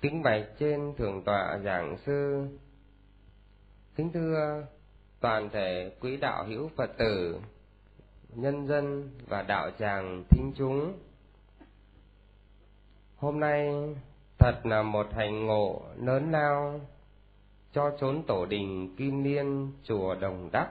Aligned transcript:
Kính 0.00 0.22
bạch 0.22 0.44
trên 0.58 0.94
thượng 0.98 1.22
tọa 1.24 1.58
giảng 1.64 1.96
sư. 2.06 2.46
Kính 3.96 4.12
thưa 4.12 4.66
toàn 5.20 5.50
thể 5.52 5.92
quý 6.00 6.16
đạo 6.16 6.44
hữu 6.44 6.70
Phật 6.76 6.90
tử, 6.98 7.40
nhân 8.34 8.66
dân 8.66 9.10
và 9.28 9.42
đạo 9.42 9.70
tràng 9.78 10.24
thính 10.30 10.52
chúng. 10.56 10.98
Hôm 13.16 13.40
nay 13.40 13.70
thật 14.38 14.60
là 14.64 14.82
một 14.82 15.06
hành 15.12 15.46
ngộ 15.46 15.82
lớn 15.96 16.30
lao 16.32 16.80
cho 17.72 17.90
chốn 18.00 18.22
tổ 18.26 18.46
đình 18.46 18.96
Kim 18.96 19.24
Liên 19.24 19.72
chùa 19.84 20.14
Đồng 20.14 20.48
Đắc, 20.52 20.68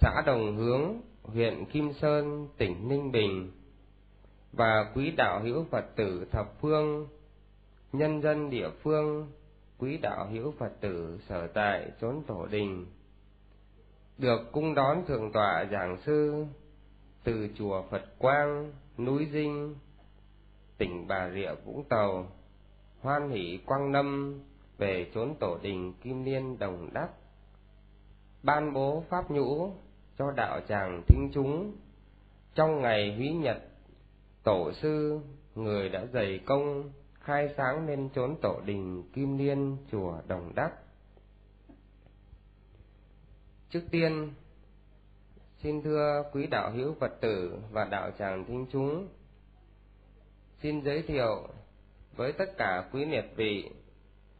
xã 0.00 0.22
Đồng 0.26 0.56
Hướng, 0.56 1.00
huyện 1.22 1.64
Kim 1.64 1.92
Sơn, 1.92 2.48
tỉnh 2.56 2.88
Ninh 2.88 3.12
Bình 3.12 3.52
và 4.52 4.92
quý 4.94 5.10
đạo 5.10 5.40
hữu 5.40 5.64
Phật 5.70 5.84
tử 5.96 6.26
thập 6.32 6.60
phương 6.60 7.08
nhân 7.92 8.22
dân 8.22 8.50
địa 8.50 8.70
phương, 8.82 9.32
quý 9.78 9.98
đạo 9.98 10.26
hữu 10.32 10.52
Phật 10.58 10.72
tử 10.80 11.18
sở 11.28 11.46
tại 11.46 11.90
chốn 12.00 12.22
tổ 12.26 12.46
đình, 12.46 12.86
được 14.18 14.52
cung 14.52 14.74
đón 14.74 15.04
thượng 15.06 15.32
tọa 15.32 15.64
giảng 15.72 15.96
sư 16.06 16.44
từ 17.24 17.48
chùa 17.58 17.82
Phật 17.90 18.02
Quang, 18.18 18.72
núi 18.98 19.28
Dinh, 19.32 19.74
tỉnh 20.78 21.06
Bà 21.08 21.30
Rịa 21.34 21.54
Vũng 21.64 21.84
Tàu, 21.84 22.26
hoan 23.00 23.30
hỷ 23.30 23.58
quang 23.66 23.92
lâm 23.92 24.40
về 24.78 25.10
chốn 25.14 25.34
tổ 25.40 25.58
đình 25.62 25.92
Kim 25.92 26.24
Liên 26.24 26.58
Đồng 26.58 26.88
Đắc, 26.92 27.08
ban 28.42 28.72
bố 28.72 29.04
pháp 29.08 29.30
nhũ 29.30 29.72
cho 30.18 30.30
đạo 30.30 30.60
tràng 30.68 31.02
thính 31.08 31.30
chúng. 31.32 31.72
Trong 32.54 32.80
ngày 32.82 33.14
húy 33.16 33.28
nhật 33.28 33.56
tổ 34.42 34.72
sư 34.72 35.20
người 35.54 35.88
đã 35.88 36.06
dày 36.12 36.40
công 36.46 36.90
khai 37.20 37.54
sáng 37.56 37.86
nên 37.86 38.08
chốn 38.14 38.36
tổ 38.42 38.60
đình 38.64 39.02
Kim 39.12 39.38
Liên 39.38 39.76
chùa 39.92 40.14
Đồng 40.28 40.52
Đắc. 40.54 40.70
Trước 43.70 43.82
tiên, 43.90 44.32
xin 45.62 45.82
thưa 45.82 46.22
quý 46.32 46.46
đạo 46.46 46.70
hữu 46.70 46.94
Phật 47.00 47.20
tử 47.20 47.58
và 47.70 47.84
đạo 47.84 48.10
tràng 48.18 48.44
thính 48.44 48.66
chúng, 48.72 49.08
xin 50.62 50.80
giới 50.84 51.02
thiệu 51.02 51.48
với 52.16 52.32
tất 52.32 52.56
cả 52.56 52.88
quý 52.92 53.04
liệt 53.04 53.24
vị 53.36 53.70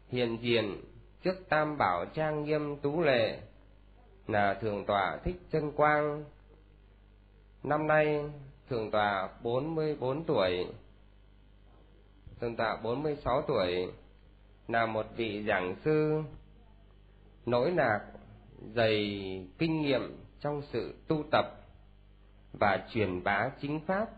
hiền 0.08 0.38
diện 0.40 0.80
trước 1.22 1.48
tam 1.48 1.76
bảo 1.78 2.04
trang 2.14 2.44
nghiêm 2.44 2.76
tú 2.76 3.02
lệ 3.02 3.40
là 4.26 4.54
thượng 4.54 4.84
tọa 4.86 5.18
thích 5.24 5.36
chân 5.50 5.72
quang 5.72 6.24
năm 7.62 7.86
nay 7.86 8.24
thượng 8.70 8.90
tọa 8.90 9.28
bốn 9.42 9.74
mươi 9.74 9.96
bốn 10.00 10.24
tuổi 10.24 10.66
Thượng 12.40 12.56
tọa 12.56 12.76
46 12.76 13.42
tuổi, 13.42 13.92
là 14.68 14.86
một 14.86 15.06
vị 15.16 15.44
giảng 15.48 15.74
sư 15.84 16.22
nỗi 17.46 17.70
nạc 17.70 18.02
dày 18.74 19.04
kinh 19.58 19.82
nghiệm 19.82 20.24
trong 20.40 20.62
sự 20.72 20.94
tu 21.08 21.24
tập 21.32 21.44
và 22.52 22.86
truyền 22.92 23.24
bá 23.24 23.50
chính 23.60 23.80
pháp 23.86 24.08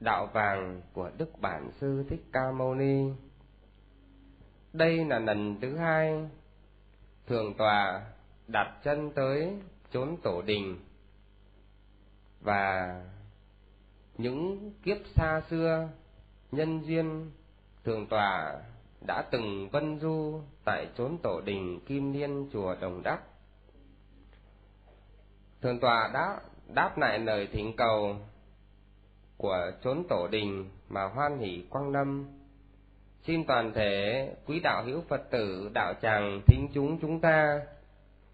đạo 0.00 0.26
vàng 0.32 0.82
của 0.92 1.10
Đức 1.18 1.40
Bản 1.40 1.70
Sư 1.80 2.04
Thích 2.08 2.22
Ca 2.32 2.52
Mâu 2.52 2.74
Ni. 2.74 3.10
Đây 4.72 5.04
là 5.04 5.18
lần 5.18 5.60
thứ 5.60 5.76
hai 5.76 6.28
Thượng 7.26 7.54
Tọa 7.54 8.06
đặt 8.48 8.76
chân 8.84 9.10
tới 9.14 9.58
chốn 9.92 10.16
tổ 10.22 10.42
đình 10.42 10.76
và 12.40 13.02
những 14.18 14.72
kiếp 14.82 14.96
xa 15.16 15.40
xưa 15.50 15.88
nhân 16.52 16.80
duyên 16.84 17.30
Thượng 17.84 18.06
tọa 18.06 18.54
đã 19.06 19.22
từng 19.30 19.68
vân 19.68 20.00
du 20.00 20.40
tại 20.64 20.88
chốn 20.98 21.18
tổ 21.22 21.40
đình 21.44 21.80
Kim 21.86 22.12
Liên 22.12 22.48
chùa 22.52 22.74
Đồng 22.80 23.02
Đắc. 23.02 23.20
Thượng 25.62 25.80
tọa 25.80 26.10
đã 26.14 26.40
đáp 26.74 26.98
lại 26.98 27.18
lời 27.18 27.48
thỉnh 27.52 27.76
cầu 27.76 28.16
của 29.36 29.70
chốn 29.84 30.02
tổ 30.08 30.28
đình 30.30 30.70
mà 30.88 31.04
hoan 31.04 31.38
hỷ 31.38 31.64
quang 31.70 31.90
lâm. 31.90 32.26
Xin 33.26 33.44
toàn 33.44 33.72
thể 33.74 34.28
quý 34.46 34.60
đạo 34.60 34.84
hữu 34.84 35.02
Phật 35.08 35.30
tử 35.30 35.70
đạo 35.74 35.94
tràng 36.02 36.40
thính 36.46 36.68
chúng 36.74 36.98
chúng 37.00 37.20
ta 37.20 37.60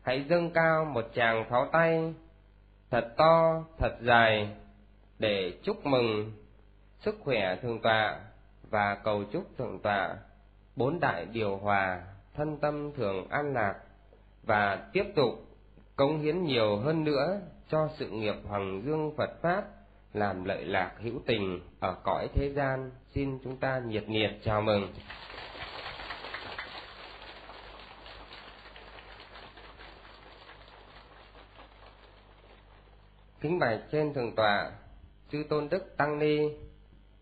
hãy 0.02 0.24
dâng 0.28 0.50
cao 0.50 0.84
một 0.84 1.04
tràng 1.14 1.44
pháo 1.50 1.68
tay 1.72 2.14
thật 2.90 3.14
to, 3.16 3.64
thật 3.78 3.96
dài 4.02 4.48
để 5.18 5.58
chúc 5.62 5.86
mừng 5.86 6.32
sức 7.00 7.16
khỏe 7.24 7.56
thường 7.62 7.80
tọa 7.80 8.20
và 8.70 8.94
cầu 9.04 9.24
chúc 9.24 9.56
thượng 9.58 9.78
tọa 9.82 10.16
bốn 10.76 11.00
đại 11.00 11.26
điều 11.32 11.56
hòa, 11.56 12.02
thân 12.34 12.56
tâm 12.56 12.92
thường 12.92 13.28
an 13.28 13.54
lạc 13.54 13.74
và 14.42 14.88
tiếp 14.92 15.04
tục 15.16 15.48
cống 15.96 16.20
hiến 16.20 16.44
nhiều 16.44 16.76
hơn 16.76 17.04
nữa 17.04 17.40
cho 17.68 17.88
sự 17.98 18.10
nghiệp 18.10 18.34
hoàng 18.48 18.82
dương 18.84 19.12
Phật 19.16 19.30
pháp, 19.42 19.64
làm 20.14 20.44
lợi 20.44 20.64
lạc 20.64 20.92
hữu 20.98 21.20
tình 21.26 21.60
ở 21.80 21.96
cõi 22.04 22.28
thế 22.34 22.52
gian. 22.54 22.90
Xin 23.14 23.38
chúng 23.44 23.56
ta 23.56 23.78
nhiệt 23.86 24.04
liệt 24.08 24.30
chào 24.44 24.62
mừng. 24.62 24.92
Kính 33.40 33.58
bạch 33.58 33.80
trên 33.92 34.14
thượng 34.14 34.34
tọa, 34.34 34.70
chư 35.32 35.44
tôn 35.48 35.68
đức 35.68 35.96
tăng 35.96 36.18
ni, 36.18 36.38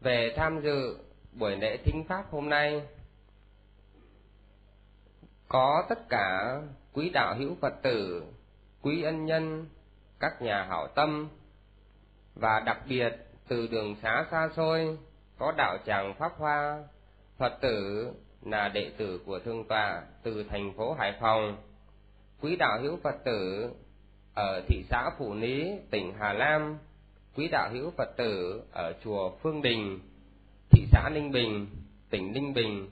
về 0.01 0.35
tham 0.37 0.61
dự 0.63 1.06
buổi 1.39 1.57
lễ 1.57 1.77
thính 1.85 2.05
pháp 2.09 2.25
hôm 2.31 2.49
nay. 2.49 2.83
Có 5.49 5.85
tất 5.89 6.09
cả 6.09 6.61
quý 6.93 7.11
đạo 7.11 7.35
hữu 7.39 7.55
Phật 7.61 7.83
tử, 7.83 8.25
quý 8.83 9.03
ân 9.03 9.25
nhân, 9.25 9.67
các 10.21 10.43
nhà 10.43 10.67
hảo 10.69 10.89
tâm 10.95 11.29
và 12.35 12.61
đặc 12.61 12.79
biệt 12.89 13.13
từ 13.49 13.67
đường 13.67 13.97
xá 14.03 14.27
xa 14.31 14.49
xôi 14.57 14.99
có 15.39 15.53
đạo 15.57 15.79
tràng 15.87 16.15
Pháp 16.19 16.33
Hoa, 16.39 16.85
Phật 17.39 17.53
tử 17.61 18.09
là 18.43 18.69
đệ 18.69 18.91
tử 18.97 19.21
của 19.27 19.39
Thương 19.39 19.65
Tọa 19.65 20.03
từ 20.23 20.45
thành 20.51 20.73
phố 20.77 20.93
Hải 20.93 21.15
Phòng, 21.21 21.57
quý 22.41 22.57
đạo 22.57 22.79
hữu 22.83 22.97
Phật 22.97 23.25
tử 23.25 23.71
ở 24.35 24.63
thị 24.69 24.85
xã 24.91 25.11
Phủ 25.19 25.35
Lý, 25.35 25.73
tỉnh 25.91 26.15
Hà 26.19 26.33
Nam, 26.33 26.79
quý 27.37 27.49
đạo 27.49 27.71
hữu 27.73 27.91
Phật 27.91 28.17
tử 28.17 28.63
ở 28.73 28.93
chùa 29.05 29.31
Phương 29.43 29.63
Đình, 29.63 30.01
thị 30.77 30.87
xã 30.93 31.09
Ninh 31.09 31.33
Bình, 31.33 31.67
tỉnh 32.11 32.33
Ninh 32.33 32.55
Bình 32.55 32.91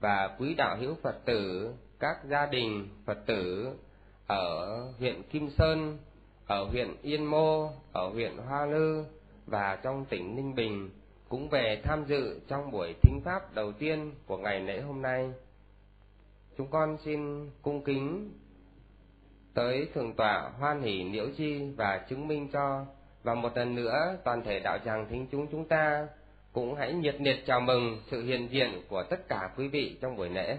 và 0.00 0.36
quý 0.38 0.54
đạo 0.54 0.76
hữu 0.80 0.94
Phật 1.02 1.24
tử, 1.24 1.72
các 1.98 2.16
gia 2.24 2.46
đình 2.46 2.88
Phật 3.06 3.18
tử 3.26 3.70
ở 4.26 4.80
huyện 4.98 5.22
Kim 5.22 5.50
Sơn, 5.50 5.98
ở 6.46 6.64
huyện 6.64 6.96
Yên 7.02 7.24
Mô, 7.24 7.70
ở 7.92 8.08
huyện 8.08 8.36
Hoa 8.36 8.66
Lư 8.66 9.04
và 9.46 9.78
trong 9.82 10.04
tỉnh 10.04 10.36
Ninh 10.36 10.54
Bình 10.54 10.90
cũng 11.28 11.48
về 11.48 11.80
tham 11.84 12.04
dự 12.04 12.40
trong 12.48 12.70
buổi 12.70 12.94
thính 13.02 13.20
pháp 13.24 13.54
đầu 13.54 13.72
tiên 13.72 14.12
của 14.26 14.36
ngày 14.36 14.60
lễ 14.60 14.80
hôm 14.80 15.02
nay. 15.02 15.32
Chúng 16.58 16.70
con 16.70 16.96
xin 17.04 17.50
cung 17.62 17.84
kính 17.84 18.32
tới 19.54 19.88
Thượng 19.94 20.14
tọa 20.14 20.50
hoan 20.58 20.82
hỷ 20.82 21.04
liễu 21.04 21.26
chi 21.36 21.70
và 21.76 22.06
chứng 22.08 22.28
minh 22.28 22.48
cho 22.52 22.84
và 23.22 23.34
một 23.34 23.56
lần 23.56 23.74
nữa 23.74 24.16
toàn 24.24 24.42
thể 24.44 24.60
đạo 24.60 24.78
tràng 24.84 25.06
thính 25.10 25.26
chúng 25.30 25.46
chúng 25.46 25.68
ta 25.68 26.06
cũng 26.56 26.74
hãy 26.74 26.92
nhiệt 26.92 27.20
liệt 27.20 27.46
chào 27.46 27.60
mừng 27.60 28.02
sự 28.10 28.22
hiện 28.24 28.48
diện 28.50 28.82
của 28.88 29.02
tất 29.10 29.28
cả 29.28 29.50
quý 29.56 29.68
vị 29.68 29.98
trong 30.00 30.16
buổi 30.16 30.28
lễ. 30.28 30.58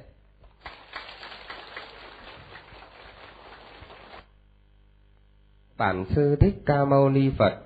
Bản 5.78 6.06
sư 6.10 6.36
Thích 6.40 6.56
Ca 6.66 6.86
Mâu 6.86 7.10
Ni 7.10 7.30
Phật, 7.38 7.60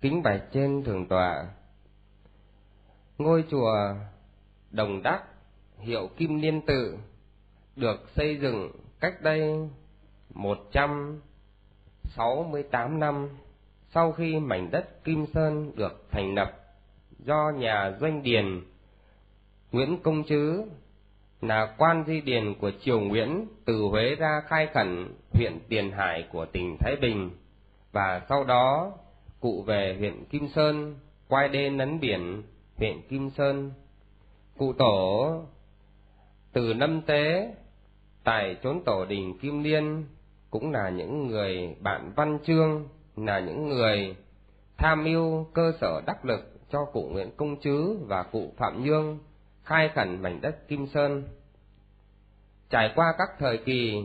kính 0.00 0.22
bạch 0.22 0.42
trên 0.52 0.84
thường 0.84 1.08
tọa. 1.08 1.46
Ngôi 3.18 3.44
chùa 3.50 3.94
Đồng 4.70 5.02
Đắc, 5.02 5.22
hiệu 5.78 6.10
Kim 6.16 6.40
Liên 6.40 6.60
Tự, 6.66 6.98
được 7.76 8.08
xây 8.16 8.38
dựng 8.42 8.70
cách 9.00 9.22
đây 9.22 9.68
một 10.30 10.58
trăm 10.72 11.20
sáu 12.04 12.46
mươi 12.50 12.62
tám 12.62 13.00
năm 13.00 13.28
sau 13.94 14.12
khi 14.12 14.38
mảnh 14.38 14.70
đất 14.70 15.04
Kim 15.04 15.26
Sơn 15.34 15.72
được 15.76 16.06
thành 16.10 16.34
lập 16.34 16.63
do 17.24 17.52
nhà 17.56 17.92
doanh 18.00 18.22
điền 18.22 18.60
Nguyễn 19.72 19.98
Công 20.02 20.24
Trứ 20.24 20.62
là 21.40 21.74
quan 21.78 22.04
di 22.06 22.20
điền 22.20 22.54
của 22.54 22.70
triều 22.84 23.00
Nguyễn 23.00 23.46
từ 23.64 23.82
Huế 23.82 24.14
ra 24.14 24.42
khai 24.46 24.68
khẩn 24.74 25.08
huyện 25.32 25.58
Tiền 25.68 25.90
Hải 25.90 26.28
của 26.32 26.46
tỉnh 26.46 26.76
Thái 26.80 26.96
Bình 26.96 27.30
và 27.92 28.22
sau 28.28 28.44
đó 28.44 28.92
cụ 29.40 29.62
về 29.62 29.96
huyện 29.98 30.24
Kim 30.24 30.48
Sơn, 30.48 30.98
quay 31.28 31.48
đê 31.48 31.70
nấn 31.70 32.00
biển 32.00 32.42
huyện 32.76 33.02
Kim 33.08 33.30
Sơn. 33.30 33.72
Cụ 34.58 34.72
tổ 34.72 35.42
từ 36.52 36.74
năm 36.74 37.02
tế 37.06 37.54
tại 38.24 38.56
chốn 38.62 38.82
tổ 38.86 39.04
đình 39.04 39.38
Kim 39.38 39.62
Liên 39.62 40.04
cũng 40.50 40.72
là 40.72 40.88
những 40.88 41.26
người 41.26 41.76
bạn 41.80 42.12
văn 42.16 42.38
chương, 42.46 42.88
là 43.16 43.38
những 43.38 43.68
người 43.68 44.16
tham 44.76 45.04
mưu 45.04 45.44
cơ 45.44 45.72
sở 45.80 46.00
đắc 46.06 46.24
lực 46.24 46.53
cho 46.74 46.84
cụ 46.84 47.08
Nguyễn 47.12 47.30
Công 47.36 47.60
Trứ 47.60 47.96
và 48.06 48.22
cụ 48.22 48.52
Phạm 48.56 48.84
Nhương 48.84 49.18
khai 49.64 49.90
khẩn 49.94 50.22
mảnh 50.22 50.40
đất 50.40 50.68
Kim 50.68 50.86
Sơn. 50.86 51.22
Trải 52.70 52.92
qua 52.94 53.14
các 53.18 53.28
thời 53.38 53.58
kỳ, 53.58 54.04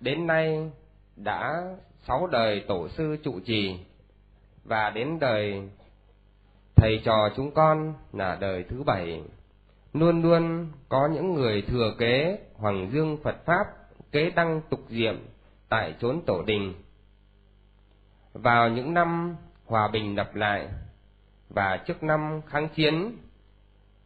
đến 0.00 0.26
nay 0.26 0.70
đã 1.16 1.62
sáu 2.06 2.26
đời 2.26 2.64
tổ 2.68 2.88
sư 2.88 3.16
trụ 3.24 3.40
trì 3.40 3.78
và 4.64 4.90
đến 4.90 5.18
đời 5.18 5.68
thầy 6.76 7.00
trò 7.04 7.28
chúng 7.36 7.50
con 7.50 7.94
là 8.12 8.36
đời 8.40 8.64
thứ 8.68 8.82
bảy 8.82 9.22
luôn 9.92 10.22
luôn 10.22 10.66
có 10.88 11.08
những 11.12 11.34
người 11.34 11.62
thừa 11.62 11.94
kế 11.98 12.38
hoàng 12.54 12.90
dương 12.92 13.16
phật 13.22 13.36
pháp 13.44 13.64
kế 14.12 14.30
đăng 14.30 14.60
tục 14.70 14.80
diệm 14.88 15.16
tại 15.68 15.94
chốn 16.00 16.20
tổ 16.26 16.42
đình 16.42 16.74
vào 18.32 18.68
những 18.68 18.94
năm 18.94 19.36
hòa 19.66 19.88
bình 19.88 20.16
lập 20.16 20.34
lại 20.34 20.68
và 21.48 21.76
trước 21.86 22.02
năm 22.02 22.40
kháng 22.46 22.68
chiến, 22.68 23.16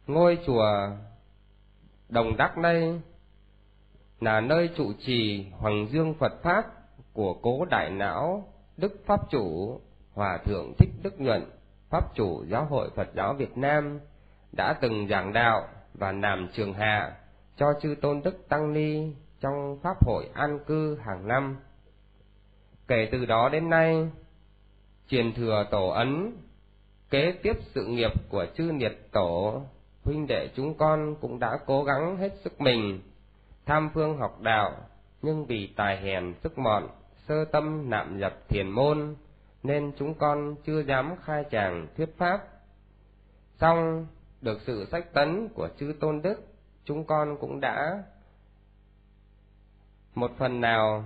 ngôi 0.07 0.37
chùa 0.45 0.89
đồng 2.09 2.37
đắc 2.37 2.57
đây 2.57 3.01
là 4.19 4.41
nơi 4.41 4.69
trụ 4.75 4.93
trì 5.05 5.47
hoàng 5.51 5.87
dương 5.91 6.13
phật 6.13 6.33
pháp 6.43 6.65
của 7.13 7.33
cố 7.33 7.65
đại 7.65 7.89
não 7.89 8.47
đức 8.77 9.01
pháp 9.05 9.29
chủ 9.29 9.79
hòa 10.13 10.37
thượng 10.45 10.73
thích 10.77 10.89
đức 11.03 11.19
nhuận, 11.19 11.45
pháp 11.89 12.15
chủ 12.15 12.45
giáo 12.45 12.65
hội 12.65 12.89
phật 12.95 13.07
giáo 13.15 13.33
việt 13.33 13.57
nam 13.57 13.99
đã 14.51 14.73
từng 14.81 15.07
giảng 15.07 15.33
đạo 15.33 15.67
và 15.93 16.11
làm 16.11 16.49
trường 16.53 16.73
hạ 16.73 17.15
cho 17.55 17.73
chư 17.81 17.95
tôn 18.01 18.21
đức 18.23 18.49
tăng 18.49 18.73
ni 18.73 19.13
trong 19.39 19.79
pháp 19.83 20.05
hội 20.05 20.29
an 20.33 20.59
cư 20.67 20.97
hàng 21.03 21.27
năm. 21.27 21.57
Kể 22.87 23.09
từ 23.11 23.25
đó 23.25 23.49
đến 23.49 23.69
nay, 23.69 24.09
truyền 25.07 25.33
thừa 25.33 25.65
tổ 25.71 25.89
ấn 25.89 26.37
kế 27.13 27.31
tiếp 27.43 27.53
sự 27.75 27.85
nghiệp 27.85 28.11
của 28.29 28.45
chư 28.57 28.63
niệt 28.63 28.97
tổ, 29.11 29.61
huynh 30.03 30.27
đệ 30.27 30.49
chúng 30.55 30.77
con 30.77 31.15
cũng 31.21 31.39
đã 31.39 31.59
cố 31.65 31.83
gắng 31.83 32.17
hết 32.17 32.29
sức 32.43 32.61
mình, 32.61 33.01
tham 33.65 33.89
phương 33.93 34.17
học 34.17 34.41
đạo, 34.41 34.75
nhưng 35.21 35.45
vì 35.45 35.73
tài 35.75 36.01
hèn, 36.01 36.33
sức 36.43 36.57
mọn, 36.57 36.89
sơ 37.27 37.45
tâm 37.45 37.89
nạm 37.89 38.19
nhập 38.19 38.33
thiền 38.49 38.69
môn, 38.69 39.15
nên 39.63 39.91
chúng 39.97 40.13
con 40.13 40.55
chưa 40.65 40.79
dám 40.83 41.15
khai 41.23 41.43
tràng 41.51 41.87
thuyết 41.97 42.17
pháp. 42.17 42.39
Song 43.59 44.07
được 44.41 44.61
sự 44.65 44.87
sách 44.91 45.13
tấn 45.13 45.47
của 45.47 45.69
chư 45.79 45.93
tôn 45.99 46.21
đức, 46.21 46.43
chúng 46.83 47.05
con 47.05 47.37
cũng 47.37 47.59
đã 47.59 48.03
một 50.15 50.31
phần 50.37 50.61
nào 50.61 51.03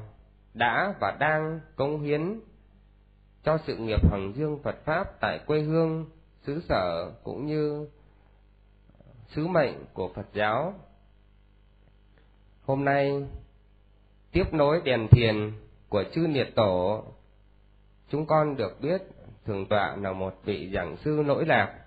đã 0.54 0.94
và 1.00 1.18
đang 1.20 1.60
cống 1.76 2.02
hiến 2.02 2.40
cho 3.48 3.58
sự 3.68 3.78
nghiệp 3.78 4.00
hoàng 4.10 4.34
dương 4.36 4.60
Phật 4.64 4.76
pháp 4.86 5.20
tại 5.20 5.40
quê 5.46 5.62
hương 5.62 6.06
xứ 6.46 6.62
sở 6.70 7.12
cũng 7.24 7.46
như 7.46 7.88
sứ 9.28 9.48
mệnh 9.48 9.74
của 9.94 10.10
Phật 10.16 10.26
giáo. 10.34 10.74
Hôm 12.66 12.86
nay 12.86 13.26
tiếp 14.32 14.54
nối 14.54 14.82
đèn 14.84 15.08
thiền 15.12 15.52
của 15.90 16.04
chư 16.14 16.28
Niết 16.28 16.48
Tổ, 16.56 17.04
chúng 18.10 18.26
con 18.26 18.56
được 18.56 18.82
biết 18.82 19.02
thường 19.46 19.66
tọa 19.66 19.96
là 19.96 20.14
một 20.14 20.34
vị 20.44 20.72
giảng 20.74 20.98
sư 20.98 21.24
lỗi 21.24 21.46
lạc, 21.46 21.80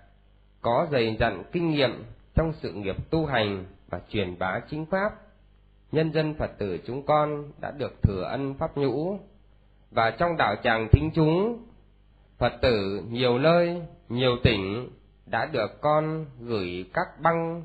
có 0.61 0.87
dày 0.91 1.17
dặn 1.19 1.43
kinh 1.51 1.69
nghiệm 1.69 2.03
trong 2.35 2.53
sự 2.61 2.71
nghiệp 2.73 2.95
tu 3.09 3.25
hành 3.25 3.65
và 3.89 4.01
truyền 4.09 4.39
bá 4.39 4.59
chính 4.69 4.85
pháp. 4.85 5.13
Nhân 5.91 6.13
dân 6.13 6.33
Phật 6.33 6.51
tử 6.57 6.77
chúng 6.85 7.05
con 7.05 7.51
đã 7.61 7.71
được 7.71 8.01
thừa 8.01 8.23
ân 8.23 8.53
pháp 8.53 8.77
nhũ 8.77 9.19
và 9.91 10.11
trong 10.11 10.37
đạo 10.37 10.55
tràng 10.63 10.87
thính 10.91 11.11
chúng, 11.13 11.65
Phật 12.37 12.53
tử 12.61 13.03
nhiều 13.09 13.39
nơi, 13.39 13.81
nhiều 14.09 14.37
tỉnh 14.43 14.89
đã 15.25 15.45
được 15.45 15.81
con 15.81 16.25
gửi 16.39 16.85
các 16.93 17.07
băng, 17.21 17.63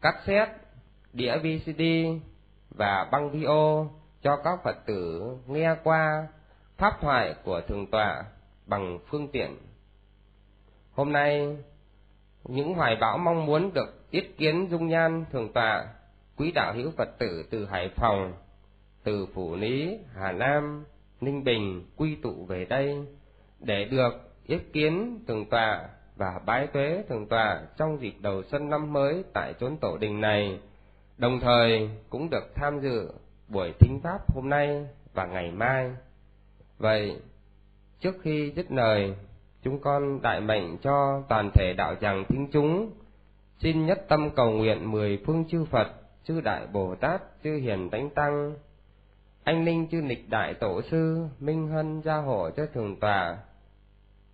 cassette, 0.00 0.58
đĩa 1.12 1.38
VCD 1.38 1.82
và 2.70 3.08
băng 3.12 3.30
video 3.30 3.90
cho 4.22 4.36
các 4.44 4.58
Phật 4.64 4.76
tử 4.86 5.22
nghe 5.46 5.76
qua 5.84 6.26
pháp 6.76 7.00
thoại 7.00 7.34
của 7.44 7.60
Thượng 7.68 7.86
tọa 7.86 8.24
bằng 8.66 8.98
phương 9.06 9.28
tiện. 9.28 9.56
Hôm 10.92 11.12
nay, 11.12 11.56
những 12.44 12.74
hoài 12.74 12.96
bão 13.00 13.18
mong 13.18 13.46
muốn 13.46 13.74
được 13.74 14.10
tiếp 14.10 14.34
kiến 14.38 14.68
dung 14.70 14.88
nhan 14.88 15.24
Thượng 15.32 15.52
tọa, 15.52 15.86
quý 16.36 16.52
đạo 16.52 16.74
hữu 16.74 16.90
Phật 16.90 17.18
tử 17.18 17.44
từ 17.50 17.66
Hải 17.66 17.88
Phòng, 17.96 18.32
từ 19.04 19.26
Phủ 19.34 19.56
Lý, 19.56 19.98
Hà 20.14 20.32
Nam, 20.32 20.84
Ninh 21.20 21.44
Bình 21.44 21.84
quy 21.96 22.14
tụ 22.14 22.44
về 22.44 22.64
đây 22.64 22.96
để 23.60 23.84
được 23.84 24.12
yết 24.46 24.60
kiến 24.72 25.24
thường 25.26 25.46
tọa 25.46 25.88
và 26.16 26.40
bái 26.46 26.66
tuế 26.66 27.04
thường 27.08 27.26
tọa 27.26 27.60
trong 27.76 28.00
dịp 28.00 28.14
đầu 28.20 28.42
xuân 28.42 28.70
năm 28.70 28.92
mới 28.92 29.24
tại 29.32 29.54
chốn 29.60 29.76
tổ 29.80 29.96
đình 29.96 30.20
này, 30.20 30.58
đồng 31.18 31.40
thời 31.40 31.90
cũng 32.10 32.30
được 32.30 32.54
tham 32.54 32.80
dự 32.80 33.08
buổi 33.48 33.72
thính 33.80 34.00
pháp 34.02 34.34
hôm 34.34 34.48
nay 34.48 34.86
và 35.14 35.26
ngày 35.26 35.50
mai. 35.50 35.90
Vậy, 36.78 37.16
trước 38.00 38.16
khi 38.22 38.52
dứt 38.56 38.72
lời, 38.72 39.14
chúng 39.62 39.78
con 39.78 40.22
đại 40.22 40.40
mệnh 40.40 40.78
cho 40.78 41.22
toàn 41.28 41.50
thể 41.54 41.74
đạo 41.76 41.94
tràng 42.00 42.24
thính 42.28 42.48
chúng, 42.52 42.90
xin 43.58 43.86
nhất 43.86 44.04
tâm 44.08 44.30
cầu 44.30 44.50
nguyện 44.50 44.90
mười 44.90 45.18
phương 45.26 45.44
chư 45.48 45.64
Phật, 45.64 45.88
chư 46.24 46.40
Đại 46.40 46.66
Bồ 46.72 46.94
Tát, 46.94 47.22
chư 47.44 47.56
Hiền 47.56 47.90
Thánh 47.90 48.10
Tăng, 48.10 48.54
anh 49.48 49.64
linh 49.64 49.88
chư 49.90 50.00
nịch 50.00 50.30
đại 50.30 50.54
tổ 50.54 50.82
sư, 50.90 51.26
minh 51.40 51.68
hân 51.68 52.02
gia 52.02 52.16
hộ 52.16 52.50
cho 52.50 52.66
thường 52.74 53.00
tòa, 53.00 53.38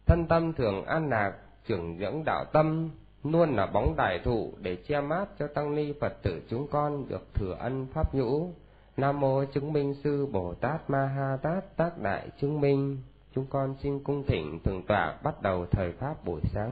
thân 0.06 0.26
tâm 0.28 0.52
thường 0.52 0.84
an 0.84 1.08
lạc, 1.08 1.32
trưởng 1.66 1.98
dưỡng 1.98 2.22
đạo 2.24 2.44
tâm, 2.52 2.90
luôn 3.24 3.56
là 3.56 3.66
bóng 3.66 3.94
đại 3.96 4.20
thụ 4.24 4.52
để 4.60 4.76
che 4.76 5.00
mát 5.00 5.26
cho 5.38 5.46
tăng 5.46 5.74
ni 5.74 5.92
Phật 6.00 6.22
tử 6.22 6.42
chúng 6.48 6.68
con 6.68 7.08
được 7.08 7.34
thừa 7.34 7.56
ân 7.58 7.86
pháp 7.86 8.14
nhũ. 8.14 8.52
Nam 8.96 9.20
mô 9.20 9.44
chứng 9.44 9.72
minh 9.72 9.94
sư 10.04 10.26
Bồ 10.26 10.54
Tát 10.54 10.90
Ma 10.90 11.06
Ha 11.06 11.36
Tát 11.42 11.76
tác 11.76 11.98
đại 11.98 12.28
chứng 12.40 12.60
minh. 12.60 12.98
Chúng 13.34 13.46
con 13.46 13.76
xin 13.82 14.04
cung 14.04 14.24
thỉnh 14.26 14.58
thường 14.64 14.82
tọa 14.86 15.18
bắt 15.22 15.42
đầu 15.42 15.66
thời 15.70 15.92
pháp 15.92 16.24
buổi 16.24 16.40
sáng. 16.52 16.70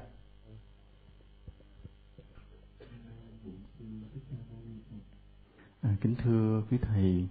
À, 5.82 5.90
kính 6.00 6.14
thưa 6.24 6.62
quý 6.70 6.78
thầy, 6.82 7.26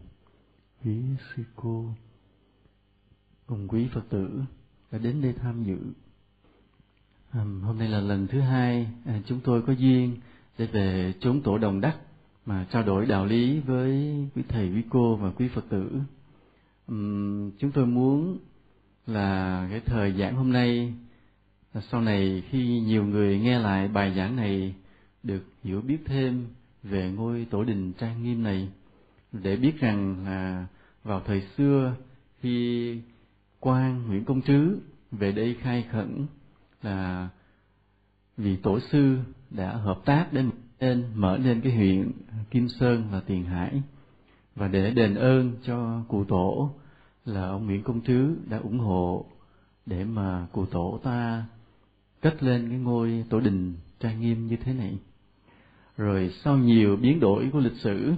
quý 0.86 1.02
sư 1.18 1.44
cô, 1.56 1.86
cùng 3.46 3.68
quý 3.68 3.88
Phật 3.94 4.10
tử 4.10 4.42
đã 4.92 4.98
đến 4.98 5.22
đây 5.22 5.34
tham 5.34 5.64
dự. 5.64 5.78
À, 7.32 7.44
hôm 7.64 7.80
nay 7.80 7.88
là 7.88 8.00
lần 8.00 8.28
thứ 8.28 8.40
hai 8.40 8.88
à, 9.06 9.22
chúng 9.26 9.40
tôi 9.44 9.62
có 9.62 9.74
duyên 9.74 10.18
để 10.58 10.66
về 10.66 11.14
chốn 11.20 11.42
tổ 11.42 11.58
đồng 11.58 11.82
đắc 11.82 11.98
mà 12.46 12.66
trao 12.72 12.84
đổi 12.84 13.06
đạo 13.06 13.26
lý 13.26 13.60
với 13.60 14.16
quý 14.36 14.44
thầy, 14.48 14.70
quý 14.70 14.84
cô 14.90 15.16
và 15.16 15.32
quý 15.32 15.48
Phật 15.48 15.66
tử. 15.70 15.92
Uhm, 16.92 17.52
chúng 17.60 17.72
tôi 17.72 17.86
muốn 17.86 18.38
là 19.08 19.68
cái 19.72 19.82
thời 19.86 20.14
giảng 20.14 20.36
hôm 20.36 20.52
nay 20.54 20.94
là 21.74 21.82
sau 21.92 22.02
này 22.02 22.44
khi 22.50 22.80
nhiều 22.80 23.06
người 23.06 23.40
nghe 23.40 23.60
lại 23.60 23.88
bài 23.88 24.14
giảng 24.16 24.36
này 24.36 24.76
được 25.24 25.44
hiểu 25.64 25.82
biết 25.82 25.98
thêm 26.06 26.48
về 26.84 27.12
ngôi 27.12 27.48
tổ 27.50 27.64
đình 27.64 27.94
trang 27.94 28.24
nghiêm 28.24 28.44
này 28.44 28.70
để 29.32 29.56
biết 29.56 29.80
rằng 29.80 30.26
là 30.26 30.68
vào 31.04 31.22
thời 31.26 31.42
xưa 31.58 31.96
khi 32.40 32.98
quan 33.60 34.08
Nguyễn 34.08 34.26
Công 34.26 34.42
Trứ 34.42 34.78
về 35.12 35.32
đây 35.32 35.56
khai 35.62 35.86
khẩn 35.92 36.26
là 36.82 37.30
vì 38.38 38.56
tổ 38.56 38.80
sư 38.80 39.18
đã 39.50 39.72
hợp 39.72 40.02
tác 40.06 40.28
để 40.34 40.44
nên 40.80 41.06
mở 41.16 41.38
lên 41.38 41.62
cái 41.62 41.76
huyện 41.76 42.12
Kim 42.52 42.68
Sơn 42.70 43.04
và 43.12 43.20
Tiền 43.20 43.46
Hải 43.46 43.82
và 44.56 44.68
để 44.68 44.92
đền 44.92 45.16
ơn 45.16 45.54
cho 45.64 46.04
cụ 46.08 46.24
tổ 46.24 46.72
là 47.26 47.48
ông 47.48 47.66
Nguyễn 47.66 47.84
Công 47.84 48.02
Trứ 48.02 48.36
đã 48.50 48.58
ủng 48.58 48.80
hộ 48.80 49.26
để 49.86 50.04
mà 50.04 50.48
cụ 50.52 50.66
tổ 50.66 51.00
ta 51.04 51.46
cất 52.22 52.44
lên 52.44 52.70
cái 52.70 52.78
ngôi 52.80 53.26
tổ 53.30 53.40
đình 53.40 53.74
trang 54.00 54.22
nghiêm 54.22 54.48
như 54.48 54.56
thế 54.56 54.74
này. 54.74 54.98
Rồi 55.98 56.34
sau 56.44 56.58
nhiều 56.58 56.96
biến 56.96 57.20
đổi 57.20 57.50
của 57.54 57.60
lịch 57.60 57.78
sử 57.78 58.14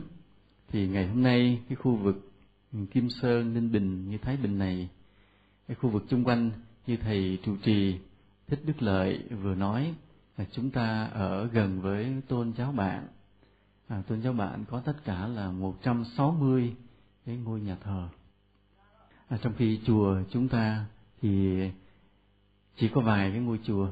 thì 0.68 0.88
ngày 0.88 1.08
hôm 1.08 1.24
nay 1.24 1.60
cái 1.70 1.76
khu 1.76 1.96
vực 1.96 2.33
Kim 2.92 3.10
Sơn, 3.10 3.54
Ninh 3.54 3.72
Bình 3.72 4.10
như 4.10 4.18
Thái 4.18 4.38
Bình 4.38 4.58
này, 4.58 4.90
cái 5.68 5.76
khu 5.76 5.90
vực 5.90 6.04
chung 6.10 6.24
quanh 6.24 6.52
như 6.88 6.98
thầy 6.98 7.40
trụ 7.44 7.56
trì 7.64 8.00
Thích 8.48 8.60
Đức 8.66 8.82
Lợi 8.82 9.24
vừa 9.42 9.56
nói 9.56 9.94
là 10.38 10.46
chúng 10.52 10.70
ta 10.70 11.04
ở 11.04 11.48
gần 11.48 11.82
với 11.82 12.22
tôn 12.28 12.54
giáo 12.58 12.72
bạn. 12.72 13.08
À, 13.88 14.04
tôn 14.08 14.22
giáo 14.22 14.34
bạn 14.34 14.66
có 14.70 14.80
tất 14.80 14.94
cả 15.06 15.28
là 15.28 15.52
160 15.52 16.76
cái 17.26 17.38
ngôi 17.38 17.62
nhà 17.62 17.78
thờ. 17.84 18.10
À, 19.28 19.38
trong 19.42 19.54
khi 19.58 19.80
chùa 19.86 20.18
chúng 20.30 20.48
ta 20.48 20.86
thì 21.22 21.60
chỉ 22.78 22.90
có 22.94 23.02
vài 23.02 23.32
cái 23.32 23.40
ngôi 23.40 23.60
chùa 23.64 23.88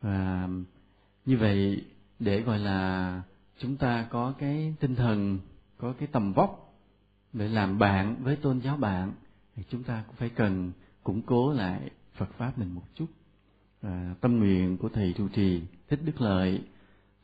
và 0.00 0.48
như 1.26 1.36
vậy 1.38 1.84
để 2.18 2.40
gọi 2.40 2.58
là 2.58 3.22
chúng 3.58 3.76
ta 3.76 4.06
có 4.10 4.34
cái 4.38 4.74
tinh 4.80 4.94
thần 4.94 5.38
có 5.78 5.94
cái 5.98 6.08
tầm 6.12 6.32
vóc 6.32 6.67
để 7.38 7.48
làm 7.48 7.78
bạn 7.78 8.16
với 8.22 8.36
tôn 8.36 8.60
giáo 8.60 8.76
bạn 8.76 9.12
thì 9.56 9.62
chúng 9.68 9.82
ta 9.82 10.04
cũng 10.06 10.16
phải 10.16 10.28
cần 10.28 10.72
củng 11.02 11.22
cố 11.22 11.52
lại 11.52 11.90
Phật 12.14 12.32
pháp 12.38 12.58
mình 12.58 12.74
một 12.74 12.82
chút 12.94 13.06
à, 13.82 14.14
tâm 14.20 14.38
nguyện 14.38 14.76
của 14.76 14.88
thầy 14.88 15.14
trụ 15.18 15.28
trì 15.28 15.62
thích 15.88 16.00
đức 16.04 16.20
lợi 16.20 16.62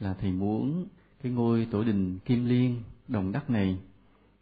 là 0.00 0.14
thầy 0.14 0.32
muốn 0.32 0.86
cái 1.22 1.32
ngôi 1.32 1.68
tổ 1.70 1.84
đình 1.84 2.18
Kim 2.18 2.44
Liên 2.44 2.82
Đồng 3.08 3.32
Đắc 3.32 3.50
này 3.50 3.78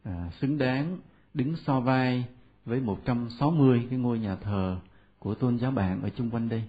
à, 0.02 0.31
xứng 0.41 0.59
đáng 0.59 0.99
đứng 1.35 1.57
so 1.57 1.81
vai 1.81 2.25
với 2.64 2.81
160 2.81 3.87
cái 3.91 3.99
ngôi 3.99 4.19
nhà 4.19 4.37
thờ 4.37 4.79
của 5.19 5.35
tôn 5.35 5.59
giáo 5.59 5.71
bạn 5.71 6.02
ở 6.02 6.11
chung 6.17 6.31
quanh 6.31 6.49
đây. 6.49 6.62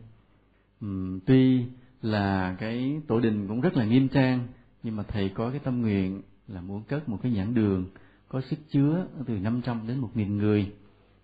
Uhm, 0.86 1.19
tuy 1.25 1.65
là 2.01 2.55
cái 2.60 3.01
tổ 3.07 3.19
đình 3.19 3.48
cũng 3.48 3.62
rất 3.62 3.77
là 3.77 3.86
nghiêm 3.86 4.07
trang 4.07 4.48
nhưng 4.83 4.95
mà 4.95 5.03
thầy 5.03 5.29
có 5.29 5.50
cái 5.50 5.60
tâm 5.60 5.81
nguyện 5.81 6.22
là 6.48 6.62
muốn 6.62 6.83
cất 6.83 7.10
một 7.10 7.19
cái 7.22 7.36
giảng 7.36 7.53
đường 7.53 7.86
có 8.33 8.41
sức 8.41 8.59
chứa 8.69 9.07
từ 9.25 9.39
500 9.39 9.87
đến 9.87 10.01
1.000 10.01 10.37
người. 10.37 10.71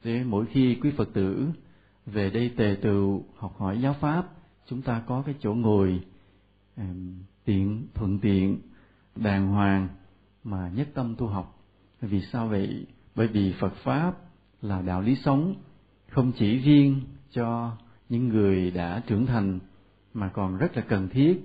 Để 0.04 0.24
mỗi 0.24 0.46
khi 0.46 0.78
quý 0.82 0.92
Phật 0.98 1.14
tử 1.14 1.50
về 2.06 2.30
đây 2.30 2.52
tề 2.58 2.78
tựu 2.82 3.24
học 3.36 3.56
hỏi 3.58 3.82
giáo 3.82 3.96
pháp 4.00 4.28
chúng 4.68 4.82
ta 4.82 5.04
có 5.08 5.24
cái 5.26 5.36
chỗ 5.40 5.54
ngồi 5.54 6.04
um, 6.78 7.20
tiện 7.46 7.88
thuận 7.94 8.20
tiện 8.20 8.62
đàng 9.16 9.48
hoàng 9.48 9.88
mà 10.44 10.72
nhất 10.76 10.88
tâm 10.94 11.16
tu 11.16 11.28
học. 11.28 11.64
Vì 12.02 12.22
sao 12.22 12.48
vậy? 12.48 12.86
Bởi 13.16 13.28
vì 13.28 13.54
phật 13.60 13.74
pháp 13.84 14.18
là 14.62 14.82
đạo 14.82 15.02
lý 15.02 15.16
sống 15.16 15.56
không 16.10 16.32
chỉ 16.38 16.58
riêng 16.58 17.02
cho 17.32 17.78
những 18.10 18.28
người 18.28 18.72
đã 18.72 19.04
trưởng 19.08 19.26
thành 19.26 19.60
mà 20.14 20.30
còn 20.30 20.58
rất 20.58 20.78
là 20.78 20.84
cần 20.88 21.10
thiết 21.10 21.42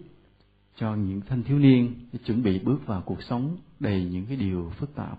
cho 0.77 0.95
những 0.95 1.21
thanh 1.21 1.43
thiếu 1.43 1.59
niên 1.59 1.95
để 2.13 2.19
chuẩn 2.25 2.43
bị 2.43 2.59
bước 2.59 2.87
vào 2.87 3.03
cuộc 3.07 3.23
sống 3.23 3.57
đầy 3.81 4.05
những 4.05 4.27
cái 4.27 4.37
điều 4.37 4.73
phức 4.79 4.95
tạp 4.95 5.19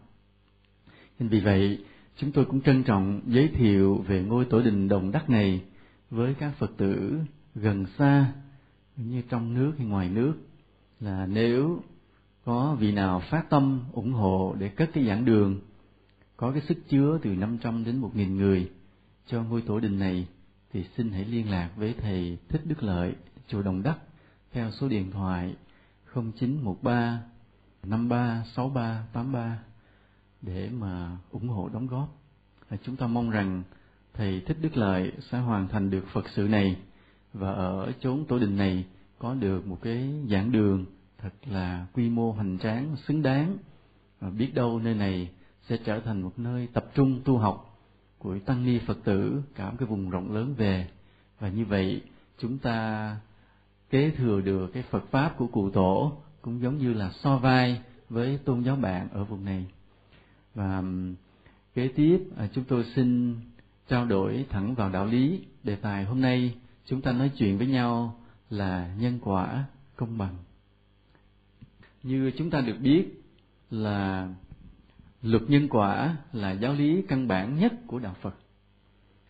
nên 1.20 1.30
vì 1.30 1.40
vậy 1.40 1.86
chúng 2.18 2.32
tôi 2.32 2.46
cũng 2.46 2.62
trân 2.62 2.84
trọng 2.84 3.22
giới 3.28 3.48
thiệu 3.48 4.06
về 4.08 4.24
ngôi 4.24 4.46
tổ 4.46 4.62
đình 4.62 4.88
đồng 4.88 5.12
đắc 5.12 5.30
này 5.30 5.64
với 6.10 6.34
các 6.34 6.52
phật 6.60 6.72
tử 6.78 7.20
gần 7.56 7.86
xa 7.98 8.34
như 8.96 9.22
trong 9.30 9.54
nước 9.54 9.74
hay 9.78 9.88
ngoài 9.88 10.10
nước 10.10 10.34
là 11.00 11.26
nếu 11.26 11.80
có 12.46 12.78
vị 12.80 12.92
nào 12.92 13.22
phát 13.30 13.50
tâm 13.50 13.84
ủng 13.92 14.14
hộ 14.14 14.56
để 14.60 14.70
cất 14.70 14.90
cái 14.94 15.06
giảng 15.06 15.26
đường 15.26 15.60
có 16.38 16.52
cái 16.52 16.62
sức 16.68 16.78
chứa 16.90 17.20
từ 17.22 17.30
500 17.30 17.84
đến 17.84 18.02
1.000 18.02 18.36
người 18.36 18.72
cho 19.28 19.44
ngôi 19.44 19.62
tổ 19.62 19.80
đình 19.80 20.00
này 20.00 20.28
thì 20.74 20.86
xin 20.98 21.12
hãy 21.12 21.26
liên 21.26 21.52
lạc 21.52 21.70
với 21.76 21.96
thầy 22.02 22.38
Thích 22.50 22.62
Đức 22.66 22.84
Lợi, 22.84 23.16
chùa 23.48 23.62
Đồng 23.62 23.84
Đắc 23.84 23.98
theo 24.52 24.72
số 24.72 24.90
điện 24.90 25.12
thoại 25.12 25.56
0913 26.14 27.22
536383 27.84 29.60
để 30.46 30.70
mà 30.70 31.18
ủng 31.32 31.48
hộ, 31.48 31.70
đóng 31.74 31.88
góp. 31.88 32.22
Và 32.70 32.78
chúng 32.84 32.96
ta 32.96 33.08
mong 33.08 33.30
rằng 33.30 33.64
thầy 34.14 34.42
Thích 34.46 34.58
Đức 34.62 34.78
Lợi 34.78 35.12
sẽ 35.32 35.38
hoàn 35.40 35.68
thành 35.68 35.90
được 35.90 36.06
Phật 36.14 36.30
sự 36.30 36.48
này 36.48 36.76
và 37.34 37.52
ở 37.52 37.92
chốn 38.00 38.26
tổ 38.28 38.40
đình 38.40 38.58
này 38.58 38.86
có 39.20 39.34
được 39.34 39.68
một 39.68 39.78
cái 39.82 40.14
giảng 40.30 40.52
đường 40.52 40.86
thật 41.18 41.34
là 41.46 41.86
quy 41.94 42.10
mô 42.10 42.32
hoành 42.32 42.58
tráng, 42.58 42.96
xứng 43.08 43.22
đáng. 43.22 43.58
Và 44.20 44.30
biết 44.30 44.52
đâu 44.54 44.80
nơi 44.80 44.96
này 44.96 45.30
sẽ 45.70 45.78
trở 45.86 46.00
thành 46.00 46.22
một 46.22 46.40
nơi 46.40 46.68
tập 46.74 46.86
trung 46.94 47.22
tu 47.26 47.38
học 47.38 47.80
của 48.18 48.40
tăng 48.40 48.66
ni 48.66 48.80
phật 48.80 48.98
tử 49.04 49.42
cả 49.56 49.70
một 49.70 49.76
cái 49.80 49.88
vùng 49.88 50.10
rộng 50.10 50.36
lớn 50.36 50.54
về. 50.58 50.88
Và 51.40 51.50
như 51.50 51.66
vậy, 51.66 52.02
chúng 52.38 52.58
ta 52.58 53.18
kế 53.90 54.12
thừa 54.12 54.42
được 54.42 54.68
cái 54.74 54.84
phật 54.84 55.04
pháp 55.12 55.38
của 55.38 55.48
cụ 55.48 55.70
tổ 55.70 56.18
cũng 56.42 56.62
giống 56.62 56.78
như 56.78 56.94
là 56.94 57.12
so 57.12 57.38
vai 57.38 57.82
với 58.10 58.40
tôn 58.46 58.62
giáo 58.62 58.76
bạn 58.76 59.10
ở 59.10 59.24
vùng 59.24 59.46
này 59.46 59.66
và 60.56 60.78
um, 60.78 61.16
kế 61.74 61.88
tiếp 61.88 62.20
à, 62.38 62.48
chúng 62.54 62.64
tôi 62.64 62.86
xin 62.96 63.36
trao 63.88 64.06
đổi 64.06 64.46
thẳng 64.50 64.76
vào 64.76 64.90
đạo 64.90 65.06
lý 65.06 65.42
đề 65.64 65.76
tài 65.76 66.06
hôm 66.06 66.22
nay. 66.22 66.56
Chúng 66.86 67.02
ta 67.02 67.12
nói 67.12 67.32
chuyện 67.38 67.58
với 67.58 67.68
nhau 67.68 68.20
là 68.50 68.96
nhân 69.00 69.20
quả 69.24 69.64
công 69.96 70.18
bằng. 70.18 70.36
Như 72.04 72.32
chúng 72.38 72.50
ta 72.50 72.62
được 72.62 72.78
biết 72.80 73.24
là 73.72 74.30
luật 75.22 75.44
nhân 75.48 75.68
quả 75.70 76.18
là 76.34 76.52
giáo 76.52 76.74
lý 76.74 77.02
căn 77.08 77.28
bản 77.28 77.60
nhất 77.60 77.74
của 77.88 78.00
đạo 78.00 78.16
phật, 78.22 78.36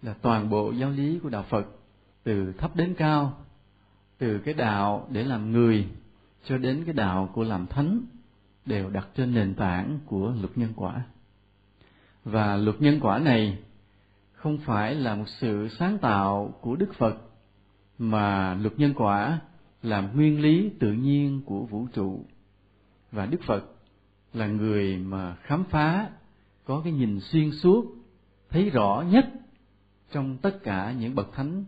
là 0.02 0.14
toàn 0.14 0.50
bộ 0.50 0.72
giáo 0.72 0.92
lý 0.92 1.20
của 1.20 1.30
đạo 1.30 1.46
phật, 1.50 1.66
từ 2.24 2.54
thấp 2.58 2.76
đến 2.76 2.94
cao, 2.98 3.46
từ 4.18 4.40
cái 4.46 4.54
đạo 4.54 5.08
để 5.12 5.24
làm 5.24 5.52
người 5.52 5.88
cho 6.46 6.58
đến 6.58 6.84
cái 6.86 6.94
đạo 6.94 7.30
của 7.34 7.44
làm 7.44 7.68
thánh, 7.68 8.02
đều 8.66 8.90
đặt 8.90 9.08
trên 9.16 9.34
nền 9.34 9.54
tảng 9.54 10.00
của 10.06 10.34
luật 10.42 10.58
nhân 10.58 10.74
quả 10.76 11.06
và 12.26 12.58
luật 12.58 12.82
nhân 12.82 13.00
quả 13.02 13.20
này 13.20 13.58
không 14.34 14.58
phải 14.58 14.96
là 14.96 15.16
một 15.16 15.28
sự 15.28 15.68
sáng 15.80 15.98
tạo 15.98 16.54
của 16.62 16.76
đức 16.76 16.94
phật, 16.98 17.16
mà 17.98 18.54
luật 18.54 18.80
nhân 18.80 18.94
quả 18.96 19.40
là 19.82 20.02
nguyên 20.02 20.42
lý 20.42 20.72
tự 20.80 20.92
nhiên 20.92 21.42
của 21.46 21.66
vũ 21.66 21.88
trụ. 21.94 22.26
Và 23.12 23.26
đức 23.26 23.42
phật 23.48 23.64
là 24.34 24.48
người 24.48 24.98
mà 24.98 25.36
khám 25.36 25.64
phá, 25.64 26.10
có 26.64 26.82
cái 26.84 26.94
nhìn 26.94 27.20
xuyên 27.20 27.52
suốt, 27.52 27.86
thấy 28.50 28.70
rõ 28.70 29.04
nhất 29.10 29.26
trong 30.12 30.38
tất 30.38 30.64
cả 30.64 30.92
những 30.92 31.16
bậc 31.16 31.34
thánh 31.34 31.66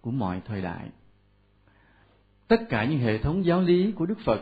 của 0.00 0.10
mọi 0.10 0.42
thời 0.44 0.62
đại. 0.62 0.88
Tất 2.48 2.60
cả 2.68 2.84
những 2.84 2.98
hệ 2.98 3.18
thống 3.18 3.44
giáo 3.44 3.60
lý 3.60 3.92
của 3.92 4.06
đức 4.06 4.18
phật 4.24 4.40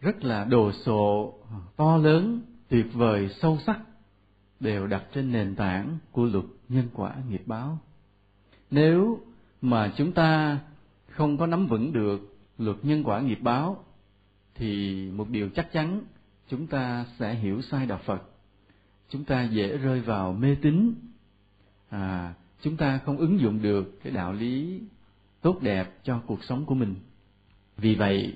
rất 0.00 0.24
là 0.24 0.44
đồ 0.44 0.72
sộ, 0.72 1.34
to 1.76 1.96
lớn, 1.96 2.42
tuyệt 2.68 2.86
vời, 2.92 3.28
sâu 3.40 3.58
sắc 3.66 3.80
đều 4.60 4.86
đặt 4.86 5.04
trên 5.14 5.32
nền 5.32 5.54
tảng 5.54 5.98
của 6.12 6.24
luật 6.24 6.44
nhân 6.68 6.88
quả 6.94 7.14
nghiệp 7.28 7.42
báo 7.46 7.78
nếu 8.70 9.20
mà 9.60 9.92
chúng 9.96 10.12
ta 10.12 10.58
không 11.08 11.38
có 11.38 11.46
nắm 11.46 11.66
vững 11.66 11.92
được 11.92 12.36
luật 12.58 12.76
nhân 12.82 13.04
quả 13.04 13.20
nghiệp 13.20 13.38
báo 13.42 13.84
thì 14.54 15.02
một 15.10 15.28
điều 15.30 15.48
chắc 15.48 15.72
chắn 15.72 16.00
chúng 16.48 16.66
ta 16.66 17.06
sẽ 17.18 17.34
hiểu 17.34 17.62
sai 17.62 17.86
đạo 17.86 18.00
Phật. 18.04 18.22
Chúng 19.08 19.24
ta 19.24 19.42
dễ 19.42 19.76
rơi 19.76 20.00
vào 20.00 20.32
mê 20.32 20.56
tín. 20.62 20.94
À, 21.88 22.34
chúng 22.62 22.76
ta 22.76 22.98
không 22.98 23.16
ứng 23.16 23.40
dụng 23.40 23.62
được 23.62 24.00
cái 24.02 24.12
đạo 24.12 24.32
lý 24.32 24.80
tốt 25.40 25.62
đẹp 25.62 25.94
cho 26.02 26.20
cuộc 26.26 26.44
sống 26.44 26.64
của 26.64 26.74
mình. 26.74 26.94
Vì 27.76 27.94
vậy, 27.94 28.34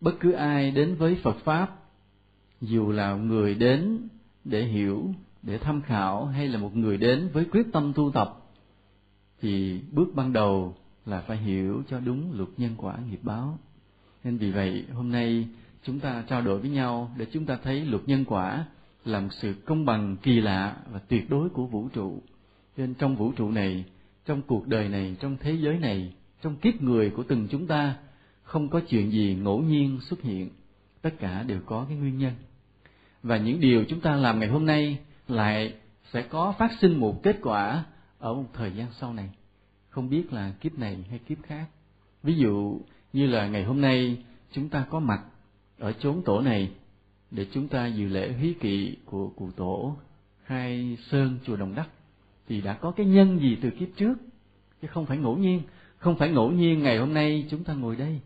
bất 0.00 0.12
cứ 0.20 0.32
ai 0.32 0.70
đến 0.70 0.94
với 0.94 1.20
Phật 1.22 1.36
pháp, 1.44 1.76
dù 2.60 2.90
là 2.92 3.14
người 3.14 3.54
đến 3.54 4.08
để 4.44 4.64
hiểu, 4.64 5.14
để 5.46 5.58
tham 5.58 5.82
khảo 5.82 6.26
hay 6.26 6.48
là 6.48 6.58
một 6.58 6.76
người 6.76 6.96
đến 6.96 7.28
với 7.32 7.44
quyết 7.44 7.66
tâm 7.72 7.92
tu 7.92 8.10
tập, 8.10 8.36
thì 9.40 9.80
bước 9.92 10.08
ban 10.14 10.32
đầu 10.32 10.76
là 11.06 11.20
phải 11.20 11.36
hiểu 11.36 11.82
cho 11.88 12.00
đúng 12.00 12.32
luật 12.36 12.48
nhân 12.56 12.74
quả 12.76 12.96
nghiệp 13.10 13.20
báo. 13.22 13.58
Nên 14.24 14.36
vì 14.36 14.50
vậy, 14.50 14.84
hôm 14.92 15.12
nay 15.12 15.48
chúng 15.82 16.00
ta 16.00 16.24
trao 16.28 16.42
đổi 16.42 16.58
với 16.58 16.70
nhau 16.70 17.10
để 17.16 17.26
chúng 17.32 17.46
ta 17.46 17.58
thấy 17.62 17.84
luật 17.84 18.02
nhân 18.06 18.24
quả 18.24 18.64
là 19.04 19.20
một 19.20 19.28
sự 19.32 19.54
công 19.64 19.84
bằng, 19.84 20.16
kỳ 20.22 20.40
lạ 20.40 20.76
và 20.90 20.98
tuyệt 20.98 21.30
đối 21.30 21.48
của 21.48 21.66
vũ 21.66 21.88
trụ. 21.88 22.22
Nên 22.76 22.94
trong 22.94 23.16
vũ 23.16 23.32
trụ 23.32 23.50
này, 23.50 23.84
trong 24.24 24.42
cuộc 24.42 24.66
đời 24.66 24.88
này, 24.88 25.16
trong 25.20 25.36
thế 25.40 25.52
giới 25.52 25.78
này, 25.78 26.12
trong 26.42 26.56
kiếp 26.56 26.82
người 26.82 27.10
của 27.10 27.22
từng 27.22 27.48
chúng 27.50 27.66
ta, 27.66 27.96
không 28.42 28.68
có 28.68 28.80
chuyện 28.88 29.10
gì 29.12 29.38
ngẫu 29.42 29.60
nhiên 29.60 29.98
xuất 30.00 30.22
hiện. 30.22 30.50
Tất 31.02 31.10
cả 31.18 31.42
đều 31.42 31.60
có 31.66 31.84
cái 31.88 31.96
nguyên 31.96 32.18
nhân. 32.18 32.32
Và 33.22 33.36
những 33.36 33.60
điều 33.60 33.84
chúng 33.88 34.00
ta 34.00 34.16
làm 34.16 34.38
ngày 34.38 34.48
hôm 34.48 34.66
nay 34.66 34.98
lại 35.28 35.74
sẽ 36.12 36.22
có 36.22 36.54
phát 36.58 36.70
sinh 36.80 37.00
một 37.00 37.22
kết 37.22 37.38
quả 37.42 37.84
ở 38.18 38.34
một 38.34 38.46
thời 38.54 38.72
gian 38.72 38.86
sau 39.00 39.12
này. 39.12 39.30
Không 39.88 40.08
biết 40.08 40.32
là 40.32 40.52
kiếp 40.60 40.78
này 40.78 41.04
hay 41.10 41.18
kiếp 41.18 41.38
khác. 41.42 41.66
Ví 42.22 42.34
dụ 42.34 42.80
như 43.12 43.26
là 43.26 43.46
ngày 43.48 43.64
hôm 43.64 43.80
nay, 43.80 44.24
chúng 44.52 44.68
ta 44.68 44.86
có 44.90 45.00
mặt 45.00 45.22
ở 45.78 45.92
chốn 45.92 46.22
tổ 46.24 46.40
này 46.40 46.70
để 47.30 47.46
chúng 47.52 47.68
ta 47.68 47.86
dự 47.86 48.06
lễ 48.06 48.32
hí 48.32 48.54
kỵ 48.60 48.96
của 49.04 49.28
cụ 49.28 49.50
tổ 49.56 49.96
khai 50.44 50.98
sơn 51.10 51.38
chùa 51.44 51.56
đồng 51.56 51.74
đắc, 51.74 51.88
thì 52.48 52.60
đã 52.60 52.74
có 52.74 52.90
cái 52.90 53.06
nhân 53.06 53.38
gì 53.38 53.58
từ 53.62 53.70
kiếp 53.70 53.88
trước? 53.96 54.14
Chứ 54.82 54.88
không 54.88 55.06
phải 55.06 55.18
ngẫu 55.18 55.36
nhiên. 55.36 55.62
Không 55.98 56.16
phải 56.16 56.30
ngẫu 56.30 56.50
nhiên 56.50 56.82
ngày 56.82 56.98
hôm 56.98 57.14
nay 57.14 57.46
chúng 57.50 57.64
ta 57.64 57.74
ngồi 57.74 57.96
đây. 57.96 58.20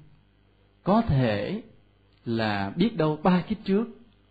Có 0.82 1.02
thể 1.02 1.62
là 2.24 2.72
biết 2.76 2.96
đâu 2.96 3.18
ba 3.22 3.42
kiếp 3.48 3.58
trước 3.64 3.88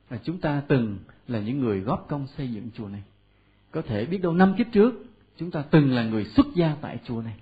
là 0.10 0.20
chúng 0.24 0.38
ta 0.38 0.62
từng 0.68 0.98
là 1.32 1.40
những 1.40 1.60
người 1.60 1.80
góp 1.80 2.06
công 2.10 2.28
xây 2.38 2.52
dựng 2.52 2.70
chùa 2.78 2.88
này. 2.88 3.04
Có 3.72 3.82
thể 3.82 4.06
biết 4.06 4.18
đâu 4.18 4.34
năm 4.34 4.56
kiếp 4.58 4.68
trước 4.72 5.06
chúng 5.38 5.52
ta 5.52 5.62
từng 5.62 5.92
là 5.92 6.04
người 6.04 6.26
xuất 6.26 6.46
gia 6.56 6.76
tại 6.82 7.00
chùa 7.04 7.22
này. 7.22 7.36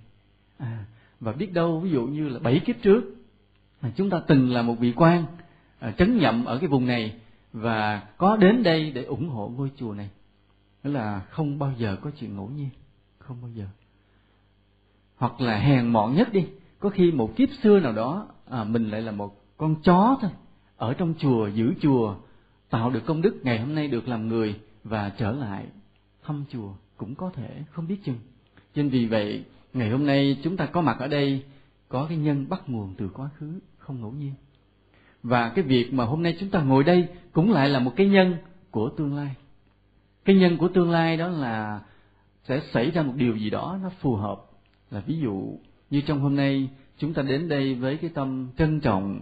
À, 0.57 0.85
và 1.19 1.31
biết 1.31 1.53
đâu 1.53 1.79
ví 1.79 1.89
dụ 1.89 2.05
như 2.05 2.29
là 2.29 2.39
bảy 2.39 2.59
kiếp 2.59 2.75
trước 2.81 3.15
mà 3.81 3.91
chúng 3.95 4.09
ta 4.09 4.21
từng 4.27 4.51
là 4.51 4.61
một 4.61 4.75
vị 4.79 4.93
quan 4.95 5.25
à, 5.79 5.93
trấn 5.97 6.17
nhậm 6.17 6.45
ở 6.45 6.57
cái 6.57 6.67
vùng 6.67 6.87
này 6.87 7.15
và 7.53 8.07
có 8.17 8.37
đến 8.37 8.63
đây 8.63 8.91
để 8.91 9.03
ủng 9.03 9.29
hộ 9.29 9.51
ngôi 9.57 9.71
chùa 9.77 9.93
này. 9.93 10.09
Nghĩa 10.83 10.91
là 10.91 11.19
không 11.29 11.59
bao 11.59 11.73
giờ 11.77 11.97
có 12.01 12.11
chuyện 12.19 12.35
ngẫu 12.35 12.49
nhiên 12.49 12.69
không 13.17 13.37
bao 13.41 13.51
giờ. 13.55 13.65
Hoặc 15.15 15.41
là 15.41 15.57
hèn 15.57 15.87
mọn 15.87 16.15
nhất 16.15 16.33
đi 16.33 16.45
có 16.79 16.89
khi 16.89 17.11
một 17.11 17.35
kiếp 17.35 17.49
xưa 17.63 17.79
nào 17.79 17.93
đó 17.93 18.27
à, 18.49 18.63
mình 18.63 18.89
lại 18.89 19.01
là 19.01 19.11
một 19.11 19.57
con 19.57 19.75
chó 19.83 20.17
thôi 20.21 20.31
ở 20.77 20.93
trong 20.93 21.13
chùa 21.19 21.47
giữ 21.47 21.73
chùa 21.81 22.15
tạo 22.69 22.89
được 22.89 23.05
công 23.05 23.21
đức 23.21 23.39
ngày 23.43 23.59
hôm 23.59 23.75
nay 23.75 23.87
được 23.87 24.07
làm 24.07 24.27
người 24.27 24.55
và 24.83 25.09
trở 25.09 25.31
lại 25.31 25.65
thăm 26.23 26.45
chùa 26.49 26.73
cũng 26.97 27.15
có 27.15 27.29
thể, 27.33 27.63
không 27.71 27.87
biết 27.87 27.97
chừng. 28.03 28.19
Nên 28.75 28.89
vì 28.89 29.05
vậy, 29.05 29.43
ngày 29.73 29.89
hôm 29.89 30.05
nay 30.05 30.37
chúng 30.43 30.57
ta 30.57 30.65
có 30.65 30.81
mặt 30.81 30.97
ở 30.99 31.07
đây, 31.07 31.43
có 31.89 32.05
cái 32.09 32.17
nhân 32.17 32.49
bắt 32.49 32.61
nguồn 32.67 32.95
từ 32.97 33.09
quá 33.13 33.29
khứ, 33.37 33.59
không 33.77 34.01
ngẫu 34.01 34.11
nhiên. 34.11 34.33
Và 35.23 35.49
cái 35.49 35.63
việc 35.63 35.93
mà 35.93 36.05
hôm 36.05 36.23
nay 36.23 36.37
chúng 36.39 36.49
ta 36.49 36.61
ngồi 36.61 36.83
đây 36.83 37.07
cũng 37.31 37.51
lại 37.51 37.69
là 37.69 37.79
một 37.79 37.93
cái 37.95 38.07
nhân 38.07 38.35
của 38.71 38.89
tương 38.89 39.15
lai. 39.15 39.35
Cái 40.25 40.35
nhân 40.35 40.57
của 40.57 40.67
tương 40.67 40.91
lai 40.91 41.17
đó 41.17 41.27
là 41.27 41.81
sẽ 42.43 42.61
xảy 42.73 42.91
ra 42.91 43.01
một 43.01 43.13
điều 43.15 43.35
gì 43.35 43.49
đó 43.49 43.79
nó 43.83 43.89
phù 43.99 44.15
hợp. 44.15 44.41
Là 44.91 44.99
ví 45.05 45.19
dụ 45.19 45.59
như 45.89 46.01
trong 46.01 46.19
hôm 46.19 46.35
nay, 46.35 46.69
chúng 46.97 47.13
ta 47.13 47.21
đến 47.21 47.49
đây 47.49 47.75
với 47.75 47.97
cái 47.97 48.09
tâm 48.13 48.47
trân 48.57 48.79
trọng, 48.79 49.21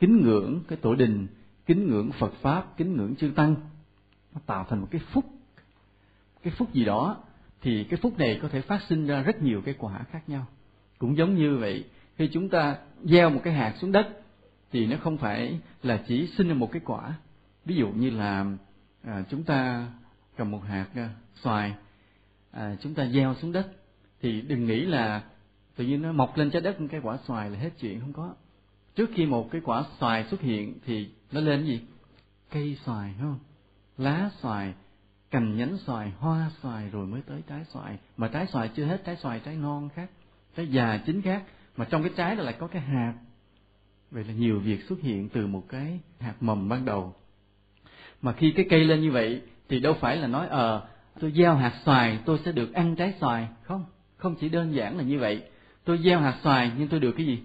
kính 0.00 0.20
ngưỡng 0.22 0.60
cái 0.68 0.78
tổ 0.82 0.94
đình 0.94 1.26
kính 1.66 1.90
ngưỡng 1.90 2.12
phật 2.12 2.32
pháp 2.34 2.76
kính 2.76 2.96
ngưỡng 2.96 3.16
chư 3.16 3.32
tăng 3.36 3.56
nó 4.34 4.40
tạo 4.46 4.66
thành 4.68 4.80
một 4.80 4.88
cái 4.90 5.00
phúc. 5.12 5.24
Cái 6.42 6.52
phúc 6.56 6.72
gì 6.72 6.84
đó 6.84 7.16
thì 7.60 7.84
cái 7.84 7.98
phúc 8.02 8.18
này 8.18 8.38
có 8.42 8.48
thể 8.48 8.60
phát 8.60 8.82
sinh 8.88 9.06
ra 9.06 9.22
rất 9.22 9.42
nhiều 9.42 9.62
cái 9.64 9.74
quả 9.78 10.04
khác 10.10 10.28
nhau. 10.28 10.46
Cũng 10.98 11.16
giống 11.16 11.34
như 11.34 11.56
vậy 11.56 11.84
khi 12.16 12.28
chúng 12.32 12.48
ta 12.48 12.76
gieo 13.02 13.30
một 13.30 13.40
cái 13.44 13.54
hạt 13.54 13.74
xuống 13.80 13.92
đất 13.92 14.08
thì 14.72 14.86
nó 14.86 14.96
không 15.02 15.18
phải 15.18 15.60
là 15.82 16.04
chỉ 16.08 16.26
sinh 16.36 16.48
ra 16.48 16.54
một 16.54 16.72
cái 16.72 16.82
quả. 16.84 17.12
Ví 17.64 17.74
dụ 17.76 17.88
như 17.88 18.10
là 18.10 18.46
à, 19.02 19.22
chúng 19.30 19.42
ta 19.42 19.86
cầm 20.36 20.50
một 20.50 20.62
hạt 20.64 20.86
à, 20.94 21.10
xoài 21.34 21.74
à, 22.50 22.76
chúng 22.80 22.94
ta 22.94 23.06
gieo 23.06 23.34
xuống 23.34 23.52
đất 23.52 23.68
thì 24.22 24.40
đừng 24.40 24.66
nghĩ 24.66 24.84
là 24.84 25.22
tự 25.76 25.84
nhiên 25.84 26.02
nó 26.02 26.12
mọc 26.12 26.36
lên 26.36 26.50
trái 26.50 26.62
đất 26.62 26.80
một 26.80 26.86
cái 26.90 27.00
quả 27.00 27.18
xoài 27.26 27.50
là 27.50 27.58
hết 27.58 27.70
chuyện 27.80 28.00
không 28.00 28.12
có 28.12 28.34
trước 28.96 29.10
khi 29.14 29.26
một 29.26 29.50
cái 29.50 29.60
quả 29.64 29.84
xoài 30.00 30.24
xuất 30.24 30.40
hiện 30.40 30.78
thì 30.86 31.08
nó 31.32 31.40
lên 31.40 31.64
gì? 31.64 31.80
Cây 32.50 32.78
xoài 32.84 33.14
không? 33.20 33.38
Lá 33.98 34.30
xoài, 34.40 34.74
cành 35.30 35.56
nhánh 35.56 35.76
xoài, 35.78 36.12
hoa 36.18 36.50
xoài 36.62 36.88
rồi 36.88 37.06
mới 37.06 37.22
tới 37.26 37.42
trái 37.48 37.64
xoài. 37.64 37.98
Mà 38.16 38.28
trái 38.28 38.46
xoài 38.46 38.70
chưa 38.76 38.84
hết, 38.84 39.02
trái 39.04 39.16
xoài 39.16 39.40
trái 39.44 39.56
non 39.56 39.88
khác, 39.94 40.10
trái 40.56 40.68
già 40.68 41.00
chín 41.06 41.22
khác. 41.22 41.42
Mà 41.76 41.84
trong 41.84 42.02
cái 42.02 42.12
trái 42.16 42.36
đó 42.36 42.42
lại 42.42 42.54
có 42.58 42.66
cái 42.66 42.82
hạt. 42.82 43.14
Vậy 44.10 44.24
là 44.24 44.32
nhiều 44.32 44.60
việc 44.60 44.82
xuất 44.88 45.00
hiện 45.00 45.28
từ 45.28 45.46
một 45.46 45.64
cái 45.68 46.00
hạt 46.20 46.34
mầm 46.40 46.68
ban 46.68 46.84
đầu. 46.84 47.14
Mà 48.22 48.32
khi 48.32 48.52
cái 48.56 48.66
cây 48.70 48.84
lên 48.84 49.00
như 49.00 49.10
vậy 49.10 49.42
thì 49.68 49.80
đâu 49.80 49.94
phải 50.00 50.16
là 50.16 50.26
nói 50.26 50.46
ờ 50.48 50.88
tôi 51.20 51.32
gieo 51.32 51.56
hạt 51.56 51.80
xoài, 51.84 52.18
tôi 52.24 52.38
sẽ 52.44 52.52
được 52.52 52.72
ăn 52.72 52.96
trái 52.96 53.14
xoài. 53.20 53.48
Không 53.62 53.84
không 54.16 54.34
chỉ 54.34 54.48
đơn 54.48 54.74
giản 54.74 54.96
là 54.96 55.04
như 55.04 55.18
vậy. 55.18 55.42
Tôi 55.84 55.98
gieo 56.04 56.20
hạt 56.20 56.38
xoài 56.42 56.72
nhưng 56.78 56.88
tôi 56.88 57.00
được 57.00 57.12
cái 57.16 57.26
gì? 57.26 57.42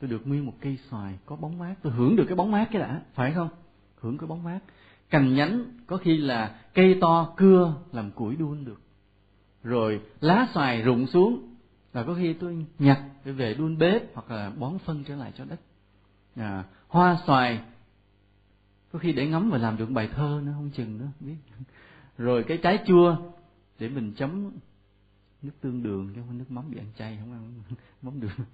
Tôi 0.00 0.10
được 0.10 0.26
nguyên 0.26 0.46
một 0.46 0.54
cây 0.60 0.78
xoài 0.90 1.18
có 1.26 1.36
bóng 1.36 1.58
mát. 1.58 1.74
Tôi 1.82 1.92
hưởng 1.92 2.16
được 2.16 2.24
cái 2.28 2.36
bóng 2.36 2.50
mát 2.50 2.68
cái 2.72 2.82
đã 2.82 3.02
phải 3.14 3.32
không? 3.32 3.48
Hưởng 4.00 4.18
cái 4.18 4.26
bóng 4.26 4.42
mát. 4.42 4.58
Cành 5.10 5.34
nhánh 5.34 5.64
có 5.86 5.96
khi 5.96 6.16
là 6.16 6.60
cây 6.74 6.98
to 7.00 7.34
cưa 7.36 7.74
làm 7.92 8.10
củi 8.10 8.36
đun 8.36 8.64
được. 8.64 8.80
Rồi 9.62 10.00
lá 10.20 10.48
xoài 10.54 10.82
rụng 10.82 11.06
xuống 11.06 11.54
là 11.92 12.02
có 12.02 12.14
khi 12.14 12.32
tôi 12.32 12.66
nhặt 12.78 13.00
để 13.24 13.32
về 13.32 13.54
đun 13.54 13.78
bếp 13.78 14.14
hoặc 14.14 14.30
là 14.30 14.50
bón 14.50 14.78
phân 14.78 15.04
trở 15.04 15.16
lại 15.16 15.32
cho 15.38 15.44
đất. 15.44 15.60
À, 16.36 16.64
hoa 16.88 17.18
xoài 17.26 17.60
có 18.92 18.98
khi 18.98 19.12
để 19.12 19.26
ngắm 19.26 19.50
và 19.50 19.58
làm 19.58 19.76
được 19.76 19.90
bài 19.90 20.08
thơ 20.12 20.40
nữa 20.44 20.52
không 20.54 20.70
chừng 20.70 20.98
nữa 20.98 21.08
biết. 21.20 21.36
Rồi 22.18 22.44
cái 22.44 22.58
trái 22.58 22.78
chua 22.86 23.16
để 23.78 23.88
mình 23.88 24.12
chấm 24.16 24.50
nước 25.44 25.52
tương 25.60 25.82
đường 25.82 26.12
chứ 26.14 26.20
không 26.26 26.38
nước 26.38 26.50
mắm 26.50 26.64
bị 26.70 26.78
ăn 26.78 26.86
chay, 26.98 27.18
không 27.20 27.32
ăn 27.32 27.52
mắm 28.02 28.20
đường. 28.20 28.46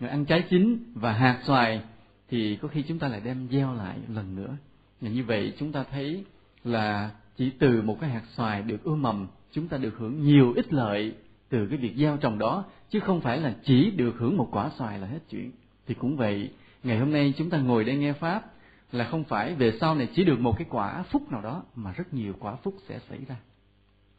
Và 0.00 0.08
ăn 0.08 0.24
trái 0.24 0.44
chín 0.50 0.92
và 0.94 1.12
hạt 1.12 1.40
xoài 1.44 1.82
thì 2.28 2.56
có 2.56 2.68
khi 2.68 2.82
chúng 2.82 2.98
ta 2.98 3.08
lại 3.08 3.20
đem 3.24 3.48
gieo 3.50 3.74
lại 3.74 3.98
lần 4.08 4.36
nữa. 4.36 4.56
Và 5.00 5.08
như 5.08 5.24
vậy 5.24 5.52
chúng 5.58 5.72
ta 5.72 5.84
thấy 5.90 6.24
là 6.64 7.10
chỉ 7.36 7.50
từ 7.50 7.82
một 7.82 8.00
cái 8.00 8.10
hạt 8.10 8.24
xoài 8.36 8.62
được 8.62 8.84
ươm 8.84 9.02
mầm, 9.02 9.26
chúng 9.52 9.68
ta 9.68 9.76
được 9.76 9.94
hưởng 9.98 10.22
nhiều 10.22 10.52
ích 10.52 10.72
lợi 10.72 11.14
từ 11.48 11.66
cái 11.66 11.78
việc 11.78 11.94
gieo 11.96 12.16
trồng 12.16 12.38
đó, 12.38 12.64
chứ 12.90 13.00
không 13.00 13.20
phải 13.20 13.40
là 13.40 13.54
chỉ 13.64 13.90
được 13.90 14.14
hưởng 14.18 14.36
một 14.36 14.48
quả 14.50 14.70
xoài 14.78 14.98
là 14.98 15.06
hết 15.06 15.20
chuyện. 15.30 15.50
Thì 15.86 15.94
cũng 15.94 16.16
vậy, 16.16 16.50
ngày 16.82 16.98
hôm 16.98 17.12
nay 17.12 17.34
chúng 17.36 17.50
ta 17.50 17.58
ngồi 17.58 17.84
đây 17.84 17.96
nghe 17.96 18.12
pháp 18.12 18.52
là 18.92 19.04
không 19.04 19.24
phải 19.24 19.54
về 19.54 19.72
sau 19.80 19.94
này 19.94 20.08
chỉ 20.14 20.24
được 20.24 20.40
một 20.40 20.58
cái 20.58 20.66
quả 20.70 21.02
phúc 21.02 21.32
nào 21.32 21.40
đó, 21.40 21.62
mà 21.74 21.92
rất 21.92 22.14
nhiều 22.14 22.34
quả 22.40 22.56
phúc 22.56 22.74
sẽ 22.88 22.98
xảy 23.08 23.18
ra. 23.28 23.36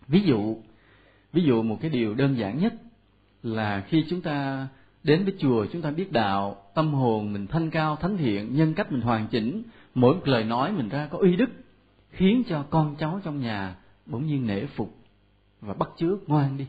Ví 0.07 0.21
dụ 0.21 0.57
ví 1.33 1.43
dụ 1.43 1.63
một 1.63 1.77
cái 1.81 1.89
điều 1.89 2.13
đơn 2.13 2.37
giản 2.37 2.59
nhất 2.59 2.73
là 3.43 3.83
khi 3.87 4.05
chúng 4.09 4.21
ta 4.21 4.67
đến 5.03 5.23
với 5.23 5.33
chùa, 5.39 5.65
chúng 5.71 5.81
ta 5.81 5.91
biết 5.91 6.11
đạo, 6.11 6.57
tâm 6.75 6.93
hồn 6.93 7.33
mình 7.33 7.47
thanh 7.47 7.69
cao, 7.69 7.95
thánh 7.95 8.17
thiện, 8.17 8.55
nhân 8.55 8.73
cách 8.73 8.91
mình 8.91 9.01
hoàn 9.01 9.27
chỉnh, 9.27 9.63
mỗi 9.95 10.15
một 10.15 10.27
lời 10.27 10.43
nói 10.43 10.71
mình 10.71 10.89
ra 10.89 11.07
có 11.11 11.17
uy 11.17 11.35
đức, 11.35 11.49
khiến 12.11 12.43
cho 12.49 12.65
con 12.69 12.95
cháu 12.99 13.21
trong 13.23 13.41
nhà 13.41 13.75
bỗng 14.05 14.25
nhiên 14.25 14.47
nể 14.47 14.65
phục 14.65 14.97
và 15.61 15.73
bắt 15.73 15.89
chước 15.97 16.29
ngoan 16.29 16.57
đi. 16.57 16.65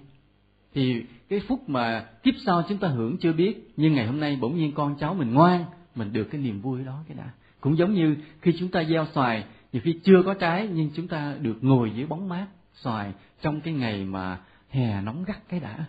Thì 0.75 1.05
cái 1.29 1.41
phúc 1.49 1.69
mà 1.69 2.07
kiếp 2.23 2.35
sau 2.47 2.63
chúng 2.69 2.79
ta 2.79 2.89
hưởng 2.89 3.17
chưa 3.19 3.33
biết, 3.33 3.71
nhưng 3.77 3.95
ngày 3.95 4.07
hôm 4.07 4.21
nay 4.21 4.39
bỗng 4.41 4.57
nhiên 4.57 4.73
con 4.73 4.97
cháu 5.01 5.15
mình 5.15 5.35
ngoan, 5.35 5.65
mình 5.95 6.13
được 6.13 6.25
cái 6.25 6.41
niềm 6.41 6.61
vui 6.61 6.85
đó 6.85 7.05
cái 7.09 7.17
đã. 7.17 7.31
Cũng 7.61 7.79
giống 7.79 7.95
như 7.95 8.17
khi 8.41 8.55
chúng 8.59 8.69
ta 8.69 8.85
gieo 8.85 9.07
xoài, 9.15 9.45
nhiều 9.73 9.83
khi 9.85 10.01
chưa 10.05 10.23
có 10.23 10.35
trái, 10.35 10.69
nhưng 10.75 10.91
chúng 10.95 11.09
ta 11.09 11.35
được 11.41 11.59
ngồi 11.61 11.93
dưới 11.97 12.07
bóng 12.07 12.29
mát 12.29 12.47
xoài 12.75 13.13
trong 13.43 13.61
cái 13.61 13.75
ngày 13.75 14.05
mà 14.05 14.39
hè 14.71 15.01
nóng 15.01 15.25
gắt 15.25 15.49
cái 15.49 15.61
đã. 15.61 15.85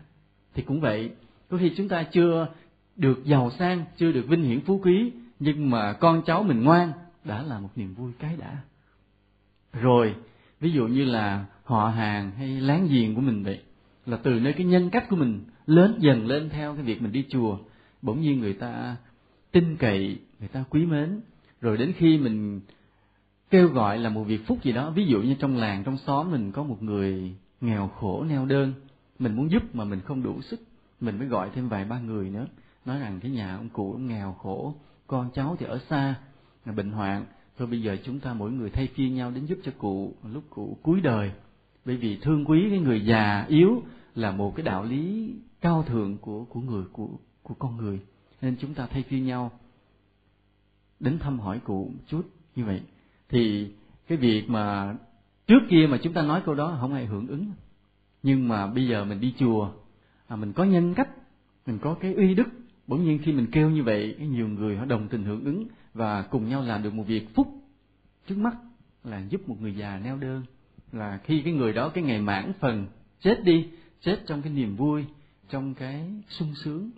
Thì 0.54 0.63
cũng 0.63 0.82
vậy, 0.82 1.12
có 1.50 1.58
khi 1.58 1.74
chúng 1.78 1.88
ta 1.88 2.04
chưa 2.04 2.48
được 2.96 3.26
giàu 3.26 3.52
sang, 3.60 3.86
chưa 3.98 4.12
được 4.12 4.26
vinh 4.28 4.44
hiển 4.44 4.62
phú 4.62 4.80
quý, 4.84 5.12
nhưng 5.39 5.70
mà 5.70 5.94
con 5.94 6.22
cháu 6.26 6.44
mình 6.44 6.63
ngoan, 6.63 6.91
đã 7.24 7.41
là 7.41 7.60
một 7.60 7.70
niềm 7.76 7.94
vui 7.94 8.12
cái 8.20 8.38
đã. 8.38 8.58
Rồi, 9.74 10.15
ví 10.60 10.72
dụ 10.72 10.88
như 10.88 11.04
là 11.04 11.46
họ 11.63 11.88
hàng 11.88 12.32
hay 12.32 12.48
láng 12.48 12.88
giềng 12.91 13.15
của 13.15 13.22
mình 13.22 13.44
vậy, 13.44 13.62
là 14.06 14.17
từ 14.17 14.39
nơi 14.39 14.54
cái 14.54 14.65
nhân 14.65 14.89
cách 14.89 15.06
của 15.10 15.15
mình 15.15 15.44
lớn 15.65 15.96
dần 16.00 16.28
lên 16.28 16.50
theo 16.50 16.76
cái 16.76 16.84
việc 16.84 17.02
mình 17.02 17.12
đi 17.12 17.26
chùa, 17.30 17.58
bỗng 18.02 18.22
nhiên 18.22 18.39
người 18.39 18.54
ta 18.54 18.96
tin 19.52 19.78
cậy, 19.78 20.20
người 20.39 20.48
ta 20.48 20.63
quý 20.70 20.86
mến. 20.86 21.22
Rồi 21.62 21.78
đến 21.78 21.94
khi 21.98 22.17
mình 22.17 22.62
kêu 23.50 23.67
gọi 23.67 23.98
là 23.98 24.10
một 24.10 24.24
việc 24.24 24.48
phúc 24.48 24.63
gì 24.63 24.72
đó, 24.72 24.91
ví 24.91 25.06
dụ 25.06 25.22
như 25.22 25.36
trong 25.39 25.58
làng, 25.58 25.84
trong 25.84 25.98
xóm 25.98 26.32
mình 26.32 26.52
có 26.52 26.63
một 26.63 26.84
người 26.84 27.36
nghèo 27.62 27.88
khổ, 27.88 28.24
neo 28.24 28.45
đơn. 28.45 28.74
Mình 29.19 29.36
muốn 29.36 29.52
giúp 29.52 29.76
mà 29.76 29.84
mình 29.84 30.02
không 30.02 30.24
đủ 30.24 30.41
sức. 30.41 30.60
Mình 31.00 31.19
mới 31.19 31.28
gọi 31.28 31.50
thêm 31.54 31.69
vài 31.69 31.86
ba 31.86 32.00
người 32.00 32.30
nữa. 32.30 32.47
Nói 32.86 33.00
rằng 33.00 33.19
cái 33.19 33.32
nhà 33.32 33.56
ông 33.56 33.69
cụ 33.69 33.91
ông 33.91 34.08
nghèo 34.08 34.34
khổ, 34.34 34.76
con 35.08 35.30
cháu 35.34 35.56
thì 35.60 35.65
ở 35.65 35.80
xa, 35.89 36.15
là 36.65 36.74
bệnh 36.74 36.91
hoạn. 36.91 37.26
Thôi 37.58 37.67
bây 37.67 37.82
giờ 37.82 37.97
chúng 38.04 38.19
ta 38.19 38.34
mỗi 38.34 38.52
người 38.52 38.69
thay 38.69 38.89
phiên 38.95 39.15
nhau 39.15 39.32
đến 39.32 39.45
giúp 39.45 39.60
cho 39.63 39.71
cụ 39.78 40.13
lúc 40.24 40.43
cụ 40.50 40.78
cuối 40.82 41.02
đời. 41.02 41.32
Bởi 41.86 41.97
vì 41.97 42.17
thương 42.21 42.45
quý 42.45 42.67
cái 42.69 42.80
người 42.80 43.06
già 43.06 43.45
yếu 43.47 43.84
là 44.15 44.32
một 44.32 44.56
cái 44.56 44.65
đạo 44.65 44.84
lý 44.84 45.34
cao 45.62 45.84
thượng 45.84 46.17
của 46.17 46.43
của 46.43 46.60
người, 46.60 46.84
của 46.91 47.10
của 47.43 47.54
con 47.54 47.78
người. 47.78 48.00
Nên 48.41 48.56
chúng 48.60 48.74
ta 48.74 48.88
thay 48.88 49.04
phiên 49.04 49.26
nhau 49.26 49.52
đến 51.00 51.19
thăm 51.19 51.39
hỏi 51.39 51.60
cụ 51.63 51.86
một 51.86 52.04
chút 52.08 52.21
như 52.56 52.65
vậy. 52.65 52.82
Thì 53.30 53.71
cái 54.08 54.17
việc 54.17 54.50
mà 54.50 54.95
trước 55.52 55.62
kia 55.70 55.88
mà 55.90 55.98
chúng 55.98 56.14
ta 56.14 56.22
nói 56.22 56.42
câu 56.46 56.56
đó 56.56 56.78
không 56.80 56.94
ai 56.94 57.06
hưởng 57.06 57.28
ứng. 57.28 57.52
Nhưng 58.24 58.48
mà 58.48 58.68
bây 58.68 58.88
giờ 58.88 59.06
mình 59.06 59.20
đi 59.20 59.34
chùa 59.38 59.72
à, 60.28 60.36
mình 60.36 60.54
có 60.54 60.64
nhân 60.64 60.94
cách 60.94 61.10
mình 61.66 61.80
có 61.80 61.94
cái 61.94 62.14
uy 62.14 62.36
đức. 62.36 62.48
Bỗng 62.88 63.04
nhiên 63.04 63.20
khi 63.24 63.32
mình 63.32 63.48
kêu 63.52 63.70
như 63.70 63.84
vậy 63.84 64.16
nhiều 64.20 64.48
người 64.48 64.78
họ 64.78 64.86
đồng 64.86 65.08
tình 65.08 65.24
hưởng 65.24 65.44
ứng 65.44 65.66
và 65.94 66.22
cùng 66.22 66.50
nhau 66.50 66.62
làm 66.62 66.84
được 66.84 66.94
một 66.94 67.04
việc 67.08 67.36
phúc 67.36 67.48
trước 68.28 68.38
mắt 68.38 68.56
là 69.04 69.24
giúp 69.30 69.50
một 69.50 69.62
người 69.62 69.76
già 69.76 70.00
neo 70.04 70.18
đơn. 70.18 70.44
Là 70.92 71.20
khi 71.24 71.42
cái 71.42 71.54
người 71.54 71.74
đó 71.74 71.90
cái 71.90 72.04
ngày 72.04 72.22
mãn 72.22 72.54
phần 72.60 72.88
chết 73.20 73.44
đi 73.44 73.70
chết 74.02 74.20
trong 74.28 74.42
cái 74.42 74.54
niềm 74.54 74.76
vui 74.76 75.06
trong 75.50 75.74
cái 75.74 76.12
sung 76.30 76.54
sướng 76.56 76.92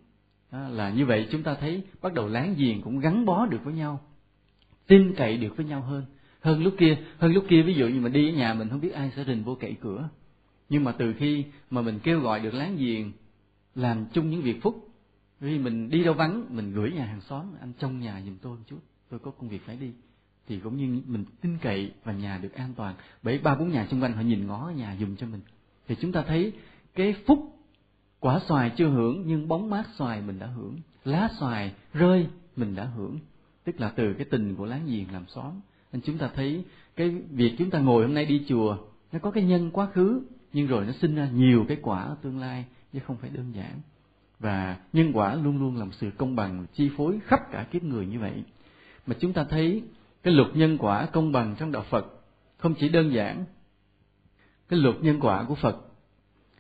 à, 0.50 0.70
là 0.70 0.90
như 0.90 1.06
vậy 1.06 1.28
chúng 1.32 1.44
ta 1.44 1.56
thấy 1.60 1.84
bắt 2.02 2.14
đầu 2.14 2.28
láng 2.28 2.56
giềng 2.58 2.82
cũng 2.82 3.00
gắn 3.00 3.26
bó 3.26 3.46
được 3.46 3.60
với 3.64 3.74
nhau 3.74 4.02
tin 4.88 5.14
cậy 5.16 5.38
được 5.38 5.58
với 5.58 5.66
nhau 5.66 5.82
hơn 5.82 6.06
hơn 6.44 6.64
lúc 6.64 6.76
kia, 6.78 6.98
hơn 7.18 7.34
lúc 7.34 7.46
kia, 7.50 7.62
ví 7.62 7.74
dụ 7.74 7.88
như 7.88 8.02
mà 8.02 8.10
đi 8.10 8.30
ở 8.30 8.34
nhà 8.34 8.54
mình, 8.54 8.70
không 8.70 8.82
biết 8.82 8.94
ai 8.94 9.12
sẽ 9.16 9.24
rình 9.28 9.44
vô 9.44 9.56
cậy 9.56 9.76
cửa. 9.82 10.10
Nhưng 10.70 10.84
mà 10.84 10.92
từ 10.92 11.14
khi 11.14 11.46
mà 11.70 11.82
mình 11.82 12.00
kêu 12.04 12.20
gọi 12.20 12.40
được 12.40 12.54
láng 12.54 12.78
giềng 12.78 13.12
làm 13.76 14.06
chung 14.14 14.30
những 14.30 14.42
việc 14.42 14.62
phúc, 14.62 14.90
vì 15.40 15.60
mình 15.60 15.90
đi 15.90 16.04
đâu 16.04 16.14
vắng, 16.14 16.46
mình 16.50 16.74
gửi 16.74 16.92
nhà 16.92 17.06
hàng 17.06 17.22
xóm, 17.22 17.46
anh 17.60 17.74
trong 17.80 18.00
nhà 18.00 18.22
giùm 18.26 18.38
tôi 18.42 18.58
một 18.58 18.64
chút, 18.68 18.80
tôi 19.10 19.20
có 19.20 19.32
công 19.32 19.50
việc 19.50 19.62
phải 19.66 19.78
đi, 19.78 19.92
thì 20.48 20.60
cũng 20.60 20.78
như 20.78 21.02
mình 21.08 21.26
tin 21.42 21.58
cậy 21.62 21.92
và 22.04 22.14
nhà 22.14 22.38
được 22.38 22.54
an 22.54 22.74
toàn. 22.76 22.96
Bởi 23.24 23.38
ba 23.38 23.56
bốn 23.56 23.72
nhà 23.72 23.88
xung 23.92 24.02
quanh 24.02 24.14
họ 24.14 24.22
nhìn 24.22 24.48
ngó 24.48 24.72
nhà 24.76 24.98
dùm 25.00 25.16
cho 25.16 25.28
mình. 25.28 25.42
Thì 25.88 25.96
chúng 26.02 26.12
ta 26.12 26.24
thấy 26.28 26.54
cái 26.96 27.16
phúc 27.26 27.40
quả 28.20 28.40
xoài 28.48 28.70
chưa 28.70 28.90
hưởng, 28.90 29.24
nhưng 29.26 29.48
bóng 29.48 29.70
mát 29.70 29.84
xoài 29.98 30.22
mình 30.22 30.40
đã 30.40 30.48
hưởng. 30.48 30.78
Lá 31.04 31.30
xoài 31.40 31.74
rơi, 31.94 32.28
mình 32.56 32.76
đã 32.76 32.86
hưởng. 32.86 33.20
Tức 33.64 33.80
là 33.80 33.90
từ 33.90 34.14
cái 34.14 34.26
tình 34.32 34.56
của 34.56 34.66
láng 34.66 34.88
giềng 34.88 35.12
làm 35.12 35.26
xóm 35.28 35.54
nên 35.94 36.02
chúng 36.02 36.18
ta 36.18 36.30
thấy 36.36 36.64
cái 36.96 37.10
việc 37.10 37.56
chúng 37.58 37.70
ta 37.70 37.80
ngồi 37.80 38.04
hôm 38.04 38.14
nay 38.14 38.26
đi 38.26 38.46
chùa 38.48 38.78
nó 39.12 39.20
có 39.20 39.32
cái 39.32 39.44
nhân 39.44 39.72
quá 39.72 39.88
khứ 39.94 40.22
nhưng 40.54 40.68
rồi 40.68 40.86
nó 40.86 40.92
sinh 40.92 41.16
ra 41.16 41.30
nhiều 41.34 41.66
cái 41.68 41.78
quả 41.82 42.04
ở 42.04 42.18
tương 42.22 42.40
lai 42.40 42.66
chứ 42.94 43.00
không 43.08 43.18
phải 43.18 43.30
đơn 43.30 43.52
giản. 43.56 43.82
Và 44.40 44.78
nhân 44.94 45.12
quả 45.14 45.36
luôn 45.36 45.60
luôn 45.60 45.78
làm 45.78 45.92
sự 45.92 46.12
công 46.18 46.36
bằng 46.36 46.66
chi 46.74 46.90
phối 46.98 47.20
khắp 47.26 47.40
cả 47.52 47.68
kiếp 47.72 47.84
người 47.84 48.06
như 48.06 48.20
vậy. 48.20 48.44
Mà 49.08 49.16
chúng 49.20 49.34
ta 49.34 49.44
thấy 49.44 49.84
cái 50.24 50.34
luật 50.34 50.56
nhân 50.56 50.78
quả 50.78 51.06
công 51.06 51.32
bằng 51.32 51.56
trong 51.60 51.72
đạo 51.72 51.84
Phật 51.90 52.06
không 52.58 52.74
chỉ 52.80 52.90
đơn 52.90 53.14
giản. 53.14 53.46
Cái 54.70 54.80
luật 54.80 54.96
nhân 55.02 55.20
quả 55.20 55.44
của 55.44 55.56
Phật 55.56 55.78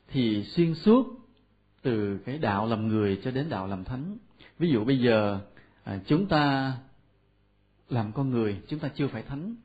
thì 0.08 0.44
xuyên 0.44 0.76
suốt 0.76 1.08
từ 1.82 2.18
cái 2.26 2.38
đạo 2.38 2.68
làm 2.68 2.88
người 2.88 3.22
cho 3.24 3.32
đến 3.32 3.50
đạo 3.50 3.68
làm 3.68 3.84
thánh. 3.84 4.18
Ví 4.60 4.70
dụ 4.70 4.86
bây 4.86 5.00
giờ 5.00 5.40
à, 5.84 6.00
chúng 6.08 6.26
ta 6.26 6.74
làm 7.94 8.12
con 8.12 8.30
người 8.30 8.58
chúng 8.68 8.80
ta 8.80 8.88
chưa 8.96 9.08
phải 9.08 9.24
thánh 9.24 9.56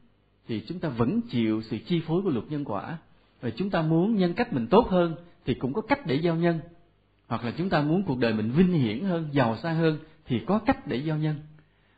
thì 0.49 0.63
chúng 0.69 0.79
ta 0.79 0.89
vẫn 0.89 1.21
chịu 1.31 1.63
sự 1.63 1.79
chi 1.87 2.01
phối 2.07 2.23
của 2.23 2.31
luật 2.31 2.45
nhân 2.49 2.65
quả. 2.65 2.99
Và 3.41 3.51
chúng 3.51 3.71
ta 3.71 3.83
muốn 3.83 4.17
nhân 4.17 4.35
cách 4.35 4.53
mình 4.53 4.67
tốt 4.67 4.89
hơn 4.91 5.15
thì 5.45 5.55
cũng 5.55 5.73
có 5.73 5.81
cách 5.81 6.07
để 6.07 6.15
giao 6.15 6.37
nhân. 6.37 6.61
Hoặc 7.29 7.45
là 7.45 7.53
chúng 7.59 7.69
ta 7.69 7.83
muốn 7.83 8.03
cuộc 8.03 8.19
đời 8.19 8.35
mình 8.35 8.51
vinh 8.51 8.73
hiển 8.73 9.05
hơn 9.05 9.29
giàu 9.33 9.57
sang 9.63 9.77
hơn 9.77 9.99
thì 10.27 10.41
có 10.47 10.59
cách 10.59 10.87
để 10.87 10.97
giao 10.97 11.17
nhân. 11.17 11.37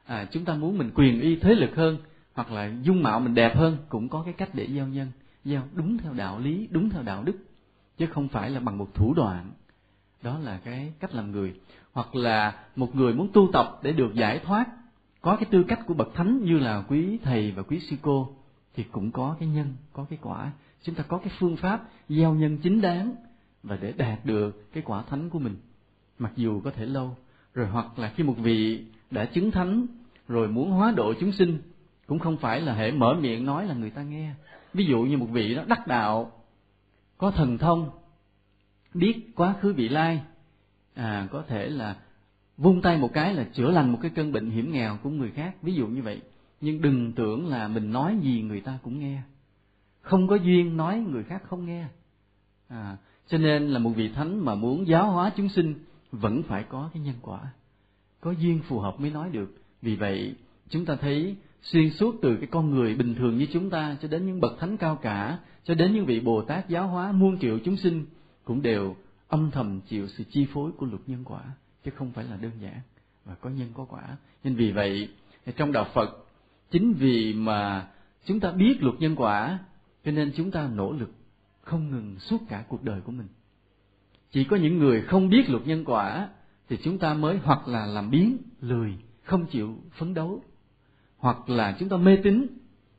À, 0.06 0.28
chúng 0.32 0.44
ta 0.44 0.54
muốn 0.54 0.78
mình 0.78 0.90
quyền 0.94 1.20
y 1.20 1.36
thế 1.36 1.54
lực 1.54 1.76
hơn 1.76 1.98
hoặc 2.34 2.52
là 2.52 2.72
dung 2.82 3.02
mạo 3.02 3.20
mình 3.20 3.34
đẹp 3.34 3.56
hơn 3.56 3.76
cũng 3.88 4.08
có 4.08 4.22
cái 4.22 4.32
cách 4.32 4.50
để 4.54 4.64
giao 4.64 4.86
nhân. 4.86 5.08
Giao 5.44 5.62
đúng 5.74 5.98
theo 5.98 6.12
đạo 6.12 6.38
lý 6.38 6.68
đúng 6.70 6.90
theo 6.90 7.02
đạo 7.02 7.22
đức 7.22 7.36
chứ 7.98 8.06
không 8.06 8.28
phải 8.28 8.50
là 8.50 8.60
bằng 8.60 8.78
một 8.78 8.94
thủ 8.94 9.14
đoạn. 9.14 9.50
Đó 10.22 10.38
là 10.38 10.60
cái 10.64 10.92
cách 11.00 11.14
làm 11.14 11.32
người. 11.32 11.54
Hoặc 11.92 12.14
là 12.14 12.64
một 12.76 12.96
người 12.96 13.14
muốn 13.14 13.28
tu 13.32 13.48
tập 13.52 13.80
để 13.82 13.92
được 13.92 14.14
giải 14.14 14.38
thoát 14.38 14.66
có 15.20 15.36
cái 15.36 15.44
tư 15.50 15.64
cách 15.68 15.80
của 15.86 15.94
bậc 15.94 16.08
thánh 16.14 16.44
như 16.44 16.58
là 16.58 16.84
quý 16.88 17.18
thầy 17.22 17.52
và 17.52 17.62
quý 17.62 17.80
sư 17.80 17.96
cô, 18.02 18.34
thì 18.74 18.84
cũng 18.92 19.10
có 19.10 19.36
cái 19.40 19.48
nhân, 19.48 19.74
có 19.92 20.06
cái 20.10 20.18
quả. 20.22 20.52
Chúng 20.82 20.94
ta 20.94 21.02
có 21.08 21.18
cái 21.18 21.32
phương 21.38 21.56
pháp 21.56 21.88
gieo 22.08 22.34
nhân 22.34 22.58
chính 22.62 22.80
đáng 22.80 23.14
và 23.62 23.76
để 23.76 23.92
đạt 23.92 24.24
được 24.24 24.72
cái 24.72 24.82
quả 24.86 25.02
thánh 25.02 25.30
của 25.30 25.38
mình. 25.38 25.56
Mặc 26.18 26.32
dù 26.36 26.60
có 26.60 26.70
thể 26.70 26.86
lâu, 26.86 27.16
rồi 27.54 27.66
hoặc 27.66 27.98
là 27.98 28.12
khi 28.16 28.22
một 28.22 28.34
vị 28.38 28.84
đã 29.10 29.24
chứng 29.24 29.50
thánh, 29.50 29.86
rồi 30.28 30.48
muốn 30.48 30.70
hóa 30.70 30.92
độ 30.96 31.14
chúng 31.20 31.32
sinh, 31.32 31.58
cũng 32.06 32.18
không 32.18 32.36
phải 32.36 32.60
là 32.60 32.74
hệ 32.74 32.92
mở 32.92 33.14
miệng 33.20 33.44
nói 33.44 33.66
là 33.66 33.74
người 33.74 33.90
ta 33.90 34.02
nghe. 34.02 34.34
Ví 34.74 34.84
dụ 34.84 35.02
như 35.02 35.16
một 35.18 35.28
vị 35.32 35.54
đó, 35.54 35.62
đắc 35.66 35.86
đạo, 35.86 36.32
có 37.18 37.30
thần 37.30 37.58
thông, 37.58 37.90
biết 38.94 39.30
quá 39.34 39.54
khứ 39.60 39.72
vị 39.72 39.88
lai 39.88 40.20
à 40.94 41.28
có 41.30 41.42
thể 41.48 41.68
là 41.68 41.96
vung 42.60 42.82
tay 42.82 42.98
một 42.98 43.12
cái 43.12 43.34
là 43.34 43.44
chữa 43.52 43.70
lành 43.70 43.92
một 43.92 43.98
cái 44.02 44.10
cơn 44.14 44.32
bệnh 44.32 44.50
hiểm 44.50 44.72
nghèo 44.72 44.98
của 45.02 45.10
người 45.10 45.30
khác 45.30 45.62
ví 45.62 45.74
dụ 45.74 45.86
như 45.86 46.02
vậy. 46.02 46.20
Nhưng 46.60 46.82
đừng 46.82 47.12
tưởng 47.12 47.48
là 47.48 47.68
mình 47.68 47.92
nói 47.92 48.16
gì 48.22 48.42
người 48.42 48.60
ta 48.60 48.78
cũng 48.82 48.98
nghe. 48.98 49.22
Không 50.00 50.28
có 50.28 50.36
duyên 50.36 50.76
nói 50.76 50.98
người 50.98 51.22
khác 51.22 51.42
không 51.48 51.66
nghe. 51.66 51.84
À, 52.68 52.96
cho 53.28 53.38
nên 53.38 53.68
là 53.68 53.78
một 53.78 53.90
vị 53.90 54.08
thánh 54.08 54.44
mà 54.44 54.54
muốn 54.54 54.88
giáo 54.88 55.10
hóa 55.10 55.32
chúng 55.36 55.48
sinh 55.48 55.74
vẫn 56.12 56.42
phải 56.42 56.62
có 56.62 56.90
cái 56.94 57.02
nhân 57.02 57.14
quả. 57.22 57.40
Có 58.20 58.30
duyên 58.30 58.60
phù 58.68 58.78
hợp 58.78 59.00
mới 59.00 59.10
nói 59.10 59.30
được. 59.30 59.54
Vì 59.82 59.96
vậy 59.96 60.34
chúng 60.68 60.84
ta 60.84 60.96
thấy 60.96 61.36
xuyên 61.62 61.90
suốt 61.90 62.14
từ 62.22 62.36
cái 62.36 62.46
con 62.46 62.70
người 62.70 62.94
bình 62.94 63.14
thường 63.14 63.36
như 63.36 63.46
chúng 63.52 63.70
ta 63.70 63.96
cho 64.02 64.08
đến 64.08 64.26
những 64.26 64.40
bậc 64.40 64.52
thánh 64.58 64.76
cao 64.76 64.96
cả 64.96 65.38
cho 65.64 65.74
đến 65.74 65.94
những 65.94 66.06
vị 66.06 66.20
bồ 66.20 66.42
tát 66.42 66.68
giáo 66.68 66.88
hóa 66.88 67.12
muôn 67.12 67.38
triệu 67.38 67.58
chúng 67.64 67.76
sinh 67.76 68.06
cũng 68.44 68.62
đều 68.62 68.96
âm 69.28 69.50
thầm 69.50 69.80
chịu 69.88 70.08
sự 70.08 70.24
chi 70.24 70.46
phối 70.52 70.72
của 70.72 70.86
luật 70.86 71.00
nhân 71.06 71.24
quả 71.24 71.42
chứ 71.84 71.90
không 71.90 72.12
phải 72.12 72.24
là 72.24 72.36
đơn 72.36 72.52
giản 72.60 72.80
và 73.24 73.34
có 73.34 73.50
nhân 73.50 73.68
có 73.74 73.84
quả. 73.84 74.16
Nên 74.44 74.54
vì 74.54 74.72
vậy, 74.72 75.08
trong 75.56 75.72
đạo 75.72 75.86
phật, 75.94 76.26
chính 76.70 76.92
vì 76.92 77.34
mà 77.34 77.88
chúng 78.24 78.40
ta 78.40 78.50
biết 78.50 78.82
luật 78.82 78.94
nhân 79.00 79.16
quả, 79.16 79.58
cho 80.04 80.12
nên 80.12 80.32
chúng 80.36 80.50
ta 80.50 80.68
nỗ 80.74 80.92
lực 80.92 81.12
không 81.62 81.90
ngừng 81.90 82.16
suốt 82.18 82.38
cả 82.48 82.64
cuộc 82.68 82.82
đời 82.82 83.00
của 83.00 83.12
mình. 83.12 83.28
Chỉ 84.30 84.44
có 84.44 84.56
những 84.56 84.78
người 84.78 85.02
không 85.02 85.28
biết 85.28 85.50
luật 85.50 85.66
nhân 85.66 85.84
quả 85.84 86.28
thì 86.68 86.78
chúng 86.84 86.98
ta 86.98 87.14
mới 87.14 87.38
hoặc 87.38 87.68
là 87.68 87.86
làm 87.86 88.10
biến, 88.10 88.36
lười, 88.60 88.98
không 89.22 89.46
chịu 89.46 89.76
phấn 89.92 90.14
đấu. 90.14 90.42
Hoặc 91.18 91.50
là 91.50 91.76
chúng 91.78 91.88
ta 91.88 91.96
mê 91.96 92.16
tín, 92.22 92.46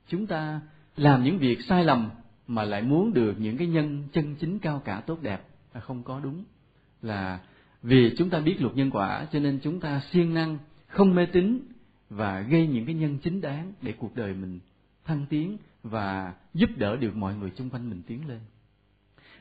chúng 0.07 0.27
ta 0.27 0.61
làm 0.95 1.23
những 1.23 1.37
việc 1.37 1.61
sai 1.61 1.83
lầm 1.83 2.09
mà 2.47 2.63
lại 2.63 2.81
muốn 2.81 3.13
được 3.13 3.35
những 3.39 3.57
cái 3.57 3.67
nhân 3.67 4.07
chân 4.13 4.35
chính 4.35 4.59
cao 4.59 4.81
cả 4.85 5.03
tốt 5.05 5.21
đẹp 5.21 5.47
là 5.73 5.81
không 5.81 6.03
có 6.03 6.19
đúng, 6.19 6.43
là 7.01 7.39
vì 7.83 8.15
chúng 8.17 8.29
ta 8.29 8.39
biết 8.39 8.61
luật 8.61 8.75
nhân 8.75 8.91
quả, 8.91 9.27
cho 9.31 9.39
nên 9.39 9.59
chúng 9.63 9.79
ta 9.79 10.01
siêng 10.11 10.33
năng, 10.33 10.57
không 10.87 11.15
mê 11.15 11.25
tín 11.25 11.59
và 12.09 12.41
gây 12.41 12.67
những 12.67 12.85
cái 12.85 12.95
nhân 12.95 13.17
chính 13.23 13.41
đáng 13.41 13.73
để 13.81 13.93
cuộc 13.97 14.15
đời 14.15 14.33
mình 14.33 14.59
thăng 15.05 15.25
tiến 15.29 15.57
và 15.83 16.33
giúp 16.53 16.69
đỡ 16.75 16.95
được 16.95 17.15
mọi 17.15 17.35
người 17.35 17.51
xung 17.51 17.69
quanh 17.69 17.89
mình 17.89 18.01
tiến 18.07 18.27
lên. 18.27 18.39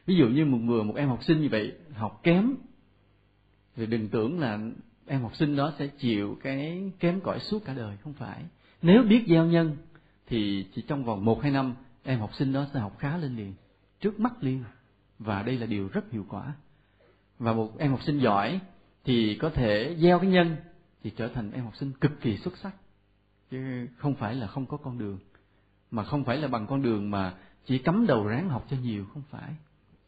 Ví 0.07 0.16
dụ 0.16 0.29
như 0.29 0.44
một 0.44 0.59
người, 0.59 0.85
một 0.85 0.96
em 0.96 1.09
học 1.09 1.24
sinh 1.24 1.40
như 1.40 1.48
vậy, 1.48 1.72
học 1.94 2.20
kém, 2.22 2.55
thì 3.76 3.87
đừng 3.87 4.09
tưởng 4.09 4.40
là 4.40 4.59
em 5.07 5.20
học 5.20 5.37
sinh 5.37 5.57
đó 5.57 5.72
sẽ 5.79 5.87
chịu 5.87 6.38
cái 6.42 6.90
kém 6.98 7.20
cỏi 7.20 7.40
suốt 7.40 7.64
cả 7.64 7.74
đời, 7.74 7.96
không 7.96 8.12
phải. 8.12 8.42
Nếu 8.83 9.03
biết 9.03 9.24
gieo 9.29 9.46
nhân, 9.46 9.76
thì 10.26 10.66
chỉ 10.74 10.83
trong 10.83 11.05
vòng 11.05 11.24
một 11.24 11.42
hai 11.42 11.53
năm, 11.53 11.74
em 12.03 12.20
học 12.20 12.35
sinh 12.35 12.53
đó 12.53 12.66
sẽ 12.74 12.81
học 12.81 12.98
khá 12.98 13.16
lên 13.16 13.37
liền, 13.37 13.55
trước 14.00 14.20
mắt 14.20 14.33
liền. 14.44 14.64
Và 15.18 15.42
đây 15.42 15.59
là 15.59 15.66
điều 15.66 15.88
rất 15.88 16.12
hiệu 16.12 16.26
quả 16.29 16.53
và 17.40 17.53
một 17.53 17.79
em 17.79 17.90
học 17.90 18.03
sinh 18.03 18.18
giỏi 18.18 18.61
thì 19.05 19.38
có 19.40 19.50
thể 19.50 19.96
gieo 19.98 20.18
cái 20.18 20.31
nhân 20.31 20.57
thì 21.03 21.11
trở 21.11 21.29
thành 21.29 21.53
em 21.53 21.64
học 21.64 21.76
sinh 21.76 21.92
cực 22.00 22.20
kỳ 22.20 22.37
xuất 22.37 22.57
sắc. 22.57 22.74
Chứ 23.50 23.87
không 23.96 24.14
phải 24.14 24.35
là 24.35 24.46
không 24.46 24.66
có 24.66 24.76
con 24.76 24.98
đường. 24.98 25.18
Mà 25.90 26.05
không 26.05 26.24
phải 26.24 26.37
là 26.37 26.48
bằng 26.48 26.66
con 26.66 26.83
đường 26.83 27.11
mà 27.11 27.35
chỉ 27.64 27.79
cắm 27.79 28.07
đầu 28.07 28.26
ráng 28.26 28.48
học 28.48 28.66
cho 28.70 28.76
nhiều, 28.83 29.05
không 29.12 29.22
phải. 29.31 29.55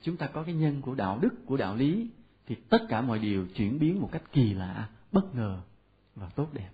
Chúng 0.03 0.17
ta 0.17 0.27
có 0.27 0.43
cái 0.43 0.55
nhân 0.55 0.81
của 0.81 0.95
đạo 0.95 1.19
đức, 1.23 1.47
của 1.47 1.57
đạo 1.57 1.77
lý 1.77 2.11
thì 2.47 2.57
tất 2.69 2.79
cả 2.89 3.01
mọi 3.01 3.19
điều 3.19 3.47
chuyển 3.55 3.79
biến 3.79 4.01
một 4.01 4.09
cách 4.13 4.23
kỳ 4.33 4.55
lạ, 4.55 4.89
bất 5.13 5.35
ngờ 5.35 5.61
và 6.17 6.29
tốt 6.29 6.49
đẹp. 6.53 6.71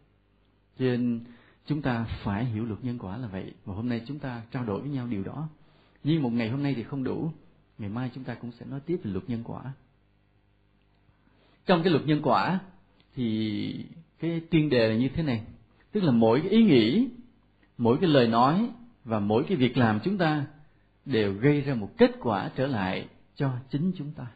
Cho 0.78 0.84
nên 0.84 1.24
chúng 1.66 1.82
ta 1.82 2.04
phải 2.24 2.44
hiểu 2.44 2.64
luật 2.64 2.84
nhân 2.84 2.98
quả 2.98 3.16
là 3.16 3.28
vậy. 3.28 3.52
Và 3.64 3.74
hôm 3.74 3.88
nay 3.88 4.02
chúng 4.06 4.18
ta 4.18 4.42
trao 4.50 4.64
đổi 4.64 4.80
với 4.80 4.90
nhau 4.90 5.06
điều 5.06 5.24
đó. 5.24 5.48
Nhưng 6.04 6.22
một 6.22 6.32
ngày 6.32 6.50
hôm 6.50 6.62
nay 6.62 6.74
thì 6.76 6.82
không 6.82 7.04
đủ. 7.04 7.30
Ngày 7.78 7.90
mai 7.90 8.10
chúng 8.14 8.24
ta 8.24 8.34
cũng 8.34 8.52
sẽ 8.52 8.66
nói 8.66 8.80
tiếp 8.80 9.00
về 9.04 9.10
luật 9.10 9.30
nhân 9.30 9.42
quả 9.44 9.72
trong 11.68 11.82
cái 11.82 11.92
luật 11.92 12.06
nhân 12.06 12.20
quả 12.22 12.58
thì 13.14 13.84
cái 14.18 14.40
tiên 14.50 14.70
đề 14.70 14.88
là 14.88 14.94
như 14.94 15.08
thế 15.08 15.22
này. 15.22 15.42
Tức 15.92 16.02
là 16.02 16.12
mỗi 16.12 16.40
cái 16.40 16.50
ý 16.50 16.62
nghĩ 16.62 17.08
mỗi 17.78 17.98
cái 18.00 18.10
lời 18.10 18.26
nói 18.26 18.68
và 19.04 19.20
mỗi 19.20 19.44
cái 19.48 19.56
việc 19.56 19.76
làm 19.76 20.00
chúng 20.04 20.18
ta 20.18 20.46
đều 21.04 21.32
gây 21.32 21.60
ra 21.60 21.74
một 21.74 21.90
kết 21.98 22.10
quả 22.20 22.50
trở 22.56 22.66
lại 22.66 23.08
cho 23.34 23.50
chính 23.70 23.92
chúng 23.96 24.12
ta. 24.12 24.26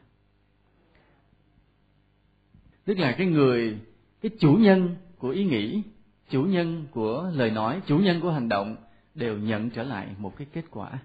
Tức 2.84 2.98
là 2.98 3.12
cái 3.12 3.26
người 3.26 3.78
cái 4.22 4.30
chủ 4.40 4.52
nhân 4.54 4.96
của 5.18 5.28
ý 5.28 5.44
nghĩ 5.44 5.82
chủ 6.30 6.42
nhân 6.42 6.86
của 6.90 7.30
lời 7.34 7.50
nói 7.50 7.80
chủ 7.86 7.98
nhân 7.98 8.20
của 8.20 8.30
hành 8.30 8.48
động 8.48 8.76
đều 9.14 9.38
nhận 9.38 9.70
trở 9.70 9.82
lại 9.82 10.08
một 10.18 10.36
cái 10.36 10.46
kết 10.52 10.64
quả 10.70 10.98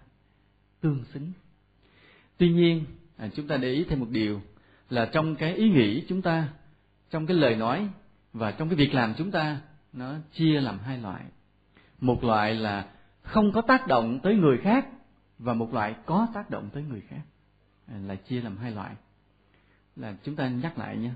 tương 0.81 1.03
xứng. 1.13 1.31
Tuy 2.37 2.49
nhiên 2.49 2.85
à, 3.17 3.29
chúng 3.35 3.47
ta 3.47 3.57
để 3.57 3.71
ý 3.71 3.83
thêm 3.89 3.99
một 3.99 4.09
điều 4.09 4.41
là 4.89 5.05
trong 5.05 5.35
cái 5.35 5.53
ý 5.53 5.69
nghĩ 5.69 6.05
chúng 6.09 6.21
ta 6.21 6.49
trong 7.09 7.25
cái 7.25 7.37
lời 7.37 7.55
nói 7.55 7.89
và 8.33 8.51
trong 8.51 8.69
cái 8.69 8.75
việc 8.75 8.93
làm 8.93 9.13
chúng 9.17 9.31
ta 9.31 9.61
nó 9.93 10.15
chia 10.33 10.61
làm 10.61 10.79
hai 10.79 10.97
loại. 10.97 11.23
Một 11.99 12.23
loại 12.23 12.55
là 12.55 12.89
không 13.21 13.51
có 13.51 13.61
tác 13.61 13.87
động 13.87 14.19
tới 14.23 14.35
người 14.35 14.57
khác 14.57 14.87
và 15.39 15.53
một 15.53 15.73
loại 15.73 15.95
có 16.05 16.27
tác 16.33 16.49
động 16.49 16.69
tới 16.73 16.83
người 16.83 17.01
khác. 17.01 17.21
À, 17.87 17.97
là 18.05 18.15
chia 18.15 18.41
làm 18.41 18.57
hai 18.57 18.71
loại. 18.71 18.95
Là 19.95 20.15
chúng 20.23 20.35
ta 20.35 20.47
nhắc 20.47 20.77
lại 20.77 20.97
nha. 20.97 21.15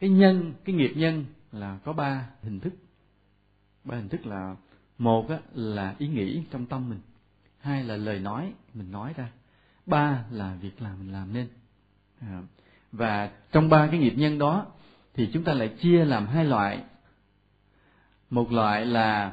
Cái 0.00 0.10
nhân 0.10 0.52
cái 0.64 0.74
nghiệp 0.74 0.92
nhân 0.96 1.24
là 1.52 1.78
có 1.84 1.92
ba 1.92 2.28
hình 2.42 2.60
thức. 2.60 2.74
Ba 3.84 3.96
hình 3.96 4.08
thức 4.08 4.26
là 4.26 4.56
một 4.98 5.28
á, 5.28 5.38
là 5.54 5.94
ý 5.98 6.08
nghĩ 6.08 6.42
trong 6.50 6.66
tâm 6.66 6.88
mình. 6.88 7.00
Hai 7.60 7.84
là 7.84 7.96
lời 7.96 8.18
nói 8.18 8.52
mình 8.74 8.92
nói 8.92 9.12
ra. 9.16 9.30
Ba 9.86 10.24
là 10.30 10.56
việc 10.60 10.82
làm 10.82 10.98
mình 10.98 11.12
làm 11.12 11.32
nên. 11.32 11.48
Dạ. 12.20 12.42
và 12.92 13.30
trong 13.52 13.68
ba 13.68 13.86
cái 13.86 13.98
nghiệp 13.98 14.14
nhân 14.16 14.38
đó 14.38 14.66
thì 15.14 15.30
chúng 15.32 15.44
ta 15.44 15.52
lại 15.52 15.68
chia 15.68 16.04
làm 16.04 16.26
hai 16.26 16.44
loại. 16.44 16.82
Một 18.30 18.52
loại 18.52 18.86
là 18.86 19.32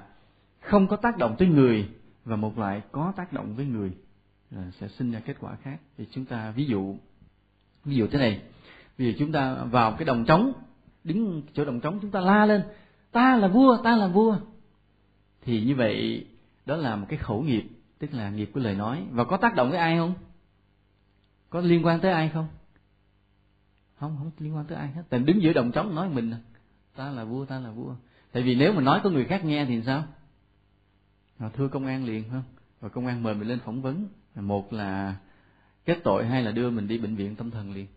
không 0.60 0.88
có 0.88 0.96
tác 0.96 1.18
động 1.18 1.36
tới 1.38 1.48
người 1.48 1.90
và 2.26 2.36
một 2.36 2.58
loại 2.58 2.82
có 2.92 3.14
tác 3.16 3.34
động 3.34 3.56
với 3.56 3.66
người. 3.66 3.92
À, 4.56 4.72
sẽ 4.80 4.88
sinh 4.88 5.12
ra 5.12 5.20
kết 5.20 5.38
quả 5.40 5.56
khác. 5.64 5.78
Thì 5.98 6.06
chúng 6.12 6.26
ta 6.26 6.52
ví 6.52 6.66
dụ 6.66 6.96
ví 7.86 7.96
dụ 7.96 8.08
thế 8.08 8.20
này. 8.20 8.42
Ví 8.98 9.06
dụ 9.06 9.12
chúng 9.20 9.32
ta 9.32 9.54
vào 9.54 9.92
cái 9.92 10.06
đồng 10.06 10.26
trống 10.26 10.54
đứng 11.04 11.42
chỗ 11.54 11.66
đồng 11.66 11.80
trống 11.80 12.00
chúng 12.02 12.12
ta 12.12 12.20
la 12.20 12.46
lên 12.46 12.64
ta 13.12 13.36
là 13.36 13.48
vua 13.48 13.78
ta 13.84 13.96
là 13.96 14.08
vua. 14.08 14.38
Thì 15.42 15.62
như 15.62 15.76
vậy 15.76 16.26
đó 16.66 16.76
là 16.76 16.96
một 16.96 17.06
cái 17.10 17.20
khẩu 17.20 17.42
nghiệp 17.42 17.64
tức 18.00 18.14
là 18.14 18.30
nghiệp 18.30 18.50
của 18.54 18.60
lời 18.60 18.76
nói. 18.76 19.04
Và 19.12 19.24
có 19.24 19.38
tác 19.38 19.56
động 19.56 19.70
với 19.70 19.80
ai 19.80 19.98
không? 19.98 20.14
Có 21.50 21.60
liên 21.60 21.86
quan 21.86 22.00
tới 22.00 22.12
ai 22.12 22.30
không? 22.30 22.48
Không 24.00 24.16
không 24.18 24.32
liên 24.40 24.56
quan 24.56 24.66
tới 24.66 24.78
ai 24.78 24.88
hết. 24.88 25.04
Tại 25.10 25.20
đứng 25.20 25.42
giữa 25.42 25.54
đồng 25.54 25.72
trống 25.72 25.96
nói 25.96 26.10
mình 26.10 26.34
ta 26.96 27.10
là 27.10 27.24
vua 27.24 27.46
ta 27.46 27.60
là 27.60 27.72
vua. 27.72 27.96
Tại 28.32 28.44
vì 28.44 28.56
nếu 28.56 28.74
mà 28.74 28.82
nói 28.82 29.00
có 29.04 29.10
người 29.10 29.26
khác 29.26 29.46
nghe 29.46 29.66
thì 29.66 29.82
sao? 29.86 30.04
À, 31.38 31.50
thưa 31.54 31.68
công 31.68 31.86
an 31.86 32.06
liền 32.06 32.24
không? 32.30 32.44
Và 32.82 32.90
công 32.90 33.08
an 33.08 33.24
mời 33.24 33.36
mình 33.36 33.48
lên 33.48 33.60
phỏng 33.60 33.82
vấn. 33.82 34.08
Một 34.36 34.74
là 34.74 35.16
kết 35.86 35.98
tội 36.04 36.26
hay 36.26 36.44
là 36.44 36.52
đưa 36.52 36.70
mình 36.70 36.88
đi 36.88 36.98
bệnh 36.98 37.16
viện 37.16 37.36
tâm 37.36 37.52
thần 37.52 37.74
liền. 37.74 37.88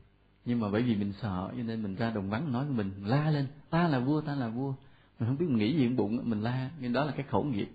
Nhưng 0.45 0.61
mà 0.61 0.69
bởi 0.71 0.83
vì 0.83 0.97
mình 0.97 1.13
sợ 1.23 1.49
cho 1.57 1.63
nên 1.63 1.83
mình 1.83 1.95
ra 1.95 2.11
đồng 2.11 2.31
vắng 2.31 2.53
nói 2.53 2.65
mình 2.65 2.91
la 3.05 3.31
lên 3.31 3.47
ta 3.71 3.89
là 3.89 3.99
vua 3.99 4.21
ta 4.21 4.35
là 4.35 4.49
vua. 4.49 4.73
Mình 5.19 5.29
không 5.29 5.39
biết 5.39 5.47
mình 5.49 5.59
nghĩ 5.59 5.77
gì 5.77 5.89
bụng 5.89 6.21
mình 6.23 6.41
la. 6.41 6.71
Nhưng 6.81 6.93
đó 6.93 7.05
là 7.05 7.13
cái 7.13 7.27
khẩu 7.31 7.45
nghiệp. 7.45 7.69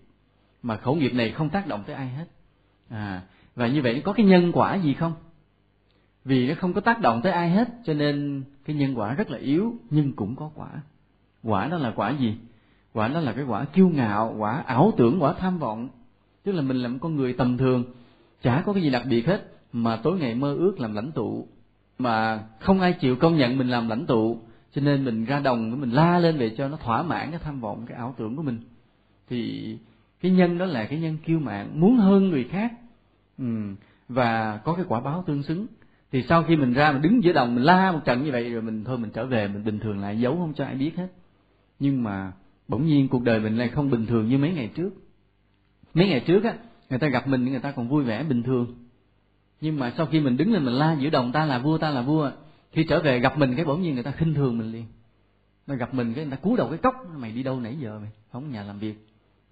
Mà 0.64 0.78
khẩu 0.78 0.96
nghiệp 0.96 1.14
này 1.14 1.32
không 1.32 1.50
tác 1.50 1.68
động 1.68 1.84
tới 1.88 1.96
ai 1.96 2.10
hết. 2.10 2.26
À 2.90 3.24
và 3.56 3.68
như 3.68 3.82
vậy 3.82 4.02
có 4.06 4.14
cái 4.14 4.26
nhân 4.26 4.52
quả 4.54 4.76
gì 4.76 4.94
không? 4.94 5.14
Vì 6.26 6.48
nó 6.48 6.56
không 6.56 6.74
có 6.74 6.82
tác 6.82 7.02
động 7.02 7.22
tới 7.24 7.32
ai 7.32 7.50
hết, 7.50 7.70
cho 7.86 7.94
nên 7.94 8.44
cái 8.66 8.76
nhân 8.76 9.00
quả 9.00 9.14
rất 9.14 9.32
là 9.32 9.38
yếu, 9.38 9.76
nhưng 9.90 10.14
cũng 10.14 10.36
có 10.36 10.52
quả. 10.56 10.70
Quả 11.44 11.68
đó 11.68 11.78
là 11.78 11.94
quả 11.96 12.10
gì? 12.10 12.36
Quả 12.94 13.08
đó 13.08 13.20
là 13.20 13.34
cái 13.34 13.44
quả 13.44 13.66
kiêu 13.66 13.90
ngạo, 13.90 14.36
quả 14.38 14.64
ảo 14.66 14.94
tưởng, 14.98 15.24
quả 15.24 15.34
tham 15.34 15.60
vọng. 15.60 15.90
Tức 16.44 16.52
là 16.52 16.62
mình 16.62 16.78
là 16.78 16.90
một 16.90 16.98
con 17.02 17.16
người 17.16 17.34
tầm 17.34 17.58
thường, 17.58 17.84
chả 18.42 18.64
có 18.66 18.74
cái 18.74 18.84
gì 18.84 18.90
đặc 18.90 19.04
biệt 19.10 19.28
hết, 19.28 19.52
mà 19.74 19.96
tối 19.96 20.20
ngày 20.20 20.36
mơ 20.36 20.56
ước 20.56 20.80
làm 20.80 20.94
lãnh 20.94 21.12
tụ. 21.12 21.48
Mà 22.00 22.44
không 22.60 22.80
ai 22.80 22.94
chịu 22.94 23.16
công 23.16 23.38
nhận 23.38 23.58
mình 23.58 23.70
làm 23.70 23.90
lãnh 23.90 24.06
tụ, 24.06 24.38
cho 24.74 24.82
nên 24.82 25.06
mình 25.06 25.26
ra 25.26 25.40
đồng, 25.40 25.82
mình 25.82 25.92
la 25.92 26.20
lên 26.20 26.38
về 26.38 26.56
cho 26.58 26.68
nó 26.68 26.78
thỏa 26.78 27.04
mãn 27.04 27.32
cái 27.32 27.40
tham 27.44 27.60
vọng, 27.60 27.86
cái 27.88 27.98
ảo 27.98 28.16
tưởng 28.18 28.36
của 28.36 28.44
mình. 28.44 28.60
Thì 29.30 29.78
cái 30.22 30.32
nhân 30.32 30.58
đó 30.58 30.66
là 30.66 30.86
cái 30.86 31.00
nhân 31.00 31.18
kiêu 31.26 31.40
mạn, 31.40 31.80
muốn 31.80 31.98
hơn 31.98 32.30
người 32.30 32.44
khác. 32.44 32.74
Ừ. 33.38 33.46
và 34.10 34.58
có 34.58 34.74
cái 34.74 34.86
quả 34.88 35.00
báo 35.00 35.24
tương 35.28 35.44
xứng 35.44 35.68
thì 36.14 36.24
sau 36.30 36.44
khi 36.44 36.56
mình 36.56 36.74
ra, 36.74 36.92
mình 36.92 37.02
đứng 37.02 37.24
giữa 37.24 37.34
đồng, 37.34 37.56
mình 37.56 37.64
la 37.64 37.92
một 37.92 38.00
trận 38.06 38.24
như 38.24 38.32
vậy, 38.32 38.54
rồi 38.54 38.62
mình 38.62 38.84
thôi, 38.84 38.98
mình 38.98 39.12
trở 39.14 39.26
về, 39.26 39.48
mình 39.48 39.64
bình 39.64 39.80
thường 39.80 40.00
lại, 40.00 40.20
giấu 40.20 40.36
không 40.36 40.54
cho 40.54 40.66
ai 40.66 40.76
biết 40.76 40.98
hết. 40.98 41.08
Nhưng 41.80 42.04
mà 42.04 42.32
bỗng 42.68 42.86
nhiên 42.86 43.08
cuộc 43.08 43.24
đời 43.24 43.40
mình 43.40 43.58
lại 43.58 43.68
không 43.68 43.90
bình 43.90 44.06
thường 44.06 44.30
như 44.30 44.38
mấy 44.38 44.54
ngày 44.54 44.70
trước. 44.76 44.90
Mấy 45.94 46.08
ngày 46.08 46.20
trước 46.20 46.44
á, 46.44 46.54
người 46.90 47.00
ta 47.00 47.08
gặp 47.08 47.28
mình, 47.28 47.46
người 47.46 47.60
ta 47.60 47.72
còn 47.72 47.90
vui 47.90 48.04
vẻ, 48.04 48.24
bình 48.24 48.44
thường. 48.44 48.76
Nhưng 49.62 49.80
mà 49.80 49.94
sau 49.98 50.06
khi 50.06 50.20
mình 50.20 50.38
đứng 50.38 50.54
lên, 50.54 50.66
mình 50.66 50.74
la 50.74 50.94
giữa 50.94 51.10
đồng, 51.10 51.32
ta 51.32 51.46
là 51.46 51.60
vua, 51.60 51.78
ta 51.78 51.90
là 51.90 52.02
vua, 52.02 52.32
khi 52.72 52.84
trở 52.84 53.00
về 53.00 53.20
gặp 53.20 53.38
mình, 53.38 53.56
cái 53.56 53.66
bỗng 53.66 53.82
nhiên 53.82 53.94
người 53.94 54.04
ta 54.04 54.12
khinh 54.12 54.34
thường 54.34 54.58
mình 54.58 54.72
liền. 54.72 54.86
Nó 55.68 55.76
gặp 55.76 55.94
mình, 55.94 56.14
cái 56.14 56.26
người 56.26 56.32
ta 56.32 56.38
cúi 56.38 56.58
đầu 56.58 56.70
cái 56.70 56.78
cốc, 56.78 56.96
mày 57.18 57.32
đi 57.32 57.44
đâu 57.44 57.60
nãy 57.60 57.78
giờ 57.80 58.00
mày? 58.00 58.12
Không 58.32 58.52
nhà 58.52 58.64
làm 58.64 58.80
việc. 58.80 59.08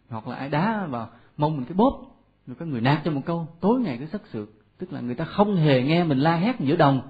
Hoặc 0.09 0.27
là 0.27 0.35
ai 0.35 0.49
đá 0.49 0.85
vào 0.85 1.09
mông 1.37 1.57
mình 1.57 1.65
cái 1.65 1.73
bóp 1.73 2.01
rồi 2.47 2.55
có 2.59 2.65
người 2.65 2.81
nạt 2.81 3.01
cho 3.05 3.11
một 3.11 3.21
câu, 3.25 3.47
tối 3.59 3.79
ngày 3.79 3.97
cứ 3.97 4.05
sất 4.05 4.21
sượt 4.27 4.47
tức 4.81 4.93
là 4.93 5.01
người 5.01 5.15
ta 5.15 5.25
không 5.25 5.55
hề 5.55 5.83
nghe 5.83 6.03
mình 6.03 6.19
la 6.19 6.35
hét 6.35 6.59
giữa 6.59 6.75
đồng. 6.75 7.01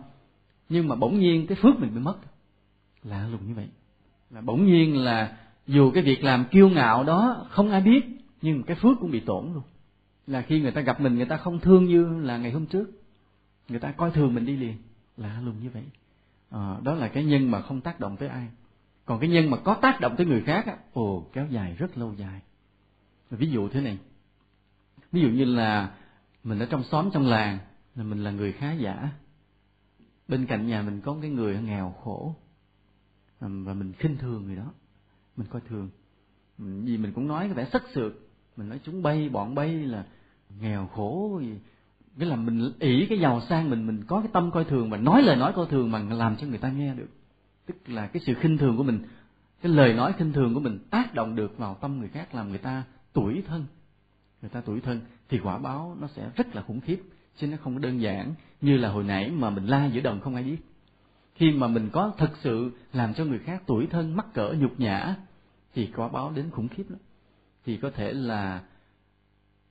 Nhưng 0.69 0.88
mà 0.88 0.95
bỗng 0.95 1.19
nhiên 1.19 1.47
cái 1.47 1.57
phước 1.62 1.79
mình 1.79 1.93
bị 1.93 1.99
mất. 1.99 2.15
Lạ 3.03 3.27
lùng 3.31 3.47
như 3.47 3.53
vậy. 3.53 3.67
Là 4.29 4.41
bỗng 4.41 4.65
nhiên 4.65 4.97
là 4.97 5.38
dù 5.67 5.91
cái 5.91 6.03
việc 6.03 6.23
làm 6.23 6.45
kiêu 6.45 6.69
ngạo 6.69 7.03
đó 7.03 7.45
không 7.49 7.71
ai 7.71 7.81
biết 7.81 8.01
nhưng 8.41 8.63
cái 8.63 8.75
phước 8.75 8.97
cũng 8.99 9.12
bị 9.12 9.19
tổn 9.19 9.53
luôn. 9.53 9.63
Là 10.27 10.41
khi 10.41 10.62
người 10.62 10.71
ta 10.71 10.81
gặp 10.81 11.01
mình 11.01 11.15
người 11.15 11.25
ta 11.25 11.38
không 11.38 11.60
thương 11.60 11.86
như 11.86 12.19
là 12.19 12.38
ngày 12.38 12.51
hôm 12.51 12.65
trước. 12.65 12.91
Người 13.69 13.79
ta 13.79 13.91
coi 13.91 14.12
thường 14.12 14.36
mình 14.36 14.45
đi 14.45 14.57
liền. 14.57 14.75
Lạ 15.17 15.41
lùng 15.45 15.55
như 15.63 15.69
vậy. 15.69 15.84
À, 16.49 16.75
đó 16.84 16.93
là 16.93 17.07
cái 17.07 17.23
nhân 17.23 17.51
mà 17.51 17.62
không 17.62 17.81
tác 17.81 17.99
động 17.99 18.17
tới 18.17 18.29
ai. 18.29 18.47
Còn 19.05 19.19
cái 19.19 19.29
nhân 19.29 19.49
mà 19.49 19.57
có 19.57 19.73
tác 19.73 19.99
động 19.99 20.15
tới 20.17 20.25
người 20.25 20.41
khác 20.41 20.65
á 20.65 20.75
ồ 20.93 21.25
kéo 21.34 21.47
dài 21.49 21.75
rất 21.77 21.97
lâu 21.97 22.13
dài. 22.17 22.41
Ví 23.29 23.49
dụ 23.49 23.69
thế 23.69 23.81
này. 23.81 23.97
Ví 25.12 25.21
dụ 25.21 25.29
như 25.29 25.45
là 25.45 25.91
mình 26.43 26.60
ở 26.60 26.65
trong 26.65 26.84
xóm, 26.84 27.10
trong 27.13 27.27
làng, 27.27 27.58
là 27.95 28.04
mình 28.04 28.23
là 28.23 28.32
người 28.32 28.51
khá 28.51 28.73
giả. 28.73 29.10
Bên 30.27 30.45
cạnh 30.45 30.67
nhà 30.67 30.82
mình 30.82 31.01
có 31.01 31.17
cái 31.21 31.30
người 31.30 31.62
nghèo 31.62 31.95
khổ 32.04 32.36
và 33.39 33.73
mình 33.73 33.93
khinh 33.93 34.17
thường 34.17 34.45
người 34.45 34.56
đó. 34.56 34.73
Mình 35.38 35.47
coi 35.49 35.62
thường. 35.62 35.89
Vì 36.58 36.97
mình 36.97 37.13
cũng 37.13 37.27
nói 37.27 37.45
cái 37.45 37.54
vẻ 37.54 37.69
sắc 37.73 37.84
sược 37.93 38.13
mình 38.58 38.69
nói 38.69 38.80
chúng 38.84 39.04
bay, 39.04 39.30
bọn 39.30 39.56
bay 39.56 39.73
là 39.73 40.06
nghèo 40.60 40.88
khổ. 40.88 41.39
Gì 41.43 41.60
cái 42.19 42.30
là 42.30 42.36
mình 42.36 42.71
ỷ 42.80 43.06
cái 43.10 43.19
giàu 43.19 43.41
sang 43.49 43.69
mình 43.69 43.88
mình 43.88 44.04
có 44.08 44.19
cái 44.19 44.30
tâm 44.34 44.51
coi 44.51 44.63
thường 44.63 44.89
và 44.89 44.97
nói 44.97 45.23
lời 45.23 45.36
nói 45.36 45.54
coi 45.56 45.65
thường 45.65 45.91
mà 45.91 45.99
làm 45.99 46.36
cho 46.36 46.47
người 46.47 46.58
ta 46.58 46.69
nghe 46.69 46.95
được. 46.95 47.10
Tức 47.65 47.89
là 47.89 48.08
cái 48.08 48.21
sự 48.25 48.34
khinh 48.34 48.58
thường 48.58 48.77
của 48.77 48.84
mình, 48.84 49.04
cái 49.62 49.71
lời 49.71 49.93
nói 49.93 50.13
khinh 50.17 50.34
thường 50.34 50.54
của 50.54 50.60
mình 50.60 50.80
tác 50.89 51.13
động 51.13 51.36
được 51.36 51.58
vào 51.58 51.75
tâm 51.82 51.99
người 51.99 52.08
khác, 52.08 52.36
làm 52.36 52.49
người 52.49 52.58
ta 52.58 52.84
tuổi 53.13 53.43
thân 53.47 53.65
người 54.41 54.49
ta 54.49 54.62
tuổi 54.62 54.82
thân 54.82 55.01
thì 55.30 55.39
quả 55.39 55.58
báo 55.58 55.97
nó 55.99 56.08
sẽ 56.08 56.30
rất 56.36 56.56
là 56.56 56.62
khủng 56.62 56.82
khiếp, 56.82 57.01
chứ 57.38 57.47
nó 57.47 57.58
không 57.63 57.73
có 57.73 57.80
đơn 57.80 58.01
giản 58.01 58.34
như 58.62 58.77
là 58.77 58.89
hồi 58.89 59.04
nãy 59.04 59.32
mà 59.32 59.49
mình 59.49 59.65
la 59.65 59.86
giữa 59.86 60.01
đồng 60.01 60.19
không 60.19 60.36
ai 60.36 60.43
biết. 60.43 60.58
Khi 61.36 61.51
mà 61.51 61.67
mình 61.67 61.89
có 61.93 62.13
thực 62.17 62.38
sự 62.38 62.71
làm 62.93 63.13
cho 63.13 63.25
người 63.25 63.39
khác 63.39 63.63
tuổi 63.65 63.88
thân, 63.88 64.15
mắc 64.15 64.25
cỡ, 64.34 64.54
nhục 64.58 64.80
nhã, 64.80 65.15
thì 65.73 65.91
quả 65.95 66.08
báo 66.08 66.32
đến 66.32 66.49
khủng 66.49 66.67
khiếp 66.67 66.84
lắm. 66.89 66.99
Thì 67.65 67.77
có 67.77 67.91
thể 67.91 68.13
là 68.13 68.62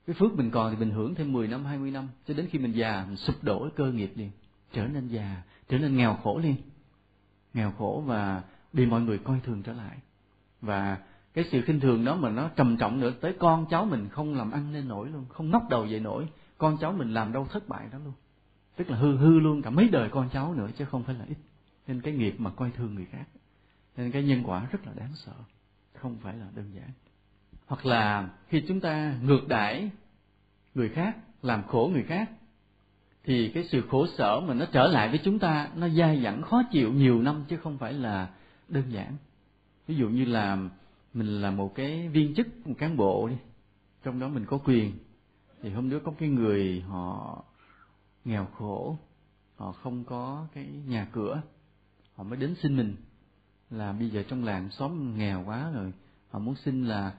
cái 0.07 0.13
phước 0.13 0.33
mình 0.33 0.51
còn 0.51 0.71
thì 0.71 0.79
mình 0.79 0.91
hưởng 0.91 1.15
thêm 1.15 1.33
10 1.33 1.47
năm 1.47 1.65
20 1.65 1.91
năm, 1.91 2.07
cho 2.27 2.33
đến 2.33 2.47
khi 2.51 2.59
mình 2.59 2.71
già, 2.71 3.05
mình 3.07 3.17
sụp 3.17 3.43
đổ 3.43 3.69
cơ 3.75 3.91
nghiệp 3.91 4.11
liền, 4.15 4.31
trở 4.73 4.87
nên 4.87 5.07
già, 5.07 5.41
trở 5.69 5.77
nên 5.77 5.97
nghèo 5.97 6.15
khổ 6.23 6.39
liền. 6.39 6.55
Nghèo 7.53 7.71
khổ 7.71 8.03
và 8.05 8.43
bị 8.73 8.85
mọi 8.85 9.01
người 9.01 9.17
coi 9.17 9.39
thường 9.39 9.63
trở 9.63 9.73
lại. 9.73 9.97
Và 10.61 10.97
cái 11.33 11.45
sự 11.51 11.61
khinh 11.61 11.79
thường 11.79 12.05
đó 12.05 12.15
mà 12.15 12.29
nó 12.29 12.49
trầm 12.55 12.77
trọng 12.77 12.99
nữa, 12.99 13.11
tới 13.21 13.35
con 13.39 13.65
cháu 13.69 13.85
mình 13.85 14.09
không 14.09 14.35
làm 14.35 14.51
ăn 14.51 14.73
nên 14.73 14.87
nổi 14.87 15.09
luôn, 15.09 15.25
không 15.29 15.51
ngóc 15.51 15.63
đầu 15.69 15.85
dậy 15.85 15.99
nổi. 15.99 16.27
Con 16.57 16.77
cháu 16.81 16.91
mình 16.91 17.13
làm 17.13 17.33
đâu 17.33 17.47
thất 17.51 17.69
bại 17.69 17.87
đó 17.91 17.97
luôn. 18.03 18.13
Tức 18.75 18.89
là 18.89 18.97
hư 18.97 19.17
hư 19.17 19.39
luôn 19.39 19.61
cả 19.61 19.69
mấy 19.69 19.89
đời 19.89 20.09
con 20.09 20.29
cháu 20.29 20.53
nữa 20.53 20.67
chứ 20.77 20.85
không 20.85 21.03
phải 21.03 21.15
là 21.15 21.25
ít. 21.29 21.37
Nên 21.87 22.01
cái 22.01 22.13
nghiệp 22.13 22.35
mà 22.37 22.49
coi 22.49 22.71
thường 22.71 22.95
người 22.95 23.05
khác, 23.05 23.25
nên 23.97 24.11
cái 24.11 24.23
nhân 24.23 24.43
quả 24.43 24.67
rất 24.71 24.79
là 24.87 24.93
đáng 24.95 25.11
sợ, 25.15 25.33
không 25.93 26.17
phải 26.23 26.35
là 26.35 26.45
đơn 26.55 26.71
giản. 26.75 26.89
Hoặc 27.67 27.85
là 27.85 28.29
khi 28.47 28.63
chúng 28.67 28.79
ta 28.79 29.15
ngược 29.21 29.47
đãi 29.47 29.89
người 30.75 30.89
khác, 30.89 31.17
làm 31.41 31.63
khổ 31.63 31.89
người 31.93 32.03
khác, 32.03 32.29
thì 33.23 33.51
cái 33.53 33.63
sự 33.71 33.81
khổ 33.81 34.07
sở 34.17 34.39
mà 34.39 34.53
nó 34.53 34.65
trở 34.71 34.87
lại 34.87 35.09
với 35.09 35.19
chúng 35.23 35.39
ta, 35.39 35.69
nó 35.75 35.89
dai 35.89 36.21
dẳng, 36.23 36.41
khó 36.41 36.63
chịu 36.71 36.93
nhiều 36.93 37.21
năm 37.21 37.43
chứ 37.47 37.57
không 37.57 37.77
phải 37.77 37.93
là 37.93 38.29
đơn 38.67 38.83
giản. 38.89 39.13
Ví 39.87 39.95
dụ 39.95 40.09
như 40.09 40.25
là 40.25 40.57
mình 41.13 41.27
là 41.41 41.51
một 41.51 41.75
cái 41.75 42.09
viên 42.09 42.35
chức 42.35 42.67
một 42.67 42.75
cán 42.77 42.97
bộ 42.97 43.27
đi. 43.27 43.35
Trong 44.03 44.19
đó 44.19 44.27
mình 44.27 44.45
có 44.45 44.57
quyền. 44.57 44.91
Thì 45.61 45.69
hôm 45.69 45.89
đó 45.89 45.97
có 46.03 46.13
cái 46.19 46.29
người 46.29 46.81
họ 46.81 47.43
nghèo 48.25 48.45
khổ 48.45 48.97
họ 49.55 49.71
không 49.71 50.03
có 50.03 50.47
cái 50.53 50.65
nhà 50.65 51.07
cửa 51.11 51.41
họ 52.15 52.23
mới 52.23 52.37
đến 52.37 52.55
xin 52.61 52.77
mình. 52.77 52.95
Là 53.69 53.93
bây 53.93 54.09
giờ 54.09 54.23
trong 54.27 54.43
làng 54.43 54.69
xóm 54.71 55.17
nghèo 55.17 55.43
quá 55.45 55.71
rồi 55.71 55.93
họ 56.29 56.39
muốn 56.39 56.55
xin 56.55 56.85
là 56.85 57.13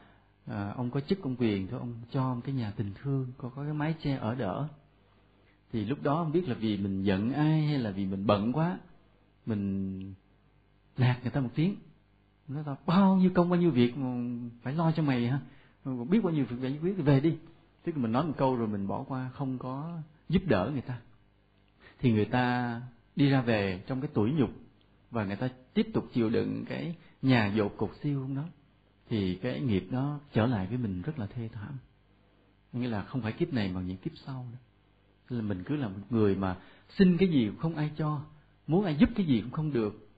à, 0.46 0.72
ông 0.76 0.90
có 0.90 1.00
chức 1.00 1.22
công 1.22 1.36
quyền 1.36 1.66
thôi 1.66 1.80
ông 1.80 1.94
cho 2.10 2.22
ông 2.22 2.40
cái 2.40 2.54
nhà 2.54 2.72
tình 2.76 2.92
thương 3.02 3.32
có 3.38 3.48
có 3.48 3.62
cái 3.64 3.72
mái 3.72 3.94
che 4.02 4.16
ở 4.16 4.34
đỡ. 4.34 4.68
Thì 5.72 5.84
lúc 5.84 6.02
đó 6.02 6.24
không 6.24 6.32
biết 6.32 6.48
là 6.48 6.54
vì 6.54 6.76
mình 6.76 7.02
giận 7.02 7.32
ai 7.32 7.66
hay 7.66 7.78
là 7.78 7.90
vì 7.90 8.06
mình 8.06 8.26
bận 8.26 8.52
quá 8.52 8.78
mình 9.46 10.14
nạt 10.96 11.22
người 11.22 11.30
ta 11.30 11.40
một 11.40 11.50
tiếng 11.54 11.76
nói 12.54 12.62
ta 12.66 12.76
bao 12.86 13.16
nhiêu 13.16 13.30
công, 13.34 13.50
bao 13.50 13.60
nhiêu 13.60 13.70
việc, 13.70 13.96
mà 13.96 14.38
phải 14.62 14.74
lo 14.74 14.92
cho 14.92 15.02
mày 15.02 15.28
ha 15.28 15.40
biết 15.84 16.20
bao 16.22 16.32
nhiêu 16.32 16.44
việc 16.44 16.56
giải 16.60 16.78
quyết 16.82 16.94
thì 16.96 17.02
về 17.02 17.20
đi. 17.20 17.36
Tức 17.84 17.96
là 17.96 18.02
mình 18.02 18.12
nói 18.12 18.24
một 18.24 18.34
câu 18.36 18.56
rồi 18.56 18.68
mình 18.68 18.86
bỏ 18.86 19.04
qua, 19.08 19.30
không 19.34 19.58
có 19.58 19.98
giúp 20.28 20.42
đỡ 20.46 20.70
người 20.72 20.82
ta. 20.82 20.98
Thì 21.98 22.12
người 22.12 22.24
ta 22.24 22.80
đi 23.16 23.28
ra 23.28 23.40
về 23.40 23.82
trong 23.86 24.00
cái 24.00 24.10
tuổi 24.14 24.32
nhục 24.32 24.50
và 25.10 25.24
người 25.24 25.36
ta 25.36 25.48
tiếp 25.74 25.86
tục 25.94 26.04
chịu 26.12 26.30
đựng 26.30 26.64
cái 26.68 26.94
nhà 27.22 27.52
dột 27.54 27.74
cục 27.76 27.92
siêu 28.02 28.28
đó, 28.36 28.44
thì 29.08 29.34
cái 29.34 29.60
nghiệp 29.60 29.86
đó 29.90 30.20
trở 30.32 30.46
lại 30.46 30.66
với 30.66 30.78
mình 30.78 31.02
rất 31.02 31.18
là 31.18 31.26
thê 31.26 31.48
thảm. 31.52 31.78
Nghĩa 32.72 32.88
là 32.88 33.02
không 33.02 33.22
phải 33.22 33.32
kiếp 33.32 33.52
này 33.52 33.72
mà 33.74 33.80
những 33.80 33.96
kiếp 33.96 34.12
sau 34.26 34.46
nữa. 34.52 34.58
Là 35.28 35.42
mình 35.42 35.62
cứ 35.64 35.76
là 35.76 35.88
một 35.88 36.00
người 36.10 36.36
mà 36.36 36.56
xin 36.88 37.16
cái 37.18 37.28
gì 37.28 37.46
cũng 37.46 37.58
không 37.58 37.76
ai 37.76 37.90
cho, 37.96 38.20
muốn 38.66 38.84
ai 38.84 38.96
giúp 38.96 39.08
cái 39.16 39.26
gì 39.26 39.40
cũng 39.40 39.50
không 39.50 39.72
được. 39.72 40.08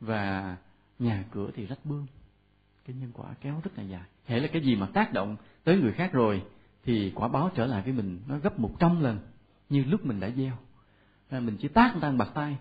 Và 0.00 0.56
nhà 1.00 1.24
cửa 1.30 1.50
thì 1.54 1.66
rách 1.66 1.84
bươm. 1.84 2.06
Cái 2.84 2.96
nhân 3.00 3.10
quả 3.14 3.34
kéo 3.40 3.60
rất 3.64 3.70
là 3.76 3.84
dài. 3.84 4.02
Hễ 4.26 4.40
là 4.40 4.48
cái 4.52 4.62
gì 4.62 4.76
mà 4.76 4.86
tác 4.86 5.12
động 5.12 5.36
tới 5.64 5.76
người 5.76 5.92
khác 5.92 6.12
rồi, 6.12 6.42
thì 6.84 7.12
quả 7.14 7.28
báo 7.28 7.50
trở 7.54 7.66
lại 7.66 7.82
với 7.82 7.92
mình, 7.92 8.20
nó 8.26 8.38
gấp 8.38 8.60
một 8.60 8.70
trăm 8.78 9.00
lần 9.00 9.18
như 9.68 9.84
lúc 9.84 10.06
mình 10.06 10.20
đã 10.20 10.30
gieo. 10.30 10.56
Mình 11.30 11.56
chỉ 11.60 11.68
tác 11.68 11.92
người 11.92 12.00
ta 12.00 12.08
bằng 12.08 12.18
bạc 12.18 12.28
tay. 12.34 12.56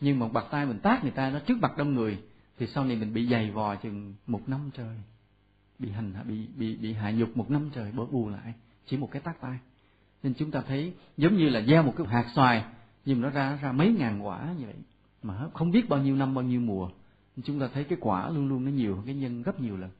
Nhưng 0.00 0.18
mà 0.18 0.28
bạc 0.28 0.44
tay 0.50 0.66
mình 0.66 0.78
tác 0.78 1.02
người 1.02 1.10
ta 1.10 1.30
nó 1.30 1.38
trước 1.38 1.58
mặt 1.60 1.76
đông 1.76 1.94
người, 1.94 2.18
thì 2.58 2.66
sau 2.66 2.84
này 2.84 2.96
mình 2.96 3.14
bị 3.14 3.26
dày 3.26 3.50
vò 3.50 3.76
chừng 3.76 4.14
một 4.26 4.48
năm 4.48 4.70
trời. 4.74 4.96
Bị 5.78 5.90
hành 5.90 6.14
bị 6.28 6.46
bị 6.56 6.76
bị 6.76 6.92
hạ 6.92 7.10
nhục 7.10 7.36
một 7.36 7.50
năm 7.50 7.70
trời 7.74 7.92
bởi 7.96 8.06
bù 8.06 8.28
lại 8.28 8.54
chỉ 8.86 8.96
một 8.96 9.08
cái 9.12 9.22
tác 9.22 9.40
tay. 9.40 9.58
Nên 10.22 10.34
chúng 10.34 10.50
ta 10.50 10.60
thấy 10.60 10.94
giống 11.16 11.36
như 11.36 11.48
là 11.48 11.62
gieo 11.62 11.82
một 11.82 11.94
cái 11.96 12.06
hạt 12.06 12.26
xoài, 12.34 12.64
nhưng 13.04 13.20
nó 13.20 13.30
ra 13.30 13.58
ra 13.62 13.72
mấy 13.72 13.92
ngàn 13.98 14.26
quả 14.26 14.54
như 14.58 14.66
vậy, 14.66 14.74
mà 15.22 15.48
không 15.54 15.70
biết 15.70 15.88
bao 15.88 16.02
nhiêu 16.02 16.16
năm, 16.16 16.34
bao 16.34 16.44
nhiêu 16.44 16.60
mùa 16.60 16.90
chúng 17.44 17.60
ta 17.60 17.68
thấy 17.74 17.84
cái 17.84 17.98
quả 18.00 18.30
luôn 18.30 18.48
luôn 18.48 18.64
nó 18.64 18.70
nhiều 18.70 18.96
hơn 18.96 19.06
cái 19.06 19.14
nhân 19.14 19.42
gấp 19.42 19.60
nhiều 19.60 19.76
lần. 19.76 19.90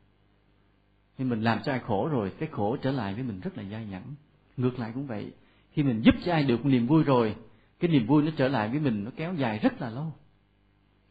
Nên 1.19 1.29
mình 1.29 1.43
làm 1.43 1.59
cho 1.65 1.73
ai 1.73 1.81
khổ 1.81 2.09
rồi, 2.09 2.33
cái 2.39 2.49
khổ 2.53 2.77
trở 2.77 2.91
lại 2.91 3.15
với 3.15 3.23
mình 3.23 3.41
rất 3.41 3.59
là 3.59 3.65
dai 3.71 3.87
nhẫn 3.87 4.03
ngược 4.57 4.79
lại 4.79 4.91
cũng 4.95 5.07
vậy, 5.07 5.33
khi 5.73 5.83
mình 5.83 6.03
giúp 6.05 6.15
cho 6.25 6.33
ai 6.33 6.45
được 6.45 6.67
niềm 6.67 6.87
vui 6.87 7.03
rồi, 7.03 7.37
cái 7.81 7.91
niềm 7.91 8.07
vui 8.07 8.23
nó 8.23 8.31
trở 8.37 8.49
lại 8.49 8.69
với 8.69 8.81
mình, 8.81 9.05
nó 9.05 9.11
kéo 9.17 9.35
dài 9.35 9.59
rất 9.59 9.81
là 9.81 9.91
lâu. 9.91 10.13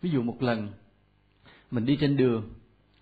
Ví 0.01 0.09
dụ 0.09 0.21
một 0.21 0.41
lần, 0.41 0.69
mình 1.71 1.85
đi 1.85 1.97
trên 2.01 2.17
đường 2.17 2.53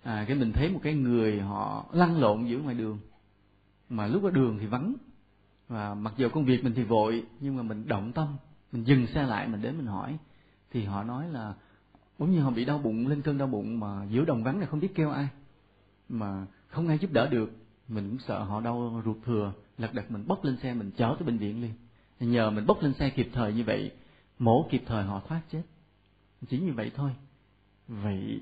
à 0.03 0.25
cái 0.27 0.37
mình 0.37 0.51
thấy 0.53 0.69
một 0.69 0.79
cái 0.83 0.93
người 0.93 1.39
họ 1.39 1.85
lăn 1.93 2.19
lộn 2.19 2.45
giữa 2.45 2.57
ngoài 2.57 2.75
đường. 2.75 2.99
Mà 3.89 4.07
lúc 4.07 4.23
ở 4.23 4.31
đường 4.31 4.57
thì 4.59 4.65
vắng, 4.65 4.93
và 5.67 5.93
mặc 5.93 6.13
dù 6.17 6.29
công 6.29 6.45
việc 6.45 6.63
mình 6.63 6.73
thì 6.75 6.83
vội, 6.83 7.23
nhưng 7.39 7.55
mà 7.55 7.63
mình 7.63 7.87
động 7.87 8.11
tâm, 8.13 8.27
mình 8.71 8.83
dừng 8.83 9.07
xe 9.07 9.23
lại, 9.23 9.47
mình 9.47 9.61
đến 9.61 9.77
mình 9.77 9.87
hỏi. 9.87 10.17
Thì 10.71 10.83
họ 10.83 11.03
nói 11.03 11.29
là 11.29 11.53
bỗng 12.17 12.31
nhiên 12.31 12.41
họ 12.41 12.51
bị 12.51 12.65
đau 12.65 12.77
bụng 12.77 13.07
lên 13.07 13.21
cơn 13.21 13.37
đau 13.37 13.47
bụng 13.47 13.79
mà 13.79 14.05
giữa 14.09 14.25
đồng 14.25 14.43
vắng 14.43 14.59
này 14.59 14.67
không 14.67 14.79
biết 14.79 14.95
kêu 14.95 15.11
ai. 15.11 15.27
Mà 16.09 16.45
không 16.67 16.87
ai 16.87 16.97
giúp 16.97 17.11
đỡ 17.11 17.29
được, 17.29 17.51
mình 17.87 18.09
cũng 18.09 18.19
sợ 18.19 18.43
họ 18.43 18.61
đau 18.61 19.01
ruột 19.05 19.17
thừa, 19.25 19.53
lật 19.77 19.93
đật 19.93 20.11
mình 20.11 20.23
bốc 20.27 20.43
lên 20.43 20.57
xe 20.57 20.73
mình 20.73 20.91
chở 20.97 21.15
tới 21.19 21.25
bệnh 21.25 21.37
viện 21.37 21.61
liền. 21.61 21.73
Nhờ 22.19 22.49
mình 22.49 22.65
bốc 22.65 22.83
lên 22.83 22.93
xe 22.93 23.09
kịp 23.09 23.29
thời 23.33 23.53
như 23.53 23.63
vậy, 23.63 23.91
mổ 24.39 24.67
kịp 24.69 24.83
thời 24.85 25.03
họ 25.03 25.21
thoát 25.27 25.41
chết. 25.51 25.61
Chỉ 26.49 26.59
như 26.59 26.73
vậy 26.73 26.91
thôi. 26.95 27.11
Vậy 27.87 28.41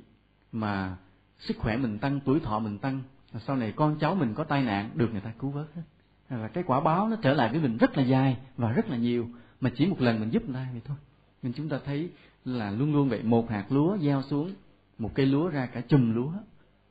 mà 0.51 0.97
sức 1.39 1.57
khỏe 1.57 1.77
mình 1.77 1.99
tăng, 1.99 2.19
tuổi 2.19 2.39
thọ 2.39 2.59
mình 2.59 2.77
tăng 2.77 3.01
sau 3.39 3.55
này 3.55 3.73
con 3.75 3.97
cháu 3.99 4.15
mình 4.15 4.33
có 4.33 4.43
tai 4.43 4.63
nạn, 4.63 4.89
được 4.93 5.11
người 5.11 5.21
ta 5.21 5.33
cứu 5.39 5.51
vớt 5.51 5.67
hết. 5.75 5.81
Và 6.29 6.47
cái 6.47 6.63
quả 6.67 6.79
báo 6.79 7.07
nó 7.07 7.15
trở 7.21 7.33
lại 7.33 7.49
với 7.49 7.59
mình 7.59 7.77
rất 7.77 7.97
là 7.97 8.03
dài 8.03 8.37
và 8.57 8.71
rất 8.71 8.89
là 8.89 8.97
nhiều, 8.97 9.29
mà 9.61 9.71
chỉ 9.75 9.85
một 9.85 10.01
lần 10.01 10.19
mình 10.19 10.29
giúp 10.29 10.45
người 10.45 10.53
ta 10.53 10.67
vậy 10.71 10.81
thôi 10.85 10.97
nên 11.45 11.53
chúng 11.53 11.69
ta 11.69 11.79
thấy 11.85 12.09
là 12.45 12.71
luôn 12.71 12.93
luôn 12.93 13.09
vậy, 13.09 13.23
một 13.23 13.49
hạt 13.49 13.65
lúa 13.69 13.97
gieo 13.97 14.21
xuống, 14.21 14.51
một 14.97 15.11
cây 15.15 15.25
lúa 15.25 15.49
ra 15.49 15.65
cả 15.65 15.81
chùm 15.87 16.15
lúa, 16.15 16.31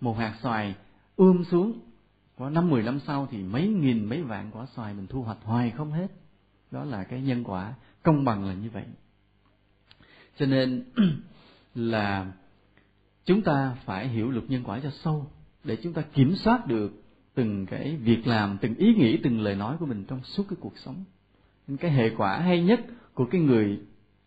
một 0.01 0.13
hạt 0.13 0.35
xoài 0.43 0.75
ươm 1.17 1.45
xuống. 1.45 1.79
Có 2.39 2.51
năm 2.51 2.71
mười 2.71 2.83
năm 2.83 3.01
sau 3.07 3.29
thì 3.31 3.43
mấy 3.43 3.69
nghìn 3.69 4.05
mấy 4.05 4.23
vạn 4.23 4.51
quả 4.53 4.67
xoài 4.67 4.95
mình 4.95 5.07
thu 5.07 5.23
hoạch 5.23 5.39
hoài 5.43 5.71
không 5.71 5.93
hết. 5.93 6.07
Đó 6.71 6.85
là 6.85 7.05
cái 7.05 7.23
nhân 7.23 7.45
quả 7.45 7.75
công 8.03 8.25
bằng 8.25 8.45
là 8.45 8.55
như 8.55 8.71
vậy. 8.71 8.85
Cho 10.39 10.47
nên 10.47 10.85
là 11.75 12.33
chúng 13.25 13.43
ta 13.43 13.77
phải 13.85 14.09
hiểu 14.09 14.31
luật 14.31 14.51
nhân 14.51 14.65
quả 14.65 14.81
cho 14.83 14.91
sâu 14.91 15.27
để 15.65 15.77
chúng 15.83 15.93
ta 15.93 16.03
kiểm 16.03 16.35
soát 16.37 16.67
được 16.67 17.03
từng 17.35 17.67
cái 17.67 17.97
việc 17.97 18.27
làm, 18.27 18.59
từng 18.61 18.75
ý 18.75 18.95
nghĩ, 18.95 19.21
từng 19.23 19.41
lời 19.41 19.55
nói 19.55 19.77
của 19.81 19.87
mình 19.87 20.05
trong 20.09 20.21
suốt 20.23 20.45
cái 20.49 20.57
cuộc 20.61 20.79
sống. 20.79 21.05
Nên 21.67 21.77
cái 21.77 21.91
hệ 21.91 22.11
quả 22.17 22.39
hay 22.39 22.63
nhất 22.63 22.81
của 23.15 23.25
cái 23.25 23.41
người 23.41 23.81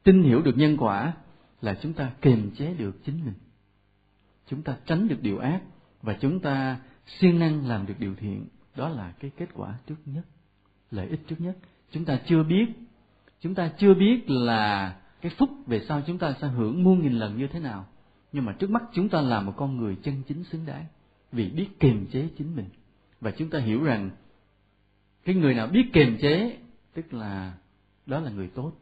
tin 0.08 0.24
hiểu 0.24 0.42
được 0.42 0.58
nhân 0.58 0.78
quả 0.78 1.14
là 1.62 1.78
chúng 1.82 1.94
ta 1.94 2.12
kiềm 2.22 2.52
chế 2.56 2.74
được 2.74 3.06
chính 3.06 3.26
mình. 3.26 3.34
Chúng 4.48 4.62
ta 4.62 4.78
tránh 4.86 5.08
được 5.08 5.22
điều 5.22 5.38
ác 5.38 5.62
và 6.02 6.14
chúng 6.14 6.40
ta 6.40 6.80
siêng 7.06 7.40
năng 7.40 7.68
làm 7.68 7.86
được 7.86 7.94
điều 8.00 8.16
thiện. 8.16 8.46
Đó 8.76 8.90
là 8.90 9.14
cái 9.20 9.32
kết 9.38 9.50
quả 9.54 9.78
trước 9.88 9.96
nhất, 10.06 10.26
lợi 10.92 11.08
ích 11.08 11.20
trước 11.28 11.36
nhất. 11.40 11.58
Chúng 11.92 12.06
ta 12.06 12.20
chưa 12.26 12.44
biết, 12.44 12.66
chúng 13.42 13.56
ta 13.56 13.72
chưa 13.78 13.94
biết 13.94 14.30
là 14.30 14.96
cái 15.22 15.32
phúc 15.38 15.50
về 15.66 15.82
sau 15.88 16.02
chúng 16.08 16.18
ta 16.18 16.36
sẽ 16.42 16.48
hưởng 16.48 16.84
muôn 16.84 17.02
nghìn 17.02 17.14
lần 17.14 17.38
như 17.38 17.48
thế 17.48 17.60
nào. 17.60 17.86
Nhưng 18.32 18.46
mà 18.46 18.54
trước 18.54 18.70
mắt 18.70 18.84
chúng 18.94 19.10
ta 19.10 19.22
là 19.22 19.42
một 19.42 19.54
con 19.58 19.78
người 19.78 19.96
chân 20.04 20.22
chính 20.28 20.44
xứng 20.44 20.66
đáng 20.66 20.86
vì 21.32 21.50
biết 21.50 21.68
kiềm 21.80 22.06
chế 22.12 22.30
chính 22.38 22.56
mình. 22.56 22.70
Và 23.22 23.32
chúng 23.32 23.50
ta 23.50 23.60
hiểu 23.60 23.84
rằng 23.84 24.10
cái 25.26 25.36
người 25.36 25.54
nào 25.54 25.68
biết 25.68 25.90
kiềm 25.94 26.18
chế, 26.22 26.58
tức 26.94 27.14
là 27.14 27.54
đó 28.06 28.20
là 28.20 28.32
người 28.32 28.48
tốt 28.48 28.74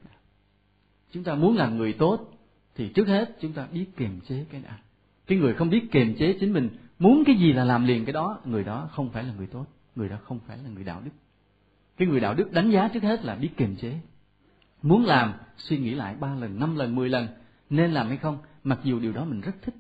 chúng 1.16 1.24
ta 1.24 1.36
muốn 1.36 1.58
làm 1.58 1.78
người 1.78 1.94
tốt 1.94 2.32
thì 2.76 2.88
trước 2.88 3.08
hết 3.08 3.38
chúng 3.42 3.54
ta 3.54 3.68
biết 3.72 3.86
kiềm 3.98 4.20
chế 4.28 4.46
cái 4.52 4.62
nào 4.62 4.78
cái 5.28 5.38
người 5.38 5.54
không 5.54 5.70
biết 5.70 5.92
kiềm 5.92 6.16
chế 6.20 6.38
chính 6.40 6.54
mình, 6.54 6.70
muốn 7.00 7.24
cái 7.26 7.36
gì 7.36 7.54
là 7.54 7.64
làm 7.64 7.86
liền 7.86 8.06
cái 8.06 8.14
đó, 8.14 8.40
người 8.46 8.64
đó 8.64 8.90
không 8.92 9.10
phải 9.10 9.24
là 9.24 9.34
người 9.38 9.48
tốt, 9.48 9.66
người 9.96 10.10
đó 10.10 10.18
không 10.24 10.40
phải 10.48 10.58
là 10.58 10.70
người 10.70 10.84
đạo 10.84 11.02
đức. 11.06 11.12
Cái 11.98 12.08
người 12.08 12.20
đạo 12.20 12.34
đức 12.34 12.52
đánh 12.52 12.72
giá 12.72 12.88
trước 12.88 13.04
hết 13.04 13.26
là 13.26 13.36
biết 13.36 13.50
kiềm 13.58 13.76
chế. 13.76 14.00
Muốn 14.82 15.06
làm, 15.06 15.34
suy 15.58 15.78
nghĩ 15.78 15.94
lại 15.94 16.16
ba 16.20 16.36
lần, 16.36 16.60
năm 16.60 16.76
lần, 16.76 16.96
mười 16.96 17.10
lần, 17.10 17.28
nên 17.70 17.92
làm 17.92 18.08
hay 18.08 18.18
không, 18.18 18.38
mặc 18.64 18.80
dù 18.84 19.00
điều 19.00 19.14
đó 19.14 19.26
mình 19.26 19.42
rất 19.42 19.56
thích. 19.62 19.76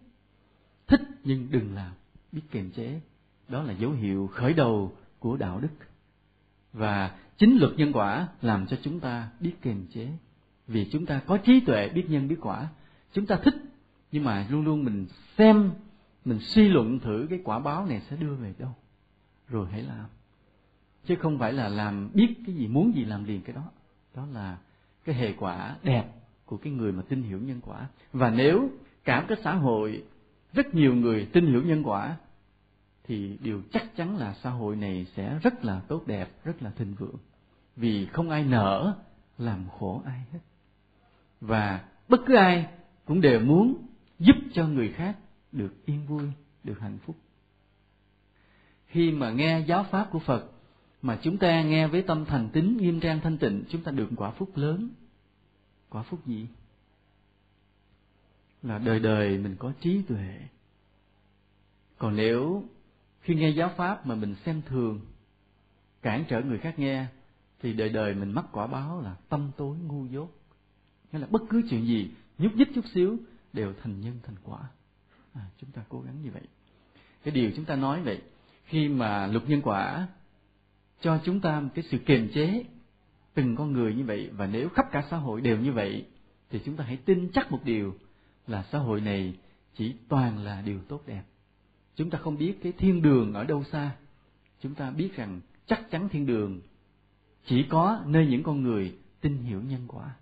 Thích 0.87 1.01
nhưng 1.23 1.47
đừng 1.51 1.75
làm, 1.75 1.91
biết 2.31 2.41
kiềm 2.51 2.71
chế. 2.71 2.99
Đó 3.47 3.63
là 3.63 3.73
dấu 3.73 3.91
hiệu 3.91 4.27
khởi 4.27 4.53
đầu 4.53 4.95
của 5.19 5.37
đạo 5.37 5.59
đức. 5.59 5.73
Và 6.73 7.17
chính 7.37 7.57
luật 7.57 7.73
nhân 7.77 7.93
quả 7.93 8.27
làm 8.41 8.67
cho 8.67 8.77
chúng 8.81 8.99
ta 8.99 9.29
biết 9.39 9.53
kiềm 9.61 9.87
chế 9.93 10.07
vì 10.67 10.89
chúng 10.91 11.05
ta 11.05 11.21
có 11.27 11.37
trí 11.37 11.59
tuệ, 11.59 11.89
biết 11.89 12.05
nhân, 12.09 12.27
biết 12.27 12.37
quả. 12.41 12.67
Chúng 13.13 13.25
ta 13.25 13.39
thích, 13.43 13.55
nhưng 14.11 14.23
mà 14.23 14.47
luôn 14.49 14.65
luôn 14.65 14.83
mình 14.83 15.05
xem, 15.37 15.71
mình 16.25 16.39
suy 16.39 16.67
luận 16.67 16.99
thử 16.99 17.27
cái 17.29 17.39
quả 17.43 17.59
báo 17.59 17.85
này 17.85 18.01
sẽ 18.09 18.15
đưa 18.15 18.35
về 18.35 18.53
đâu. 18.57 18.71
Rồi 19.47 19.67
hãy 19.71 19.81
làm. 19.81 20.05
Chứ 21.05 21.15
không 21.15 21.39
phải 21.39 21.53
là 21.53 21.67
làm 21.67 22.09
biết 22.13 22.35
cái 22.45 22.55
gì, 22.55 22.67
muốn 22.67 22.95
gì 22.95 23.05
làm 23.05 23.23
liền 23.23 23.41
cái 23.41 23.55
đó. 23.55 23.63
Đó 24.15 24.25
là 24.33 24.57
cái 25.05 25.15
hệ 25.15 25.33
quả 25.33 25.75
đẹp 25.83 26.05
của 26.45 26.57
cái 26.57 26.73
người 26.73 26.91
mà 26.91 27.03
tin 27.09 27.23
hiểu 27.23 27.39
nhân 27.39 27.61
quả. 27.61 27.87
Và 28.13 28.29
nếu 28.29 28.69
cả 29.03 29.25
cái 29.27 29.37
xã 29.43 29.53
hội, 29.53 30.03
rất 30.53 30.75
nhiều 30.75 30.95
người 30.95 31.25
tin 31.25 31.47
hiểu 31.47 31.63
nhân 31.63 31.83
quả, 31.83 32.17
thì 33.03 33.37
điều 33.41 33.61
chắc 33.71 33.95
chắn 33.95 34.17
là 34.17 34.33
xã 34.33 34.49
hội 34.49 34.75
này 34.75 35.05
sẽ 35.15 35.39
rất 35.43 35.65
là 35.65 35.79
tốt 35.87 36.07
đẹp, 36.07 36.29
rất 36.43 36.63
là 36.63 36.69
thịnh 36.69 36.93
vượng. 36.93 37.17
Vì 37.75 38.05
không 38.05 38.29
ai 38.29 38.43
nỡ 38.43 38.95
làm 39.37 39.69
khổ 39.79 40.01
ai 40.05 40.23
hết 40.31 40.39
và 41.45 41.85
bất 42.09 42.21
cứ 42.25 42.35
ai 42.35 42.67
cũng 43.05 43.21
đều 43.21 43.39
muốn 43.39 43.87
giúp 44.19 44.35
cho 44.53 44.67
người 44.67 44.91
khác 44.91 45.17
được 45.51 45.85
yên 45.85 46.05
vui, 46.05 46.23
được 46.63 46.79
hạnh 46.79 46.97
phúc. 47.05 47.15
Khi 48.87 49.11
mà 49.11 49.31
nghe 49.31 49.59
giáo 49.59 49.85
pháp 49.91 50.07
của 50.11 50.19
phật, 50.19 50.51
mà 51.01 51.19
chúng 51.21 51.37
ta 51.37 51.61
nghe 51.61 51.87
với 51.87 52.01
tâm 52.01 52.25
thành 52.25 52.49
tín 52.53 52.77
nghiêm 52.77 52.99
trang, 52.99 53.19
thanh 53.23 53.37
tịnh, 53.37 53.63
chúng 53.69 53.83
ta 53.83 53.91
được 53.91 54.09
quả 54.15 54.31
phúc 54.31 54.49
lớn. 54.55 54.89
Quả 55.89 56.03
phúc 56.03 56.19
gì? 56.25 56.47
Là 58.63 58.77
đời 58.77 58.99
đời 58.99 59.37
mình 59.37 59.55
có 59.59 59.73
trí 59.81 60.01
tuệ. 60.01 60.39
Còn 61.97 62.15
nếu 62.15 62.63
khi 63.21 63.35
nghe 63.35 63.49
giáo 63.49 63.71
pháp 63.77 64.05
mà 64.05 64.15
mình 64.15 64.35
xem 64.45 64.61
thường, 64.65 65.01
cản 66.01 66.25
trở 66.27 66.41
người 66.41 66.57
khác 66.57 66.79
nghe, 66.79 67.05
thì 67.61 67.73
đời 67.73 67.89
đời 67.89 68.13
mình 68.13 68.31
mắc 68.31 68.45
quả 68.51 68.67
báo 68.67 69.01
là 69.01 69.15
tâm 69.29 69.51
tối 69.57 69.77
ngu 69.77 70.05
dốt 70.05 70.29
nghĩa 71.11 71.19
là 71.19 71.27
bất 71.29 71.41
cứ 71.49 71.61
chuyện 71.69 71.85
gì 71.85 72.09
nhúc 72.37 72.55
nhích 72.55 72.67
chút 72.75 72.85
xíu 72.93 73.17
đều 73.53 73.73
thành 73.83 74.01
nhân 74.01 74.19
thành 74.23 74.35
quả. 74.43 74.59
À, 75.33 75.41
chúng 75.61 75.71
ta 75.71 75.81
cố 75.89 76.01
gắng 76.01 76.15
như 76.23 76.31
vậy. 76.31 76.43
Cái 77.23 77.33
điều 77.33 77.51
chúng 77.55 77.65
ta 77.65 77.75
nói 77.75 78.01
vậy 78.01 78.21
khi 78.65 78.89
mà 78.89 79.27
luật 79.27 79.49
nhân 79.49 79.61
quả 79.61 80.07
cho 81.01 81.19
chúng 81.25 81.41
ta 81.41 81.59
một 81.59 81.69
cái 81.75 81.85
sự 81.91 81.97
kiềm 81.97 82.31
chế 82.33 82.63
từng 83.33 83.55
con 83.55 83.73
người 83.73 83.95
như 83.95 84.03
vậy 84.03 84.29
và 84.33 84.47
nếu 84.47 84.69
khắp 84.69 84.85
cả 84.91 85.03
xã 85.11 85.17
hội 85.17 85.41
đều 85.41 85.59
như 85.59 85.71
vậy 85.71 86.05
thì 86.49 86.59
chúng 86.65 86.75
ta 86.75 86.83
hãy 86.83 86.97
tin 86.97 87.29
chắc 87.33 87.51
một 87.51 87.59
điều 87.63 87.95
là 88.47 88.65
xã 88.71 88.77
hội 88.77 89.01
này 89.01 89.37
chỉ 89.75 89.93
toàn 90.09 90.37
là 90.37 90.61
điều 90.61 90.79
tốt 90.87 91.01
đẹp. 91.05 91.23
Chúng 91.95 92.09
ta 92.09 92.19
không 92.19 92.37
biết 92.37 92.57
cái 92.63 92.71
thiên 92.71 93.01
đường 93.01 93.33
ở 93.33 93.43
đâu 93.43 93.63
xa. 93.71 93.95
Chúng 94.61 94.75
ta 94.75 94.91
biết 94.91 95.15
rằng 95.15 95.41
chắc 95.67 95.91
chắn 95.91 96.09
thiên 96.09 96.25
đường 96.25 96.61
chỉ 97.45 97.65
có 97.69 98.03
nơi 98.05 98.27
những 98.27 98.43
con 98.43 98.63
người 98.63 98.95
tin 99.21 99.37
hiểu 99.37 99.61
nhân 99.61 99.85
quả 99.87 100.15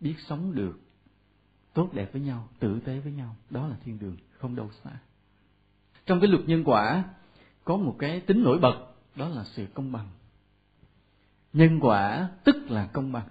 biết 0.00 0.14
sống 0.28 0.54
được 0.54 0.80
tốt 1.74 1.90
đẹp 1.92 2.12
với 2.12 2.22
nhau 2.22 2.48
tử 2.58 2.80
tế 2.84 2.98
với 2.98 3.12
nhau 3.12 3.36
đó 3.50 3.66
là 3.66 3.76
thiên 3.84 3.98
đường 3.98 4.16
không 4.38 4.56
đâu 4.56 4.70
xa. 4.84 4.90
Trong 6.06 6.20
cái 6.20 6.28
luật 6.28 6.48
nhân 6.48 6.64
quả 6.64 7.04
có 7.64 7.76
một 7.76 7.96
cái 7.98 8.20
tính 8.20 8.42
nổi 8.42 8.58
bật 8.58 8.86
đó 9.16 9.28
là 9.28 9.44
sự 9.44 9.66
công 9.74 9.92
bằng. 9.92 10.08
Nhân 11.52 11.78
quả 11.80 12.30
tức 12.44 12.56
là 12.68 12.86
công 12.86 13.12
bằng. 13.12 13.28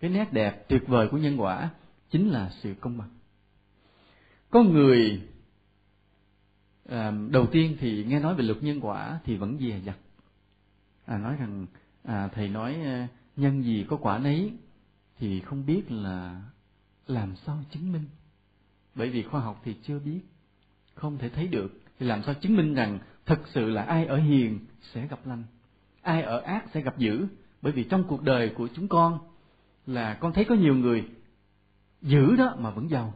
Cái 0.00 0.10
nét 0.10 0.32
đẹp 0.32 0.68
tuyệt 0.68 0.88
vời 0.88 1.08
của 1.08 1.18
nhân 1.18 1.40
quả 1.40 1.70
chính 2.10 2.28
là 2.28 2.50
sự 2.60 2.74
công 2.80 2.98
bằng. 2.98 3.08
Có 4.50 4.62
người 4.62 5.22
à, 6.88 7.12
đầu 7.30 7.46
tiên 7.46 7.76
thì 7.80 8.04
nghe 8.04 8.20
nói 8.20 8.34
về 8.34 8.44
luật 8.44 8.62
nhân 8.62 8.80
quả 8.80 9.20
thì 9.24 9.36
vẫn 9.36 9.58
dè 9.60 9.80
dặt. 9.84 9.96
À, 11.04 11.18
nói 11.18 11.36
rằng 11.36 11.66
à, 12.02 12.28
thầy 12.28 12.48
nói 12.48 12.74
à, 12.74 13.08
nhân 13.36 13.62
gì 13.62 13.86
có 13.88 13.96
quả 13.96 14.18
nấy 14.18 14.52
thì 15.22 15.40
không 15.40 15.66
biết 15.66 15.82
là 15.90 16.42
làm 17.06 17.36
sao 17.36 17.58
chứng 17.70 17.92
minh. 17.92 18.04
Bởi 18.94 19.10
vì 19.10 19.22
khoa 19.22 19.40
học 19.40 19.60
thì 19.64 19.76
chưa 19.82 19.98
biết 19.98 20.20
không 20.94 21.18
thể 21.18 21.28
thấy 21.28 21.46
được. 21.46 21.80
Thì 21.98 22.06
làm 22.06 22.22
sao 22.22 22.34
chứng 22.34 22.56
minh 22.56 22.74
rằng 22.74 22.98
thật 23.26 23.40
sự 23.54 23.70
là 23.70 23.82
ai 23.82 24.06
ở 24.06 24.16
hiền 24.16 24.58
sẽ 24.92 25.06
gặp 25.06 25.26
lành 25.26 25.44
ai 26.02 26.22
ở 26.22 26.40
ác 26.40 26.64
sẽ 26.74 26.80
gặp 26.80 26.98
dữ? 26.98 27.26
Bởi 27.62 27.72
vì 27.72 27.84
trong 27.84 28.04
cuộc 28.04 28.22
đời 28.22 28.52
của 28.56 28.68
chúng 28.74 28.88
con 28.88 29.18
là 29.86 30.14
con 30.14 30.32
thấy 30.32 30.44
có 30.44 30.54
nhiều 30.54 30.74
người 30.74 31.08
dữ 32.02 32.36
đó 32.36 32.56
mà 32.58 32.70
vẫn 32.70 32.90
giàu 32.90 33.14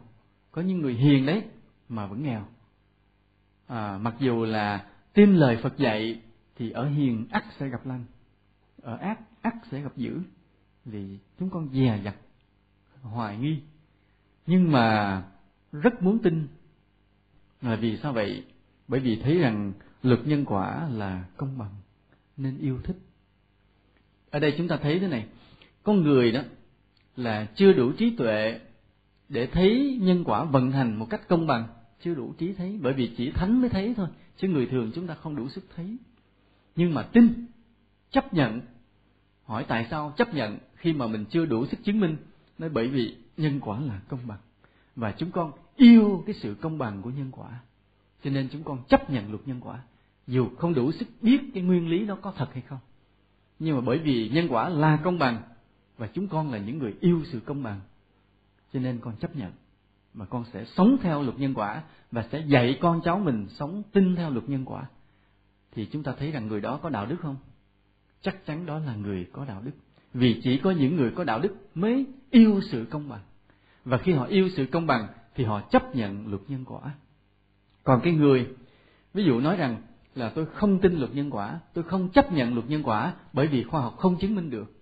có 0.50 0.62
những 0.62 0.80
người 0.80 0.94
hiền 0.94 1.26
đấy 1.26 1.42
mà 1.88 2.06
vẫn 2.06 2.22
nghèo. 2.22 2.46
À, 3.66 3.98
mặc 3.98 4.14
dù 4.18 4.44
là 4.44 4.86
tin 5.12 5.34
lời 5.34 5.58
phật 5.62 5.78
dạy 5.78 6.20
thì 6.56 6.70
ở 6.70 6.88
hiền 6.88 7.26
ắt 7.30 7.44
sẽ 7.58 7.68
gặp 7.68 7.86
lành 7.86 8.04
ở 8.82 8.96
ác 8.96 9.20
ắt 9.42 9.54
sẽ 9.70 9.80
gặp 9.80 9.96
dữ 9.96 10.20
vì 10.86 11.18
chúng 11.38 11.50
con 11.50 11.68
dè 11.72 12.00
dặt, 12.04 12.14
hoài 13.02 13.38
nghi. 13.38 13.58
Nhưng 14.46 14.72
mà 14.72 15.22
rất 15.72 16.02
muốn 16.02 16.18
tin. 16.18 16.46
Là 17.62 17.76
vì 17.76 17.98
sao 18.02 18.12
vậy? 18.12 18.44
Bởi 18.88 19.00
vì 19.00 19.16
thấy 19.16 19.38
rằng 19.38 19.72
luật 20.02 20.26
nhân 20.26 20.44
quả 20.44 20.88
là 20.88 21.24
công 21.36 21.58
bằng, 21.58 21.74
nên 22.36 22.58
yêu 22.58 22.80
thích. 22.84 22.96
Ở 24.30 24.38
đây 24.38 24.54
chúng 24.58 24.68
ta 24.68 24.76
thấy 24.76 24.98
thế 25.00 25.08
này. 25.08 25.26
Con 25.82 26.02
người 26.02 26.32
đó 26.32 26.42
là 27.16 27.46
chưa 27.54 27.72
đủ 27.72 27.92
trí 27.92 28.16
tuệ 28.16 28.60
để 29.28 29.46
thấy 29.46 29.98
nhân 30.02 30.24
quả 30.24 30.44
vận 30.44 30.72
hành 30.72 30.98
một 30.98 31.06
cách 31.10 31.28
công 31.28 31.46
bằng. 31.46 31.68
Chưa 32.00 32.14
đủ 32.14 32.32
trí 32.38 32.52
thấy, 32.52 32.78
bởi 32.82 32.92
vì 32.92 33.14
chỉ 33.16 33.30
thánh 33.30 33.60
mới 33.60 33.70
thấy 33.70 33.94
thôi, 33.96 34.08
chứ 34.36 34.48
người 34.48 34.66
thường 34.66 34.92
chúng 34.94 35.06
ta 35.06 35.14
không 35.14 35.36
đủ 35.36 35.48
sức 35.48 35.64
thấy. 35.76 35.96
Nhưng 36.76 36.94
mà 36.94 37.02
tin, 37.02 37.46
chấp 38.10 38.34
nhận 38.34 38.60
hỏi 39.46 39.64
tại 39.68 39.86
sao 39.90 40.12
chấp 40.16 40.34
nhận 40.34 40.58
khi 40.76 40.92
mà 40.92 41.06
mình 41.06 41.24
chưa 41.24 41.46
đủ 41.46 41.66
sức 41.66 41.84
chứng 41.84 42.00
minh? 42.00 42.16
Nói 42.58 42.70
bởi 42.70 42.88
vì 42.88 43.16
nhân 43.36 43.60
quả 43.60 43.80
là 43.80 44.00
công 44.08 44.20
bằng. 44.26 44.38
Và 44.96 45.12
chúng 45.12 45.30
con 45.30 45.52
yêu 45.76 46.22
cái 46.26 46.34
sự 46.34 46.56
công 46.60 46.78
bằng 46.78 47.02
của 47.02 47.10
nhân 47.10 47.30
quả. 47.32 47.48
Cho 48.24 48.30
nên 48.30 48.48
chúng 48.52 48.62
con 48.62 48.84
chấp 48.88 49.10
nhận 49.10 49.30
luật 49.30 49.48
nhân 49.48 49.60
quả. 49.60 49.78
Dù 50.26 50.48
không 50.58 50.74
đủ 50.74 50.92
sức 50.92 51.08
biết 51.22 51.40
cái 51.54 51.62
nguyên 51.62 51.88
lý 51.88 52.06
đó 52.06 52.18
có 52.22 52.32
thật 52.36 52.48
hay 52.52 52.62
không. 52.62 52.78
Nhưng 53.58 53.76
mà 53.76 53.80
bởi 53.80 53.98
vì 53.98 54.28
nhân 54.28 54.46
quả 54.48 54.68
là 54.68 54.96
công 54.96 55.18
bằng, 55.18 55.42
và 55.98 56.06
chúng 56.06 56.28
con 56.28 56.52
là 56.52 56.58
những 56.58 56.78
người 56.78 56.94
yêu 57.00 57.22
sự 57.32 57.40
công 57.40 57.62
bằng, 57.62 57.80
cho 58.72 58.80
nên 58.80 58.98
con 58.98 59.16
chấp 59.16 59.36
nhận. 59.36 59.52
Mà 60.14 60.24
con 60.24 60.44
sẽ 60.52 60.64
sống 60.64 60.96
theo 61.02 61.22
luật 61.22 61.38
nhân 61.38 61.54
quả, 61.54 61.82
và 62.12 62.24
sẽ 62.32 62.40
dạy 62.46 62.78
con 62.80 63.00
cháu 63.04 63.18
mình 63.18 63.46
sống 63.50 63.82
tin 63.92 64.16
theo 64.16 64.30
luật 64.30 64.48
nhân 64.48 64.64
quả. 64.64 64.86
Thì 65.72 65.86
chúng 65.92 66.02
ta 66.02 66.14
thấy 66.18 66.30
rằng 66.30 66.46
người 66.46 66.60
đó 66.60 66.80
có 66.82 66.88
đạo 66.88 67.06
đức 67.06 67.16
không? 67.20 67.36
Chắc 68.26 68.46
chắn 68.46 68.66
đó 68.66 68.78
là 68.78 68.94
người 68.94 69.26
có 69.32 69.44
đạo 69.44 69.62
đức. 69.64 69.72
Vì 70.14 70.40
chỉ 70.42 70.58
có 70.58 70.70
những 70.70 70.96
người 70.96 71.10
có 71.10 71.24
đạo 71.24 71.40
đức 71.40 71.56
mới 71.74 72.06
yêu 72.30 72.60
sự 72.70 72.86
công 72.90 73.08
bằng. 73.08 73.20
Và 73.84 73.98
khi 73.98 74.12
họ 74.12 74.24
yêu 74.24 74.48
sự 74.56 74.66
công 74.66 74.86
bằng, 74.86 75.06
thì 75.34 75.44
họ 75.44 75.60
chấp 75.60 75.96
nhận 75.96 76.28
luật 76.28 76.42
nhân 76.48 76.64
quả. 76.64 76.80
Còn 77.84 78.00
cái 78.04 78.12
người, 78.12 78.46
ví 79.14 79.24
dụ 79.24 79.40
nói 79.40 79.56
rằng 79.56 79.82
là 80.14 80.28
tôi 80.34 80.46
không 80.46 80.78
tin 80.78 80.98
luật 80.98 81.14
nhân 81.14 81.30
quả, 81.30 81.60
tôi 81.74 81.84
không 81.84 82.08
chấp 82.08 82.32
nhận 82.32 82.54
luật 82.54 82.70
nhân 82.70 82.82
quả 82.82 83.14
bởi 83.32 83.46
vì 83.46 83.62
khoa 83.62 83.80
học 83.80 83.96
không 83.98 84.16
chứng 84.18 84.34
minh 84.34 84.50
được, 84.50 84.72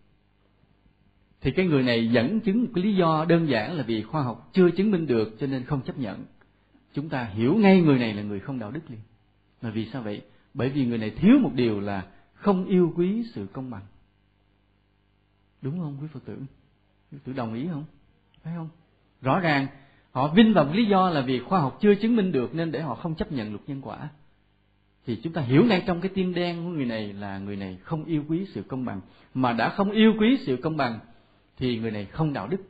thì 1.41 1.51
cái 1.51 1.67
người 1.67 1.83
này 1.83 2.09
dẫn 2.09 2.41
chứng 2.41 2.67
cái 2.75 2.85
lý 2.85 2.95
do 2.95 3.25
đơn 3.29 3.49
giản 3.49 3.77
là 3.77 3.83
vì 3.83 4.03
khoa 4.03 4.23
học 4.23 4.51
chưa 4.53 4.71
chứng 4.71 4.91
minh 4.91 5.07
được 5.07 5.37
cho 5.41 5.47
nên 5.47 5.65
không 5.65 5.81
chấp 5.83 5.99
nhận. 5.99 6.25
Chúng 6.95 7.09
ta 7.09 7.25
hiểu 7.25 7.55
ngay 7.55 7.81
người 7.81 7.99
này 7.99 8.15
là 8.15 8.23
người 8.23 8.41
không 8.41 8.59
đạo 8.59 8.71
đức 8.71 8.81
liền. 8.89 9.01
Là 9.63 9.71
vì 9.71 9.87
sao 9.93 10.03
vậy? 10.03 10.23
Bởi 10.55 10.69
vì 10.69 10.87
người 10.87 10.99
này 10.99 11.11
thiếu 11.11 11.39
một 11.43 11.51
điều 11.55 11.81
là 11.81 12.07
không 12.45 12.65
yêu 12.65 12.93
quý 12.97 13.25
sự 13.35 13.47
công 13.53 13.71
bằng. 13.71 13.83
Đúng 15.63 15.79
không, 15.79 15.99
quý 16.01 16.07
phật 16.13 16.25
tử? 16.25 16.37
Quý 16.37 17.19
phật 17.19 17.25
tử 17.25 17.33
đồng 17.33 17.55
ý 17.55 17.69
không? 17.73 17.85
Phải 18.43 18.55
không? 18.57 18.69
Rõ 19.23 19.41
ràng, 19.41 19.67
họ 20.13 20.29
vinh 20.29 20.55
vào 20.55 20.73
lý 20.73 20.85
do 20.85 21.11
là 21.11 21.21
vì 21.21 21.41
khoa 21.41 21.61
học 21.61 21.79
chưa 21.81 21.95
chứng 21.95 22.17
minh 22.17 22.33
được 22.33 22.55
nên 22.55 22.73
để 22.73 22.81
họ 22.81 22.95
không 22.95 23.15
chấp 23.15 23.33
nhận 23.33 23.49
luật 23.49 23.69
nhân 23.69 23.81
quả. 23.83 24.09
Thì 25.07 25.21
chúng 25.23 25.33
ta 25.33 25.41
hiểu 25.41 25.65
ngay 25.65 25.83
trong 25.87 26.01
cái 26.01 26.11
tim 26.15 26.35
đen 26.35 26.65
của 26.65 26.71
người 26.71 26.85
này 26.85 27.13
là 27.13 27.39
người 27.39 27.57
này 27.57 27.79
không 27.83 28.05
yêu 28.05 28.25
quý 28.29 28.47
sự 28.53 28.63
công 28.63 28.85
bằng. 28.85 29.01
Mà 29.35 29.53
đã 29.53 29.69
không 29.69 29.91
yêu 29.91 30.15
quý 30.21 30.39
sự 30.47 30.57
công 30.63 30.77
bằng, 30.77 30.99
thì 31.57 31.79
người 31.79 31.91
này 31.91 32.05
không 32.05 32.33
đạo 32.33 32.49
đức. 32.49 32.63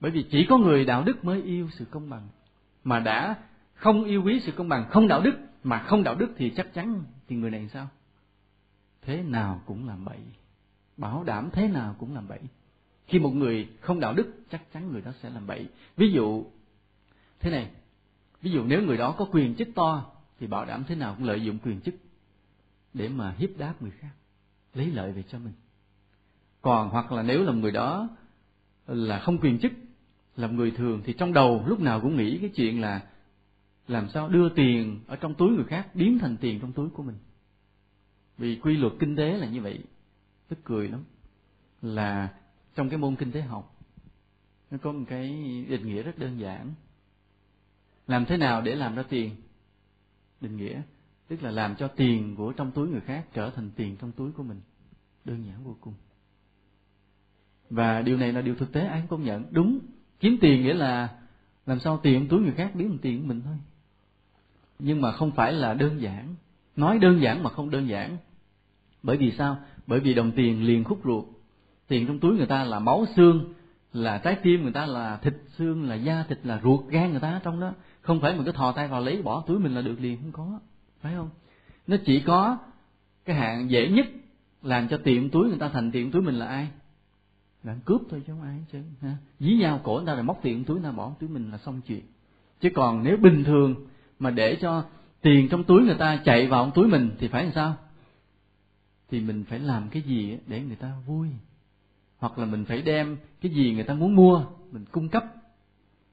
Bởi 0.00 0.10
vì 0.10 0.22
chỉ 0.30 0.46
có 0.48 0.58
người 0.58 0.84
đạo 0.84 1.04
đức 1.04 1.24
mới 1.24 1.42
yêu 1.42 1.68
sự 1.72 1.84
công 1.84 2.10
bằng. 2.10 2.28
Mà 2.84 3.00
đã 3.00 3.36
không 3.74 4.04
yêu 4.04 4.22
quý 4.22 4.40
sự 4.40 4.52
công 4.52 4.68
bằng, 4.68 4.86
không 4.90 5.08
đạo 5.08 5.20
đức, 5.20 5.34
mà 5.64 5.78
không 5.78 6.02
đạo 6.02 6.14
đức 6.14 6.32
thì 6.36 6.50
chắc 6.50 6.74
chắn 6.74 7.02
thì 7.28 7.36
người 7.36 7.50
này 7.50 7.68
sao? 7.72 7.88
Thế 9.02 9.22
nào 9.22 9.62
cũng 9.66 9.88
làm 9.88 10.04
bậy, 10.04 10.18
bảo 10.96 11.24
đảm 11.24 11.50
thế 11.52 11.68
nào 11.68 11.96
cũng 11.98 12.14
làm 12.14 12.28
bậy. 12.28 12.40
Khi 13.06 13.18
một 13.18 13.30
người 13.30 13.68
không 13.80 14.00
đạo 14.00 14.14
đức, 14.14 14.32
chắc 14.50 14.72
chắn 14.72 14.92
người 14.92 15.00
đó 15.00 15.12
sẽ 15.22 15.30
làm 15.30 15.46
bậy. 15.46 15.68
Ví 15.96 16.12
dụ, 16.12 16.44
thế 17.40 17.50
này, 17.50 17.70
ví 18.42 18.50
dụ 18.50 18.64
nếu 18.64 18.82
người 18.82 18.96
đó 18.96 19.14
có 19.18 19.26
quyền 19.32 19.54
chức 19.54 19.68
to, 19.74 20.12
thì 20.38 20.46
bảo 20.46 20.64
đảm 20.64 20.84
thế 20.88 20.94
nào 20.94 21.14
cũng 21.14 21.26
lợi 21.26 21.42
dụng 21.42 21.58
quyền 21.64 21.80
chức 21.80 21.94
để 22.94 23.08
mà 23.08 23.34
hiếp 23.38 23.50
đáp 23.58 23.82
người 23.82 23.90
khác, 23.90 24.10
lấy 24.74 24.86
lợi 24.86 25.12
về 25.12 25.22
cho 25.22 25.38
mình. 25.38 25.52
Còn 26.62 26.88
hoặc 26.88 27.12
là 27.12 27.22
nếu 27.22 27.42
là 27.42 27.52
người 27.52 27.70
đó 27.70 28.08
là 28.86 29.18
không 29.18 29.38
quyền 29.38 29.58
chức, 29.58 29.72
làm 30.36 30.56
người 30.56 30.70
thường, 30.70 31.02
thì 31.04 31.12
trong 31.12 31.32
đầu 31.32 31.64
lúc 31.66 31.80
nào 31.80 32.00
cũng 32.00 32.16
nghĩ 32.16 32.38
cái 32.38 32.50
chuyện 32.54 32.80
là 32.80 33.00
làm 33.88 34.08
sao 34.08 34.28
đưa 34.28 34.48
tiền 34.48 35.00
ở 35.06 35.16
trong 35.16 35.34
túi 35.34 35.50
người 35.50 35.64
khác 35.64 35.94
biến 35.94 36.18
thành 36.18 36.36
tiền 36.36 36.60
trong 36.60 36.72
túi 36.72 36.90
của 36.90 37.02
mình 37.02 37.16
vì 38.40 38.56
quy 38.56 38.76
luật 38.76 38.92
kinh 38.98 39.16
tế 39.16 39.36
là 39.36 39.46
như 39.46 39.60
vậy, 39.60 39.78
tức 40.48 40.58
cười 40.64 40.88
lắm. 40.88 41.04
Là 41.82 42.28
trong 42.74 42.88
cái 42.88 42.98
môn 42.98 43.16
kinh 43.16 43.32
tế 43.32 43.40
học, 43.40 43.76
nó 44.70 44.78
có 44.82 44.92
một 44.92 45.04
cái 45.08 45.28
định 45.68 45.86
nghĩa 45.86 46.02
rất 46.02 46.18
đơn 46.18 46.40
giản. 46.40 46.74
Làm 48.06 48.24
thế 48.24 48.36
nào 48.36 48.62
để 48.62 48.74
làm 48.74 48.94
ra 48.94 49.02
tiền? 49.08 49.30
Định 50.40 50.56
nghĩa, 50.56 50.82
tức 51.28 51.42
là 51.42 51.50
làm 51.50 51.76
cho 51.76 51.88
tiền 51.88 52.36
của 52.36 52.52
trong 52.52 52.72
túi 52.72 52.88
người 52.88 53.00
khác 53.00 53.26
trở 53.32 53.50
thành 53.50 53.70
tiền 53.76 53.96
trong 54.00 54.12
túi 54.12 54.32
của 54.32 54.42
mình. 54.42 54.60
Đơn 55.24 55.46
giản 55.46 55.64
vô 55.64 55.76
cùng. 55.80 55.94
Và 57.70 58.02
điều 58.02 58.16
này 58.16 58.32
là 58.32 58.40
điều 58.40 58.54
thực 58.54 58.72
tế, 58.72 58.86
ai 58.86 59.00
cũng 59.00 59.08
công 59.08 59.24
nhận. 59.24 59.44
Đúng, 59.50 59.78
kiếm 60.20 60.38
tiền 60.40 60.62
nghĩa 60.62 60.74
là 60.74 61.18
làm 61.66 61.80
sao 61.80 62.00
tiền 62.02 62.28
túi 62.28 62.40
người 62.40 62.52
khác 62.52 62.70
biến 62.74 62.88
thành 62.88 62.98
tiền 62.98 63.20
của 63.20 63.26
mình 63.26 63.40
thôi. 63.44 63.56
Nhưng 64.78 65.00
mà 65.00 65.12
không 65.12 65.30
phải 65.30 65.52
là 65.52 65.74
đơn 65.74 66.00
giản. 66.00 66.34
Nói 66.76 66.98
đơn 66.98 67.20
giản 67.22 67.42
mà 67.42 67.50
không 67.50 67.70
đơn 67.70 67.88
giản 67.88 68.16
bởi 69.02 69.16
vì 69.16 69.32
sao? 69.38 69.56
Bởi 69.86 70.00
vì 70.00 70.14
đồng 70.14 70.32
tiền 70.32 70.62
liền 70.62 70.84
khúc 70.84 71.00
ruột. 71.04 71.24
Tiền 71.88 72.06
trong 72.06 72.18
túi 72.18 72.36
người 72.36 72.46
ta 72.46 72.64
là 72.64 72.78
máu 72.78 73.06
xương, 73.16 73.54
là 73.92 74.18
trái 74.18 74.36
tim 74.42 74.62
người 74.62 74.72
ta 74.72 74.86
là 74.86 75.16
thịt 75.16 75.34
xương, 75.58 75.88
là 75.88 75.94
da 75.94 76.24
thịt, 76.28 76.38
là 76.44 76.60
ruột 76.62 76.80
gan 76.88 77.10
người 77.10 77.20
ta 77.20 77.30
ở 77.30 77.40
trong 77.42 77.60
đó. 77.60 77.72
Không 78.00 78.20
phải 78.20 78.34
mình 78.34 78.44
cứ 78.44 78.52
thò 78.52 78.72
tay 78.72 78.88
vào 78.88 79.00
lấy, 79.00 79.22
bỏ 79.22 79.44
túi 79.46 79.58
mình 79.58 79.74
là 79.74 79.82
được 79.82 80.00
liền, 80.00 80.18
không 80.22 80.32
có. 80.32 80.60
Phải 81.00 81.14
không? 81.14 81.30
Nó 81.86 81.96
chỉ 82.06 82.20
có 82.20 82.58
cái 83.24 83.36
hạn 83.36 83.70
dễ 83.70 83.88
nhất 83.88 84.06
làm 84.62 84.88
cho 84.88 84.96
tiệm 84.96 85.30
túi 85.30 85.48
người 85.48 85.58
ta 85.58 85.68
thành 85.68 85.90
tiệm 85.90 86.10
túi 86.10 86.22
mình 86.22 86.34
là 86.34 86.46
ai? 86.46 86.68
Là 87.64 87.76
cướp 87.84 88.00
thôi 88.10 88.22
chứ 88.26 88.32
không 88.32 88.42
ai 88.42 88.58
chứ 88.72 88.78
ha? 89.00 89.16
Dí 89.40 89.54
nhau 89.54 89.80
cổ 89.84 89.96
người 89.96 90.06
ta 90.06 90.14
rồi 90.14 90.22
móc 90.22 90.38
tiền 90.42 90.64
túi 90.64 90.80
người 90.80 90.90
ta 90.90 90.96
bỏ, 90.96 91.12
túi 91.20 91.30
mình 91.30 91.50
là 91.50 91.58
xong 91.58 91.80
chuyện. 91.86 92.02
Chứ 92.60 92.68
còn 92.74 93.04
nếu 93.04 93.16
bình 93.16 93.44
thường 93.44 93.74
mà 94.18 94.30
để 94.30 94.56
cho 94.60 94.84
tiền 95.20 95.48
trong 95.48 95.64
túi 95.64 95.82
người 95.82 95.94
ta 95.94 96.20
chạy 96.24 96.46
vào 96.46 96.70
túi 96.70 96.88
mình 96.88 97.10
thì 97.18 97.28
phải 97.28 97.44
làm 97.44 97.52
sao? 97.52 97.76
Thì 99.10 99.20
mình 99.20 99.44
phải 99.44 99.58
làm 99.58 99.88
cái 99.88 100.02
gì 100.02 100.38
để 100.46 100.60
người 100.60 100.76
ta 100.76 100.92
vui? 101.06 101.28
Hoặc 102.18 102.38
là 102.38 102.46
mình 102.46 102.64
phải 102.64 102.82
đem 102.82 103.16
cái 103.40 103.52
gì 103.52 103.74
người 103.74 103.84
ta 103.84 103.94
muốn 103.94 104.16
mua, 104.16 104.44
mình 104.72 104.84
cung 104.90 105.08
cấp. 105.08 105.24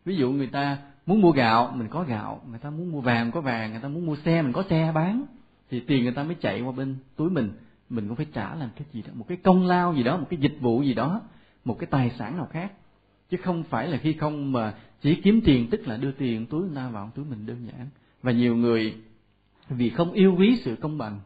Ví 0.06 0.16
dụ 0.16 0.32
người 0.32 0.48
ta 0.48 0.78
muốn 1.06 1.22
mua 1.22 1.32
gạo, 1.32 1.74
mình 1.76 1.88
có 1.88 2.04
gạo. 2.04 2.42
Người 2.50 2.60
ta 2.60 2.70
muốn 2.70 2.92
mua 2.92 3.02
vàng, 3.02 3.32
có 3.32 3.42
vàng. 3.42 3.72
Người 3.72 3.82
ta 3.82 3.88
muốn 3.88 4.06
mua 4.06 4.16
xe, 4.16 4.42
mình 4.42 4.54
có 4.54 4.64
xe 4.70 4.92
bán. 4.96 5.24
Thì 5.70 5.80
tiền 5.80 6.04
người 6.04 6.14
ta 6.14 6.24
mới 6.24 6.36
chạy 6.36 6.62
qua 6.62 6.72
bên 6.72 6.96
túi 7.16 7.30
mình. 7.30 7.52
Mình 7.90 8.08
cũng 8.08 8.16
phải 8.16 8.28
trả 8.34 8.56
làm 8.56 8.70
cái 8.76 8.86
gì 8.92 9.02
đó, 9.02 9.10
một 9.14 9.26
cái 9.28 9.38
công 9.38 9.68
lao 9.68 9.94
gì 9.94 10.04
đó, 10.04 10.18
một 10.18 10.28
cái 10.30 10.40
dịch 10.40 10.58
vụ 10.60 10.82
gì 10.82 10.94
đó, 10.94 11.22
một 11.66 11.80
cái 11.80 11.88
tài 11.88 12.10
sản 12.10 12.38
nào 12.38 12.48
khác. 12.52 12.72
Chứ 13.30 13.38
không 13.38 13.64
phải 13.64 13.88
là 13.88 13.98
khi 13.98 14.14
không 14.14 14.52
mà 14.52 14.74
chỉ 15.02 15.16
kiếm 15.16 15.42
tiền, 15.46 15.70
tức 15.70 15.88
là 15.88 15.98
đưa 15.98 16.12
tiền 16.12 16.46
túi 16.46 16.62
người 16.62 16.76
ta 16.76 16.90
vào 16.90 17.12
túi 17.16 17.26
mình 17.26 17.46
đơn 17.46 17.68
giản. 17.68 17.88
Và 18.24 18.32
nhiều 18.32 18.56
người 18.56 18.96
vì 19.70 19.90
không 19.90 20.12
yêu 20.12 20.36
quý 20.38 20.58
sự 20.64 20.76
công 20.76 20.98
bằng 20.98 21.20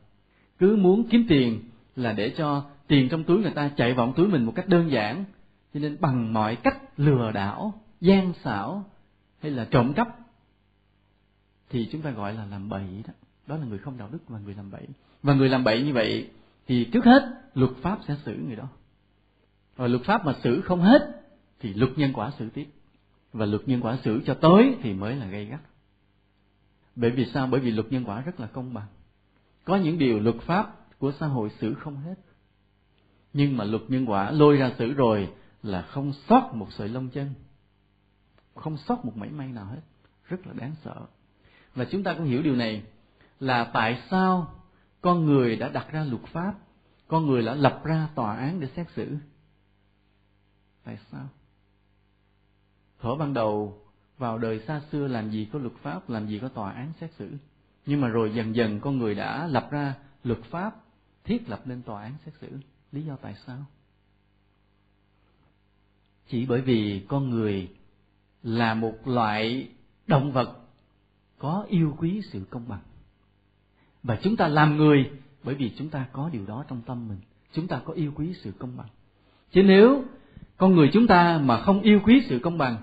cứ 0.62 0.76
muốn 0.76 1.08
kiếm 1.10 1.26
tiền 1.30 1.60
là 1.96 2.14
để 2.14 2.34
cho 2.38 2.66
tiền 2.88 3.10
trong 3.10 3.24
túi 3.24 3.42
người 3.42 3.52
ta 3.52 3.72
chạy 3.78 3.94
vào 3.94 4.14
túi 4.16 4.28
mình 4.28 4.46
một 4.46 4.54
cách 4.56 4.68
đơn 4.68 4.92
giản. 4.92 5.26
Cho 5.74 5.80
nên 5.80 5.98
bằng 6.00 6.34
mọi 6.34 6.56
cách 6.56 6.78
lừa 6.98 7.32
đảo, 7.32 7.74
gian 8.02 8.34
xảo 8.44 8.86
hay 9.40 9.52
là 9.52 9.68
trộm 9.72 9.94
cắp 9.94 10.08
thì 11.70 11.90
chúng 11.92 12.02
ta 12.02 12.12
gọi 12.12 12.34
là 12.34 12.46
làm 12.46 12.70
bậy 12.70 12.84
đó. 13.08 13.14
Đó 13.48 13.58
là 13.58 13.66
người 13.66 13.78
không 13.78 13.98
đạo 13.98 14.10
đức 14.12 14.18
và 14.28 14.40
người 14.40 14.56
làm 14.56 14.72
bậy. 14.72 14.88
Và 15.24 15.34
người 15.34 15.50
làm 15.50 15.64
bậy 15.64 15.84
như 15.84 15.94
vậy 15.94 16.30
thì 16.68 16.86
trước 16.86 17.06
hết 17.06 17.42
luật 17.54 17.72
pháp 17.82 18.00
sẽ 18.08 18.16
xử 18.26 18.36
người 18.48 18.56
đó. 18.56 18.68
Và 19.76 19.88
luật 19.88 20.04
pháp 20.04 20.26
mà 20.26 20.36
xử 20.44 20.62
không 20.62 20.82
hết 20.82 21.22
thì 21.60 21.74
luật 21.74 21.92
nhân 21.96 22.14
quả 22.14 22.32
xử 22.40 22.50
tiếp. 22.50 22.68
Và 23.34 23.46
luật 23.46 23.62
nhân 23.66 23.82
quả 23.82 23.98
xử 24.04 24.22
cho 24.26 24.34
tới 24.34 24.76
thì 24.82 24.94
mới 24.94 25.16
là 25.16 25.26
gây 25.26 25.46
gắt. 25.46 25.60
Bởi 26.96 27.12
vì 27.12 27.26
sao? 27.34 27.48
Bởi 27.48 27.62
vì 27.62 27.72
luật 27.72 27.92
nhân 27.92 28.04
quả 28.06 28.22
rất 28.22 28.40
là 28.40 28.48
công 28.48 28.74
bằng 28.74 28.88
có 29.64 29.76
những 29.76 29.98
điều 29.98 30.20
luật 30.20 30.36
pháp 30.46 30.78
của 31.00 31.12
xã 31.20 31.28
hội 31.28 31.50
xử 31.60 31.74
không 31.74 31.98
hết. 31.98 32.16
Nhưng 33.34 33.58
mà 33.58 33.64
luật 33.64 33.82
nhân 33.88 34.06
quả 34.06 34.32
lôi 34.32 34.58
ra 34.58 34.72
xử 34.78 34.94
rồi 34.94 35.34
là 35.64 35.82
không 35.82 36.14
sót 36.30 36.52
một 36.54 36.68
sợi 36.72 36.90
lông 36.90 37.10
chân. 37.10 37.34
Không 38.56 38.78
sót 38.78 39.06
một 39.06 39.18
mảy 39.18 39.30
may 39.30 39.48
nào 39.48 39.66
hết. 39.66 39.82
Rất 40.28 40.48
là 40.48 40.54
đáng 40.54 40.76
sợ. 40.84 40.96
Và 41.76 41.86
chúng 41.86 42.04
ta 42.04 42.14
cũng 42.14 42.26
hiểu 42.26 42.42
điều 42.42 42.56
này 42.56 42.84
là 43.40 43.64
tại 43.74 44.02
sao 44.10 44.62
con 45.02 45.26
người 45.26 45.56
đã 45.56 45.70
đặt 45.70 45.88
ra 45.92 46.04
luật 46.04 46.22
pháp, 46.24 46.54
con 47.08 47.28
người 47.28 47.44
đã 47.44 47.56
lập 47.56 47.82
ra 47.84 48.08
tòa 48.16 48.36
án 48.36 48.60
để 48.60 48.68
xét 48.76 48.88
xử. 48.96 49.18
Tại 50.84 50.98
sao? 51.12 51.28
Thuở 53.00 53.16
ban 53.16 53.34
đầu, 53.34 53.82
vào 54.18 54.38
đời 54.38 54.60
xa 54.68 54.82
xưa 54.92 55.08
làm 55.08 55.30
gì 55.32 55.50
có 55.54 55.60
luật 55.60 55.74
pháp, 55.82 56.10
làm 56.10 56.28
gì 56.28 56.40
có 56.40 56.48
tòa 56.48 56.72
án 56.72 56.92
xét 57.00 57.12
xử? 57.18 57.32
Nhưng 57.86 58.02
mà 58.02 58.08
rồi 58.08 58.34
dần 58.34 58.56
dần 58.56 58.80
con 58.80 58.98
người 58.98 59.16
đã 59.16 59.48
lập 59.48 59.68
ra 59.72 59.94
luật 60.24 60.40
pháp 60.44 60.76
thiết 61.24 61.50
lập 61.50 61.62
nên 61.66 61.82
tòa 61.82 62.04
án 62.04 62.14
xét 62.26 62.34
xử. 62.42 62.60
Lý 62.92 63.02
do 63.02 63.16
tại 63.16 63.36
sao? 63.46 63.66
Chỉ 66.28 66.46
bởi 66.46 66.62
vì 66.62 67.06
con 67.08 67.30
người 67.30 67.70
là 68.44 68.74
một 68.74 69.08
loại 69.08 69.70
động 70.08 70.32
vật 70.32 70.60
có 71.38 71.66
yêu 71.70 71.96
quý 71.98 72.22
sự 72.32 72.44
công 72.50 72.68
bằng. 72.68 72.82
Và 74.04 74.20
chúng 74.24 74.36
ta 74.36 74.48
làm 74.48 74.78
người 74.78 75.12
bởi 75.44 75.56
vì 75.56 75.72
chúng 75.78 75.90
ta 75.90 76.08
có 76.12 76.30
điều 76.30 76.46
đó 76.46 76.66
trong 76.68 76.82
tâm 76.82 77.08
mình. 77.08 77.20
Chúng 77.52 77.68
ta 77.68 77.82
có 77.86 77.94
yêu 77.94 78.12
quý 78.16 78.34
sự 78.34 78.52
công 78.60 78.78
bằng. 78.78 78.88
Chứ 79.52 79.64
nếu 79.64 80.04
con 80.58 80.76
người 80.76 80.90
chúng 80.94 81.08
ta 81.08 81.42
mà 81.44 81.62
không 81.62 81.82
yêu 81.82 82.00
quý 82.06 82.22
sự 82.30 82.40
công 82.44 82.58
bằng, 82.58 82.78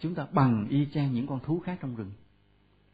chúng 0.00 0.14
ta 0.14 0.26
bằng 0.32 0.66
y 0.68 0.86
chang 0.94 1.12
những 1.12 1.26
con 1.26 1.40
thú 1.40 1.60
khác 1.60 1.78
trong 1.80 1.96
rừng 1.96 2.10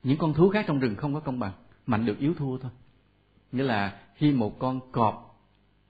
những 0.04 0.18
con 0.18 0.34
thú 0.34 0.48
khác 0.48 0.64
trong 0.68 0.78
rừng 0.78 0.96
không 0.96 1.14
có 1.14 1.20
công 1.20 1.38
bằng, 1.38 1.52
mạnh 1.86 2.06
được 2.06 2.18
yếu 2.18 2.34
thua 2.34 2.58
thôi. 2.58 2.70
Nghĩa 3.52 3.62
là 3.62 4.00
khi 4.14 4.32
một 4.32 4.58
con 4.58 4.92
cọp 4.92 5.40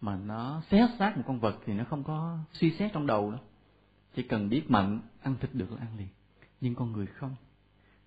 mà 0.01 0.17
nó 0.17 0.63
xé 0.71 0.89
xác 0.99 1.17
một 1.17 1.23
con 1.27 1.41
vật 1.41 1.59
thì 1.67 1.73
nó 1.73 1.85
không 1.85 2.05
có 2.05 2.39
suy 2.53 2.77
xét 2.79 2.93
trong 2.93 3.07
đầu 3.07 3.31
đâu. 3.31 3.41
Chỉ 4.17 4.23
cần 4.23 4.49
biết 4.49 4.71
mạnh, 4.71 5.01
ăn 5.23 5.37
thịt 5.41 5.55
được 5.55 5.73
là 5.73 5.79
ăn 5.79 5.99
liền. 5.99 6.09
Nhưng 6.61 6.75
con 6.75 6.93
người 6.93 7.07
không. 7.07 7.35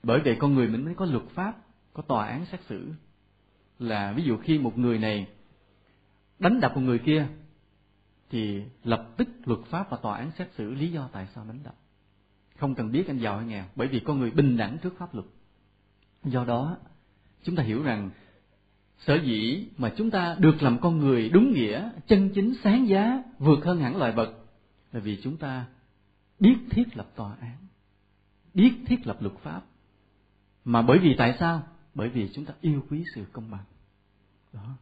Bởi 0.04 0.20
vậy 0.24 0.38
con 0.40 0.54
người 0.54 0.68
mình 0.68 0.86
mới 0.86 0.96
có 0.96 1.06
luật 1.06 1.24
pháp, 1.36 1.58
có 1.94 2.04
tòa 2.04 2.28
án 2.28 2.46
xét 2.46 2.60
xử. 2.70 2.94
Là 3.80 4.14
ví 4.14 4.24
dụ 4.24 4.38
khi 4.38 4.60
một 4.60 4.78
người 4.78 5.00
này 5.00 5.28
đánh 6.40 6.60
đập 6.60 6.72
một 6.76 6.82
người 6.82 7.00
kia, 7.00 7.28
thì 8.30 8.64
lập 8.84 9.08
tức 9.18 9.28
luật 9.46 9.60
pháp 9.70 9.90
và 9.90 9.98
tòa 9.98 10.18
án 10.18 10.32
xét 10.38 10.50
xử 10.58 10.74
lý 10.74 10.92
do 10.92 11.10
tại 11.12 11.28
sao 11.36 11.46
đánh 11.48 11.60
đập. 11.64 11.76
Không 12.58 12.76
cần 12.76 12.92
biết 12.92 13.08
anh 13.08 13.18
giàu 13.18 13.38
hay 13.38 13.48
nghèo, 13.48 13.66
bởi 13.76 13.88
vì 13.88 14.00
con 14.00 14.20
người 14.20 14.32
bình 14.32 14.58
đẳng 14.58 14.78
trước 14.78 14.98
pháp 14.98 15.16
luật 15.16 15.26
do 16.32 16.46
đó, 16.46 16.78
chúng 17.44 17.56
ta 17.56 17.64
hiểu 17.64 17.84
rằng 17.84 18.10
sở 19.00 19.16
dĩ 19.16 19.68
mà 19.78 19.94
chúng 19.98 20.12
ta 20.12 20.36
được 20.40 20.64
làm 20.64 20.80
con 20.80 20.98
người 20.98 21.30
đúng 21.30 21.54
nghĩa, 21.54 21.90
chân 22.08 22.30
chính, 22.36 22.54
sáng 22.64 22.88
giá, 22.88 23.24
vượt 23.40 23.66
hơn 23.66 23.80
hẳn 23.80 23.98
loài 23.98 24.12
vật 24.12 24.34
là 24.92 25.00
vì 25.00 25.20
chúng 25.24 25.38
ta 25.38 25.66
biết 26.40 26.56
thiết 26.70 26.98
lập 26.98 27.08
tòa 27.16 27.36
án, 27.42 27.58
biết 28.54 28.74
thiết 28.86 29.08
lập 29.08 29.18
luật 29.22 29.36
pháp. 29.44 29.62
Mà 30.66 30.82
bởi 30.82 31.00
vì 31.00 31.16
tại 31.18 31.36
sao? 31.40 31.64
Bởi 31.94 32.10
vì 32.10 32.30
chúng 32.34 32.46
ta 32.46 32.54
yêu 32.62 32.86
quý 32.90 33.04
sự 33.16 33.26
công 33.32 33.52
bằng. 33.52 33.64
Đó. 34.54 34.76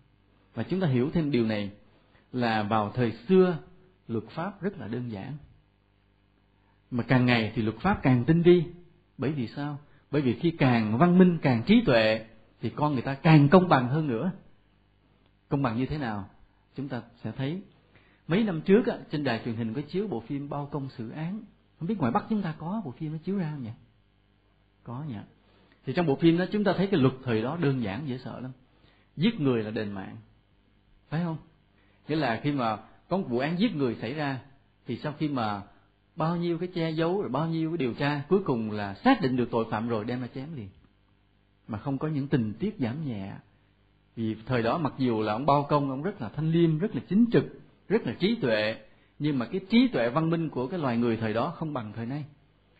Và 0.53 0.63
chúng 0.63 0.79
ta 0.79 0.87
hiểu 0.87 1.09
thêm 1.13 1.31
điều 1.31 1.45
này 1.45 1.71
là 2.31 2.63
vào 2.63 2.91
thời 2.95 3.13
xưa, 3.27 3.57
luật 4.07 4.23
pháp 4.29 4.61
rất 4.61 4.77
là 4.77 4.87
đơn 4.87 5.11
giản. 5.11 5.33
Mà 6.91 7.03
càng 7.03 7.25
ngày 7.25 7.51
thì 7.55 7.61
luật 7.61 7.77
pháp 7.79 7.99
càng 8.03 8.23
tinh 8.25 8.41
vi. 8.41 8.63
Bởi 9.17 9.31
vì 9.31 9.47
sao? 9.47 9.79
Bởi 10.15 10.21
vì 10.21 10.33
khi 10.33 10.51
càng 10.51 10.97
văn 10.97 11.17
minh, 11.17 11.37
càng 11.41 11.63
trí 11.65 11.81
tuệ, 11.85 12.25
thì 12.61 12.69
con 12.69 12.93
người 12.93 13.01
ta 13.01 13.13
càng 13.13 13.49
công 13.49 13.69
bằng 13.69 13.87
hơn 13.87 14.07
nữa. 14.07 14.31
Công 15.49 15.61
bằng 15.61 15.77
như 15.77 15.85
thế 15.85 15.97
nào? 15.97 16.29
Chúng 16.75 16.87
ta 16.87 17.01
sẽ 17.23 17.31
thấy. 17.31 17.61
Mấy 18.27 18.43
năm 18.43 18.61
trước 18.61 18.83
trên 19.11 19.23
đài 19.23 19.41
truyền 19.45 19.55
hình 19.55 19.73
có 19.73 19.81
chiếu 19.81 20.07
bộ 20.07 20.19
phim 20.19 20.49
bao 20.49 20.69
công 20.71 20.89
xử 20.89 21.09
án. 21.09 21.43
Không 21.79 21.87
biết 21.87 21.99
ngoài 21.99 22.11
bắc 22.11 22.25
chúng 22.29 22.41
ta 22.41 22.55
có 22.57 22.81
bộ 22.85 22.91
phim 22.91 23.11
nó 23.11 23.17
chiếu 23.23 23.37
ra 23.37 23.51
không 23.51 23.63
nhỉ? 23.63 23.69
Có 24.83 25.03
nhỉ. 25.07 25.15
Thì 25.85 25.93
trong 25.93 26.05
bộ 26.05 26.15
phim 26.15 26.37
đó 26.37 26.45
chúng 26.51 26.63
ta 26.63 26.73
thấy 26.77 26.87
cái 26.87 26.99
luật 26.99 27.13
thời 27.23 27.41
đó 27.41 27.57
đơn 27.61 27.83
giản, 27.83 28.07
dễ 28.07 28.17
sợ 28.17 28.39
lắm. 28.39 28.51
Giết 29.17 29.39
người 29.39 29.63
là 29.63 29.71
đền 29.71 29.91
mạng. 29.91 30.17
Phải 31.09 31.23
không? 31.23 31.37
Nghĩa 32.07 32.15
là 32.15 32.39
khi 32.43 32.51
mà 32.51 32.77
có 33.09 33.17
một 33.17 33.25
vụ 33.29 33.39
án 33.39 33.59
giết 33.59 33.75
người 33.75 33.95
xảy 34.01 34.13
ra, 34.13 34.39
thì 34.87 34.97
sau 34.97 35.13
khi 35.17 35.27
mà 35.27 35.61
bao 36.15 36.35
nhiêu 36.35 36.57
cái 36.57 36.69
che 36.73 36.89
giấu 36.89 37.21
rồi 37.21 37.29
bao 37.29 37.47
nhiêu 37.47 37.69
cái 37.69 37.77
điều 37.77 37.93
tra, 37.93 38.21
cuối 38.29 38.39
cùng 38.45 38.71
là 38.71 38.93
xác 38.93 39.21
định 39.21 39.35
được 39.35 39.47
tội 39.51 39.65
phạm 39.71 39.87
rồi 39.87 40.05
đem 40.05 40.21
ra 40.21 40.27
chém 40.35 40.55
liền. 40.55 40.69
Mà 41.67 41.77
không 41.77 41.97
có 41.97 42.07
những 42.07 42.27
tình 42.27 42.53
tiết 42.53 42.75
giảm 42.79 43.07
nhẹ. 43.07 43.33
Vì 44.15 44.35
thời 44.45 44.63
đó 44.63 44.77
mặc 44.77 44.93
dù 44.97 45.21
là 45.21 45.33
ông 45.33 45.45
bao 45.45 45.65
công, 45.69 45.89
ông 45.89 46.03
rất 46.03 46.21
là 46.21 46.29
thanh 46.29 46.51
liêm, 46.51 46.79
rất 46.79 46.95
là 46.95 47.01
chính 47.09 47.25
trực, 47.31 47.45
rất 47.87 48.07
là 48.07 48.15
trí 48.19 48.35
tuệ, 48.35 48.75
nhưng 49.19 49.39
mà 49.39 49.45
cái 49.45 49.61
trí 49.69 49.87
tuệ 49.87 50.09
văn 50.09 50.29
minh 50.29 50.49
của 50.49 50.67
cái 50.67 50.79
loài 50.79 50.97
người 50.97 51.17
thời 51.17 51.33
đó 51.33 51.53
không 51.55 51.73
bằng 51.73 51.93
thời 51.95 52.05
nay. 52.05 52.25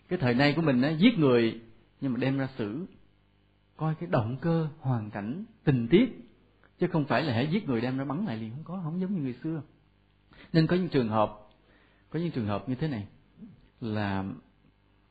Cái 0.10 0.20
thời 0.20 0.34
nay 0.34 0.54
của 0.56 0.62
mình 0.62 0.82
á, 0.82 0.90
giết 0.90 1.20
người 1.20 1.62
nhưng 2.02 2.14
mà 2.14 2.20
đem 2.20 2.38
ra 2.38 2.50
xử. 2.58 2.86
Coi 3.78 3.96
cái 3.96 4.10
động 4.12 4.38
cơ, 4.42 4.68
hoàn 4.80 5.12
cảnh, 5.12 5.46
tình 5.64 5.88
tiết, 5.88 6.32
chứ 6.80 6.88
không 6.88 7.06
phải 7.06 7.24
là 7.24 7.34
hãy 7.34 7.48
giết 7.52 7.68
người 7.68 7.82
đem 7.82 7.98
ra 7.98 8.06
bắn 8.06 8.26
lại 8.26 8.38
liền 8.38 8.52
không 8.52 8.64
có, 8.64 8.82
không 8.84 9.02
giống 9.02 9.16
như 9.16 9.22
người 9.22 9.36
xưa. 9.44 9.62
Nên 10.54 10.68
có 10.68 10.76
những 10.76 10.90
trường 10.90 11.10
hợp, 11.10 11.40
có 12.10 12.20
những 12.20 12.32
trường 12.32 12.46
hợp 12.46 12.70
như 12.70 12.76
thế 12.76 12.88
này 12.88 13.08
là 13.82 14.26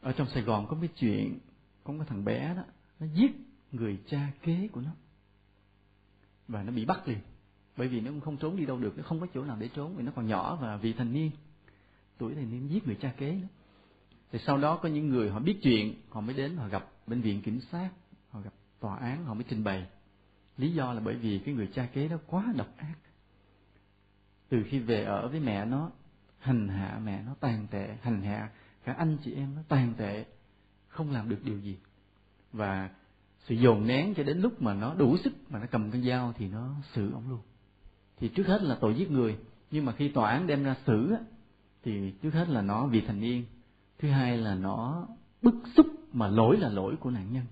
ở 0.00 0.12
trong 0.12 0.28
Sài 0.34 0.42
Gòn 0.42 0.66
có 0.68 0.76
cái 0.80 0.88
chuyện, 0.96 1.38
có 1.84 1.94
cái 1.98 2.06
thằng 2.08 2.24
bé 2.24 2.54
đó, 2.54 2.62
nó 3.00 3.06
giết 3.14 3.30
người 3.72 3.98
cha 4.06 4.30
kế 4.42 4.68
của 4.72 4.80
nó. 4.80 4.90
Và 6.48 6.62
nó 6.62 6.72
bị 6.72 6.84
bắt 6.84 7.08
liền, 7.08 7.18
bởi 7.76 7.88
vì 7.88 8.00
nó 8.00 8.10
cũng 8.10 8.20
không 8.20 8.36
trốn 8.36 8.56
đi 8.56 8.66
đâu 8.66 8.78
được, 8.78 8.98
nó 8.98 9.02
không 9.02 9.20
có 9.20 9.26
chỗ 9.34 9.44
nào 9.44 9.56
để 9.60 9.68
trốn, 9.74 9.96
vì 9.96 10.02
nó 10.02 10.12
còn 10.16 10.26
nhỏ 10.26 10.58
và 10.60 10.76
vị 10.76 10.92
thành 10.92 11.12
niên, 11.12 11.30
tuổi 12.18 12.34
thành 12.34 12.50
niên 12.50 12.70
giết 12.70 12.86
người 12.86 12.96
cha 13.00 13.14
kế 13.16 13.32
đó 13.32 13.48
thì 14.34 14.40
sau 14.46 14.58
đó 14.58 14.76
có 14.76 14.88
những 14.88 15.08
người 15.08 15.30
họ 15.30 15.40
biết 15.40 15.56
chuyện, 15.62 15.94
họ 16.10 16.20
mới 16.20 16.34
đến, 16.34 16.56
họ 16.56 16.68
gặp 16.68 16.90
bệnh 17.06 17.20
viện 17.20 17.42
kiểm 17.42 17.60
sát 17.72 17.90
họ 18.30 18.40
gặp 18.40 18.52
tòa 18.80 18.96
án, 18.96 19.24
họ 19.24 19.34
mới 19.34 19.44
trình 19.48 19.64
bày. 19.64 19.86
Lý 20.56 20.72
do 20.72 20.92
là 20.92 21.00
bởi 21.00 21.14
vì 21.14 21.38
cái 21.38 21.54
người 21.54 21.68
cha 21.74 21.88
kế 21.92 22.08
đó 22.08 22.16
quá 22.26 22.52
độc 22.56 22.68
ác. 22.76 22.94
Từ 24.48 24.64
khi 24.68 24.78
về 24.78 25.04
ở 25.04 25.28
với 25.28 25.40
mẹ 25.40 25.64
nó 25.64 25.90
hành 26.45 26.68
hạ 26.68 27.01
mẹ 27.05 27.22
nó 27.26 27.34
tàn 27.40 27.66
tệ, 27.70 27.97
hành 28.03 28.22
hạ 28.22 28.51
cả 28.84 28.92
anh 28.92 29.16
chị 29.24 29.34
em 29.34 29.55
nó 29.55 29.62
tàn 29.68 29.95
tệ, 29.97 30.24
không 30.88 31.11
làm 31.11 31.28
được 31.28 31.45
điều 31.45 31.59
gì. 31.59 31.78
Và 32.53 32.90
sự 33.45 33.55
dồn 33.55 33.86
nén 33.86 34.14
cho 34.14 34.22
đến 34.22 34.40
lúc 34.40 34.62
mà 34.62 34.74
nó 34.74 34.95
đủ 34.95 35.16
sức 35.16 35.32
mà 35.51 35.59
nó 35.59 35.66
cầm 35.70 35.90
con 35.90 36.03
dao 36.03 36.32
thì 36.38 36.49
nó 36.49 36.74
xử 36.92 37.12
ông 37.12 37.30
luôn. 37.30 37.40
Thì 38.16 38.28
trước 38.28 38.47
hết 38.47 38.62
là 38.62 38.78
tội 38.80 38.95
giết 38.95 39.11
người, 39.11 39.36
nhưng 39.70 39.84
mà 39.84 39.92
khi 39.92 40.09
tòa 40.09 40.30
án 40.30 40.47
đem 40.47 40.64
ra 40.64 40.76
xử 40.86 41.14
thì 41.82 42.11
trước 42.22 42.34
hết 42.34 42.49
là 42.49 42.62
nó 42.62 42.86
vì 42.86 43.01
thành 43.01 43.20
niên, 43.20 43.45
thứ 43.99 44.09
hai 44.09 44.36
là 44.36 44.55
nó 44.55 45.07
bức 45.42 45.55
xúc 45.76 45.86
mà 46.12 46.28
lỗi 46.28 46.57
là 46.57 46.68
lỗi 46.68 46.97
của 47.01 47.11
nạn 47.11 47.32
nhân. 47.32 47.45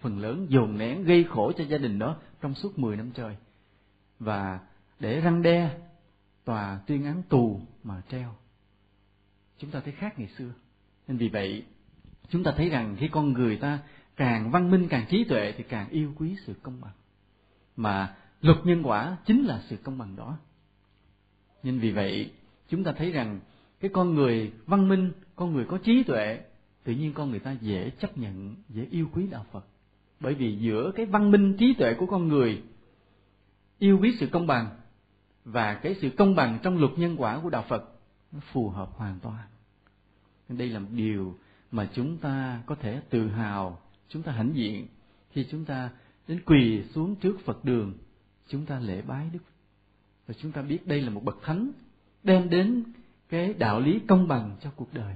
Phần 0.00 0.18
lớn 0.18 0.46
dồn 0.48 0.78
nén, 0.78 1.04
gây 1.04 1.24
khổ 1.24 1.52
cho 1.56 1.64
gia 1.64 1.78
đình 1.78 1.98
đó 1.98 2.16
trong 2.40 2.54
suốt 2.54 2.78
10 2.78 2.96
năm 2.96 3.10
trời. 3.14 3.36
Và 4.18 4.60
để 5.00 5.20
răng 5.20 5.42
đe 5.42 5.78
tòa 6.46 6.80
tuyên 6.86 7.04
án 7.04 7.22
tù 7.28 7.60
mà 7.84 8.02
treo. 8.10 8.34
Chúng 9.58 9.70
ta 9.70 9.80
thấy 9.80 9.92
khác 9.92 10.18
ngày 10.18 10.28
xưa. 10.38 10.50
Nên 11.08 11.16
vì 11.16 11.28
vậy 11.28 11.64
chúng 12.28 12.44
ta 12.44 12.52
thấy 12.56 12.68
rằng 12.68 12.96
khi 12.98 13.08
con 13.08 13.32
người 13.32 13.56
ta 13.56 13.78
càng 14.16 14.50
văn 14.50 14.70
minh 14.70 14.86
càng 14.90 15.06
trí 15.08 15.24
tuệ 15.24 15.54
thì 15.56 15.64
càng 15.68 15.88
yêu 15.88 16.12
quý 16.16 16.36
sự 16.46 16.54
công 16.62 16.80
bằng. 16.80 16.92
Mà 17.76 18.16
luật 18.40 18.58
nhân 18.64 18.82
quả 18.82 19.16
chính 19.26 19.44
là 19.44 19.62
sự 19.68 19.76
công 19.76 19.98
bằng 19.98 20.16
đó. 20.16 20.38
Nên 21.62 21.78
vì 21.78 21.92
vậy 21.92 22.32
chúng 22.68 22.84
ta 22.84 22.92
thấy 22.92 23.12
rằng 23.12 23.40
cái 23.80 23.90
con 23.94 24.14
người 24.14 24.52
văn 24.66 24.88
minh 24.88 25.12
con 25.36 25.52
người 25.52 25.64
có 25.64 25.78
trí 25.78 26.02
tuệ 26.02 26.40
tự 26.84 26.92
nhiên 26.92 27.12
con 27.12 27.30
người 27.30 27.40
ta 27.40 27.52
dễ 27.52 27.90
chấp 27.90 28.18
nhận 28.18 28.54
dễ 28.68 28.86
yêu 28.90 29.08
quý 29.12 29.26
đạo 29.26 29.46
phật. 29.52 29.66
Bởi 30.20 30.34
vì 30.34 30.56
giữa 30.56 30.92
cái 30.94 31.06
văn 31.06 31.30
minh 31.30 31.56
trí 31.58 31.74
tuệ 31.74 31.94
của 31.94 32.06
con 32.06 32.28
người 32.28 32.62
yêu 33.78 33.98
quý 34.02 34.16
sự 34.20 34.26
công 34.26 34.46
bằng 34.46 34.70
và 35.46 35.74
cái 35.74 35.96
sự 36.00 36.10
công 36.10 36.34
bằng 36.34 36.58
trong 36.62 36.78
luật 36.78 36.92
nhân 36.96 37.16
quả 37.18 37.40
của 37.42 37.50
đạo 37.50 37.64
phật 37.68 37.92
nó 38.32 38.40
phù 38.52 38.68
hợp 38.68 38.88
hoàn 38.92 39.18
toàn. 39.20 39.46
Đây 40.48 40.68
là 40.68 40.78
một 40.78 40.88
điều 40.92 41.34
mà 41.70 41.88
chúng 41.94 42.16
ta 42.16 42.62
có 42.66 42.74
thể 42.74 43.00
tự 43.10 43.28
hào, 43.28 43.80
chúng 44.08 44.22
ta 44.22 44.32
hãnh 44.32 44.52
diện 44.54 44.86
khi 45.30 45.46
chúng 45.50 45.64
ta 45.64 45.90
đến 46.28 46.40
quỳ 46.46 46.82
xuống 46.94 47.14
trước 47.14 47.36
phật 47.44 47.64
đường, 47.64 47.94
chúng 48.48 48.66
ta 48.66 48.78
lễ 48.78 49.02
bái 49.02 49.30
đức. 49.32 49.38
Và 50.26 50.34
chúng 50.40 50.52
ta 50.52 50.62
biết 50.62 50.86
đây 50.86 51.02
là 51.02 51.10
một 51.10 51.24
bậc 51.24 51.38
thánh 51.42 51.70
đem 52.22 52.50
đến 52.50 52.84
cái 53.28 53.54
đạo 53.54 53.80
lý 53.80 54.00
công 54.08 54.28
bằng 54.28 54.56
cho 54.62 54.70
cuộc 54.76 54.94
đời. 54.94 55.14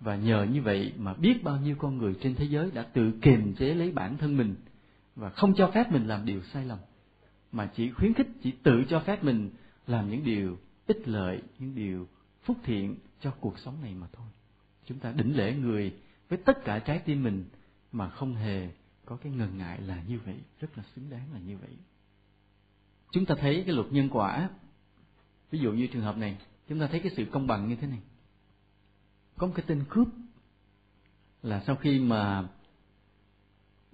Và 0.00 0.16
nhờ 0.16 0.46
như 0.52 0.62
vậy 0.62 0.92
mà 0.98 1.14
biết 1.14 1.44
bao 1.44 1.56
nhiêu 1.56 1.76
con 1.78 1.98
người 1.98 2.14
trên 2.20 2.34
thế 2.34 2.44
giới 2.44 2.70
đã 2.70 2.82
tự 2.82 3.12
kiềm 3.22 3.54
chế 3.54 3.74
lấy 3.74 3.92
bản 3.92 4.16
thân 4.16 4.36
mình 4.36 4.54
và 5.16 5.30
không 5.30 5.54
cho 5.56 5.70
phép 5.74 5.92
mình 5.92 6.06
làm 6.06 6.24
điều 6.24 6.42
sai 6.52 6.64
lầm 6.64 6.78
mà 7.54 7.70
chỉ 7.76 7.90
khuyến 7.90 8.14
khích, 8.14 8.28
chỉ 8.42 8.52
tự 8.62 8.84
cho 8.88 9.00
phép 9.00 9.24
mình 9.24 9.50
làm 9.86 10.10
những 10.10 10.24
điều 10.24 10.58
ích 10.86 11.08
lợi, 11.08 11.42
những 11.58 11.74
điều 11.74 12.08
phúc 12.42 12.56
thiện 12.64 12.96
cho 13.20 13.30
cuộc 13.40 13.58
sống 13.58 13.82
này 13.82 13.94
mà 13.94 14.06
thôi. 14.12 14.26
Chúng 14.86 14.98
ta 14.98 15.12
đỉnh 15.12 15.36
lễ 15.36 15.54
người 15.54 15.94
với 16.28 16.38
tất 16.44 16.64
cả 16.64 16.78
trái 16.78 16.98
tim 16.98 17.22
mình 17.22 17.44
mà 17.92 18.10
không 18.10 18.34
hề 18.34 18.68
có 19.04 19.16
cái 19.16 19.32
ngần 19.32 19.58
ngại 19.58 19.80
là 19.80 20.02
như 20.08 20.18
vậy, 20.26 20.36
rất 20.60 20.78
là 20.78 20.84
xứng 20.94 21.10
đáng 21.10 21.32
là 21.32 21.38
như 21.38 21.58
vậy. 21.58 21.70
Chúng 23.12 23.26
ta 23.26 23.34
thấy 23.40 23.62
cái 23.66 23.74
luật 23.74 23.92
nhân 23.92 24.08
quả, 24.12 24.50
ví 25.50 25.58
dụ 25.58 25.72
như 25.72 25.86
trường 25.86 26.02
hợp 26.02 26.16
này, 26.16 26.38
chúng 26.68 26.80
ta 26.80 26.86
thấy 26.86 27.00
cái 27.00 27.12
sự 27.16 27.24
công 27.32 27.46
bằng 27.46 27.68
như 27.68 27.76
thế 27.76 27.86
này. 27.86 28.00
Có 29.36 29.46
một 29.46 29.52
cái 29.56 29.64
tên 29.68 29.84
cướp 29.88 30.08
là 31.42 31.62
sau 31.66 31.76
khi 31.76 31.98
mà 31.98 32.48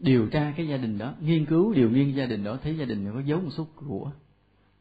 điều 0.00 0.28
tra 0.28 0.52
cái 0.56 0.68
gia 0.68 0.76
đình 0.76 0.98
đó, 0.98 1.14
nghiên 1.20 1.46
cứu 1.46 1.74
điều 1.74 1.90
nghiên 1.90 2.14
gia 2.14 2.26
đình 2.26 2.44
đó, 2.44 2.58
thấy 2.62 2.78
gia 2.78 2.84
đình 2.84 3.12
có 3.14 3.20
giấu 3.20 3.40
một 3.40 3.50
số 3.50 3.66
của 3.74 4.10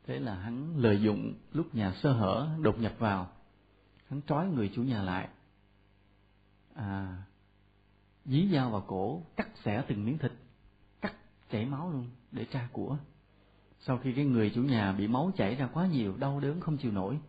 thế 0.07 0.19
là 0.19 0.35
hắn 0.35 0.77
lợi 0.77 1.01
dụng 1.01 1.33
lúc 1.51 1.75
nhà 1.75 1.93
sơ 2.03 2.11
hở 2.11 2.49
đột 2.61 2.79
nhập 2.79 2.93
vào, 2.99 3.31
hắn 4.07 4.21
trói 4.27 4.47
người 4.47 4.71
chủ 4.75 4.83
nhà 4.83 5.03
lại 5.03 5.27
à 6.75 7.23
dí 8.25 8.49
dao 8.53 8.69
vào 8.69 8.83
cổ, 8.87 9.23
cắt 9.35 9.47
xẻ 9.63 9.83
từng 9.87 10.05
miếng 10.05 10.17
thịt, 10.17 10.31
cắt 11.01 11.13
chảy 11.51 11.65
máu 11.65 11.91
luôn 11.91 12.09
để 12.31 12.45
tra 12.45 12.67
của. 12.71 12.97
Sau 13.79 13.97
khi 13.97 14.13
cái 14.13 14.25
người 14.25 14.51
chủ 14.55 14.61
nhà 14.61 14.91
bị 14.91 15.07
máu 15.07 15.31
chảy 15.37 15.55
ra 15.55 15.69
quá 15.73 15.87
nhiều, 15.87 16.17
đau 16.17 16.39
đớn 16.39 16.59
không 16.59 16.77
chịu 16.77 16.91
nổi, 16.91 17.19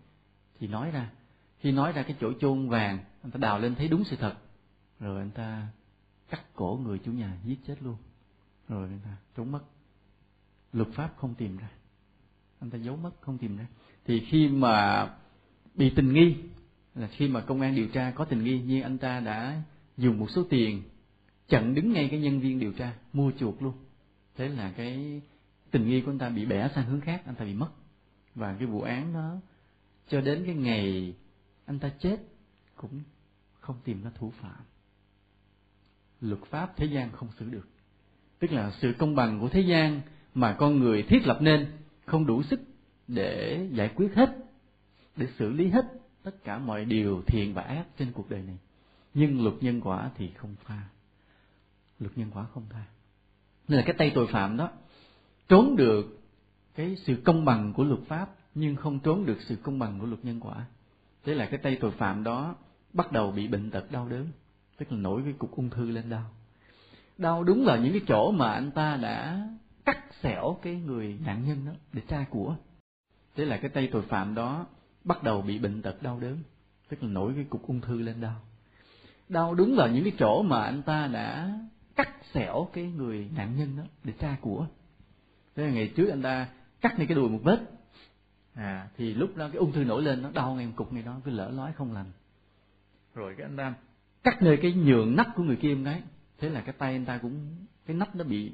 thì 0.58 0.66
nói 0.66 0.90
ra, 0.90 1.10
khi 1.58 1.72
nói 1.72 1.92
ra 1.92 2.02
cái 2.02 2.16
chỗ 2.20 2.32
chôn 2.40 2.68
vàng, 2.68 2.98
anh 3.22 3.30
ta 3.30 3.38
đào 3.38 3.58
lên 3.58 3.74
thấy 3.74 3.88
đúng 3.88 4.04
sự 4.04 4.16
thật. 4.16 4.34
Rồi 5.00 5.18
anh 5.18 5.30
ta 5.30 5.66
cắt 6.30 6.40
cổ 6.54 6.80
người 6.84 6.98
chủ 6.98 7.12
nhà, 7.12 7.36
giết 7.44 7.56
chết 7.66 7.82
luôn. 7.82 7.96
Rồi 8.68 8.88
anh 8.88 9.00
ta 9.04 9.16
trốn 9.36 9.52
mất. 9.52 9.60
Luật 10.72 10.88
pháp 10.94 11.14
không 11.16 11.34
tìm 11.34 11.56
ra. 11.56 11.70
Anh 12.60 12.70
ta 12.70 12.78
giấu 12.78 12.96
mất, 12.96 13.10
không 13.20 13.38
tìm 13.38 13.56
ra. 13.56 13.66
Thì 14.04 14.20
khi 14.20 14.48
mà 14.48 15.06
bị 15.74 15.90
tình 15.96 16.12
nghi, 16.12 16.36
là 16.94 17.06
khi 17.06 17.28
mà 17.28 17.40
công 17.40 17.60
an 17.60 17.74
điều 17.74 17.88
tra 17.88 18.10
có 18.10 18.24
tình 18.24 18.44
nghi 18.44 18.62
nhưng 18.66 18.82
anh 18.82 18.98
ta 18.98 19.20
đã 19.20 19.62
dùng 19.96 20.18
một 20.18 20.30
số 20.30 20.44
tiền 20.50 20.82
chặn 21.48 21.74
đứng 21.74 21.92
ngay 21.92 22.08
cái 22.10 22.20
nhân 22.20 22.40
viên 22.40 22.58
điều 22.58 22.72
tra, 22.72 22.94
mua 23.12 23.32
chuộc 23.38 23.62
luôn. 23.62 23.74
Thế 24.36 24.48
là 24.48 24.72
cái 24.76 25.22
tình 25.70 25.88
nghi 25.88 26.00
của 26.00 26.10
anh 26.10 26.18
ta 26.18 26.28
bị 26.28 26.46
bẻ 26.46 26.68
sang 26.74 26.86
hướng 26.86 27.00
khác, 27.00 27.22
anh 27.26 27.34
ta 27.34 27.44
bị 27.44 27.54
mất. 27.54 27.70
Và 28.34 28.56
cái 28.58 28.66
vụ 28.66 28.80
án 28.80 29.12
đó, 29.12 29.36
cho 30.08 30.20
đến 30.20 30.42
cái 30.46 30.54
ngày 30.54 31.14
anh 31.66 31.78
ta 31.78 31.90
chết, 31.98 32.16
cũng 32.76 33.00
không 33.60 33.76
tìm 33.84 34.02
ra 34.02 34.10
thủ 34.14 34.32
phạm 34.40 34.60
luật 36.20 36.40
pháp 36.50 36.76
thế 36.76 36.86
gian 36.86 37.10
không 37.12 37.28
xử 37.38 37.50
được. 37.50 37.68
Tức 38.38 38.52
là 38.52 38.72
sự 38.80 38.94
công 38.98 39.14
bằng 39.14 39.40
của 39.40 39.48
thế 39.48 39.60
gian 39.60 40.00
mà 40.34 40.56
con 40.58 40.78
người 40.78 41.02
thiết 41.02 41.26
lập 41.26 41.38
nên 41.40 41.66
không 42.06 42.26
đủ 42.26 42.42
sức 42.42 42.60
để 43.08 43.66
giải 43.72 43.90
quyết 43.94 44.14
hết, 44.14 44.36
để 45.16 45.26
xử 45.38 45.48
lý 45.48 45.68
hết 45.68 45.84
tất 46.22 46.44
cả 46.44 46.58
mọi 46.58 46.84
điều 46.84 47.22
thiện 47.26 47.54
và 47.54 47.62
ác 47.62 47.84
trên 47.98 48.12
cuộc 48.12 48.30
đời 48.30 48.42
này. 48.42 48.58
Nhưng 49.14 49.44
luật 49.44 49.54
nhân 49.60 49.80
quả 49.80 50.10
thì 50.16 50.30
không 50.36 50.54
tha. 50.66 50.82
Luật 51.98 52.18
nhân 52.18 52.30
quả 52.34 52.44
không 52.54 52.64
tha. 52.70 52.84
Nên 53.68 53.78
là 53.78 53.84
cái 53.86 53.94
tay 53.98 54.12
tội 54.14 54.26
phạm 54.26 54.56
đó, 54.56 54.70
trốn 55.48 55.76
được 55.76 56.20
cái 56.74 56.96
sự 57.04 57.16
công 57.24 57.44
bằng 57.44 57.72
của 57.72 57.84
luật 57.84 58.00
pháp 58.08 58.34
nhưng 58.54 58.76
không 58.76 59.00
trốn 59.00 59.26
được 59.26 59.38
sự 59.40 59.56
công 59.62 59.78
bằng 59.78 59.98
của 60.00 60.06
luật 60.06 60.24
nhân 60.24 60.40
quả. 60.40 60.66
Thế 61.24 61.34
là 61.34 61.46
cái 61.46 61.58
tay 61.58 61.78
tội 61.80 61.90
phạm 61.90 62.24
đó 62.24 62.56
bắt 62.92 63.12
đầu 63.12 63.32
bị 63.32 63.48
bệnh 63.48 63.70
tật 63.70 63.92
đau 63.92 64.08
đớn 64.08 64.28
tức 64.80 64.92
là 64.92 64.98
nổi 64.98 65.22
cái 65.24 65.32
cục 65.32 65.56
ung 65.56 65.70
thư 65.70 65.90
lên 65.90 66.10
đau. 66.10 66.30
Đau 67.18 67.44
đúng 67.44 67.66
là 67.66 67.76
những 67.76 67.92
cái 67.92 68.02
chỗ 68.08 68.30
mà 68.30 68.52
anh 68.52 68.70
ta 68.70 68.96
đã 68.96 69.48
cắt 69.84 69.98
xẻo 70.22 70.58
cái 70.62 70.74
người 70.74 71.18
nạn 71.26 71.44
nhân 71.44 71.66
đó 71.66 71.72
để 71.92 72.02
tra 72.08 72.24
của. 72.30 72.56
Thế 73.36 73.44
là 73.44 73.56
cái 73.56 73.70
tay 73.70 73.88
tội 73.92 74.02
phạm 74.02 74.34
đó 74.34 74.66
bắt 75.04 75.22
đầu 75.22 75.42
bị 75.42 75.58
bệnh 75.58 75.82
tật 75.82 76.02
đau 76.02 76.18
đớn. 76.20 76.38
Tức 76.88 77.02
là 77.02 77.08
nổi 77.08 77.32
cái 77.34 77.44
cục 77.44 77.66
ung 77.66 77.80
thư 77.80 78.02
lên 78.02 78.20
đau. 78.20 78.40
Đau 79.28 79.54
đúng 79.54 79.76
là 79.76 79.88
những 79.88 80.04
cái 80.04 80.12
chỗ 80.18 80.42
mà 80.42 80.62
anh 80.62 80.82
ta 80.82 81.06
đã 81.06 81.58
cắt 81.96 82.08
xẻo 82.32 82.68
cái 82.72 82.84
người 82.84 83.28
nạn 83.36 83.56
nhân 83.56 83.76
đó 83.76 83.82
để 84.04 84.12
tra 84.18 84.36
của. 84.40 84.66
Thế 85.56 85.66
là 85.66 85.72
ngày 85.72 85.92
trước 85.96 86.08
anh 86.08 86.22
ta 86.22 86.48
cắt 86.80 86.98
ngay 86.98 87.06
cái 87.06 87.14
đùi 87.14 87.28
một 87.28 87.40
vết. 87.42 87.58
À 88.54 88.88
thì 88.96 89.14
lúc 89.14 89.36
đó 89.36 89.48
cái 89.48 89.58
ung 89.58 89.72
thư 89.72 89.84
nổi 89.84 90.02
lên 90.02 90.22
nó 90.22 90.30
đau 90.30 90.54
ngay 90.54 90.66
một 90.66 90.72
cục 90.76 90.92
ngay 90.92 91.02
đó, 91.02 91.20
cứ 91.24 91.30
lỡ 91.30 91.50
lói 91.50 91.72
không 91.72 91.92
lành. 91.92 92.10
Rồi 93.14 93.34
cái 93.38 93.46
anh 93.46 93.56
ta 93.56 93.74
cắt 94.22 94.42
nơi 94.42 94.58
cái 94.62 94.72
nhường 94.72 95.16
nách 95.16 95.28
của 95.36 95.42
người 95.42 95.56
kia 95.56 95.74
một 95.74 95.82
cái 95.84 96.02
thế 96.40 96.48
là 96.48 96.60
cái 96.60 96.74
tay 96.78 96.92
anh 96.92 97.04
ta 97.04 97.18
cũng, 97.18 97.56
cái 97.86 97.96
nách 97.96 98.16
nó 98.16 98.24
bị 98.24 98.52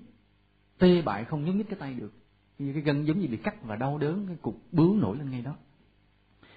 tê 0.78 1.02
bại 1.02 1.24
không 1.24 1.44
nhúc 1.44 1.54
nhích 1.54 1.68
cái 1.68 1.78
tay 1.78 1.94
được. 1.94 2.12
Như 2.58 2.72
cái 2.72 2.82
gân 2.82 3.04
giống 3.04 3.20
như 3.20 3.28
bị 3.28 3.36
cắt 3.36 3.62
và 3.62 3.76
đau 3.76 3.98
đớn, 3.98 4.26
cái 4.26 4.36
cục 4.42 4.62
bướu 4.72 4.96
nổi 4.96 5.16
lên 5.16 5.30
ngay 5.30 5.42
đó. 5.42 5.56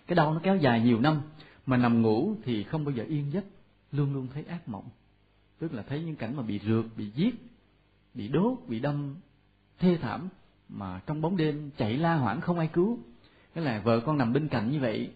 Cái 0.08 0.16
đau 0.16 0.34
nó 0.34 0.40
kéo 0.44 0.58
dài 0.58 0.82
nhiều 0.82 1.00
năm, 1.00 1.22
mà 1.66 1.78
nằm 1.78 2.02
ngủ 2.02 2.36
thì 2.44 2.64
không 2.64 2.86
bao 2.86 2.96
giờ 2.96 3.04
yên 3.04 3.32
giấc, 3.32 3.46
luôn 3.92 4.14
luôn 4.14 4.28
thấy 4.34 4.44
ác 4.44 4.70
mộng. 4.70 4.90
Tức 5.60 5.74
là 5.74 5.84
thấy 5.84 6.04
những 6.04 6.16
cảnh 6.16 6.36
mà 6.36 6.44
bị 6.44 6.60
rượt, 6.60 6.86
bị 6.98 7.10
giết, 7.16 7.36
bị 8.14 8.28
đốt, 8.28 8.60
bị 8.68 8.80
đâm, 8.80 9.16
thê 9.80 9.98
thảm, 10.02 10.30
mà 10.70 11.02
trong 11.06 11.22
bóng 11.22 11.38
đêm 11.38 11.70
chạy 11.78 11.98
la 11.98 12.16
hoảng 12.16 12.42
không 12.42 12.60
ai 12.60 12.70
cứu. 12.74 13.00
Cái 13.54 13.64
là 13.64 13.80
vợ 13.80 14.00
con 14.00 14.18
nằm 14.18 14.34
bên 14.34 14.48
cạnh 14.48 14.72
như 14.72 14.80
vậy, 14.80 15.12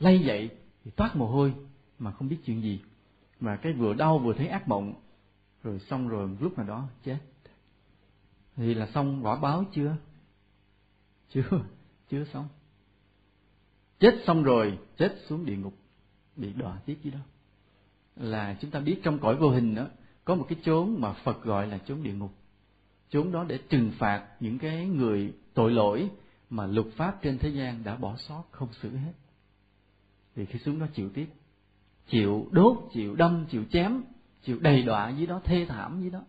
lay 0.00 0.18
dậy 0.18 0.50
thì 0.84 0.90
toát 0.90 1.16
mồ 1.16 1.26
hôi, 1.26 1.54
mà 1.98 2.12
không 2.12 2.28
biết 2.28 2.36
chuyện 2.44 2.62
gì 2.62 2.80
mà 3.40 3.56
cái 3.56 3.72
vừa 3.72 3.94
đau 3.94 4.18
vừa 4.18 4.32
thấy 4.32 4.48
ác 4.48 4.68
mộng, 4.68 4.94
rồi 5.62 5.78
xong 5.78 6.08
rồi 6.08 6.36
lúc 6.40 6.58
nào 6.58 6.66
đó 6.66 6.88
chết. 7.04 7.18
Thì 8.56 8.74
là 8.74 8.86
xong, 8.94 9.26
quả 9.26 9.36
báo 9.36 9.64
chưa? 9.72 9.96
Chưa 11.28 11.62
chưa 12.10 12.24
xong. 12.24 12.48
Chết 14.00 14.14
xong 14.26 14.42
rồi, 14.42 14.78
chết 14.96 15.16
xuống 15.26 15.46
địa 15.46 15.56
ngục, 15.56 15.74
bị 16.36 16.52
đọa 16.52 16.80
tiếp 16.86 16.98
chứ 17.04 17.10
đó. 17.10 17.18
Là 18.16 18.56
chúng 18.60 18.70
ta 18.70 18.80
biết 18.80 19.00
trong 19.02 19.18
cõi 19.18 19.36
vô 19.36 19.50
hình 19.50 19.74
đó, 19.74 19.86
có 20.24 20.34
một 20.34 20.46
cái 20.48 20.58
chốn 20.64 20.96
mà 20.98 21.12
Phật 21.12 21.42
gọi 21.42 21.66
là 21.66 21.78
chốn 21.78 22.02
địa 22.02 22.12
ngục. 22.12 22.32
Chốn 23.08 23.32
đó 23.32 23.44
để 23.48 23.58
trừng 23.68 23.92
phạt 23.98 24.28
những 24.40 24.58
cái 24.58 24.86
người 24.86 25.34
tội 25.54 25.70
lỗi 25.70 26.10
mà 26.50 26.66
luật 26.66 26.86
pháp 26.96 27.22
trên 27.22 27.38
thế 27.38 27.48
gian 27.48 27.84
đã 27.84 27.96
bỏ 27.96 28.16
sót, 28.16 28.44
không 28.50 28.68
xử 28.72 28.96
hết. 28.96 29.12
Thì 30.36 30.46
khi 30.46 30.58
xuống 30.58 30.78
đó 30.78 30.86
chịu 30.94 31.10
tiếp 31.14 31.26
chịu 32.08 32.48
đốt, 32.50 32.76
chịu 32.92 33.14
đâm, 33.14 33.46
chịu 33.50 33.64
chém, 33.72 34.02
chịu 34.42 34.58
đầy 34.60 34.82
đọa 34.82 35.10
dưới 35.10 35.26
đó, 35.26 35.40
thê 35.44 35.66
thảm 35.68 36.00
dưới 36.00 36.10
đó. 36.10 36.20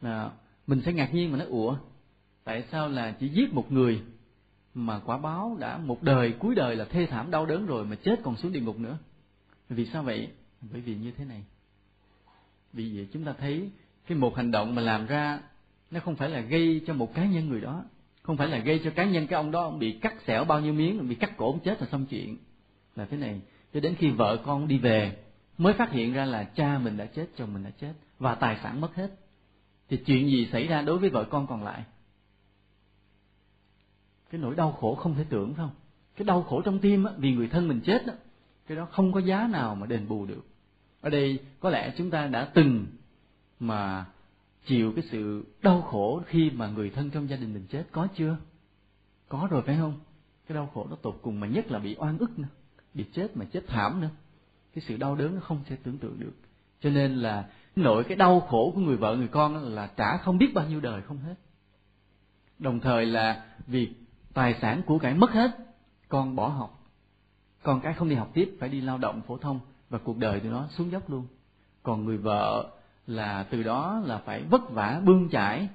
Là 0.00 0.30
mình 0.66 0.82
sẽ 0.84 0.92
ngạc 0.92 1.14
nhiên 1.14 1.32
mà 1.32 1.38
nói, 1.38 1.46
ủa, 1.46 1.76
tại 2.44 2.64
sao 2.72 2.88
là 2.88 3.14
chỉ 3.20 3.28
giết 3.28 3.54
một 3.54 3.72
người 3.72 4.02
mà 4.74 4.98
quả 4.98 5.18
báo 5.18 5.56
đã 5.60 5.78
một 5.78 6.02
đời, 6.02 6.32
cuối 6.38 6.54
đời 6.54 6.76
là 6.76 6.84
thê 6.84 7.06
thảm 7.06 7.30
đau 7.30 7.46
đớn 7.46 7.66
rồi 7.66 7.84
mà 7.84 7.96
chết 7.96 8.20
còn 8.22 8.36
xuống 8.36 8.52
địa 8.52 8.60
ngục 8.60 8.78
nữa? 8.78 8.98
Vì 9.68 9.86
sao 9.86 10.02
vậy? 10.02 10.28
Bởi 10.72 10.80
vì 10.80 10.94
như 10.94 11.12
thế 11.12 11.24
này. 11.24 11.44
Vì 12.72 12.96
vậy 12.96 13.08
chúng 13.12 13.24
ta 13.24 13.34
thấy 13.38 13.70
cái 14.06 14.18
một 14.18 14.36
hành 14.36 14.50
động 14.50 14.74
mà 14.74 14.82
làm 14.82 15.06
ra, 15.06 15.40
nó 15.90 16.00
không 16.00 16.16
phải 16.16 16.28
là 16.28 16.40
gây 16.40 16.80
cho 16.86 16.94
một 16.94 17.14
cá 17.14 17.24
nhân 17.24 17.48
người 17.48 17.60
đó. 17.60 17.84
Không 18.22 18.36
phải 18.36 18.48
là 18.48 18.58
gây 18.58 18.80
cho 18.84 18.90
cá 18.90 19.04
nhân 19.04 19.26
cái 19.26 19.36
ông 19.36 19.50
đó 19.50 19.62
ông 19.62 19.78
bị 19.78 19.92
cắt 19.92 20.14
xẻo 20.26 20.44
bao 20.44 20.60
nhiêu 20.60 20.72
miếng, 20.72 21.08
bị 21.08 21.14
cắt 21.14 21.36
cổ 21.36 21.46
ông 21.52 21.60
chết 21.60 21.80
là 21.80 21.88
xong 21.92 22.06
chuyện. 22.06 22.36
Là 22.96 23.04
thế 23.04 23.16
này 23.16 23.40
cho 23.74 23.80
đến 23.80 23.94
khi 23.98 24.10
vợ 24.10 24.42
con 24.44 24.68
đi 24.68 24.78
về 24.78 25.16
mới 25.58 25.72
phát 25.72 25.90
hiện 25.90 26.12
ra 26.12 26.24
là 26.24 26.44
cha 26.44 26.78
mình 26.78 26.96
đã 26.96 27.06
chết 27.06 27.26
chồng 27.36 27.54
mình 27.54 27.64
đã 27.64 27.70
chết 27.70 27.92
và 28.18 28.34
tài 28.34 28.58
sản 28.62 28.80
mất 28.80 28.94
hết. 28.94 29.10
Thì 29.88 29.96
chuyện 29.96 30.26
gì 30.26 30.48
xảy 30.52 30.66
ra 30.66 30.82
đối 30.82 30.98
với 30.98 31.10
vợ 31.10 31.24
con 31.30 31.46
còn 31.46 31.64
lại? 31.64 31.84
Cái 34.30 34.40
nỗi 34.40 34.54
đau 34.54 34.72
khổ 34.72 34.94
không 34.94 35.14
thể 35.14 35.24
tưởng 35.28 35.54
không? 35.54 35.70
Cái 36.16 36.24
đau 36.24 36.42
khổ 36.42 36.62
trong 36.64 36.78
tim 36.78 37.04
á, 37.04 37.12
vì 37.16 37.34
người 37.34 37.48
thân 37.48 37.68
mình 37.68 37.80
chết 37.80 38.06
đó, 38.06 38.12
cái 38.66 38.76
đó 38.76 38.88
không 38.90 39.12
có 39.12 39.20
giá 39.20 39.46
nào 39.46 39.74
mà 39.74 39.86
đền 39.86 40.08
bù 40.08 40.26
được. 40.26 40.46
Ở 41.00 41.10
đây 41.10 41.38
có 41.60 41.70
lẽ 41.70 41.94
chúng 41.96 42.10
ta 42.10 42.26
đã 42.26 42.50
từng 42.54 42.86
mà 43.60 44.04
chịu 44.66 44.92
cái 44.96 45.04
sự 45.10 45.46
đau 45.62 45.82
khổ 45.82 46.22
khi 46.26 46.50
mà 46.50 46.68
người 46.68 46.90
thân 46.90 47.10
trong 47.10 47.28
gia 47.28 47.36
đình 47.36 47.54
mình 47.54 47.66
chết 47.70 47.84
có 47.92 48.08
chưa? 48.16 48.36
Có 49.28 49.48
rồi 49.50 49.62
phải 49.62 49.76
không? 49.76 50.00
Cái 50.46 50.54
đau 50.54 50.70
khổ 50.74 50.86
nó 50.90 50.96
tột 50.96 51.18
cùng 51.22 51.40
mà 51.40 51.46
nhất 51.46 51.70
là 51.70 51.78
bị 51.78 51.96
oan 51.98 52.18
ức 52.18 52.38
nữa 52.38 52.48
bị 52.94 53.04
chết 53.12 53.36
mà 53.36 53.44
chết 53.44 53.64
thảm 53.68 54.00
nữa. 54.00 54.10
Cái 54.74 54.84
sự 54.88 54.96
đau 54.96 55.14
đớn 55.14 55.34
nó 55.34 55.40
không 55.40 55.60
thể 55.66 55.76
tưởng 55.82 55.98
tượng 55.98 56.20
được. 56.20 56.32
Cho 56.80 56.90
nên 56.90 57.16
là 57.16 57.48
nội 57.76 58.04
cái 58.04 58.16
đau 58.16 58.40
khổ 58.40 58.72
của 58.74 58.80
người 58.80 58.96
vợ, 58.96 59.16
người 59.16 59.28
con 59.28 59.74
là 59.74 59.86
trả 59.96 60.16
không 60.16 60.38
biết 60.38 60.54
bao 60.54 60.66
nhiêu 60.68 60.80
đời 60.80 61.02
không 61.02 61.18
hết. 61.18 61.34
Đồng 62.58 62.80
thời 62.80 63.06
là 63.06 63.44
vì 63.66 63.92
tài 64.34 64.54
sản 64.60 64.82
của 64.86 64.98
cải 64.98 65.14
mất 65.14 65.30
hết, 65.30 65.50
con 66.08 66.36
bỏ 66.36 66.48
học. 66.48 66.88
Con 67.62 67.80
cái 67.80 67.94
không 67.94 68.08
đi 68.08 68.14
học 68.14 68.30
tiếp, 68.34 68.56
phải 68.60 68.68
đi 68.68 68.80
lao 68.80 68.98
động 68.98 69.22
phổ 69.26 69.38
thông 69.38 69.60
và 69.90 69.98
cuộc 69.98 70.18
đời 70.18 70.40
từ 70.40 70.50
đó 70.50 70.68
xuống 70.70 70.90
dốc 70.90 71.10
luôn. 71.10 71.26
Còn 71.82 72.04
người 72.04 72.16
vợ 72.16 72.70
là 73.06 73.42
từ 73.42 73.62
đó 73.62 74.02
là 74.04 74.18
phải 74.18 74.42
vất 74.42 74.70
vả, 74.70 75.00
bươn 75.04 75.28
chải 75.28 75.68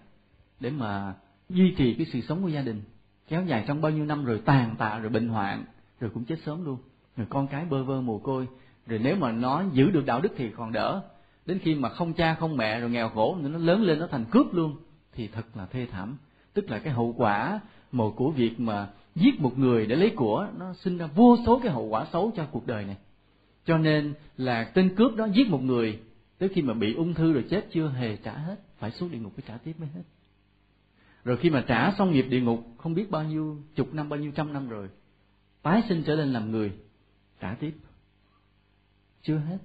để 0.59 0.69
mà 0.69 1.13
duy 1.49 1.75
trì 1.77 1.93
cái 1.93 2.05
sự 2.13 2.21
sống 2.21 2.43
của 2.43 2.47
gia 2.47 2.61
đình. 2.61 2.81
Kéo 3.27 3.45
dài 3.45 3.65
trong 3.67 3.81
bao 3.81 3.91
nhiêu 3.91 4.05
năm 4.05 4.25
rồi 4.25 4.41
tàn 4.45 4.75
tạ, 4.77 4.99
rồi 4.99 5.09
bệnh 5.09 5.27
hoạn, 5.27 5.65
rồi 5.99 6.11
cũng 6.13 6.25
chết 6.25 6.39
sớm 6.45 6.65
luôn 6.65 6.77
rồi 7.17 7.27
con 7.29 7.47
cái 7.47 7.65
bơ 7.65 7.83
vơ 7.83 8.01
mồ 8.01 8.17
côi. 8.17 8.47
Rồi 8.87 8.99
nếu 9.03 9.15
mà 9.15 9.31
nó 9.31 9.63
giữ 9.73 9.89
được 9.89 10.05
đạo 10.05 10.21
đức 10.21 10.33
thì 10.37 10.49
còn 10.57 10.71
đỡ. 10.71 11.01
Đến 11.45 11.59
khi 11.59 11.75
mà 11.75 11.89
không 11.89 12.13
cha 12.13 12.35
không 12.39 12.57
mẹ 12.57 12.79
rồi 12.79 12.89
nghèo 12.89 13.09
khổ, 13.09 13.37
nó 13.41 13.59
lớn 13.59 13.83
lên 13.83 13.99
nó 13.99 14.07
thành 14.11 14.25
cướp 14.31 14.53
luôn, 14.53 14.75
thì 15.13 15.27
thật 15.27 15.45
là 15.55 15.65
thê 15.65 15.87
thảm. 15.91 16.17
Tức 16.53 16.69
là 16.69 16.79
cái 16.79 16.93
hậu 16.93 17.13
quả 17.17 17.59
một 17.91 18.13
của 18.15 18.31
việc 18.31 18.59
mà 18.59 18.87
giết 19.15 19.39
một 19.39 19.57
người 19.57 19.85
để 19.85 19.95
lấy 19.95 20.09
của, 20.15 20.47
nó 20.57 20.73
sinh 20.73 20.97
ra 20.97 21.07
vô 21.15 21.37
số 21.45 21.59
cái 21.63 21.71
hậu 21.71 21.85
quả 21.85 22.05
xấu 22.13 22.31
cho 22.35 22.45
cuộc 22.51 22.67
đời 22.67 22.85
này. 22.85 22.95
Cho 23.65 23.77
nên 23.77 24.13
là 24.37 24.63
tên 24.63 24.95
cướp 24.95 25.15
đó 25.15 25.27
giết 25.33 25.49
một 25.49 25.61
người, 25.61 25.99
tới 26.37 26.49
khi 26.49 26.61
mà 26.61 26.73
bị 26.73 26.93
ung 26.93 27.13
thư 27.13 27.33
rồi 27.33 27.45
chết 27.49 27.67
chưa 27.71 27.87
hề 27.89 28.15
trả 28.15 28.31
hết. 28.31 28.55
Phải 28.77 28.91
xuống 28.91 29.11
địa 29.11 29.17
ngục 29.17 29.31
phải 29.35 29.43
trả 29.47 29.57
tiếp 29.57 29.73
mới 29.79 29.89
hết. 29.95 30.01
Rồi 31.23 31.37
khi 31.37 31.49
mà 31.49 31.63
trả 31.67 31.91
xong 31.97 32.11
nghiệp 32.11 32.25
địa 32.29 32.41
ngục, 32.41 32.59
không 32.77 32.93
biết 32.93 33.11
bao 33.11 33.23
nhiêu, 33.23 33.57
chục 33.75 33.93
năm, 33.93 34.09
bao 34.09 34.19
nhiêu 34.19 34.31
trăm 34.35 34.53
năm 34.53 34.69
rồi, 34.69 34.89
tái 35.61 35.81
sinh 35.89 36.03
trở 36.03 36.15
lên 36.15 36.33
làm 36.33 36.51
người 36.51 36.71
trả 37.39 37.55
tiếp. 37.59 37.77
Chưa 39.21 39.37
hết. 39.37 39.57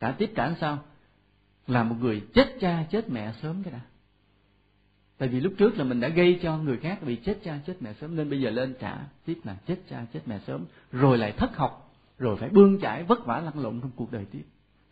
Trả 0.00 0.12
tiếp 0.12 0.32
trả 0.36 0.54
sao? 0.60 0.78
Là 1.66 1.82
một 1.82 1.96
người 2.00 2.22
chết 2.34 2.56
cha, 2.60 2.86
chết 2.90 3.10
mẹ 3.10 3.32
sớm 3.42 3.62
cái 3.62 3.72
đã. 3.72 3.80
Tại 5.18 5.28
vì 5.28 5.40
lúc 5.40 5.52
trước 5.58 5.78
là 5.78 5.84
mình 5.84 6.00
đã 6.00 6.08
gây 6.08 6.40
cho 6.42 6.58
người 6.58 6.76
khác 6.76 7.02
bị 7.02 7.16
chết 7.16 7.38
cha, 7.44 7.60
chết 7.66 7.76
mẹ 7.80 7.92
sớm, 8.00 8.16
nên 8.16 8.30
bây 8.30 8.40
giờ 8.40 8.50
lên 8.50 8.74
trả 8.80 8.98
tiếp 9.24 9.38
là 9.44 9.56
chết 9.66 9.76
cha, 9.88 10.06
chết 10.12 10.20
mẹ 10.26 10.40
sớm, 10.46 10.64
rồi 10.92 11.18
lại 11.18 11.32
thất 11.32 11.56
học, 11.56 11.94
rồi 12.18 12.36
phải 12.36 12.48
bươn 12.48 12.78
chải, 12.80 13.02
vất 13.02 13.26
vả 13.26 13.40
lăn 13.40 13.58
lộn 13.58 13.80
trong 13.80 13.90
cuộc 13.96 14.12
đời 14.12 14.24
tiếp. 14.30 14.42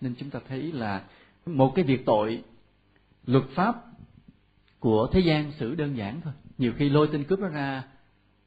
Nên 0.00 0.14
chúng 0.18 0.30
ta 0.30 0.40
thấy 0.48 0.72
là 0.72 1.04
một 1.46 1.72
cái 1.74 1.84
việc 1.84 2.06
tội, 2.06 2.44
luật 3.26 3.44
pháp 3.54 3.84
của 4.78 5.08
thế 5.12 5.20
gian 5.20 5.52
xử 5.52 5.74
đơn 5.74 5.96
giản 5.96 6.20
thôi. 6.20 6.32
Nhiều 6.58 6.72
khi 6.76 6.88
lôi 6.88 7.08
tên 7.12 7.24
cướp 7.24 7.38
nó 7.38 7.48
ra, 7.48 7.82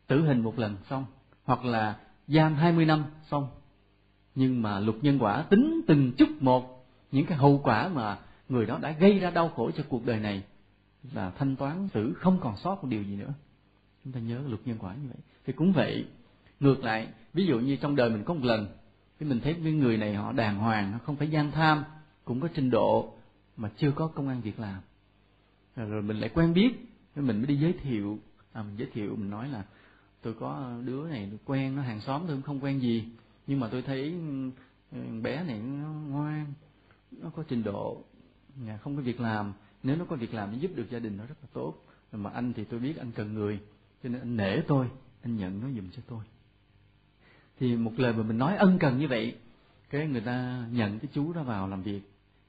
tử 0.07 0.21
hình 0.21 0.41
một 0.41 0.59
lần 0.59 0.77
xong, 0.89 1.05
hoặc 1.43 1.65
là 1.65 1.99
giam 2.27 2.55
20 2.55 2.85
năm 2.85 3.03
xong. 3.31 3.47
Nhưng 4.35 4.61
mà 4.61 4.79
luật 4.79 4.97
nhân 5.01 5.19
quả 5.19 5.45
tính 5.49 5.81
từng 5.87 6.11
chút 6.17 6.29
một 6.39 6.85
những 7.11 7.25
cái 7.25 7.37
hậu 7.37 7.61
quả 7.63 7.87
mà 7.87 8.19
người 8.49 8.65
đó 8.65 8.79
đã 8.81 8.91
gây 8.91 9.19
ra 9.19 9.29
đau 9.29 9.49
khổ 9.49 9.71
cho 9.71 9.83
cuộc 9.89 10.05
đời 10.05 10.19
này 10.19 10.43
là 11.13 11.29
thanh 11.29 11.55
toán 11.55 11.87
xử 11.93 12.13
không 12.13 12.39
còn 12.41 12.57
sót 12.57 12.83
một 12.83 12.89
điều 12.89 13.03
gì 13.03 13.15
nữa. 13.15 13.33
Chúng 14.03 14.13
ta 14.13 14.19
nhớ 14.19 14.41
luật 14.47 14.61
nhân 14.65 14.77
quả 14.79 14.93
như 14.93 15.07
vậy. 15.07 15.17
Thì 15.45 15.53
cũng 15.53 15.73
vậy 15.73 16.05
ngược 16.59 16.83
lại 16.83 17.07
ví 17.33 17.45
dụ 17.45 17.59
như 17.59 17.75
trong 17.75 17.95
đời 17.95 18.09
mình 18.09 18.23
có 18.23 18.33
một 18.33 18.43
lần 18.43 18.67
thì 19.19 19.25
mình 19.25 19.39
thấy 19.39 19.53
cái 19.63 19.73
người 19.73 19.97
này 19.97 20.13
họ 20.13 20.31
đàng 20.31 20.57
hoàng 20.57 20.99
không 21.05 21.15
phải 21.15 21.27
gian 21.27 21.51
tham 21.51 21.83
cũng 22.25 22.39
có 22.41 22.47
trình 22.53 22.69
độ 22.69 23.13
mà 23.57 23.69
chưa 23.77 23.91
có 23.91 24.07
công 24.07 24.27
an 24.27 24.41
việc 24.41 24.59
làm. 24.59 24.81
Rồi 25.75 26.01
mình 26.01 26.17
lại 26.17 26.29
quen 26.33 26.53
biết 26.53 26.69
mình 27.15 27.37
mới 27.37 27.45
đi 27.45 27.55
giới 27.55 27.73
thiệu 27.73 28.19
à, 28.53 28.63
mình 28.63 28.75
giới 28.77 28.87
thiệu 28.93 29.15
mình 29.15 29.29
nói 29.29 29.49
là 29.49 29.63
tôi 30.23 30.33
có 30.33 30.73
đứa 30.85 31.07
này 31.07 31.27
tôi 31.29 31.39
quen, 31.45 31.75
nó 31.75 31.81
hàng 31.81 32.01
xóm 32.01 32.21
tôi 32.27 32.35
cũng 32.35 32.41
không 32.41 32.63
quen 32.63 32.81
gì. 32.81 33.05
Nhưng 33.47 33.59
mà 33.59 33.67
tôi 33.67 33.81
thấy 33.81 34.15
ừ, 34.91 34.97
bé 35.21 35.43
này 35.43 35.59
nó 35.59 35.87
ngoan, 35.87 36.53
nó 37.11 37.29
có 37.29 37.43
trình 37.47 37.63
độ 37.63 38.03
không 38.81 38.95
có 38.95 39.01
việc 39.01 39.19
làm. 39.19 39.53
Nếu 39.83 39.95
nó 39.95 40.05
có 40.05 40.15
việc 40.15 40.33
làm 40.33 40.51
nó 40.51 40.57
giúp 40.57 40.71
được 40.75 40.89
gia 40.91 40.99
đình 40.99 41.17
nó 41.17 41.25
rất 41.25 41.35
là 41.41 41.47
tốt. 41.53 41.73
Mà 42.11 42.29
anh 42.29 42.53
thì 42.53 42.63
tôi 42.63 42.79
biết 42.79 42.97
anh 42.97 43.11
cần 43.11 43.33
người, 43.33 43.59
cho 44.03 44.09
nên 44.09 44.21
anh 44.21 44.37
nể 44.37 44.61
tôi, 44.67 44.87
anh 45.21 45.37
nhận 45.37 45.61
nó 45.61 45.67
dùm 45.75 45.89
cho 45.89 46.01
tôi. 46.07 46.23
Thì 47.59 47.75
một 47.75 47.91
lời 47.97 48.13
mà 48.13 48.23
mình 48.23 48.37
nói 48.37 48.55
ân 48.55 48.79
cần 48.79 48.97
như 48.97 49.07
vậy, 49.07 49.35
cái 49.89 50.07
người 50.07 50.21
ta 50.21 50.67
nhận 50.71 50.99
cái 50.99 51.09
chú 51.13 51.33
đó 51.33 51.43
vào 51.43 51.67
làm 51.67 51.83
việc. 51.83 52.01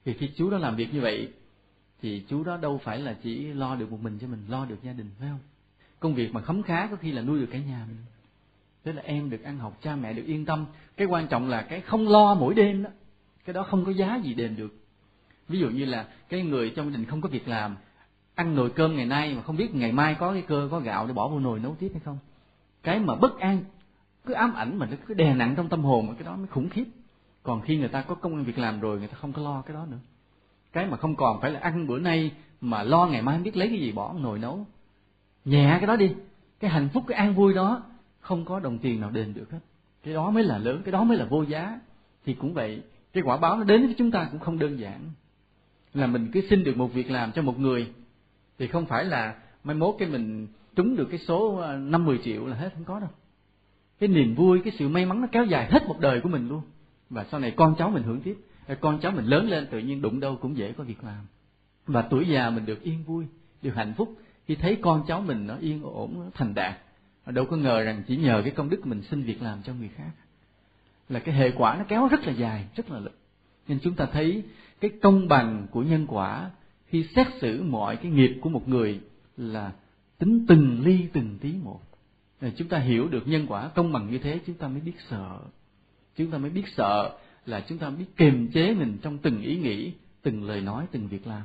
Thì 0.05 0.13
khi 0.13 0.29
chú 0.35 0.49
đó 0.49 0.57
làm 0.57 0.75
việc 0.75 0.93
như 0.93 1.01
vậy, 1.01 1.33
thì 2.01 2.25
chú 2.29 2.43
đó 2.43 2.57
đâu 2.57 2.81
phải 2.83 2.99
là 2.99 3.17
chỉ 3.23 3.53
lo 3.53 3.75
được 3.75 3.91
một 3.91 3.99
mình 4.01 4.17
cho 4.21 4.27
mình, 4.27 4.45
lo 4.47 4.65
được 4.65 4.83
gia 4.83 4.93
đình, 4.93 5.09
phải 5.19 5.29
không? 5.29 5.39
Công 6.05 6.15
việc 6.15 6.33
mà 6.33 6.41
khấm 6.41 6.63
khá 6.63 6.87
có 6.87 6.95
khi 6.95 7.11
là 7.11 7.21
nuôi 7.21 7.39
được 7.39 7.47
cả 7.51 7.59
nhà 7.59 7.85
mình. 7.87 7.97
Thế 8.83 8.93
là 8.93 9.01
em 9.05 9.29
được 9.29 9.43
ăn 9.43 9.57
học, 9.57 9.77
cha 9.81 9.95
mẹ 9.95 10.13
được 10.13 10.23
yên 10.25 10.45
tâm. 10.45 10.65
Cái 10.97 11.07
quan 11.07 11.27
trọng 11.27 11.49
là 11.49 11.61
cái 11.61 11.81
không 11.81 12.07
lo 12.07 12.35
mỗi 12.35 12.53
đêm 12.53 12.83
đó. 12.83 12.89
Cái 13.45 13.53
đó 13.53 13.63
không 13.63 13.85
có 13.85 13.91
giá 13.91 14.19
gì 14.23 14.33
đền 14.33 14.55
được. 14.55 14.75
Ví 15.47 15.59
dụ 15.59 15.69
như 15.69 15.85
là 15.85 16.07
cái 16.29 16.41
người 16.41 16.69
trong 16.69 16.91
gia 16.91 16.97
đình 16.97 17.05
không 17.05 17.21
có 17.21 17.29
việc 17.29 17.47
làm, 17.47 17.75
ăn 18.35 18.55
nồi 18.55 18.69
cơm 18.69 18.95
ngày 18.95 19.05
nay 19.05 19.33
mà 19.35 19.41
không 19.41 19.57
biết 19.57 19.75
ngày 19.75 19.91
mai 19.91 20.15
có 20.15 20.33
cái 20.33 20.41
cơ, 20.41 20.67
có 20.71 20.79
gạo 20.79 21.07
để 21.07 21.13
bỏ 21.13 21.27
vào 21.27 21.39
nồi 21.39 21.59
nấu 21.59 21.75
tiếp 21.75 21.89
hay 21.93 22.01
không. 22.05 22.17
Cái 22.83 22.99
mà 22.99 23.15
bất 23.15 23.39
an, 23.39 23.59
cứ 24.25 24.33
ám 24.33 24.53
ảnh 24.53 24.79
mà 24.79 24.85
nó 24.85 24.97
cứ 25.07 25.13
đè 25.13 25.33
nặng 25.33 25.53
trong 25.57 25.69
tâm 25.69 25.83
hồn 25.83 26.15
cái 26.15 26.25
đó 26.25 26.35
mới 26.35 26.47
khủng 26.47 26.69
khiếp. 26.69 26.85
Còn 27.43 27.61
khi 27.61 27.77
người 27.77 27.89
ta 27.89 28.01
có 28.01 28.15
công 28.15 28.43
việc 28.43 28.57
làm 28.57 28.79
rồi, 28.79 28.99
người 28.99 29.07
ta 29.07 29.17
không 29.21 29.33
có 29.33 29.41
lo 29.41 29.61
cái 29.61 29.73
đó 29.73 29.85
nữa. 29.91 29.99
Cái 30.73 30.85
mà 30.85 30.97
không 30.97 31.15
còn 31.15 31.41
phải 31.41 31.51
là 31.51 31.59
ăn 31.59 31.87
bữa 31.87 31.99
nay 31.99 32.31
mà 32.61 32.83
lo 32.83 33.05
ngày 33.05 33.21
mai 33.21 33.35
không 33.35 33.43
biết 33.43 33.57
lấy 33.57 33.67
cái 33.67 33.77
gì 33.77 33.91
bỏ 33.91 34.13
nồi 34.13 34.39
nấu 34.39 34.65
nhẹ 35.45 35.77
cái 35.79 35.87
đó 35.87 35.95
đi. 35.95 36.11
Cái 36.59 36.71
hạnh 36.71 36.89
phúc, 36.93 37.03
cái 37.07 37.17
an 37.17 37.35
vui 37.35 37.53
đó 37.53 37.83
không 38.19 38.45
có 38.45 38.59
đồng 38.59 38.77
tiền 38.77 39.01
nào 39.01 39.11
đền 39.11 39.33
được 39.33 39.51
hết. 39.51 39.59
Cái 40.03 40.13
đó 40.13 40.31
mới 40.31 40.43
là 40.43 40.57
lớn, 40.57 40.81
cái 40.85 40.91
đó 40.91 41.03
mới 41.03 41.17
là 41.17 41.25
vô 41.25 41.43
giá. 41.43 41.79
Thì 42.25 42.33
cũng 42.33 42.53
vậy, 42.53 42.81
cái 43.13 43.23
quả 43.23 43.37
báo 43.37 43.57
nó 43.57 43.63
đến 43.63 43.85
với 43.85 43.95
chúng 43.97 44.11
ta 44.11 44.27
cũng 44.31 44.39
không 44.39 44.59
đơn 44.59 44.79
giản. 44.79 45.01
Là 45.93 46.07
mình 46.07 46.29
cứ 46.33 46.41
xin 46.49 46.63
được 46.63 46.77
một 46.77 46.93
việc 46.93 47.11
làm 47.11 47.31
cho 47.31 47.41
một 47.41 47.59
người, 47.59 47.87
thì 48.59 48.67
không 48.67 48.85
phải 48.85 49.05
là 49.05 49.35
mai 49.63 49.75
mốt 49.75 49.95
cái 49.99 50.09
mình 50.09 50.47
trúng 50.75 50.95
được 50.95 51.07
cái 51.11 51.19
số 51.19 51.55
ờ, 51.55 51.77
năm 51.77 52.05
mười 52.05 52.19
triệu 52.23 52.45
là 52.45 52.55
hết, 52.55 52.69
không 52.73 52.83
có 52.83 52.99
đâu. 52.99 53.09
Cái 53.99 54.09
niềm 54.09 54.35
vui, 54.35 54.61
cái 54.63 54.73
sự 54.79 54.87
may 54.87 55.05
mắn 55.05 55.21
nó 55.21 55.27
kéo 55.31 55.45
dài 55.45 55.67
hết 55.71 55.87
một 55.87 55.99
đời 55.99 56.21
của 56.21 56.29
mình 56.29 56.49
luôn. 56.49 56.61
Và 57.09 57.25
sau 57.31 57.39
này 57.39 57.51
con 57.51 57.75
cháu 57.77 57.89
mình 57.89 58.03
hưởng 58.03 58.21
tiếp. 58.21 58.37
Con 58.79 58.99
cháu 58.99 59.11
mình 59.11 59.25
lớn 59.25 59.49
lên, 59.49 59.67
tự 59.71 59.79
nhiên 59.79 60.01
đụng 60.01 60.19
đâu 60.19 60.37
cũng 60.41 60.57
dễ 60.57 60.71
có 60.71 60.83
việc 60.83 61.03
làm. 61.03 61.25
Và 61.87 62.01
tuổi 62.01 62.27
già 62.27 62.49
mình 62.49 62.65
được 62.65 62.81
yên 62.81 63.03
vui, 63.03 63.25
được 63.61 63.75
hạnh 63.75 63.93
phúc 63.97 64.15
khi 64.47 64.55
thấy 64.55 64.77
con 64.81 65.03
cháu 65.07 65.21
mình 65.21 65.47
nó 65.47 65.57
yên 65.57 65.83
ổn, 65.83 66.19
nó 66.19 66.25
thành 66.33 66.53
đạt 66.53 66.77
đâu 67.25 67.45
có 67.45 67.57
ngờ 67.57 67.83
rằng 67.83 68.03
chỉ 68.07 68.17
nhờ 68.17 68.41
cái 68.45 68.53
công 68.55 68.69
đức 68.69 68.85
mình 68.85 69.01
xin 69.01 69.23
việc 69.23 69.41
làm 69.41 69.63
cho 69.63 69.73
người 69.73 69.89
khác. 69.95 70.11
Là 71.09 71.19
cái 71.19 71.35
hệ 71.35 71.51
quả 71.51 71.75
nó 71.79 71.85
kéo 71.87 72.07
rất 72.07 72.23
là 72.23 72.33
dài, 72.33 72.65
rất 72.75 72.91
là 72.91 72.99
lớn 72.99 73.13
nên 73.67 73.79
chúng 73.79 73.95
ta 73.95 74.05
thấy 74.05 74.43
cái 74.79 74.91
công 75.01 75.27
bằng 75.27 75.67
của 75.71 75.83
nhân 75.83 76.05
quả 76.07 76.51
khi 76.87 77.07
xét 77.15 77.27
xử 77.41 77.63
mọi 77.63 77.95
cái 77.95 78.11
nghiệp 78.11 78.37
của 78.41 78.49
một 78.49 78.67
người 78.67 78.99
là 79.37 79.71
tính 80.17 80.45
từng 80.47 80.81
ly 80.85 81.07
từng 81.13 81.37
tí 81.41 81.53
một. 81.63 81.81
Rồi 82.41 82.53
chúng 82.57 82.67
ta 82.67 82.79
hiểu 82.79 83.07
được 83.07 83.27
nhân 83.27 83.45
quả 83.47 83.67
công 83.67 83.93
bằng 83.93 84.11
như 84.11 84.17
thế, 84.17 84.39
chúng 84.45 84.55
ta 84.55 84.67
mới 84.67 84.81
biết 84.81 84.95
sợ. 85.09 85.39
Chúng 86.15 86.31
ta 86.31 86.37
mới 86.37 86.49
biết 86.49 86.63
sợ 86.77 87.17
là 87.45 87.65
chúng 87.67 87.77
ta 87.77 87.89
biết 87.89 88.05
kiềm 88.17 88.51
chế 88.51 88.73
mình 88.73 88.97
trong 89.01 89.17
từng 89.17 89.41
ý 89.41 89.57
nghĩ, 89.57 89.91
từng 90.21 90.43
lời 90.43 90.61
nói, 90.61 90.85
từng 90.91 91.07
việc 91.07 91.27
làm. 91.27 91.41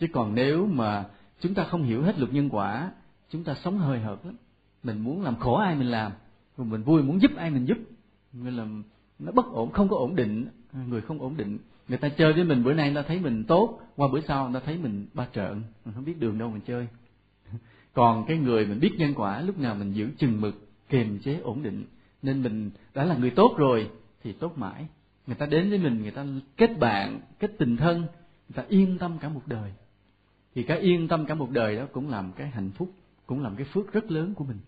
Chứ 0.00 0.06
còn 0.12 0.34
nếu 0.34 0.66
mà 0.66 1.04
chúng 1.40 1.54
ta 1.54 1.64
không 1.64 1.82
hiểu 1.82 2.02
hết 2.02 2.18
luật 2.18 2.32
nhân 2.32 2.48
quả. 2.52 2.90
Chúng 3.30 3.44
ta 3.44 3.54
sống 3.64 3.78
hơi 3.78 4.00
hợt 4.00 4.18
lắm. 4.24 4.36
Mình 4.82 5.00
muốn 5.00 5.22
làm 5.22 5.36
khổ 5.36 5.54
ai 5.54 5.74
mình 5.74 5.90
làm, 5.90 6.12
rồi 6.56 6.66
mình 6.66 6.82
vui 6.82 7.02
muốn 7.02 7.22
giúp 7.22 7.30
ai 7.36 7.50
mình 7.50 7.64
giúp. 7.64 7.78
Nên 8.32 8.54
là 8.54 8.66
nó 9.18 9.32
bất 9.32 9.46
ổn, 9.52 9.72
không 9.72 9.88
có 9.88 9.96
ổn 9.96 10.16
định. 10.16 10.46
Người 10.88 11.00
không 11.00 11.20
ổn 11.20 11.36
định, 11.36 11.58
người 11.88 11.98
ta 11.98 12.08
chơi 12.08 12.32
với 12.32 12.44
mình, 12.44 12.64
bữa 12.64 12.72
nay 12.72 12.92
người 12.92 13.02
ta 13.02 13.08
thấy 13.08 13.20
mình 13.20 13.44
tốt, 13.44 13.80
qua 13.96 14.08
bữa 14.12 14.20
sau 14.20 14.48
người 14.48 14.60
ta 14.60 14.66
thấy 14.66 14.78
mình 14.78 15.06
ba 15.14 15.26
trợn. 15.32 15.62
Mình 15.84 15.94
không 15.94 16.04
biết 16.04 16.18
đường 16.18 16.38
đâu 16.38 16.50
mình 16.50 16.60
chơi. 16.66 16.86
Còn 17.92 18.24
cái 18.26 18.36
người 18.36 18.66
mình 18.66 18.80
biết 18.80 18.92
nhân 18.98 19.14
quả, 19.14 19.40
lúc 19.40 19.58
nào 19.58 19.74
mình 19.74 19.92
giữ 19.92 20.08
chừng 20.18 20.40
mực, 20.40 20.68
kiềm 20.88 21.18
chế, 21.18 21.38
ổn 21.42 21.62
định. 21.62 21.84
Nên 22.22 22.42
mình 22.42 22.70
đã 22.94 23.04
là 23.04 23.16
người 23.16 23.30
tốt 23.30 23.54
rồi, 23.56 23.90
thì 24.22 24.32
tốt 24.32 24.58
mãi. 24.58 24.86
Người 25.26 25.36
ta 25.36 25.46
đến 25.46 25.70
với 25.70 25.78
mình, 25.78 26.02
người 26.02 26.10
ta 26.10 26.26
kết 26.56 26.78
bạn, 26.78 27.20
kết 27.38 27.50
tình 27.58 27.76
thân, 27.76 28.00
người 28.48 28.54
ta 28.54 28.64
yên 28.68 28.98
tâm 28.98 29.18
cả 29.18 29.28
một 29.28 29.42
đời 29.46 29.72
thì 30.54 30.62
cái 30.62 30.78
yên 30.78 31.08
tâm 31.08 31.26
cả 31.26 31.34
một 31.34 31.50
đời 31.50 31.76
đó 31.76 31.86
cũng 31.92 32.08
làm 32.08 32.32
cái 32.32 32.48
hạnh 32.48 32.70
phúc, 32.70 32.92
cũng 33.26 33.42
làm 33.42 33.56
cái 33.56 33.66
phước 33.72 33.92
rất 33.92 34.10
lớn 34.10 34.34
của 34.34 34.44
mình. 34.44 34.58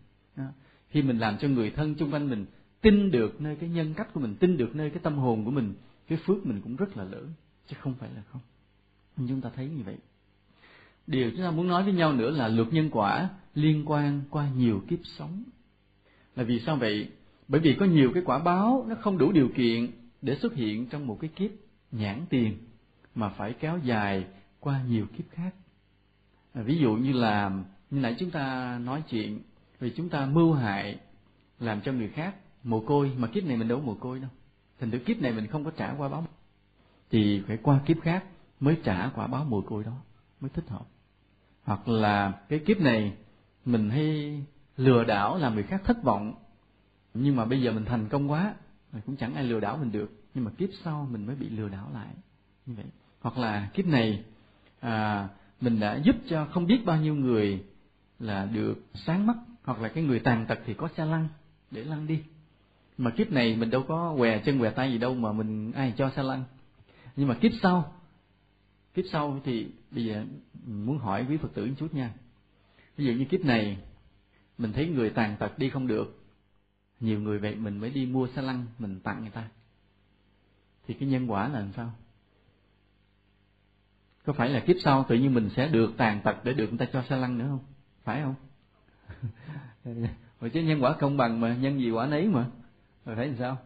Khi 0.89 1.03
mình 1.03 1.19
làm 1.19 1.39
cho 1.39 1.49
người 1.49 1.71
thân 1.71 1.95
xung 1.99 2.11
quanh 2.11 2.31
mình 2.31 2.47
tin 2.81 3.11
được 3.11 3.41
nơi 3.41 3.57
cái 3.57 3.69
nhân 3.69 3.95
cách 3.95 4.09
của 4.13 4.21
mình, 4.21 4.35
tin 4.35 4.57
được 4.57 4.77
nơi 4.77 4.91
cái 4.91 5.01
tâm 5.03 5.19
hồn 5.19 5.45
của 5.45 5.51
mình, 5.51 5.75
cái 6.09 6.19
phước 6.25 6.47
mình 6.47 6.61
cũng 6.61 6.77
rất 6.77 6.97
là 6.97 7.05
lớn, 7.05 7.33
chứ 7.67 7.77
không 7.81 7.95
phải 7.95 8.11
là 8.17 8.23
không. 8.33 8.41
Chúng 9.17 9.41
ta 9.41 9.51
thấy 9.57 9.69
như 9.69 9.83
vậy. 9.85 9.97
Điều 11.07 11.31
chúng 11.31 11.41
ta 11.41 11.51
muốn 11.51 11.69
nói 11.69 11.83
với 11.85 11.93
nhau 11.93 12.13
nữa 12.13 12.31
là 12.31 12.49
luật 12.49 12.73
nhân 12.73 12.91
quả 12.93 13.29
liên 13.55 13.83
quan 13.87 14.21
qua 14.31 14.51
nhiều 14.57 14.83
kiếp 14.89 14.99
sống. 15.05 15.43
Là 16.37 16.45
vì 16.45 16.61
sao 16.61 16.77
vậy? 16.77 17.11
Bởi 17.49 17.61
vì 17.61 17.75
có 17.75 17.87
nhiều 17.87 18.11
cái 18.15 18.23
quả 18.27 18.39
báo 18.39 18.85
nó 18.89 18.95
không 18.95 19.19
đủ 19.19 19.33
điều 19.33 19.49
kiện 19.49 19.91
để 20.23 20.37
xuất 20.37 20.55
hiện 20.55 20.87
trong 20.87 21.07
một 21.07 21.19
cái 21.21 21.31
kiếp 21.37 21.51
nhãn 21.93 22.25
tiền 22.29 22.59
mà 23.15 23.29
phải 23.29 23.53
kéo 23.53 23.79
dài 23.85 24.25
qua 24.61 24.83
nhiều 24.89 25.07
kiếp 25.17 25.31
khác. 25.31 25.55
À, 26.57 26.63
ví 26.63 26.79
dụ 26.79 26.95
như 26.95 27.13
là 27.13 27.51
như 27.91 28.01
nãy 28.01 28.17
chúng 28.19 28.31
ta 28.31 28.79
nói 28.85 29.03
chuyện 29.09 29.41
vì 29.81 29.93
chúng 29.97 30.09
ta 30.09 30.27
mưu 30.27 30.53
hại 30.53 30.99
làm 31.61 31.81
cho 31.81 31.93
người 31.93 32.09
khác 32.09 32.35
mồ 32.63 32.81
côi 32.81 33.13
mà 33.17 33.29
kiếp 33.29 33.45
này 33.45 33.57
mình 33.57 33.69
đâu 33.69 33.81
mồ 33.81 33.95
côi 33.95 34.21
đâu. 34.21 34.31
Thành 34.81 34.91
thử 34.91 34.99
kiếp 34.99 35.19
này 35.19 35.33
mình 35.33 35.47
không 35.47 35.65
có 35.65 35.71
trả 35.71 35.95
quả 35.99 36.09
báo 36.09 36.27
thì 37.11 37.43
phải 37.47 37.57
qua 37.63 37.81
kiếp 37.87 37.97
khác 38.03 38.25
mới 38.61 38.77
trả 38.85 39.11
quả 39.15 39.27
báo 39.27 39.45
mồ 39.45 39.61
côi 39.61 39.85
đó 39.85 39.93
mới 40.41 40.49
thích 40.49 40.69
hợp. 40.69 40.87
Hoặc 41.65 41.89
là 41.89 42.33
cái 42.49 42.59
kiếp 42.59 42.81
này 42.81 43.13
mình 43.65 43.91
hay 43.91 44.43
lừa 44.77 45.05
đảo 45.05 45.39
làm 45.39 45.55
người 45.55 45.65
khác 45.65 45.83
thất 45.85 46.03
vọng 46.03 46.35
nhưng 47.15 47.37
mà 47.37 47.45
bây 47.45 47.63
giờ 47.63 47.73
mình 47.73 47.85
thành 47.85 48.09
công 48.09 48.31
quá 48.31 48.55
cũng 49.07 49.17
chẳng 49.17 49.35
ai 49.35 49.45
lừa 49.45 49.61
đảo 49.61 49.77
mình 49.77 49.93
được. 49.93 50.11
Nhưng 50.35 50.45
mà 50.45 50.51
kiếp 50.59 50.69
sau 50.85 51.09
mình 51.11 51.27
mới 51.27 51.37
bị 51.37 51.49
lừa 51.49 51.69
đảo 51.69 51.91
lại 51.95 52.15
như 52.67 52.75
vậy. 52.77 52.87
Hoặc 53.21 53.39
là 53.39 53.69
kiếp 53.75 53.87
này 53.87 54.25
à, 54.81 55.29
mình 55.61 55.81
đã 55.81 55.97
giúp 56.05 56.17
cho 56.29 56.45
không 56.45 56.67
biết 56.67 56.85
bao 56.85 57.01
nhiêu 57.01 57.15
người 57.15 57.65
là 58.19 58.45
được 58.45 58.75
sáng 58.95 59.27
mắt, 59.27 59.37
hoặc 59.65 59.81
là 59.81 59.89
cái 59.89 60.05
người 60.05 60.19
tàn 60.19 60.47
tật 60.49 60.59
thì 60.67 60.75
có 60.75 60.89
xe 60.97 61.05
lăn 61.05 61.29
để 61.71 61.85
lăn 61.85 62.07
đi. 62.07 62.23
Mà 62.99 63.11
kiếp 63.11 63.31
này 63.31 63.57
mình 63.57 63.71
đâu 63.71 63.85
có 63.89 64.15
què 64.19 64.39
chân 64.39 64.59
què 64.59 64.71
tay 64.71 64.93
gì 64.93 64.99
đâu 64.99 65.15
mà 65.15 65.33
mình 65.33 65.73
ai 65.73 65.95
cho 65.97 66.11
xe 66.17 66.23
lăn. 66.23 66.45
Nhưng 67.17 67.29
mà 67.29 67.35
kiếp 67.35 67.53
sau 67.63 67.93
kiếp 68.95 69.05
sau 69.13 69.41
thì 69.45 69.67
bây 69.91 70.05
giờ 70.05 70.25
muốn 70.67 70.99
hỏi 70.99 71.27
quý 71.29 71.37
phật 71.37 71.55
tử 71.55 71.67
một 71.67 71.73
chút 71.79 71.95
nha. 71.95 72.13
Ví 72.97 73.05
dụ 73.05 73.13
như 73.13 73.25
kiếp 73.25 73.45
này, 73.45 73.79
mình 74.59 74.73
thấy 74.73 74.89
người 74.89 75.11
tàn 75.11 75.37
tật 75.39 75.59
đi 75.59 75.71
không 75.71 75.87
được, 75.87 76.25
nhiều 77.01 77.21
người 77.21 77.39
vậy 77.39 77.55
mình 77.55 77.79
mới 77.79 77.91
đi 77.91 78.07
mua 78.07 78.27
xe 78.27 78.43
lăn 78.43 78.67
mình 78.79 79.01
tặng 79.01 79.21
người 79.21 79.31
ta. 79.31 79.49
Thì 80.87 80.95
cái 80.95 81.09
nhân 81.09 81.31
quả 81.31 81.49
là 81.49 81.59
làm 81.59 81.73
sao? 81.77 81.93
Có 84.27 84.33
phải 84.33 84.49
là 84.49 84.61
kiếp 84.61 84.77
sau 84.85 85.05
tự 85.09 85.15
nhiên 85.15 85.35
mình 85.35 85.51
sẽ 85.57 85.69
được 85.69 85.93
tàn 85.97 86.21
tật 86.25 86.37
để 86.45 86.53
được 86.53 86.69
người 86.69 86.79
ta 86.79 86.87
cho 86.93 87.03
xe 87.03 87.17
lăn 87.17 87.39
nữa 87.39 87.47
không? 87.49 87.65
Phải 88.05 88.23
không? 88.23 88.35
Rồi 90.41 90.51
chứ 90.51 90.61
nhân 90.61 90.83
quả 90.83 90.93
công 90.93 91.17
bằng 91.17 91.41
mà 91.41 91.55
nhân 91.55 91.81
gì 91.81 91.91
quả 91.91 92.07
nấy 92.07 92.29
mà. 92.29 92.47
Rồi 93.05 93.17
thấy 93.17 93.27
làm 93.27 93.37
sao? 93.39 93.59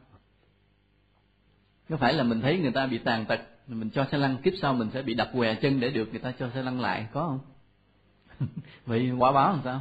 Có 1.88 1.96
phải 1.96 2.14
là 2.14 2.22
mình 2.22 2.40
thấy 2.40 2.58
người 2.58 2.72
ta 2.72 2.86
bị 2.86 2.98
tàn 2.98 3.26
tật 3.26 3.40
mình 3.66 3.90
cho 3.90 4.06
xe 4.12 4.18
lăn 4.18 4.36
kiếp 4.42 4.52
sau 4.62 4.74
mình 4.74 4.90
sẽ 4.92 5.02
bị 5.02 5.14
đập 5.14 5.30
què 5.32 5.54
chân 5.54 5.80
để 5.80 5.90
được 5.90 6.10
người 6.10 6.18
ta 6.18 6.32
cho 6.38 6.50
xe 6.54 6.62
lăn 6.62 6.80
lại 6.80 7.06
có 7.12 7.26
không? 7.26 7.40
Vậy 8.86 9.10
quả 9.18 9.32
báo 9.32 9.52
làm 9.52 9.60
sao? 9.64 9.80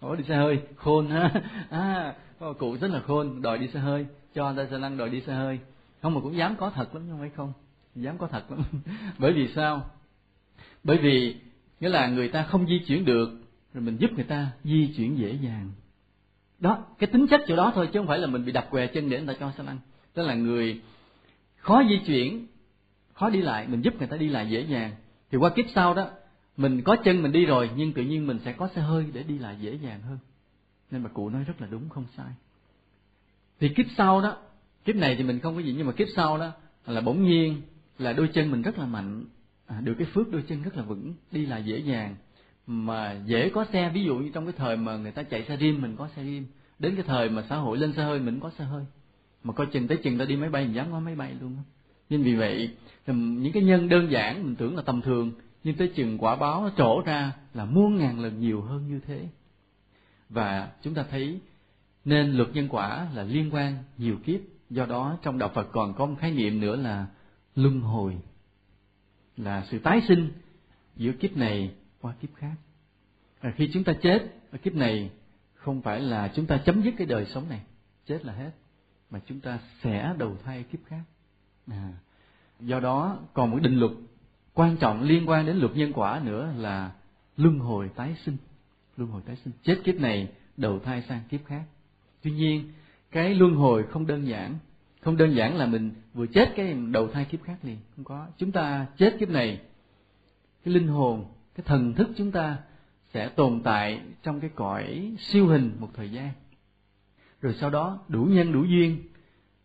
Ủa 0.00 0.16
đi 0.16 0.24
xe 0.24 0.36
hơi 0.36 0.62
khôn 0.76 1.10
ha. 1.10 1.32
À, 1.70 2.14
cụ 2.58 2.76
rất 2.80 2.90
là 2.90 3.00
khôn 3.00 3.42
đòi 3.42 3.58
đi 3.58 3.68
xe 3.68 3.80
hơi 3.80 4.06
cho 4.34 4.54
ta 4.56 4.66
xe 4.70 4.78
lăn 4.78 4.96
đòi 4.96 5.10
đi 5.10 5.20
xe 5.20 5.34
hơi. 5.34 5.58
Không 6.02 6.14
mà 6.14 6.20
cũng 6.20 6.36
dám 6.36 6.56
có 6.56 6.70
thật 6.70 6.94
lắm 6.94 7.06
không 7.10 7.18
phải 7.20 7.30
không 7.36 7.52
dám 8.00 8.18
có 8.18 8.26
thật 8.26 8.50
lắm. 8.50 8.62
Bởi 9.18 9.32
vì 9.32 9.48
sao? 9.54 9.90
Bởi 10.84 10.98
vì, 10.98 11.36
nghĩa 11.80 11.88
là 11.88 12.08
người 12.08 12.28
ta 12.28 12.42
không 12.42 12.66
di 12.66 12.78
chuyển 12.86 13.04
được, 13.04 13.28
rồi 13.74 13.84
mình 13.84 13.96
giúp 13.96 14.10
người 14.14 14.24
ta 14.24 14.50
di 14.64 14.94
chuyển 14.96 15.18
dễ 15.18 15.38
dàng. 15.42 15.70
Đó, 16.58 16.84
cái 16.98 17.10
tính 17.12 17.26
chất 17.30 17.40
chỗ 17.48 17.56
đó 17.56 17.72
thôi, 17.74 17.88
chứ 17.92 18.00
không 18.00 18.06
phải 18.06 18.18
là 18.18 18.26
mình 18.26 18.44
bị 18.44 18.52
đập 18.52 18.66
què 18.70 18.86
chân 18.86 19.10
để 19.10 19.18
người 19.18 19.34
ta 19.34 19.40
cho 19.40 19.52
xe 19.56 19.64
lăn 19.64 19.78
tức 20.18 20.26
là 20.26 20.34
người 20.34 20.80
khó 21.56 21.82
di 21.88 22.00
chuyển, 22.06 22.46
khó 23.12 23.30
đi 23.30 23.40
lại, 23.40 23.66
mình 23.68 23.82
giúp 23.82 23.94
người 23.98 24.08
ta 24.08 24.16
đi 24.16 24.28
lại 24.28 24.50
dễ 24.50 24.60
dàng. 24.60 24.92
Thì 25.30 25.38
qua 25.38 25.50
kiếp 25.50 25.64
sau 25.74 25.94
đó, 25.94 26.10
mình 26.56 26.82
có 26.82 26.96
chân 27.04 27.22
mình 27.22 27.32
đi 27.32 27.44
rồi, 27.44 27.70
nhưng 27.76 27.92
tự 27.92 28.02
nhiên 28.02 28.26
mình 28.26 28.38
sẽ 28.44 28.52
có 28.52 28.68
xe 28.74 28.80
hơi 28.80 29.06
để 29.12 29.22
đi 29.22 29.38
lại 29.38 29.56
dễ 29.60 29.74
dàng 29.74 30.00
hơn. 30.02 30.18
Nên 30.90 31.02
mà 31.02 31.08
cụ 31.08 31.28
nói 31.30 31.44
rất 31.44 31.60
là 31.60 31.66
đúng, 31.70 31.88
không 31.88 32.04
sai. 32.16 32.26
Thì 33.60 33.68
kiếp 33.68 33.86
sau 33.96 34.20
đó, 34.20 34.36
kiếp 34.84 34.96
này 34.96 35.16
thì 35.16 35.24
mình 35.24 35.40
không 35.40 35.54
có 35.54 35.60
gì, 35.60 35.74
nhưng 35.76 35.86
mà 35.86 35.92
kiếp 35.92 36.08
sau 36.16 36.38
đó 36.38 36.50
là 36.86 37.00
bỗng 37.00 37.22
nhiên 37.22 37.62
là 37.98 38.12
đôi 38.12 38.28
chân 38.28 38.50
mình 38.50 38.62
rất 38.62 38.78
là 38.78 38.86
mạnh. 38.86 39.24
À, 39.66 39.80
được 39.80 39.94
cái 39.98 40.06
phước 40.14 40.30
đôi 40.30 40.42
chân 40.48 40.62
rất 40.62 40.76
là 40.76 40.82
vững 40.82 41.14
đi 41.32 41.46
là 41.46 41.58
dễ 41.58 41.78
dàng. 41.78 42.16
Mà 42.66 43.16
dễ 43.26 43.50
có 43.54 43.64
xe 43.72 43.90
ví 43.94 44.04
dụ 44.04 44.16
như 44.18 44.30
trong 44.34 44.46
cái 44.46 44.54
thời 44.56 44.76
mà 44.76 44.96
người 44.96 45.12
ta 45.12 45.22
chạy 45.22 45.44
xe 45.48 45.56
riêng 45.56 45.82
mình 45.82 45.96
có 45.96 46.08
xe 46.16 46.22
riêng. 46.22 46.44
Đến 46.78 46.94
cái 46.94 47.04
thời 47.04 47.30
mà 47.30 47.44
xã 47.48 47.56
hội 47.56 47.78
lên 47.78 47.92
xe 47.92 48.04
hơi 48.04 48.20
mình 48.20 48.40
có 48.40 48.50
xe 48.50 48.64
hơi. 48.64 48.84
Mà 49.44 49.52
coi 49.52 49.66
chừng 49.66 49.88
tới 49.88 49.96
chừng 49.96 50.18
ta 50.18 50.24
đi 50.24 50.36
máy 50.36 50.50
bay 50.50 50.64
mình 50.64 50.74
dám 50.74 50.86
có 50.90 51.00
máy 51.00 51.14
bay 51.14 51.34
luôn 51.40 51.56
á. 51.56 51.62
Nên 52.10 52.22
vì 52.22 52.34
vậy 52.34 52.76
những 53.06 53.52
cái 53.52 53.62
nhân 53.62 53.88
đơn 53.88 54.10
giản 54.10 54.44
mình 54.44 54.56
tưởng 54.56 54.76
là 54.76 54.82
tầm 54.82 55.00
thường 55.02 55.32
nhưng 55.64 55.74
tới 55.76 55.92
chừng 55.94 56.18
quả 56.18 56.36
báo 56.36 56.62
nó 56.62 56.70
trổ 56.76 57.02
ra 57.06 57.32
là 57.54 57.64
muôn 57.64 57.96
ngàn 57.96 58.20
lần 58.20 58.40
nhiều 58.40 58.62
hơn 58.62 58.88
như 58.88 59.00
thế. 59.06 59.28
Và 60.28 60.68
chúng 60.82 60.94
ta 60.94 61.04
thấy 61.10 61.40
nên 62.04 62.32
luật 62.32 62.48
nhân 62.54 62.68
quả 62.68 63.06
là 63.14 63.22
liên 63.22 63.54
quan 63.54 63.74
nhiều 63.98 64.16
kiếp. 64.24 64.40
Do 64.70 64.86
đó 64.86 65.18
trong 65.22 65.38
đạo 65.38 65.50
phật 65.54 65.68
còn 65.72 65.94
có 65.94 66.06
một 66.06 66.14
khái 66.20 66.30
niệm 66.30 66.60
nữa 66.60 66.76
là 66.76 67.06
luân 67.58 67.80
hồi 67.80 68.18
là 69.36 69.66
sự 69.70 69.78
tái 69.78 70.02
sinh 70.08 70.32
giữa 70.96 71.12
kiếp 71.12 71.36
này 71.36 71.74
qua 72.00 72.14
kiếp 72.20 72.34
khác. 72.34 72.54
À, 73.40 73.52
khi 73.56 73.70
chúng 73.72 73.84
ta 73.84 73.92
chết 74.02 74.34
ở 74.50 74.58
kiếp 74.58 74.74
này 74.74 75.10
không 75.54 75.82
phải 75.82 76.00
là 76.00 76.32
chúng 76.34 76.46
ta 76.46 76.62
chấm 76.66 76.82
dứt 76.82 76.94
cái 76.98 77.06
đời 77.06 77.26
sống 77.26 77.48
này 77.48 77.60
chết 78.06 78.24
là 78.24 78.32
hết 78.32 78.50
mà 79.10 79.20
chúng 79.26 79.40
ta 79.40 79.58
sẽ 79.82 80.14
đầu 80.18 80.36
thai 80.44 80.62
kiếp 80.62 80.80
khác. 80.86 81.02
À, 81.66 81.92
do 82.60 82.80
đó 82.80 83.18
còn 83.32 83.50
một 83.50 83.58
định 83.62 83.78
luật 83.78 83.92
quan 84.54 84.76
trọng 84.76 85.02
liên 85.02 85.28
quan 85.28 85.46
đến 85.46 85.56
luật 85.56 85.76
nhân 85.76 85.92
quả 85.92 86.20
nữa 86.24 86.52
là 86.56 86.92
luân 87.36 87.58
hồi 87.58 87.90
tái 87.94 88.16
sinh 88.24 88.36
luân 88.96 89.10
hồi 89.10 89.22
tái 89.26 89.36
sinh. 89.44 89.52
Chết 89.62 89.80
kiếp 89.84 89.94
này 89.94 90.32
đầu 90.56 90.78
thai 90.78 91.02
sang 91.08 91.20
kiếp 91.28 91.40
khác. 91.46 91.62
Tuy 92.22 92.30
nhiên 92.30 92.72
cái 93.10 93.34
luân 93.34 93.54
hồi 93.54 93.84
không 93.90 94.06
đơn 94.06 94.26
giản 94.26 94.58
không 95.08 95.16
đơn 95.16 95.34
giản 95.34 95.56
là 95.56 95.66
mình 95.66 95.90
vừa 96.14 96.26
chết 96.26 96.52
cái 96.56 96.74
đầu 96.90 97.08
thai 97.08 97.24
kiếp 97.24 97.42
khác 97.42 97.56
liền 97.62 97.76
không 97.96 98.04
có. 98.04 98.26
Chúng 98.36 98.52
ta 98.52 98.86
chết 98.96 99.16
kiếp 99.20 99.28
này 99.28 99.60
cái 100.64 100.74
linh 100.74 100.88
hồn 100.88 101.24
cái 101.54 101.64
thần 101.66 101.94
thức 101.94 102.08
chúng 102.16 102.30
ta 102.30 102.58
sẽ 103.12 103.28
tồn 103.28 103.60
tại 103.64 104.00
trong 104.22 104.40
cái 104.40 104.50
cõi 104.54 105.12
siêu 105.18 105.46
hình 105.46 105.76
một 105.78 105.88
thời 105.94 106.10
gian. 106.10 106.30
Rồi 107.40 107.54
sau 107.54 107.70
đó 107.70 107.98
đủ 108.08 108.24
nhân 108.24 108.52
đủ 108.52 108.64
duyên 108.64 108.98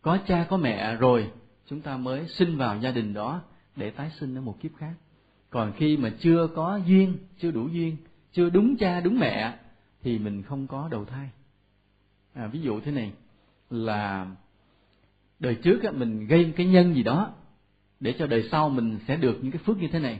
có 0.01 0.17
cha 0.27 0.47
có 0.49 0.57
mẹ 0.57 0.95
rồi 0.95 1.31
chúng 1.67 1.81
ta 1.81 1.97
mới 1.97 2.27
sinh 2.27 2.57
vào 2.57 2.77
gia 2.77 2.91
đình 2.91 3.13
đó 3.13 3.41
để 3.75 3.89
tái 3.89 4.11
sinh 4.19 4.35
ở 4.37 4.41
một 4.41 4.57
kiếp 4.61 4.71
khác. 4.77 4.93
Còn 5.49 5.73
khi 5.77 5.97
mà 5.97 6.11
chưa 6.19 6.47
có 6.55 6.79
duyên 6.85 7.17
chưa 7.37 7.51
đủ 7.51 7.67
duyên 7.67 7.97
chưa 8.31 8.49
đúng 8.49 8.75
cha 8.77 8.99
đúng 8.99 9.19
mẹ 9.19 9.57
thì 10.01 10.19
mình 10.19 10.43
không 10.43 10.67
có 10.67 10.87
đầu 10.91 11.05
thai. 11.05 11.29
À, 12.33 12.47
ví 12.47 12.61
dụ 12.61 12.79
thế 12.79 12.91
này 12.91 13.11
là 13.69 14.27
đời 15.39 15.55
trước 15.55 15.83
á, 15.83 15.91
mình 15.91 16.27
gây 16.27 16.53
cái 16.55 16.65
nhân 16.65 16.95
gì 16.95 17.03
đó 17.03 17.33
để 17.99 18.15
cho 18.19 18.27
đời 18.27 18.47
sau 18.51 18.69
mình 18.69 18.99
sẽ 19.07 19.15
được 19.15 19.39
những 19.41 19.51
cái 19.51 19.61
phước 19.65 19.77
như 19.77 19.87
thế 19.91 19.99
này. 19.99 20.19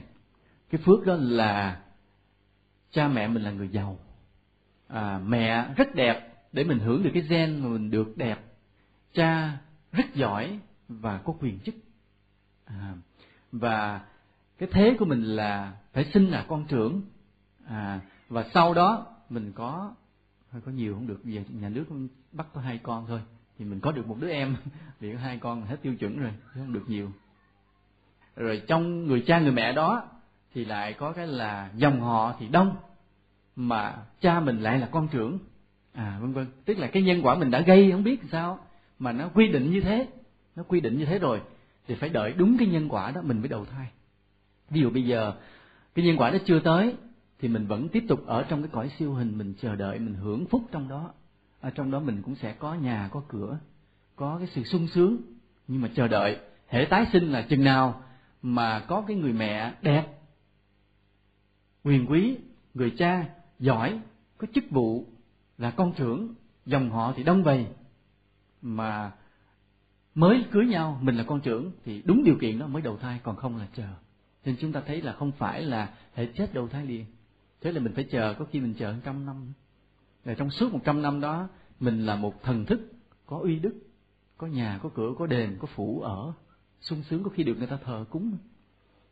Cái 0.70 0.80
phước 0.84 1.06
đó 1.06 1.14
là 1.20 1.82
cha 2.90 3.08
mẹ 3.08 3.28
mình 3.28 3.42
là 3.42 3.50
người 3.50 3.68
giàu. 3.68 3.98
À, 4.88 5.20
mẹ 5.26 5.74
rất 5.76 5.94
đẹp 5.94 6.34
để 6.52 6.64
mình 6.64 6.78
hưởng 6.78 7.02
được 7.02 7.10
cái 7.14 7.22
gen 7.22 7.58
mà 7.58 7.68
mình 7.68 7.90
được 7.90 8.16
đẹp. 8.16 8.38
Cha 9.14 9.58
rất 9.92 10.14
giỏi 10.14 10.58
và 10.88 11.18
có 11.18 11.34
quyền 11.40 11.58
chức. 11.58 11.74
À, 12.64 12.94
và 13.52 14.00
cái 14.58 14.68
thế 14.72 14.96
của 14.98 15.04
mình 15.04 15.22
là 15.22 15.72
phải 15.92 16.04
sinh 16.14 16.30
là 16.30 16.44
con 16.48 16.66
trưởng. 16.66 17.02
À, 17.66 18.00
và 18.28 18.44
sau 18.54 18.74
đó 18.74 19.06
mình 19.30 19.52
có 19.52 19.94
hơi 20.50 20.62
có 20.64 20.72
nhiều 20.72 20.94
không 20.94 21.06
được 21.06 21.20
về 21.24 21.44
nhà 21.48 21.68
nước 21.68 21.84
bắt 22.32 22.46
có 22.54 22.60
hai 22.60 22.78
con 22.78 23.04
thôi 23.06 23.20
thì 23.58 23.64
mình 23.64 23.80
có 23.80 23.92
được 23.92 24.08
một 24.08 24.16
đứa 24.20 24.30
em. 24.30 24.56
Vì 25.00 25.12
có 25.12 25.18
hai 25.18 25.38
con 25.38 25.66
hết 25.66 25.76
tiêu 25.82 25.94
chuẩn 25.94 26.18
rồi, 26.18 26.30
chứ 26.54 26.60
không 26.60 26.72
được 26.72 26.84
nhiều. 26.86 27.10
Rồi 28.36 28.62
trong 28.66 29.06
người 29.06 29.24
cha 29.26 29.38
người 29.38 29.52
mẹ 29.52 29.72
đó 29.72 30.08
thì 30.54 30.64
lại 30.64 30.92
có 30.92 31.12
cái 31.12 31.26
là 31.26 31.70
dòng 31.76 32.00
họ 32.00 32.34
thì 32.38 32.48
đông, 32.48 32.76
mà 33.56 33.96
cha 34.20 34.40
mình 34.40 34.60
lại 34.60 34.78
là 34.78 34.88
con 34.92 35.08
trưởng. 35.08 35.38
À 35.92 36.18
vân 36.20 36.32
vân. 36.32 36.46
Tức 36.64 36.78
là 36.78 36.86
cái 36.86 37.02
nhân 37.02 37.20
quả 37.22 37.34
mình 37.34 37.50
đã 37.50 37.60
gây, 37.60 37.92
không 37.92 38.04
biết 38.04 38.20
sao, 38.32 38.58
mà 38.98 39.12
nó 39.12 39.28
quy 39.34 39.48
định 39.48 39.70
như 39.70 39.80
thế. 39.80 40.08
Nó 40.56 40.62
quy 40.62 40.80
định 40.80 40.98
như 40.98 41.04
thế 41.04 41.18
rồi, 41.18 41.40
thì 41.86 41.94
phải 41.94 42.08
đợi 42.08 42.32
đúng 42.36 42.58
cái 42.58 42.68
nhân 42.68 42.88
quả 42.88 43.10
đó 43.10 43.20
mình 43.24 43.38
mới 43.38 43.48
đầu 43.48 43.64
thai. 43.64 43.88
Ví 44.70 44.80
dụ 44.80 44.90
bây 44.90 45.04
giờ, 45.04 45.32
cái 45.94 46.04
nhân 46.04 46.16
quả 46.16 46.30
đó 46.30 46.38
chưa 46.44 46.60
tới, 46.60 46.94
thì 47.38 47.48
mình 47.48 47.66
vẫn 47.66 47.88
tiếp 47.88 48.04
tục 48.08 48.26
ở 48.26 48.42
trong 48.48 48.62
cái 48.62 48.70
cõi 48.72 48.90
siêu 48.98 49.14
hình, 49.14 49.38
mình 49.38 49.54
chờ 49.60 49.76
đợi, 49.76 49.98
mình 49.98 50.14
hưởng 50.14 50.46
phúc 50.46 50.62
trong 50.72 50.88
đó 50.88 51.12
ở 51.64 51.70
trong 51.70 51.90
đó 51.90 52.00
mình 52.00 52.22
cũng 52.22 52.34
sẽ 52.34 52.52
có 52.52 52.74
nhà, 52.74 53.08
có 53.12 53.22
cửa, 53.28 53.58
có 54.16 54.38
cái 54.38 54.46
sự 54.54 54.64
sung 54.64 54.88
sướng. 54.88 55.16
Nhưng 55.68 55.80
mà 55.80 55.90
chờ 55.94 56.08
đợi, 56.08 56.38
hệ 56.68 56.86
tái 56.90 57.06
sinh 57.12 57.32
là 57.32 57.42
chừng 57.42 57.64
nào 57.64 58.02
mà 58.42 58.80
có 58.80 59.04
cái 59.06 59.16
người 59.16 59.32
mẹ 59.32 59.74
đẹp, 59.82 60.06
quyền 61.84 62.06
quý, 62.10 62.38
người 62.74 62.94
cha 62.98 63.28
giỏi, 63.58 64.00
có 64.38 64.46
chức 64.54 64.64
vụ 64.70 65.06
là 65.58 65.70
con 65.70 65.92
trưởng, 65.92 66.34
dòng 66.66 66.90
họ 66.90 67.12
thì 67.16 67.22
đông 67.22 67.42
vầy. 67.42 67.66
Mà 68.62 69.12
mới 70.14 70.44
cưới 70.50 70.66
nhau, 70.66 70.98
mình 71.02 71.16
là 71.16 71.24
con 71.24 71.40
trưởng 71.40 71.70
thì 71.84 72.02
đúng 72.04 72.24
điều 72.24 72.36
kiện 72.40 72.58
đó 72.58 72.66
mới 72.66 72.82
đầu 72.82 72.96
thai, 72.96 73.20
còn 73.22 73.36
không 73.36 73.56
là 73.56 73.66
chờ. 73.74 73.88
Nên 74.44 74.56
chúng 74.60 74.72
ta 74.72 74.82
thấy 74.86 75.02
là 75.02 75.12
không 75.12 75.32
phải 75.32 75.62
là 75.62 75.94
hệ 76.14 76.26
chết 76.26 76.54
đầu 76.54 76.68
thai 76.68 76.86
liền. 76.86 77.04
Thế 77.60 77.72
là 77.72 77.80
mình 77.80 77.94
phải 77.94 78.04
chờ, 78.04 78.34
có 78.38 78.44
khi 78.44 78.60
mình 78.60 78.74
chờ 78.78 78.94
trăm 79.04 79.26
năm 79.26 79.52
là 80.24 80.34
trong 80.34 80.50
suốt 80.50 80.72
một 80.72 80.80
trăm 80.84 81.02
năm 81.02 81.20
đó, 81.20 81.48
mình 81.80 82.06
là 82.06 82.16
một 82.16 82.42
thần 82.42 82.66
thức, 82.66 82.92
có 83.26 83.38
uy 83.38 83.58
đức, 83.58 83.74
có 84.36 84.46
nhà, 84.46 84.78
có 84.82 84.88
cửa, 84.94 85.14
có 85.18 85.26
đền, 85.26 85.56
có 85.60 85.66
phủ 85.66 86.00
ở. 86.00 86.32
Sung 86.80 87.02
sướng 87.02 87.22
có 87.22 87.30
khi 87.30 87.42
được 87.42 87.58
người 87.58 87.66
ta 87.66 87.76
thờ 87.84 88.04
cúng. 88.10 88.36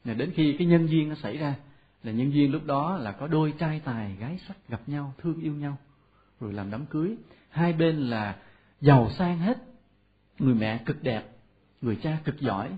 Là 0.04 0.14
đến 0.14 0.32
khi 0.34 0.56
cái 0.58 0.66
nhân 0.66 0.86
duyên 0.86 1.08
nó 1.08 1.14
xảy 1.14 1.36
ra, 1.36 1.54
là 2.02 2.12
nhân 2.12 2.32
duyên 2.32 2.52
lúc 2.52 2.64
đó 2.64 2.96
là 2.96 3.12
có 3.12 3.26
đôi 3.26 3.54
trai 3.58 3.80
tài 3.84 4.16
gái 4.16 4.38
sắc 4.48 4.68
gặp 4.68 4.80
nhau, 4.86 5.14
thương 5.18 5.40
yêu 5.40 5.54
nhau, 5.54 5.76
rồi 6.40 6.52
làm 6.52 6.70
đám 6.70 6.86
cưới. 6.86 7.16
Hai 7.48 7.72
bên 7.72 7.96
là 7.96 8.36
giàu 8.80 9.10
sang 9.10 9.38
hết. 9.38 9.58
Người 10.38 10.54
mẹ 10.54 10.82
cực 10.86 11.02
đẹp, 11.02 11.36
người 11.80 11.98
cha 12.02 12.18
cực 12.24 12.40
giỏi, 12.40 12.76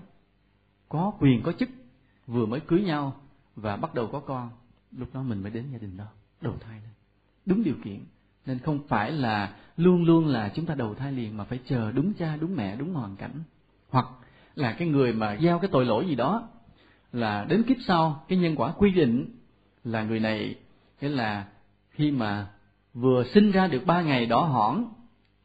có 0.89 1.13
quyền, 1.19 1.43
có 1.43 1.51
chức, 1.51 1.69
vừa 2.27 2.45
mới 2.45 2.59
cưới 2.59 2.81
nhau 2.81 3.21
và 3.55 3.77
bắt 3.77 3.93
đầu 3.93 4.07
có 4.11 4.19
con. 4.19 4.49
Lúc 4.91 5.13
đó 5.13 5.23
mình 5.23 5.41
mới 5.41 5.51
đến 5.51 5.65
gia 5.71 5.77
đình 5.77 5.97
đó, 5.97 6.07
đầu 6.41 6.57
thai 6.59 6.79
lên. 6.81 6.91
Đúng 7.45 7.63
điều 7.63 7.75
kiện 7.83 7.99
nên 8.45 8.59
không 8.59 8.79
phải 8.87 9.11
là 9.11 9.53
luôn 9.77 10.05
luôn 10.05 10.27
là 10.27 10.51
chúng 10.55 10.65
ta 10.65 10.75
đầu 10.75 10.95
thai 10.95 11.11
liền 11.11 11.37
mà 11.37 11.43
phải 11.43 11.59
chờ 11.65 11.91
đúng 11.91 12.13
cha, 12.13 12.37
đúng 12.39 12.55
mẹ, 12.55 12.75
đúng 12.75 12.93
hoàn 12.93 13.15
cảnh. 13.15 13.43
Hoặc 13.89 14.05
là 14.55 14.71
cái 14.71 14.87
người 14.87 15.13
mà 15.13 15.37
gieo 15.41 15.59
cái 15.59 15.69
tội 15.71 15.85
lỗi 15.85 16.07
gì 16.07 16.15
đó 16.15 16.47
là 17.13 17.45
đến 17.49 17.63
kiếp 17.63 17.77
sau, 17.87 18.25
cái 18.27 18.37
nhân 18.37 18.55
quả 18.55 18.71
quy 18.71 18.91
định 18.91 19.25
là 19.83 20.03
người 20.03 20.19
này, 20.19 20.55
nghĩa 21.01 21.09
là 21.09 21.45
khi 21.89 22.11
mà 22.11 22.47
vừa 22.93 23.23
sinh 23.33 23.51
ra 23.51 23.67
được 23.67 23.85
ba 23.85 24.01
ngày 24.01 24.25
đỏ 24.25 24.41
hỏn 24.41 24.85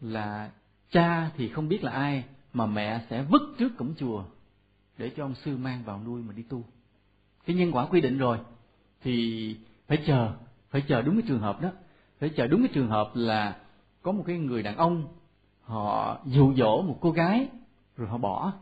là 0.00 0.50
cha 0.90 1.30
thì 1.36 1.48
không 1.48 1.68
biết 1.68 1.84
là 1.84 1.92
ai 1.92 2.24
mà 2.52 2.66
mẹ 2.66 3.00
sẽ 3.10 3.22
vứt 3.22 3.42
trước 3.58 3.76
cổng 3.76 3.94
chùa 3.98 4.24
để 4.98 5.10
cho 5.16 5.24
ông 5.24 5.34
sư 5.34 5.56
mang 5.56 5.82
vào 5.84 6.00
nuôi 6.04 6.22
mà 6.22 6.32
đi 6.32 6.42
tu. 6.42 6.64
Cái 7.46 7.56
nhân 7.56 7.72
quả 7.72 7.86
quy 7.86 8.00
định 8.00 8.18
rồi 8.18 8.38
thì 9.02 9.56
phải 9.88 9.98
chờ 10.06 10.32
phải 10.70 10.82
chờ 10.88 11.02
đúng 11.02 11.14
cái 11.14 11.24
trường 11.28 11.40
hợp 11.40 11.60
đó 11.62 11.70
để 12.20 12.28
chờ 12.28 12.46
đúng 12.46 12.62
cái 12.62 12.70
trường 12.74 12.88
hợp 12.88 13.10
là 13.14 13.56
có 14.02 14.12
một 14.12 14.22
cái 14.26 14.38
người 14.38 14.62
đàn 14.62 14.76
ông, 14.76 15.04
họ 15.62 16.18
dụ 16.24 16.54
dỗ 16.54 16.82
một 16.82 16.98
cô 17.00 17.10
gái, 17.10 17.48
rồi 17.96 18.08
họ 18.08 18.18
bỏ. 18.18 18.52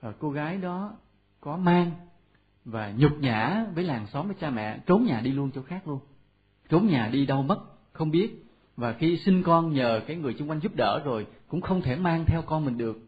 Và 0.00 0.12
cô 0.18 0.30
gái 0.30 0.56
đó 0.56 0.92
có 1.40 1.56
mang 1.56 1.90
và 2.64 2.92
nhục 2.96 3.12
nhã 3.20 3.66
với 3.74 3.84
làng 3.84 4.06
xóm 4.06 4.26
với 4.26 4.36
cha 4.40 4.50
mẹ, 4.50 4.78
trốn 4.86 5.04
nhà 5.04 5.20
đi 5.20 5.32
luôn 5.32 5.50
chỗ 5.54 5.62
khác 5.62 5.88
luôn. 5.88 5.98
Trốn 6.68 6.86
nhà 6.86 7.08
đi 7.12 7.26
đâu 7.26 7.42
mất, 7.42 7.58
không 7.92 8.10
biết. 8.10 8.44
Và 8.76 8.92
khi 8.92 9.18
sinh 9.18 9.42
con 9.42 9.72
nhờ 9.72 10.00
cái 10.06 10.16
người 10.16 10.34
xung 10.34 10.50
quanh 10.50 10.60
giúp 10.60 10.72
đỡ 10.76 11.02
rồi, 11.04 11.26
cũng 11.48 11.60
không 11.60 11.82
thể 11.82 11.96
mang 11.96 12.24
theo 12.26 12.42
con 12.42 12.64
mình 12.64 12.78
được. 12.78 12.98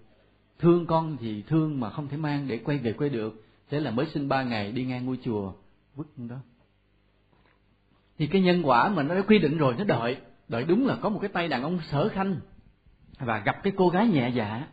Thương 0.58 0.86
con 0.86 1.16
thì 1.20 1.42
thương 1.42 1.80
mà 1.80 1.90
không 1.90 2.08
thể 2.08 2.16
mang 2.16 2.48
để 2.48 2.58
quay 2.64 2.78
về 2.78 2.92
quê 2.92 3.08
được. 3.08 3.44
Thế 3.70 3.80
là 3.80 3.90
mới 3.90 4.06
sinh 4.06 4.28
ba 4.28 4.42
ngày 4.42 4.72
đi 4.72 4.84
ngang 4.84 5.06
ngôi 5.06 5.18
chùa 5.22 5.52
vứt 5.94 6.06
đó 6.16 6.36
thì 8.20 8.26
cái 8.26 8.42
nhân 8.42 8.62
quả 8.62 8.88
mà 8.88 9.02
nó 9.02 9.14
đã 9.14 9.22
quy 9.22 9.38
định 9.38 9.58
rồi, 9.58 9.74
nó 9.78 9.84
đợi. 9.84 10.16
Đợi 10.48 10.64
đúng 10.64 10.86
là 10.86 10.96
có 11.00 11.08
một 11.08 11.18
cái 11.22 11.28
tay 11.28 11.48
đàn 11.48 11.62
ông 11.62 11.78
sở 11.90 12.08
khanh 12.08 12.36
và 13.18 13.38
gặp 13.38 13.62
cái 13.62 13.72
cô 13.76 13.88
gái 13.88 14.06
nhẹ 14.06 14.28
dạ. 14.34 14.66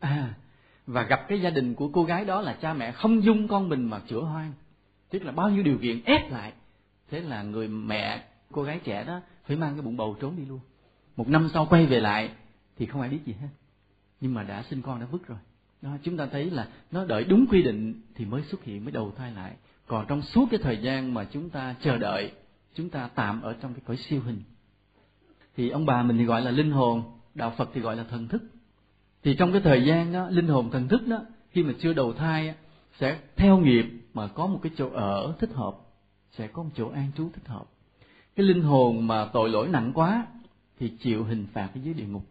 À 0.00 0.34
và 0.86 1.02
gặp 1.02 1.28
cái 1.28 1.40
gia 1.40 1.50
đình 1.50 1.74
của 1.74 1.88
cô 1.88 2.04
gái 2.04 2.24
đó 2.24 2.40
là 2.40 2.56
cha 2.60 2.74
mẹ 2.74 2.92
không 2.92 3.24
dung 3.24 3.48
con 3.48 3.68
mình 3.68 3.90
mà 3.90 4.00
chữa 4.06 4.20
hoang. 4.20 4.52
Tức 5.10 5.22
là 5.22 5.32
bao 5.32 5.50
nhiêu 5.50 5.62
điều 5.62 5.78
kiện 5.78 6.04
ép 6.04 6.30
lại. 6.30 6.52
Thế 7.10 7.20
là 7.20 7.42
người 7.42 7.68
mẹ, 7.68 8.24
cô 8.52 8.62
gái 8.62 8.80
trẻ 8.84 9.04
đó 9.04 9.20
phải 9.46 9.56
mang 9.56 9.74
cái 9.74 9.82
bụng 9.82 9.96
bầu 9.96 10.16
trốn 10.20 10.36
đi 10.36 10.44
luôn. 10.44 10.60
Một 11.16 11.28
năm 11.28 11.48
sau 11.54 11.66
quay 11.66 11.86
về 11.86 12.00
lại 12.00 12.30
thì 12.76 12.86
không 12.86 13.00
ai 13.00 13.10
biết 13.10 13.20
gì 13.24 13.34
hết. 13.40 13.48
Nhưng 14.20 14.34
mà 14.34 14.42
đã 14.42 14.62
sinh 14.62 14.82
con 14.82 15.00
đã 15.00 15.06
vứt 15.06 15.26
rồi. 15.26 15.38
Đó, 15.82 15.90
chúng 16.02 16.16
ta 16.16 16.26
thấy 16.26 16.50
là 16.50 16.68
nó 16.90 17.04
đợi 17.04 17.24
đúng 17.24 17.46
quy 17.50 17.62
định 17.62 18.02
thì 18.14 18.24
mới 18.24 18.42
xuất 18.42 18.64
hiện, 18.64 18.84
mới 18.84 18.92
đầu 18.92 19.12
thai 19.16 19.32
lại. 19.32 19.52
Còn 19.86 20.06
trong 20.08 20.22
suốt 20.22 20.46
cái 20.50 20.60
thời 20.62 20.76
gian 20.76 21.14
mà 21.14 21.24
chúng 21.24 21.50
ta 21.50 21.74
chờ 21.80 21.98
đợi 21.98 22.32
chúng 22.74 22.90
ta 22.90 23.08
tạm 23.14 23.42
ở 23.42 23.56
trong 23.60 23.74
cái 23.74 23.82
cõi 23.86 23.96
siêu 23.96 24.20
hình. 24.24 24.42
Thì 25.56 25.70
ông 25.70 25.86
bà 25.86 26.02
mình 26.02 26.18
thì 26.18 26.24
gọi 26.24 26.42
là 26.42 26.50
linh 26.50 26.70
hồn, 26.70 27.02
đạo 27.34 27.52
phật 27.56 27.70
thì 27.74 27.80
gọi 27.80 27.96
là 27.96 28.04
thần 28.04 28.28
thức. 28.28 28.42
Thì 29.22 29.34
trong 29.34 29.52
cái 29.52 29.60
thời 29.60 29.84
gian 29.84 30.12
đó, 30.12 30.28
linh 30.30 30.48
hồn 30.48 30.70
thần 30.70 30.88
thức 30.88 31.06
đó, 31.06 31.24
khi 31.50 31.62
mà 31.62 31.72
chưa 31.78 31.92
đầu 31.92 32.12
thai 32.12 32.54
sẽ 32.98 33.20
theo 33.36 33.58
nghiệp 33.58 33.84
mà 34.14 34.26
có 34.26 34.46
một 34.46 34.60
cái 34.62 34.72
chỗ 34.76 34.90
ở 34.90 35.34
thích 35.38 35.50
hợp, 35.54 35.76
sẽ 36.30 36.46
có 36.46 36.62
một 36.62 36.70
chỗ 36.74 36.88
an 36.88 37.10
trú 37.16 37.30
thích 37.32 37.46
hợp. 37.46 37.64
Cái 38.36 38.46
linh 38.46 38.62
hồn 38.62 39.06
mà 39.06 39.26
tội 39.32 39.50
lỗi 39.50 39.68
nặng 39.68 39.92
quá 39.94 40.26
thì 40.78 40.88
chịu 41.00 41.24
hình 41.24 41.46
phạt 41.52 41.68
ở 41.74 41.80
dưới 41.82 41.94
địa 41.94 42.06
ngục. 42.06 42.26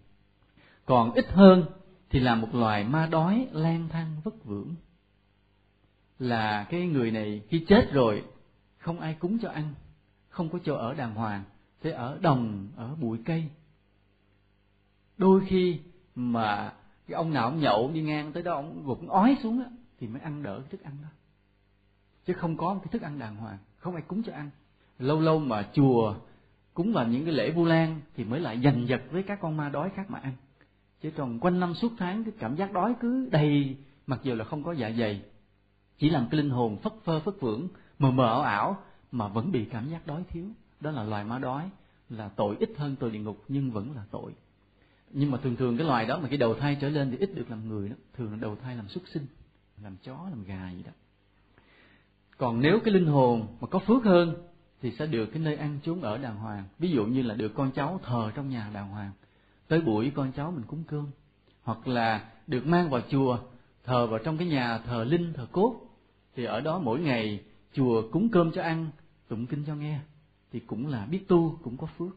Còn 0.85 1.11
ít 1.11 1.25
hơn 1.29 1.65
thì 2.09 2.19
là 2.19 2.35
một 2.35 2.55
loài 2.55 2.83
ma 2.83 3.07
đói, 3.11 3.47
lang 3.51 3.89
thang, 3.89 4.15
vất 4.23 4.45
vưởng. 4.45 4.75
Là 6.19 6.63
cái 6.69 6.87
người 6.87 7.11
này 7.11 7.41
khi 7.49 7.65
chết 7.67 7.91
rồi, 7.91 8.23
không 8.77 8.99
ai 8.99 9.13
cúng 9.13 9.37
cho 9.41 9.49
ăn 9.49 9.73
không 10.39 10.49
có 10.49 10.59
chỗ 10.63 10.75
ở 10.75 10.93
đàng 10.93 11.15
hoàng 11.15 11.43
thế 11.81 11.91
ở 11.91 12.17
đồng, 12.21 12.67
ở 12.75 12.95
bụi 12.95 13.19
cây. 13.25 13.49
Đôi 15.17 15.41
khi 15.47 15.79
mà 16.15 16.73
cái 17.07 17.15
ông 17.15 17.33
nào 17.33 17.43
ông 17.43 17.59
nhậu 17.59 17.91
đi 17.93 18.01
ngang 18.01 18.31
tới 18.31 18.43
đó, 18.43 18.53
ông 18.53 18.83
gục 18.85 19.07
ói 19.07 19.37
xuống 19.43 19.63
á, 19.63 19.69
thì 19.99 20.07
mới 20.07 20.21
ăn 20.21 20.43
đỡ 20.43 20.59
cái 20.59 20.69
thức 20.69 20.83
ăn 20.83 20.93
đó. 21.01 21.07
Chứ 22.25 22.33
không 22.33 22.57
có 22.57 22.73
một 22.73 22.79
cái 22.83 22.91
thức 22.91 23.01
ăn 23.01 23.19
đàng 23.19 23.35
hoàng, 23.35 23.57
không 23.77 23.93
ai 23.93 24.03
cúng 24.07 24.23
cho 24.23 24.33
ăn. 24.33 24.49
Lâu 24.99 25.19
lâu 25.19 25.39
mà 25.39 25.69
chùa 25.73 26.15
cúng 26.73 26.93
vào 26.93 27.07
những 27.07 27.25
cái 27.25 27.33
lễ 27.33 27.51
vu 27.51 27.65
lan 27.65 28.01
thì 28.15 28.23
mới 28.23 28.39
lại 28.39 28.61
giành 28.63 28.87
giật 28.87 29.01
với 29.11 29.23
các 29.23 29.39
con 29.41 29.57
ma 29.57 29.69
đói 29.69 29.89
khác 29.95 30.09
mà 30.09 30.19
ăn. 30.19 30.33
Chứ 31.01 31.11
còn 31.15 31.39
quanh 31.39 31.59
năm 31.59 31.73
suốt 31.73 31.91
tháng, 31.97 32.23
cái 32.23 32.33
cảm 32.39 32.55
giác 32.55 32.73
đói 32.73 32.95
cứ 32.99 33.29
đầy, 33.31 33.77
mặc 34.07 34.19
dù 34.23 34.35
là 34.35 34.45
không 34.45 34.63
có 34.63 34.71
dạ 34.71 34.91
dày. 34.99 35.21
Chỉ 35.97 36.09
làm 36.09 36.27
cái 36.31 36.37
linh 36.37 36.49
hồn 36.49 36.77
phất 36.77 36.93
phơ, 37.03 37.19
phất 37.19 37.33
vưởng 37.39 37.67
mờ 37.99 38.11
mờ 38.11 38.25
ảo 38.25 38.41
ảo 38.41 38.77
mà 39.11 39.27
vẫn 39.27 39.51
bị 39.51 39.65
cảm 39.65 39.89
giác 39.89 40.07
đói 40.07 40.23
thiếu. 40.29 40.45
Đó 40.79 40.91
là 40.91 41.03
loài 41.03 41.23
ma 41.23 41.39
đói, 41.39 41.69
là 42.09 42.29
tội 42.29 42.55
ít 42.59 42.69
hơn 42.77 42.95
tội 42.99 43.11
địa 43.11 43.19
ngục, 43.19 43.43
nhưng 43.47 43.71
vẫn 43.71 43.95
là 43.95 44.03
tội. 44.11 44.31
Nhưng 45.11 45.31
mà 45.31 45.37
thường 45.37 45.55
thường 45.55 45.77
cái 45.77 45.87
loài 45.87 46.05
đó 46.05 46.19
mà 46.21 46.27
cái 46.27 46.37
đầu 46.37 46.53
thai 46.53 46.77
trở 46.81 46.89
lên 46.89 47.11
thì 47.11 47.17
ít 47.17 47.35
được 47.35 47.49
làm 47.49 47.69
người 47.69 47.89
đó. 47.89 47.95
Thường 48.13 48.31
là 48.31 48.37
đầu 48.37 48.55
thai 48.55 48.75
làm 48.75 48.87
súc 48.87 49.03
sinh, 49.13 49.25
làm 49.83 49.95
chó, 50.03 50.27
làm 50.29 50.43
gà 50.43 50.71
gì 50.71 50.83
đó. 50.83 50.91
Còn 52.37 52.61
nếu 52.61 52.79
cái 52.79 52.93
linh 52.93 53.05
hồn 53.05 53.47
mà 53.61 53.67
có 53.67 53.79
phước 53.79 54.03
hơn 54.03 54.35
thì 54.81 54.91
sẽ 54.91 55.05
được 55.05 55.25
cái 55.25 55.39
nơi 55.39 55.55
ăn 55.55 55.79
chốn 55.83 56.01
ở 56.01 56.17
đàng 56.17 56.35
hoàng. 56.35 56.63
Ví 56.79 56.91
dụ 56.91 57.05
như 57.05 57.21
là 57.21 57.35
được 57.35 57.53
con 57.55 57.71
cháu 57.71 57.99
thờ 58.03 58.31
trong 58.35 58.49
nhà 58.49 58.69
đàng 58.73 58.89
hoàng. 58.89 59.11
Tới 59.67 59.81
buổi 59.81 60.11
con 60.15 60.31
cháu 60.31 60.51
mình 60.51 60.63
cúng 60.67 60.83
cơm. 60.87 61.07
Hoặc 61.63 61.87
là 61.87 62.31
được 62.47 62.65
mang 62.65 62.89
vào 62.89 63.01
chùa, 63.09 63.39
thờ 63.83 64.07
vào 64.07 64.19
trong 64.19 64.37
cái 64.37 64.47
nhà 64.47 64.77
thờ 64.77 65.03
linh, 65.03 65.33
thờ 65.33 65.47
cốt. 65.51 65.75
Thì 66.35 66.43
ở 66.43 66.61
đó 66.61 66.79
mỗi 66.79 66.99
ngày 66.99 67.43
chùa 67.73 68.03
cúng 68.11 68.29
cơm 68.29 68.51
cho 68.51 68.61
ăn 68.61 68.87
tụng 69.29 69.45
kinh 69.45 69.63
cho 69.67 69.75
nghe, 69.75 69.99
thì 70.51 70.59
cũng 70.59 70.87
là 70.87 71.05
biết 71.05 71.27
tu, 71.27 71.59
cũng 71.63 71.77
có 71.77 71.87
phước. 71.97 72.15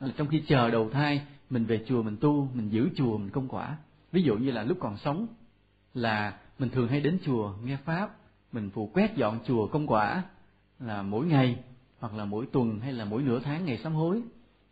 Là 0.00 0.12
trong 0.16 0.26
khi 0.26 0.42
chờ 0.48 0.70
đầu 0.70 0.90
thai, 0.90 1.22
mình 1.50 1.64
về 1.64 1.84
chùa 1.86 2.02
mình 2.02 2.16
tu, 2.16 2.48
mình 2.54 2.68
giữ 2.68 2.88
chùa 2.96 3.18
mình 3.18 3.30
công 3.30 3.48
quả. 3.48 3.76
Ví 4.12 4.22
dụ 4.22 4.36
như 4.36 4.50
là 4.50 4.62
lúc 4.62 4.78
còn 4.80 4.96
sống, 4.96 5.26
là 5.94 6.38
mình 6.58 6.70
thường 6.70 6.88
hay 6.88 7.00
đến 7.00 7.18
chùa 7.24 7.54
nghe 7.64 7.76
pháp, 7.84 8.16
mình 8.52 8.70
phụ 8.74 8.90
quét 8.94 9.16
dọn 9.16 9.38
chùa 9.46 9.66
công 9.66 9.86
quả 9.86 10.22
là 10.80 11.02
mỗi 11.02 11.26
ngày, 11.26 11.56
hoặc 11.98 12.14
là 12.14 12.24
mỗi 12.24 12.46
tuần, 12.46 12.80
hay 12.80 12.92
là 12.92 13.04
mỗi 13.04 13.22
nửa 13.22 13.40
tháng, 13.40 13.64
ngày 13.64 13.78
sám 13.78 13.92
hối. 13.94 14.22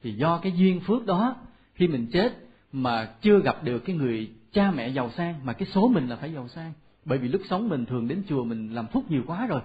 Thì 0.02 0.12
do 0.12 0.38
cái 0.38 0.52
duyên 0.52 0.80
phước 0.80 1.06
đó, 1.06 1.36
khi 1.74 1.88
mình 1.88 2.06
chết 2.12 2.36
mà 2.72 3.14
chưa 3.20 3.40
gặp 3.40 3.64
được 3.64 3.78
cái 3.78 3.96
người 3.96 4.30
cha 4.52 4.70
mẹ 4.70 4.88
giàu 4.88 5.10
sang, 5.10 5.40
mà 5.44 5.52
cái 5.52 5.68
số 5.74 5.88
mình 5.88 6.08
là 6.08 6.16
phải 6.16 6.32
giàu 6.32 6.48
sang. 6.48 6.72
Bởi 7.04 7.18
vì 7.18 7.28
lúc 7.28 7.42
sống 7.50 7.68
mình 7.68 7.86
thường 7.86 8.08
đến 8.08 8.22
chùa 8.28 8.44
mình 8.44 8.74
làm 8.74 8.86
phúc 8.86 9.04
nhiều 9.08 9.22
quá 9.26 9.46
rồi. 9.46 9.60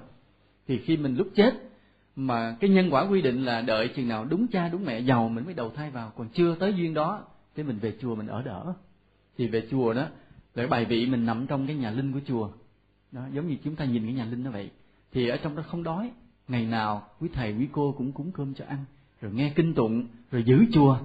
Thì 0.68 0.78
khi 0.78 0.97
mình 0.97 1.15
lúc 1.15 1.28
chết 1.36 1.53
mà 2.20 2.55
cái 2.59 2.70
nhân 2.70 2.89
quả 2.89 3.01
quy 3.01 3.22
định 3.22 3.45
là 3.45 3.61
đợi 3.61 3.88
chừng 3.95 4.07
nào 4.07 4.26
đúng 4.26 4.47
cha 4.47 4.70
đúng 4.70 4.86
mẹ 4.86 4.99
giàu 4.99 5.30
mình 5.30 5.45
mới 5.45 5.53
đầu 5.53 5.72
thai 5.76 5.91
vào. 5.91 6.11
Còn 6.18 6.30
chưa 6.30 6.55
tới 6.55 6.74
duyên 6.74 6.93
đó 6.93 7.24
thì 7.55 7.63
mình 7.63 7.80
về 7.80 7.93
chùa 8.01 8.15
mình 8.15 8.28
ở 8.28 8.41
đỡ. 8.41 8.74
Thì 9.38 9.47
về 9.47 9.68
chùa 9.72 9.93
đó 9.93 10.05
để 10.55 10.68
bài 10.68 10.86
vị 10.86 11.05
mình 11.05 11.26
nằm 11.26 11.47
trong 11.47 11.68
cái 11.68 11.76
nhà 11.76 11.91
linh 11.91 12.13
của 12.13 12.20
chùa. 12.28 12.49
Đó 13.11 13.22
giống 13.34 13.47
như 13.47 13.55
chúng 13.63 13.76
ta 13.76 13.86
nhìn 13.86 14.03
cái 14.05 14.13
nhà 14.13 14.26
linh 14.26 14.43
nó 14.43 14.51
vậy. 14.51 14.70
Thì 15.11 15.28
ở 15.28 15.38
trong 15.38 15.55
đó 15.55 15.63
không 15.68 15.84
đói 15.84 16.11
ngày 16.47 16.65
nào 16.65 17.07
quý 17.20 17.30
thầy 17.34 17.53
quý 17.53 17.68
cô 17.72 17.91
cũng 17.97 18.11
cúng 18.11 18.32
cơm 18.32 18.53
cho 18.53 18.65
ăn 18.65 18.78
rồi 19.22 19.32
nghe 19.34 19.53
kinh 19.55 19.74
tụng 19.74 20.05
rồi 20.32 20.43
giữ 20.43 20.65
chùa. 20.74 20.99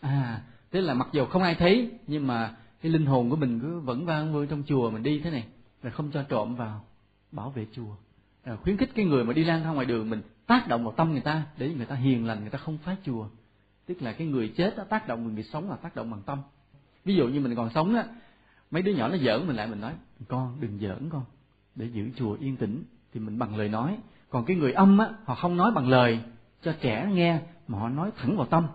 À 0.00 0.42
thế 0.72 0.80
là 0.80 0.94
mặc 0.94 1.08
dù 1.12 1.24
không 1.24 1.42
ai 1.42 1.54
thấy 1.54 1.90
nhưng 2.06 2.26
mà 2.26 2.56
cái 2.82 2.92
linh 2.92 3.06
hồn 3.06 3.30
của 3.30 3.36
mình 3.36 3.60
cứ 3.60 3.80
vẫn 3.80 4.06
vang 4.06 4.32
vơi 4.32 4.46
trong 4.46 4.62
chùa 4.66 4.90
mình 4.90 5.02
đi 5.02 5.20
thế 5.24 5.30
này 5.30 5.44
là 5.82 5.90
không 5.90 6.10
cho 6.10 6.22
trộm 6.22 6.54
vào 6.54 6.84
bảo 7.32 7.50
vệ 7.50 7.66
chùa. 7.72 7.96
À, 8.44 8.56
khuyến 8.56 8.76
khích 8.76 8.90
cái 8.94 9.04
người 9.04 9.24
mà 9.24 9.32
đi 9.32 9.44
lang 9.44 9.62
thang 9.62 9.74
ngoài 9.74 9.86
đường 9.86 10.10
mình 10.10 10.20
tác 10.46 10.68
động 10.68 10.84
vào 10.84 10.92
tâm 10.92 11.12
người 11.12 11.20
ta 11.20 11.42
để 11.58 11.74
người 11.74 11.86
ta 11.86 11.94
hiền 11.94 12.26
lành 12.26 12.40
người 12.40 12.50
ta 12.50 12.58
không 12.58 12.78
phá 12.78 12.96
chùa. 13.04 13.28
Tức 13.86 14.02
là 14.02 14.12
cái 14.12 14.26
người 14.26 14.52
chết 14.56 14.76
đó, 14.76 14.84
tác 14.88 15.08
động 15.08 15.24
người, 15.24 15.32
người 15.32 15.42
sống 15.42 15.70
là 15.70 15.76
tác 15.76 15.96
động 15.96 16.10
bằng 16.10 16.22
tâm. 16.26 16.38
Ví 17.04 17.14
dụ 17.14 17.28
như 17.28 17.40
mình 17.40 17.54
còn 17.54 17.70
sống 17.74 17.94
á 17.94 18.04
mấy 18.70 18.82
đứa 18.82 18.92
nhỏ 18.92 19.08
nó 19.08 19.16
giỡn 19.16 19.46
mình 19.46 19.56
lại 19.56 19.66
mình 19.66 19.80
nói 19.80 19.92
con 20.28 20.56
đừng 20.60 20.78
giỡn 20.78 21.10
con 21.10 21.22
để 21.74 21.86
giữ 21.86 22.10
chùa 22.16 22.36
yên 22.40 22.56
tĩnh. 22.56 22.82
Thì 23.12 23.20
mình 23.20 23.38
bằng 23.38 23.56
lời 23.56 23.68
nói. 23.68 23.98
Còn 24.30 24.44
cái 24.44 24.56
người 24.56 24.72
âm 24.72 24.98
á 24.98 25.10
họ 25.24 25.34
không 25.34 25.56
nói 25.56 25.70
bằng 25.70 25.88
lời 25.88 26.20
cho 26.62 26.72
trẻ 26.80 27.10
nghe 27.12 27.40
mà 27.68 27.78
họ 27.78 27.88
nói 27.88 28.10
thẳng 28.16 28.36
vào 28.36 28.46
tâm. 28.46 28.66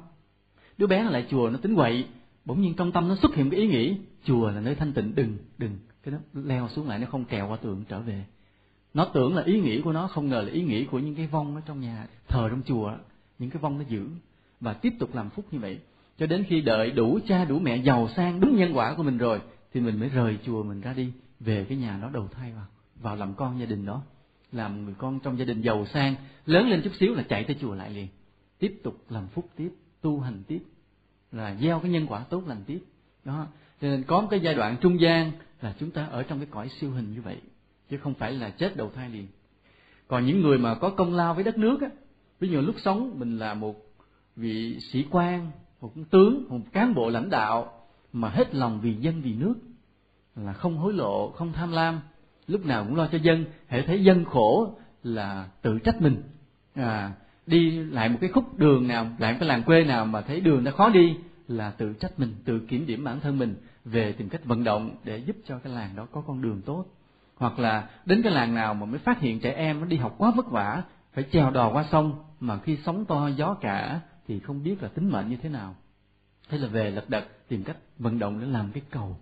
Đứa 0.78 0.88
bé 0.88 1.04
nó 1.04 1.10
lại 1.10 1.28
chùa 1.30 1.50
nó 1.50 1.58
tính 1.58 1.76
quậy. 1.76 2.08
Bỗng 2.46 2.62
nhiên 2.62 2.74
trong 2.78 2.92
tâm 2.92 3.08
nó 3.08 3.16
xuất 3.16 3.36
hiện 3.36 3.50
cái 3.50 3.60
ý 3.60 3.68
nghĩ 3.68 3.98
chùa 4.24 4.52
là 4.52 4.62
nơi 4.62 4.76
thanh 4.76 4.94
tịnh 4.94 5.16
đừng 5.16 5.38
đừng. 5.58 5.78
Cái 6.04 6.14
nó 6.14 6.42
leo 6.42 6.68
xuống 6.68 6.88
lại 6.88 7.00
nó 7.00 7.08
không 7.12 7.26
trèo 7.32 7.48
qua 7.48 7.58
tường 7.58 7.84
trở 7.90 8.00
về 8.00 8.26
nó 9.00 9.06
tưởng 9.06 9.36
là 9.36 9.44
ý 9.44 9.60
nghĩa 9.60 9.82
của 9.82 9.92
nó 9.92 10.08
không 10.08 10.30
ngờ 10.30 10.42
là 10.42 10.52
ý 10.52 10.62
nghĩa 10.62 10.84
của 10.84 11.00
những 11.00 11.16
cái 11.16 11.28
vong 11.28 11.56
ở 11.56 11.62
trong 11.66 11.82
nhà, 11.82 12.08
thờ 12.28 12.50
trong 12.50 12.62
chùa, 12.66 12.92
những 13.40 13.50
cái 13.50 13.62
vong 13.62 13.78
nó 13.78 13.84
giữ 13.88 14.08
và 14.60 14.74
tiếp 14.74 14.94
tục 15.00 15.16
làm 15.16 15.30
phúc 15.30 15.46
như 15.52 15.60
vậy. 15.60 15.80
Cho 16.18 16.26
đến 16.26 16.46
khi 16.48 16.62
đợi 16.62 16.92
đủ 16.92 17.20
cha 17.28 17.46
đủ 17.46 17.60
mẹ 17.60 17.78
giàu 17.78 18.10
sang 18.16 18.40
đúng 18.40 18.56
nhân 18.56 18.72
quả 18.74 18.94
của 18.96 19.04
mình 19.04 19.18
rồi, 19.18 19.42
thì 19.74 19.82
mình 19.82 20.00
mới 20.00 20.10
rời 20.10 20.38
chùa 20.46 20.64
mình 20.64 20.82
ra 20.82 20.94
đi, 20.94 21.12
về 21.40 21.66
cái 21.70 21.78
nhà 21.78 22.00
đó 22.02 22.10
đầu 22.14 22.28
thai 22.28 22.52
vào 22.52 22.66
vào 23.02 23.16
làm 23.16 23.34
con 23.34 23.60
gia 23.60 23.66
đình 23.66 23.86
đó. 23.86 24.02
Làm 24.52 24.86
người 24.86 24.94
con 24.98 25.20
trong 25.20 25.40
gia 25.40 25.46
đình 25.46 25.62
giàu 25.62 25.86
sang, 25.94 26.16
lớn 26.46 26.70
lên 26.70 26.82
chút 26.84 26.92
xíu 27.00 27.16
là 27.16 27.24
chạy 27.24 27.44
tới 27.44 27.56
chùa 27.62 27.76
lại 27.76 27.90
liền. 27.90 28.08
Tiếp 28.60 28.80
tục 28.84 29.06
làm 29.10 29.28
phúc 29.28 29.50
tiếp, 29.56 29.70
tu 30.02 30.20
hành 30.20 30.44
tiếp, 30.48 30.64
là 31.32 31.56
gieo 31.62 31.80
cái 31.80 31.92
nhân 31.92 32.06
quả 32.08 32.20
tốt 32.20 32.48
lành 32.48 32.64
tiếp. 32.66 32.80
Đó. 33.26 33.48
Cho 33.82 33.88
nên 33.88 34.04
có 34.04 34.22
một 34.22 34.28
cái 34.32 34.40
giai 34.40 34.54
đoạn 34.54 34.76
trung 34.82 35.02
gian 35.02 35.32
là 35.62 35.76
chúng 35.80 35.92
ta 35.92 36.06
ở 36.06 36.24
trong 36.24 36.40
cái 36.40 36.48
cõi 36.52 36.70
siêu 36.80 36.92
hình 36.92 37.14
như 37.14 37.22
vậy 37.22 37.38
chứ 37.90 37.98
không 37.98 38.14
phải 38.14 38.34
là 38.34 38.50
chết 38.50 38.78
đầu 38.78 38.92
thai 38.96 39.10
liền. 39.10 39.28
Còn 40.08 40.26
những 40.26 40.42
người 40.42 40.58
mà 40.58 40.76
có 40.76 40.90
công 40.90 41.14
lao 41.14 41.34
với 41.34 41.44
đất 41.44 41.58
nước 41.58 41.82
á 41.82 41.90
ví 42.40 42.50
dụ 42.50 42.62
lúc 42.62 42.76
sống 42.84 43.20
mình 43.20 43.40
là 43.40 43.54
một 43.54 43.76
vị 44.36 44.80
sĩ 44.80 45.06
quan 45.12 45.52
một 45.82 45.94
tướng 46.12 46.46
một 46.50 46.60
cán 46.74 46.94
bộ 46.94 47.10
lãnh 47.10 47.30
đạo 47.30 47.88
mà 48.14 48.30
hết 48.30 48.56
lòng 48.56 48.80
vì 48.82 48.94
dân 48.94 49.22
vì 49.22 49.34
nước 49.34 49.56
là 50.36 50.54
không 50.54 50.78
hối 50.78 50.94
lộ 50.94 51.32
không 51.32 51.54
tham 51.54 51.72
lam 51.72 52.00
lúc 52.48 52.66
nào 52.66 52.86
cũng 52.86 52.96
lo 52.96 53.08
cho 53.12 53.18
dân. 53.18 53.46
Hệ 53.68 53.82
thấy 53.82 54.04
dân 54.04 54.26
khổ 54.26 54.76
là 55.04 55.50
tự 55.62 55.80
trách 55.80 56.02
mình. 56.02 56.24
À, 56.74 57.14
đi 57.46 57.72
lại 57.72 58.10
một 58.10 58.18
cái 58.22 58.30
khúc 58.30 58.58
đường 58.58 58.88
nào 58.88 59.08
lại 59.20 59.34
một 59.34 59.38
cái 59.40 59.50
làng 59.50 59.64
quê 59.64 59.84
nào 59.84 60.06
mà 60.06 60.22
thấy 60.22 60.42
đường 60.42 60.64
nó 60.64 60.72
khó 60.72 60.90
đi 60.90 61.16
là 61.48 61.72
tự 61.72 61.94
trách 61.94 62.20
mình 62.20 62.36
tự 62.46 62.60
kiểm 62.60 62.86
điểm 62.86 63.04
bản 63.04 63.20
thân 63.20 63.40
mình 63.40 63.56
về 63.86 64.12
tìm 64.12 64.30
cách 64.30 64.46
vận 64.46 64.64
động 64.64 64.96
để 65.04 65.18
giúp 65.18 65.36
cho 65.46 65.60
cái 65.60 65.74
làng 65.74 65.96
đó 65.96 66.08
có 66.12 66.22
con 66.28 66.42
đường 66.42 66.62
tốt 66.62 66.86
hoặc 67.40 67.60
là 67.60 67.90
đến 68.06 68.22
cái 68.24 68.34
làng 68.34 68.56
nào 68.56 68.74
mà 68.74 68.86
mới 68.86 69.00
phát 69.00 69.20
hiện 69.20 69.40
trẻ 69.40 69.52
em 69.52 69.80
nó 69.80 69.86
đi 69.86 69.98
học 69.98 70.16
quá 70.18 70.32
vất 70.36 70.52
vả, 70.52 70.84
phải 71.14 71.26
chèo 71.32 71.52
đò 71.52 71.72
qua 71.74 71.86
sông, 71.92 72.24
mà 72.40 72.60
khi 72.60 72.78
sóng 72.86 73.06
to 73.06 73.28
gió 73.28 73.54
cả 73.54 74.00
thì 74.28 74.40
không 74.40 74.64
biết 74.64 74.84
là 74.84 74.88
tính 74.88 75.10
mệnh 75.10 75.30
như 75.30 75.38
thế 75.38 75.50
nào. 75.50 75.76
Thế 76.50 76.58
là 76.58 76.68
về 76.68 76.92
lật 76.92 77.10
đật 77.10 77.48
tìm 77.48 77.64
cách 77.64 77.78
vận 78.00 78.20
động 78.20 78.40
để 78.42 78.48
làm 78.48 78.72
cái 78.72 78.84
cầu. 78.92 79.18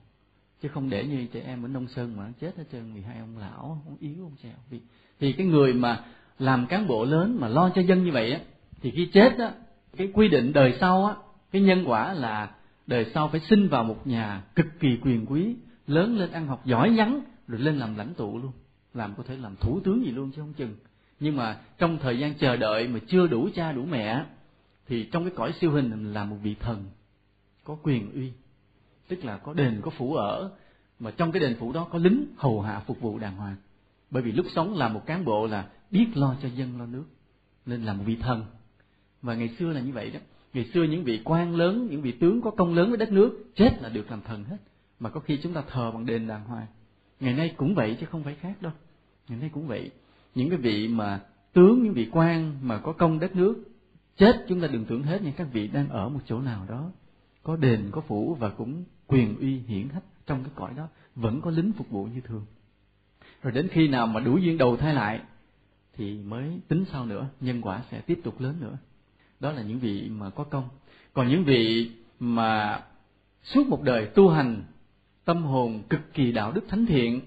Chứ 0.61 0.69
không 0.69 0.89
để 0.89 1.05
như 1.05 1.27
trẻ 1.33 1.41
em 1.45 1.65
ở 1.65 1.67
nông 1.67 1.87
sơn 1.87 2.13
mà 2.17 2.23
nó 2.23 2.31
chết 2.39 2.57
hết 2.57 2.63
trơn 2.71 2.93
vì 2.93 3.01
hai 3.01 3.19
ông 3.19 3.37
lão, 3.37 3.81
ông 3.85 3.97
yếu, 3.99 4.23
ông 4.23 4.35
trèo 4.43 4.51
vì 4.69 4.79
thì 5.19 5.33
cái 5.33 5.47
người 5.47 5.73
mà 5.73 6.03
làm 6.39 6.67
cán 6.67 6.87
bộ 6.87 7.05
lớn 7.05 7.37
mà 7.39 7.47
lo 7.47 7.69
cho 7.75 7.81
dân 7.81 8.03
như 8.03 8.11
vậy 8.11 8.31
á, 8.31 8.39
thì 8.81 8.91
khi 8.91 9.09
chết 9.13 9.37
á, 9.37 9.51
cái 9.97 10.11
quy 10.13 10.29
định 10.29 10.53
đời 10.53 10.77
sau 10.79 11.05
á, 11.05 11.15
cái 11.51 11.61
nhân 11.61 11.83
quả 11.87 12.13
là 12.13 12.51
đời 12.87 13.11
sau 13.13 13.27
phải 13.27 13.39
sinh 13.39 13.67
vào 13.69 13.83
một 13.83 14.07
nhà 14.07 14.41
cực 14.55 14.65
kỳ 14.79 14.87
quyền 15.01 15.25
quý, 15.25 15.55
lớn 15.87 16.17
lên 16.17 16.31
ăn 16.31 16.47
học 16.47 16.65
giỏi 16.65 16.89
nhắn 16.89 17.21
rồi 17.47 17.59
lên 17.59 17.77
làm 17.77 17.97
lãnh 17.97 18.13
tụ 18.13 18.39
luôn. 18.39 18.51
Làm 18.93 19.13
có 19.17 19.23
thể 19.23 19.37
làm 19.37 19.55
thủ 19.55 19.79
tướng 19.83 20.05
gì 20.05 20.11
luôn 20.11 20.31
chứ 20.35 20.41
không 20.41 20.53
chừng. 20.53 20.75
Nhưng 21.19 21.35
mà 21.35 21.59
trong 21.77 21.97
thời 22.01 22.19
gian 22.19 22.33
chờ 22.33 22.55
đợi 22.55 22.87
mà 22.87 22.99
chưa 23.07 23.27
đủ 23.27 23.49
cha 23.55 23.71
đủ 23.71 23.85
mẹ, 23.85 24.25
thì 24.87 25.09
trong 25.11 25.23
cái 25.23 25.33
cõi 25.35 25.53
siêu 25.61 25.71
hình 25.71 25.89
mình 25.89 26.13
là 26.13 26.25
một 26.25 26.37
vị 26.43 26.55
thần 26.59 26.85
có 27.63 27.77
quyền 27.83 28.11
uy. 28.13 28.31
Tức 29.07 29.25
là 29.25 29.37
có 29.37 29.53
đền, 29.53 29.81
có 29.81 29.91
phủ 29.91 30.15
ở, 30.15 30.51
mà 30.99 31.11
trong 31.11 31.31
cái 31.31 31.39
đền 31.39 31.55
phủ 31.59 31.73
đó 31.73 31.87
có 31.91 31.99
lính 31.99 32.25
hầu 32.37 32.61
hạ 32.61 32.79
phục 32.79 33.01
vụ 33.01 33.19
đàng 33.19 33.35
hoàng. 33.35 33.55
Bởi 34.11 34.23
vì 34.23 34.31
lúc 34.31 34.45
sống 34.55 34.73
là 34.73 34.89
một 34.89 35.05
cán 35.05 35.25
bộ 35.25 35.47
là 35.47 35.69
biết 35.91 36.07
lo 36.15 36.35
cho 36.41 36.47
dân, 36.47 36.79
lo 36.79 36.85
nước. 36.85 37.05
Nên 37.65 37.83
là 37.83 37.93
một 37.93 38.03
vị 38.05 38.15
thần. 38.15 38.45
Và 39.21 39.35
ngày 39.35 39.49
xưa 39.59 39.73
là 39.73 39.81
như 39.81 39.91
vậy 39.91 40.11
đó. 40.11 40.19
Ngày 40.53 40.69
xưa 40.73 40.83
những 40.83 41.03
vị 41.03 41.21
quan 41.23 41.55
lớn, 41.55 41.87
những 41.91 42.01
vị 42.01 42.11
tướng 42.11 42.41
có 42.41 42.51
công 42.51 42.75
lớn 42.75 42.89
với 42.89 42.97
đất 42.97 43.11
nước, 43.11 43.45
chết 43.55 43.81
là 43.81 43.89
được 43.89 44.11
làm 44.11 44.21
thần 44.21 44.43
hết. 44.43 44.57
Mà 44.99 45.09
có 45.09 45.19
khi 45.19 45.39
chúng 45.43 45.53
ta 45.53 45.63
thờ 45.67 45.91
bằng 45.91 46.05
đền 46.05 46.27
đàng 46.27 46.43
hoàng 46.43 46.67
ngày 47.19 47.33
nay 47.33 47.53
cũng 47.57 47.75
vậy 47.75 47.97
chứ 47.99 48.05
không 48.05 48.23
phải 48.23 48.35
khác 48.35 48.61
đâu. 48.61 48.71
Ngày 49.27 49.39
nay 49.39 49.49
cũng 49.53 49.67
vậy. 49.67 49.91
Những 50.35 50.49
cái 50.49 50.57
vị 50.57 50.87
mà 50.87 51.19
tướng, 51.53 51.83
những 51.83 51.93
vị 51.93 52.09
quan 52.11 52.53
mà 52.61 52.77
có 52.77 52.93
công 52.93 53.19
đất 53.19 53.35
nước, 53.35 53.63
chết 54.17 54.45
chúng 54.47 54.61
ta 54.61 54.67
đừng 54.67 54.85
tưởng 54.85 55.03
hết 55.03 55.21
nha, 55.21 55.31
các 55.37 55.47
vị 55.53 55.67
đang 55.67 55.89
ở 55.89 56.09
một 56.09 56.19
chỗ 56.25 56.41
nào 56.41 56.65
đó, 56.69 56.91
có 57.43 57.55
đền, 57.55 57.89
có 57.91 58.01
phủ 58.01 58.35
và 58.39 58.49
cũng 58.49 58.83
quyền 59.07 59.39
uy 59.39 59.59
hiển 59.59 59.89
hách 59.89 60.03
trong 60.25 60.43
cái 60.43 60.51
cõi 60.55 60.71
đó, 60.77 60.87
vẫn 61.15 61.41
có 61.41 61.51
lính 61.51 61.71
phục 61.71 61.89
vụ 61.89 62.05
như 62.05 62.21
thường. 62.21 62.45
Rồi 63.41 63.53
đến 63.53 63.67
khi 63.67 63.87
nào 63.87 64.07
mà 64.07 64.19
đủ 64.19 64.37
duyên 64.37 64.57
đầu 64.57 64.77
thai 64.77 64.93
lại, 64.93 65.21
thì 65.93 66.17
mới 66.17 66.59
tính 66.67 66.85
sau 66.91 67.05
nữa, 67.05 67.27
nhân 67.41 67.61
quả 67.61 67.83
sẽ 67.91 68.01
tiếp 68.01 68.19
tục 68.23 68.41
lớn 68.41 68.55
nữa. 68.59 68.77
Đó 69.39 69.51
là 69.51 69.61
những 69.61 69.79
vị 69.79 70.09
mà 70.09 70.29
có 70.29 70.43
công. 70.43 70.69
Còn 71.13 71.27
những 71.27 71.43
vị 71.43 71.91
mà 72.19 72.81
suốt 73.43 73.67
một 73.67 73.81
đời 73.83 74.05
tu 74.05 74.29
hành 74.29 74.63
tâm 75.27 75.43
hồn 75.43 75.83
cực 75.89 76.13
kỳ 76.13 76.31
đạo 76.31 76.51
đức 76.51 76.61
thánh 76.67 76.85
thiện 76.85 77.21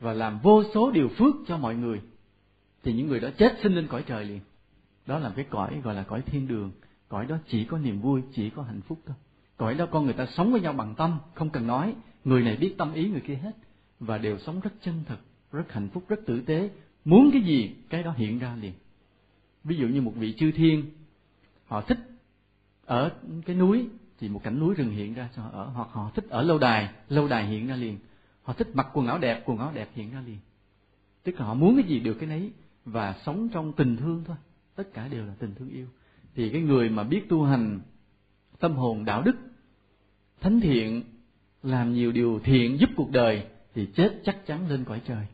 và 0.00 0.12
làm 0.12 0.38
vô 0.38 0.62
số 0.74 0.90
điều 0.90 1.08
phước 1.08 1.34
cho 1.46 1.58
mọi 1.58 1.74
người, 1.74 2.00
thì 2.82 2.92
những 2.92 3.06
người 3.06 3.20
đó 3.20 3.28
chết 3.38 3.58
sinh 3.62 3.74
lên 3.74 3.86
cõi 3.86 4.04
trời 4.06 4.24
liền. 4.24 4.40
Đó 5.06 5.18
là 5.18 5.32
cái 5.36 5.46
cõi 5.50 5.80
gọi 5.84 5.94
là 5.94 6.02
cõi 6.02 6.22
thiên 6.26 6.48
đường. 6.48 6.70
Cõi 7.08 7.26
đó 7.26 7.36
chỉ 7.48 7.64
có 7.64 7.78
niềm 7.78 8.00
vui, 8.00 8.22
chỉ 8.32 8.50
có 8.50 8.62
hạnh 8.62 8.80
phúc 8.88 8.98
thôi. 9.06 9.16
Cõi 9.56 9.74
đó 9.74 9.86
con 9.86 10.04
người 10.04 10.14
ta 10.14 10.26
sống 10.26 10.52
với 10.52 10.60
nhau 10.60 10.72
bằng 10.72 10.94
tâm, 10.94 11.18
không 11.34 11.50
cần 11.50 11.66
nói. 11.66 11.94
Người 12.24 12.42
này 12.42 12.56
biết 12.56 12.74
tâm 12.78 12.92
ý 12.94 13.08
người 13.08 13.20
kia 13.20 13.34
hết 13.34 13.52
và 14.00 14.18
đều 14.18 14.38
sống 14.38 14.60
rất 14.60 14.72
chân 14.82 14.94
thật, 15.08 15.18
rất 15.52 15.72
hạnh 15.72 15.88
phúc, 15.92 16.04
rất 16.08 16.26
tử 16.26 16.40
tế. 16.46 16.70
Muốn 17.04 17.30
cái 17.32 17.42
gì, 17.42 17.74
cái 17.88 18.02
đó 18.02 18.14
hiện 18.16 18.38
ra 18.38 18.56
liền. 18.60 18.72
Ví 19.64 19.76
dụ 19.76 19.88
như 19.88 20.02
một 20.02 20.12
vị 20.16 20.34
chư 20.38 20.52
thiên, 20.52 20.84
họ 21.66 21.80
thích 21.80 21.98
ở 22.84 23.12
cái 23.46 23.56
núi 23.56 23.88
thì 24.20 24.28
một 24.28 24.40
cảnh 24.44 24.58
núi 24.58 24.74
rừng 24.74 24.90
hiện 24.90 25.14
ra 25.14 25.28
cho 25.36 25.42
họ 25.42 25.50
ở 25.52 25.64
hoặc 25.64 25.88
họ 25.92 26.10
thích 26.14 26.24
ở 26.28 26.42
lâu 26.42 26.58
đài 26.58 26.90
lâu 27.08 27.28
đài 27.28 27.46
hiện 27.46 27.66
ra 27.66 27.76
liền. 27.76 27.98
Họ 28.42 28.52
thích 28.52 28.68
mặc 28.74 28.86
quần 28.92 29.06
áo 29.06 29.18
đẹp, 29.18 29.42
quần 29.46 29.58
áo 29.58 29.72
đẹp 29.74 29.88
hiện 29.94 30.12
ra 30.12 30.22
liền. 30.26 30.38
Tức 31.22 31.40
là 31.40 31.46
họ 31.46 31.54
muốn 31.54 31.76
cái 31.76 31.84
gì 31.84 32.00
được 32.00 32.14
cái 32.14 32.28
nấy 32.28 32.50
và 32.84 33.14
sống 33.26 33.48
trong 33.48 33.72
tình 33.72 33.96
thương 33.96 34.24
thôi. 34.26 34.36
Tất 34.74 34.94
cả 34.94 35.08
đều 35.08 35.26
là 35.26 35.34
tình 35.38 35.54
thương 35.54 35.70
yêu. 35.70 35.86
Thì 36.34 36.48
cái 36.48 36.60
người 36.60 36.88
mà 36.88 37.02
biết 37.02 37.28
tu 37.28 37.44
hành 37.44 37.80
tâm 38.58 38.72
hồn 38.72 39.04
đạo 39.04 39.22
đức, 39.22 39.36
thánh 40.40 40.60
thiện, 40.60 41.02
làm 41.62 41.92
nhiều 41.92 42.12
điều 42.12 42.40
thiện 42.44 42.80
giúp 42.80 42.90
cuộc 42.96 43.10
đời 43.10 43.46
thì 43.74 43.86
chết 43.94 44.20
chắc 44.24 44.46
chắn 44.46 44.68
lên 44.68 44.84
cõi 44.84 45.00
trời. 45.06 45.26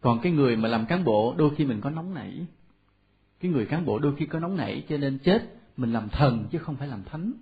Còn 0.00 0.20
cái 0.20 0.32
người 0.32 0.56
mà 0.56 0.68
làm 0.68 0.86
cán 0.86 1.04
bộ, 1.04 1.34
đôi 1.38 1.54
khi 1.54 1.64
mình 1.64 1.80
có 1.80 1.90
nóng 1.90 2.14
nảy. 2.14 2.46
Cái 3.40 3.50
người 3.50 3.66
cán 3.66 3.84
bộ 3.84 3.98
đôi 3.98 4.16
khi 4.16 4.26
có 4.26 4.40
nóng 4.40 4.56
nảy 4.56 4.84
cho 4.88 4.96
nên 4.96 5.18
chết, 5.18 5.42
mình 5.76 5.92
làm 5.92 6.08
thần 6.08 6.46
chứ 6.50 6.58
không 6.58 6.76
phải 6.76 6.88
làm 6.88 7.04
thánh 7.04 7.32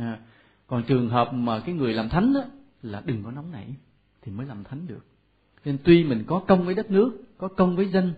à, 0.00 0.18
còn 0.66 0.82
trường 0.82 1.08
hợp 1.08 1.32
mà 1.32 1.60
cái 1.60 1.74
người 1.74 1.94
làm 1.94 2.08
thánh 2.08 2.34
đó, 2.34 2.40
là 2.82 3.02
đừng 3.06 3.24
có 3.24 3.30
nóng 3.30 3.52
nảy 3.52 3.74
thì 4.22 4.32
mới 4.32 4.46
làm 4.46 4.64
thánh 4.64 4.86
được. 4.86 5.06
Nên 5.64 5.78
tuy 5.84 6.04
mình 6.04 6.24
có 6.26 6.42
công 6.48 6.64
với 6.64 6.74
đất 6.74 6.90
nước 6.90 7.22
có 7.38 7.48
công 7.48 7.76
với 7.76 7.88
dân 7.88 8.12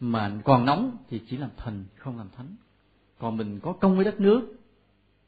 mà 0.00 0.40
còn 0.44 0.64
nóng 0.64 0.96
thì 1.08 1.20
chỉ 1.30 1.36
làm 1.36 1.50
thần 1.56 1.84
không 1.96 2.18
làm 2.18 2.28
thánh. 2.36 2.56
Còn 3.18 3.36
mình 3.36 3.60
có 3.60 3.72
công 3.72 3.96
với 3.96 4.04
đất 4.04 4.20
nước 4.20 4.56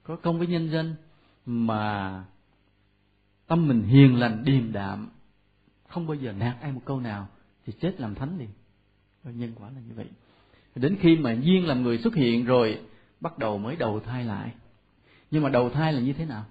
có 0.03 0.17
công 0.17 0.39
với 0.39 0.47
nhân 0.47 0.71
dân 0.71 0.95
mà 1.47 2.25
tâm 3.47 3.69
mình 3.69 3.83
hiền 3.83 4.19
lành 4.19 4.45
điềm 4.45 4.73
đạm 4.73 5.09
không 5.89 6.07
bao 6.07 6.15
giờ 6.15 6.33
nạt 6.33 6.57
ai 6.61 6.73
một 6.73 6.81
câu 6.85 7.01
nào 7.01 7.29
thì 7.67 7.73
chết 7.81 8.01
làm 8.01 8.15
thánh 8.15 8.39
liền. 8.39 8.49
Nhân 9.25 9.53
quả 9.55 9.71
là 9.71 9.81
như 9.89 9.95
vậy. 9.95 10.07
Đến 10.75 10.97
khi 11.01 11.17
mà 11.17 11.33
duyên 11.33 11.67
làm 11.67 11.83
người 11.83 11.99
xuất 11.99 12.15
hiện 12.15 12.45
rồi 12.45 12.81
bắt 13.21 13.39
đầu 13.39 13.59
mới 13.59 13.77
đầu 13.77 14.01
thai 14.01 14.25
lại 14.25 14.53
nhưng 15.31 15.43
mà 15.43 15.49
đầu 15.49 15.71
thai 15.71 15.93
là 15.93 16.01
như 16.01 16.13
thế 16.13 16.25
nào? 16.25 16.45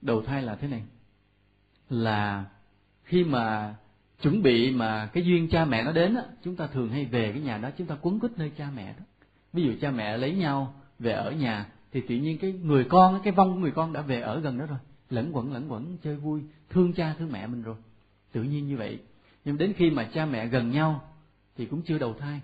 Đầu 0.00 0.22
thai 0.22 0.42
là 0.42 0.54
thế 0.54 0.68
này. 0.68 0.82
Là 1.90 2.44
khi 3.04 3.24
mà 3.24 3.74
chuẩn 4.22 4.42
bị 4.42 4.70
mà 4.70 5.06
cái 5.06 5.24
duyên 5.24 5.48
cha 5.48 5.64
mẹ 5.64 5.84
nó 5.84 5.92
đến 5.92 6.14
á, 6.14 6.22
chúng 6.42 6.56
ta 6.56 6.66
thường 6.66 6.88
hay 6.88 7.04
về 7.04 7.32
cái 7.32 7.40
nhà 7.40 7.58
đó, 7.58 7.70
chúng 7.78 7.86
ta 7.86 7.96
quấn 8.02 8.20
quýt 8.20 8.32
nơi 8.38 8.52
cha 8.56 8.70
mẹ 8.76 8.94
đó. 8.98 9.04
Ví 9.52 9.62
dụ 9.62 9.72
cha 9.80 9.90
mẹ 9.90 10.16
lấy 10.16 10.34
nhau 10.34 10.74
về 10.98 11.12
ở 11.12 11.30
nhà, 11.30 11.66
thì 11.92 12.00
tự 12.08 12.14
nhiên 12.14 12.38
cái 12.38 12.52
người 12.52 12.84
con, 12.84 13.20
cái 13.24 13.32
vong 13.32 13.52
của 13.52 13.58
người 13.58 13.70
con 13.70 13.92
đã 13.92 14.00
về 14.00 14.20
ở 14.20 14.40
gần 14.40 14.58
đó 14.58 14.66
rồi. 14.66 14.78
Lẫn 15.10 15.30
quẩn 15.36 15.52
lẫn 15.52 15.72
quẩn, 15.72 15.96
chơi 16.04 16.16
vui, 16.16 16.42
thương 16.70 16.92
cha, 16.92 17.14
thương 17.18 17.32
mẹ 17.32 17.46
mình 17.46 17.62
rồi. 17.62 17.76
Tự 18.32 18.42
nhiên 18.42 18.68
như 18.68 18.76
vậy. 18.76 18.98
Nhưng 19.44 19.58
đến 19.58 19.72
khi 19.76 19.90
mà 19.90 20.10
cha 20.14 20.26
mẹ 20.26 20.46
gần 20.46 20.70
nhau, 20.70 21.12
thì 21.56 21.66
cũng 21.66 21.82
chưa 21.82 21.98
đầu 21.98 22.14
thai 22.14 22.40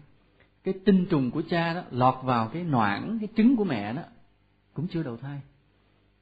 cái 0.64 0.74
tinh 0.84 1.06
trùng 1.10 1.30
của 1.30 1.42
cha 1.48 1.74
đó 1.74 1.82
lọt 1.90 2.14
vào 2.22 2.48
cái 2.48 2.64
noãn, 2.64 3.18
cái 3.18 3.28
trứng 3.36 3.56
của 3.56 3.64
mẹ 3.64 3.92
đó, 3.92 4.02
cũng 4.74 4.86
chưa 4.88 5.02
đầu 5.02 5.16
thai. 5.16 5.40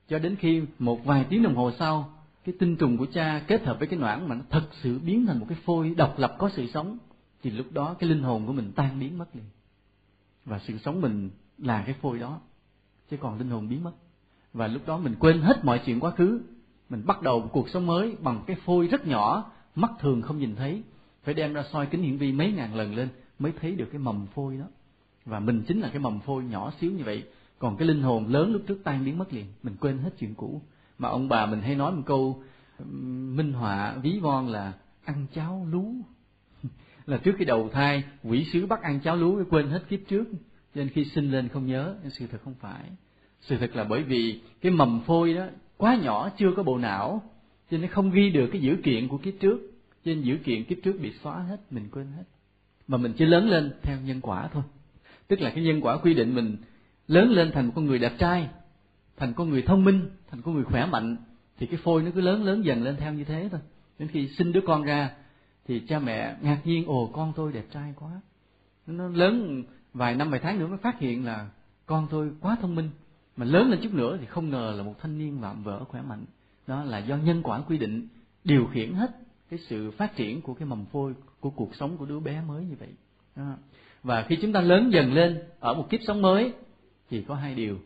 Cho 0.08 0.18
đến 0.18 0.36
khi 0.36 0.62
một 0.78 1.04
vài 1.04 1.26
tiếng 1.28 1.42
đồng 1.42 1.54
hồ 1.54 1.72
sau, 1.78 2.10
cái 2.44 2.54
tinh 2.58 2.76
trùng 2.76 2.96
của 2.96 3.06
cha 3.06 3.44
kết 3.46 3.64
hợp 3.64 3.78
với 3.78 3.88
cái 3.88 3.98
noãn 3.98 4.28
mà 4.28 4.34
nó 4.34 4.42
thật 4.50 4.68
sự 4.82 4.98
biến 4.98 5.26
thành 5.26 5.38
một 5.38 5.46
cái 5.48 5.58
phôi 5.64 5.94
độc 5.94 6.18
lập 6.18 6.36
có 6.38 6.50
sự 6.56 6.66
sống, 6.66 6.98
thì 7.42 7.50
lúc 7.50 7.66
đó 7.72 7.94
cái 7.98 8.10
linh 8.10 8.22
hồn 8.22 8.46
của 8.46 8.52
mình 8.52 8.72
tan 8.72 9.00
biến 9.00 9.18
mất 9.18 9.36
liền. 9.36 9.44
Và 10.44 10.60
sự 10.66 10.78
sống 10.78 11.00
mình 11.00 11.30
là 11.58 11.82
cái 11.86 11.94
phôi 12.00 12.18
đó, 12.18 12.40
chứ 13.10 13.16
còn 13.16 13.38
linh 13.38 13.50
hồn 13.50 13.68
biến 13.68 13.84
mất. 13.84 13.92
Và 14.52 14.66
lúc 14.66 14.86
đó 14.86 14.98
mình 14.98 15.14
quên 15.18 15.40
hết 15.40 15.64
mọi 15.64 15.80
chuyện 15.86 16.00
quá 16.00 16.10
khứ, 16.10 16.40
mình 16.88 17.02
bắt 17.06 17.22
đầu 17.22 17.40
một 17.40 17.48
cuộc 17.52 17.68
sống 17.68 17.86
mới 17.86 18.16
bằng 18.20 18.42
cái 18.46 18.56
phôi 18.64 18.86
rất 18.86 19.06
nhỏ, 19.06 19.50
mắt 19.74 19.90
thường 20.00 20.22
không 20.22 20.38
nhìn 20.38 20.56
thấy, 20.56 20.82
phải 21.22 21.34
đem 21.34 21.52
ra 21.52 21.64
soi 21.72 21.86
kính 21.86 22.02
hiển 22.02 22.16
vi 22.16 22.32
mấy 22.32 22.52
ngàn 22.52 22.74
lần 22.74 22.94
lên 22.94 23.08
mới 23.38 23.52
thấy 23.60 23.74
được 23.74 23.88
cái 23.92 23.98
mầm 23.98 24.26
phôi 24.26 24.56
đó. 24.56 24.66
Và 25.24 25.40
mình 25.40 25.62
chính 25.68 25.80
là 25.80 25.88
cái 25.88 25.98
mầm 25.98 26.20
phôi 26.20 26.44
nhỏ 26.44 26.72
xíu 26.80 26.92
như 26.92 27.04
vậy. 27.04 27.24
Còn 27.58 27.76
cái 27.76 27.88
linh 27.88 28.02
hồn 28.02 28.26
lớn 28.26 28.52
lúc 28.52 28.62
trước 28.66 28.78
tan 28.84 29.04
biến 29.04 29.18
mất 29.18 29.32
liền. 29.32 29.46
Mình 29.62 29.76
quên 29.80 29.98
hết 29.98 30.10
chuyện 30.18 30.34
cũ. 30.34 30.62
Mà 30.98 31.08
ông 31.08 31.28
bà 31.28 31.46
mình 31.46 31.60
hay 31.60 31.74
nói 31.74 31.92
một 31.92 32.02
câu 32.06 32.42
minh 33.36 33.52
họa 33.52 33.96
ví 34.02 34.18
von 34.18 34.46
là 34.46 34.72
ăn 35.04 35.26
cháo 35.34 35.66
lú. 35.70 35.94
Là 37.06 37.18
trước 37.18 37.34
khi 37.38 37.44
đầu 37.44 37.68
thai, 37.72 38.04
quỷ 38.22 38.44
sứ 38.52 38.66
bắt 38.66 38.82
ăn 38.82 39.00
cháo 39.00 39.16
lú, 39.16 39.44
quên 39.50 39.68
hết 39.68 39.88
kiếp 39.88 40.00
trước. 40.08 40.24
Cho 40.74 40.80
nên 40.80 40.88
khi 40.88 41.04
sinh 41.04 41.30
lên 41.30 41.48
không 41.48 41.66
nhớ 41.66 41.94
nhưng 42.02 42.10
sự 42.10 42.26
thật 42.26 42.38
không 42.44 42.54
phải. 42.60 42.84
Sự 43.40 43.56
thật 43.58 43.76
là 43.76 43.84
bởi 43.84 44.02
vì 44.02 44.40
cái 44.60 44.72
mầm 44.72 45.00
phôi 45.06 45.34
đó 45.34 45.46
quá 45.76 45.98
nhỏ, 46.02 46.30
chưa 46.38 46.52
có 46.56 46.62
bộ 46.62 46.78
não, 46.78 47.22
cho 47.70 47.78
nên 47.78 47.90
không 47.90 48.10
ghi 48.10 48.30
được 48.30 48.48
cái 48.52 48.62
dữ 48.62 48.76
kiện 48.84 49.08
của 49.08 49.18
kiếp 49.18 49.34
trước. 49.40 49.58
Cho 50.04 50.12
nên 50.14 50.22
dữ 50.22 50.36
kiện 50.44 50.64
kiếp 50.64 50.78
trước 50.82 51.00
bị 51.00 51.12
xóa 51.22 51.38
hết, 51.38 51.60
mình 51.72 51.88
quên 51.92 52.06
hết 52.16 52.24
mà 52.88 52.98
mình 52.98 53.12
chỉ 53.12 53.24
lớn 53.24 53.48
lên 53.48 53.72
theo 53.82 53.96
nhân 54.00 54.20
quả 54.20 54.48
thôi. 54.52 54.62
Tức 55.28 55.40
là 55.40 55.50
cái 55.50 55.64
nhân 55.64 55.80
quả 55.80 55.96
quy 55.96 56.14
định 56.14 56.34
mình 56.34 56.56
lớn 57.08 57.30
lên 57.30 57.52
thành 57.52 57.66
một 57.66 57.72
con 57.76 57.86
người 57.86 57.98
đẹp 57.98 58.12
trai, 58.18 58.48
thành 59.16 59.34
con 59.34 59.50
người 59.50 59.62
thông 59.62 59.84
minh, 59.84 60.10
thành 60.30 60.42
con 60.42 60.54
người 60.54 60.64
khỏe 60.64 60.86
mạnh, 60.86 61.16
thì 61.58 61.66
cái 61.66 61.76
phôi 61.84 62.02
nó 62.02 62.10
cứ 62.14 62.20
lớn 62.20 62.44
lớn 62.44 62.64
dần 62.64 62.82
lên 62.82 62.96
theo 62.96 63.12
như 63.12 63.24
thế 63.24 63.48
thôi. 63.50 63.60
Đến 63.98 64.08
khi 64.08 64.28
sinh 64.28 64.52
đứa 64.52 64.60
con 64.66 64.82
ra, 64.82 65.10
thì 65.66 65.80
cha 65.88 65.98
mẹ 65.98 66.36
ngạc 66.42 66.60
nhiên, 66.64 66.86
ồ, 66.86 67.10
con 67.12 67.32
tôi 67.36 67.52
đẹp 67.52 67.64
trai 67.72 67.94
quá. 67.96 68.10
Nó 68.86 69.08
lớn 69.08 69.62
vài 69.94 70.14
năm, 70.14 70.30
vài 70.30 70.40
tháng 70.40 70.58
nữa 70.58 70.66
mới 70.66 70.78
phát 70.78 70.98
hiện 70.98 71.24
là 71.24 71.48
con 71.86 72.06
tôi 72.10 72.30
quá 72.40 72.56
thông 72.60 72.74
minh, 72.74 72.90
mà 73.36 73.44
lớn 73.44 73.70
lên 73.70 73.80
chút 73.82 73.94
nữa 73.94 74.16
thì 74.20 74.26
không 74.26 74.50
ngờ 74.50 74.74
là 74.76 74.82
một 74.82 74.94
thanh 75.00 75.18
niên 75.18 75.40
vạm 75.40 75.62
vỡ 75.62 75.84
khỏe 75.84 76.02
mạnh. 76.02 76.24
Đó 76.66 76.84
là 76.84 76.98
do 76.98 77.16
nhân 77.16 77.42
quả 77.42 77.60
quy 77.60 77.78
định 77.78 78.08
điều 78.44 78.66
khiển 78.66 78.94
hết 78.94 79.10
cái 79.50 79.58
sự 79.68 79.90
phát 79.90 80.16
triển 80.16 80.42
của 80.42 80.54
cái 80.54 80.68
mầm 80.68 80.84
phôi 80.84 81.14
của 81.40 81.50
cuộc 81.50 81.74
sống 81.74 81.96
của 81.96 82.06
đứa 82.06 82.20
bé 82.20 82.42
mới 82.48 82.64
như 82.64 82.74
vậy. 82.78 82.88
Và 84.02 84.22
khi 84.22 84.38
chúng 84.42 84.52
ta 84.52 84.60
lớn 84.60 84.90
dần 84.92 85.12
lên 85.12 85.42
ở 85.60 85.74
một 85.74 85.86
kiếp 85.90 86.00
sống 86.06 86.22
mới, 86.22 86.52
thì 87.10 87.24
có 87.28 87.34
hai 87.34 87.54
điều 87.54 87.78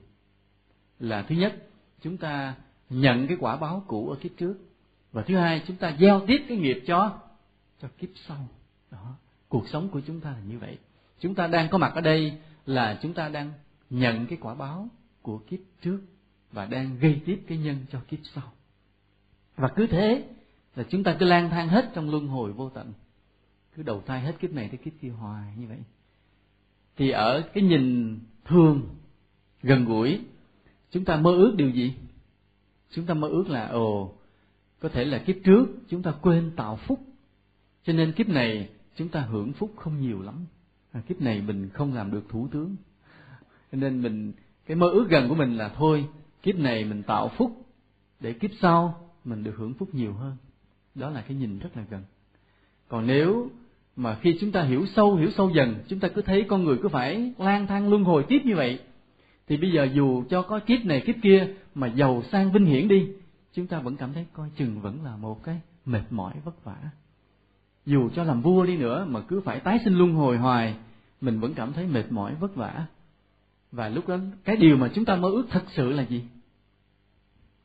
là 0.99 1.23
thứ 1.23 1.35
nhất, 1.35 1.55
chúng 2.01 2.17
ta 2.17 2.55
nhận 2.91 3.27
cái 3.27 3.37
quả 3.41 3.57
báo 3.57 3.85
cũ 3.87 4.11
ở 4.11 4.17
kiếp 4.17 4.33
trước. 4.37 4.55
Và 5.13 5.23
thứ 5.23 5.37
hai, 5.37 5.63
chúng 5.67 5.77
ta 5.77 5.97
gieo 6.01 6.21
tiếp 6.27 6.45
cái 6.49 6.59
nghiệp 6.59 6.83
cho 6.87 7.19
cho 7.83 7.89
kiếp 7.99 8.09
sau. 8.29 8.49
Đó. 8.91 9.15
Cuộc 9.49 9.69
sống 9.69 9.89
của 9.89 10.01
chúng 10.07 10.21
ta 10.21 10.31
là 10.31 10.41
như 10.49 10.59
vậy. 10.59 10.79
Chúng 11.21 11.35
ta 11.35 11.47
đang 11.47 11.69
có 11.69 11.79
mặt 11.79 11.93
ở 11.95 12.01
đây 12.01 12.33
là 12.67 12.99
chúng 13.03 13.15
ta 13.15 13.29
đang 13.29 13.53
nhận 13.91 14.27
cái 14.27 14.39
quả 14.41 14.55
báo 14.55 14.89
của 15.23 15.39
kiếp 15.39 15.59
trước 15.83 16.01
và 16.53 16.67
đang 16.67 16.99
gây 16.99 17.21
tiếp 17.27 17.43
cái 17.47 17.59
nhân 17.59 17.77
cho 17.93 18.01
kiếp 18.09 18.19
sau. 18.35 18.53
Và 19.57 19.69
cứ 19.77 19.87
thế 19.87 20.25
là 20.77 20.85
chúng 20.91 21.05
ta 21.05 21.17
cứ 21.19 21.27
lang 21.27 21.51
thang 21.51 21.69
hết 21.69 21.91
trong 21.95 22.11
luân 22.11 22.27
hồi 22.27 22.53
vô 22.53 22.71
tận 22.71 22.93
cứ 23.77 23.83
đầu 23.83 24.03
thai 24.07 24.21
hết 24.21 24.37
kiếp 24.41 24.53
này 24.53 24.69
tới 24.69 24.79
kiếp 24.79 24.93
kia 25.01 25.09
hoài 25.09 25.53
như 25.57 25.67
vậy. 25.67 25.79
Thì 26.97 27.11
ở 27.11 27.43
cái 27.55 27.65
nhìn 27.65 28.19
thường 28.45 28.89
gần 29.63 29.85
gũi 29.85 30.21
chúng 30.91 31.05
ta 31.05 31.17
mơ 31.17 31.31
ước 31.31 31.55
điều 31.57 31.71
gì? 31.71 31.95
Chúng 32.91 33.07
ta 33.07 33.15
mơ 33.15 33.29
ước 33.29 33.49
là 33.49 33.67
ồ 33.67 34.15
có 34.81 34.89
thể 34.89 35.05
là 35.05 35.19
kiếp 35.19 35.37
trước 35.45 35.67
chúng 35.89 36.03
ta 36.03 36.13
quên 36.23 36.53
tạo 36.57 36.77
phúc. 36.77 37.01
Cho 37.85 37.93
nên 37.93 38.13
kiếp 38.13 38.29
này 38.29 38.71
chúng 38.97 39.09
ta 39.09 39.21
hưởng 39.21 39.53
phúc 39.53 39.73
không 39.77 40.01
nhiều 40.01 40.23
lắm. 40.23 40.47
À, 40.93 41.03
kiếp 41.09 41.21
này 41.21 41.41
mình 41.41 41.69
không 41.69 41.95
làm 41.95 42.11
được 42.11 42.29
thủ 42.29 42.49
tướng. 42.53 42.77
Cho 43.73 43.79
nên 43.79 44.03
mình 44.03 44.33
cái 44.67 44.77
mơ 44.77 44.89
ước 44.89 45.07
gần 45.11 45.29
của 45.29 45.35
mình 45.35 45.57
là 45.57 45.69
thôi 45.69 46.09
kiếp 46.43 46.57
này 46.57 46.85
mình 46.85 47.03
tạo 47.03 47.31
phúc 47.37 47.67
để 48.21 48.33
kiếp 48.33 48.51
sau 48.61 49.11
mình 49.25 49.45
được 49.45 49.55
hưởng 49.57 49.75
phúc 49.75 49.95
nhiều 49.95 50.13
hơn. 50.13 50.37
Đó 50.95 51.11
là 51.11 51.23
cái 51.23 51.37
nhìn 51.37 51.59
rất 51.59 51.77
là 51.77 51.85
gần. 51.91 52.03
Còn 52.89 53.07
nếu 53.07 53.51
mà 53.97 54.19
khi 54.21 54.37
chúng 54.41 54.53
ta 54.53 54.63
hiểu 54.63 54.87
sâu 54.87 55.17
hiểu 55.17 55.31
sâu 55.31 55.51
dần, 55.51 55.75
chúng 55.89 56.01
ta 56.01 56.09
cứ 56.09 56.23
thấy 56.23 56.45
con 56.49 56.65
người 56.65 56.79
cứ 56.83 56.89
phải 56.89 57.33
lang 57.39 57.67
thang 57.67 57.91
luân 57.91 58.05
hồi 58.05 58.25
tiếp 58.29 58.43
như 58.45 58.57
vậy. 58.57 58.81
Thì 59.49 59.57
bây 59.57 59.73
giờ 59.73 59.89
dù 59.95 60.25
cho 60.31 60.43
có 60.43 60.59
kiếp 60.59 60.85
này, 60.85 61.01
kiếp 61.07 61.15
kia, 61.23 61.49
mà 61.75 61.87
giàu 61.87 62.23
sang 62.33 62.53
vinh 62.53 62.65
hiển 62.65 62.89
đi, 62.89 63.09
chúng 63.53 63.67
ta 63.67 63.81
vẫn 63.81 63.97
cảm 63.97 64.13
thấy 64.13 64.27
coi 64.33 64.51
chừng 64.57 64.81
vẫn 64.81 65.05
là 65.05 65.17
một 65.17 65.45
cái 65.45 65.61
mệt 65.85 66.05
mỏi, 66.11 66.33
vất 66.45 66.65
vả. 66.65 66.77
Dù 67.87 68.11
cho 68.15 68.25
làm 68.25 68.43
vua 68.43 68.67
đi 68.67 68.77
nữa, 68.77 69.07
mà 69.09 69.21
cứ 69.21 69.41
phải 69.41 69.61
tái 69.61 69.81
sinh 69.85 69.95
luân 69.95 70.15
hồi 70.15 70.39
hoài, 70.39 70.75
mình 71.21 71.41
vẫn 71.41 71.55
cảm 71.55 71.73
thấy 71.73 71.87
mệt 71.87 72.13
mỏi, 72.13 72.35
vất 72.35 72.55
vả. 72.55 72.87
Và 73.73 73.89
lúc 73.89 74.09
đó, 74.09 74.19
cái 74.45 74.57
điều 74.57 74.77
mà 74.77 74.91
chúng 74.95 75.05
ta 75.05 75.17
mơ 75.17 75.29
ước 75.29 75.47
thật 75.51 75.65
sự 75.69 75.93
là 75.93 76.03
gì? 76.03 76.25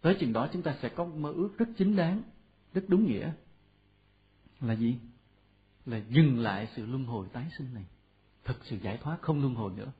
Tới 0.01 0.15
chừng 0.19 0.33
đó 0.33 0.47
chúng 0.53 0.61
ta 0.61 0.75
sẽ 0.81 0.89
có 0.89 1.05
mơ 1.05 1.31
ước 1.31 1.57
rất 1.57 1.69
chính 1.77 1.95
đáng, 1.95 2.21
rất 2.73 2.81
đúng 2.87 3.07
nghĩa. 3.07 3.31
Là 4.61 4.73
gì? 4.73 4.95
Là 5.87 5.97
dừng 6.09 6.39
lại 6.39 6.67
sự 6.75 6.85
luân 6.85 7.05
hồi 7.05 7.27
tái 7.33 7.45
sinh 7.57 7.67
này. 7.73 7.85
Thật 8.45 8.55
sự 8.63 8.77
giải 8.81 8.97
thoát, 8.97 9.17
không 9.21 9.41
luân 9.41 9.55
hồi 9.55 9.71
nữa. 9.77 9.91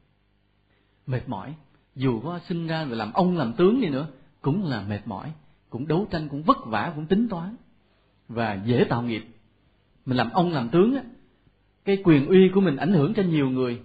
Mệt 1.08 1.30
mỏi, 1.30 1.56
dù 1.96 2.20
có 2.20 2.40
sinh 2.48 2.68
ra 2.68 2.86
rồi 2.86 2.96
làm 2.96 3.14
ông 3.14 3.38
làm 3.38 3.54
tướng 3.54 3.82
đi 3.82 3.90
nữa, 3.90 4.08
cũng 4.42 4.66
là 4.66 4.82
mệt 4.82 5.02
mỏi, 5.06 5.34
cũng 5.70 5.88
đấu 5.88 6.08
tranh, 6.12 6.30
cũng 6.30 6.44
vất 6.44 6.58
vả, 6.66 6.92
cũng 6.96 7.06
tính 7.06 7.28
toán. 7.30 7.56
Và 8.28 8.64
dễ 8.66 8.86
tạo 8.90 9.02
nghiệp. 9.02 9.24
Mình 10.06 10.18
làm 10.18 10.30
ông 10.30 10.52
làm 10.52 10.70
tướng 10.70 10.96
á, 10.96 11.04
cái 11.86 12.02
quyền 12.04 12.28
uy 12.28 12.50
của 12.54 12.62
mình 12.62 12.76
ảnh 12.76 12.94
hưởng 12.94 13.14
cho 13.14 13.24
nhiều 13.24 13.50
người. 13.50 13.82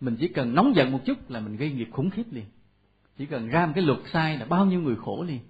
Mình 0.00 0.16
chỉ 0.20 0.28
cần 0.28 0.54
nóng 0.54 0.76
giận 0.76 0.92
một 0.92 1.00
chút 1.04 1.30
là 1.30 1.40
mình 1.40 1.56
gây 1.56 1.72
nghiệp 1.72 1.88
khủng 1.92 2.10
khiếp 2.10 2.24
liền. 2.30 2.44
Chỉ 3.18 3.26
cần 3.26 3.48
ra 3.48 3.66
một 3.66 3.72
cái 3.74 3.84
luật 3.84 3.98
sai 4.12 4.38
là 4.38 4.44
bao 4.44 4.66
nhiêu 4.66 4.80
người 4.80 4.96
khổ 4.96 5.24
liền. 5.28 5.40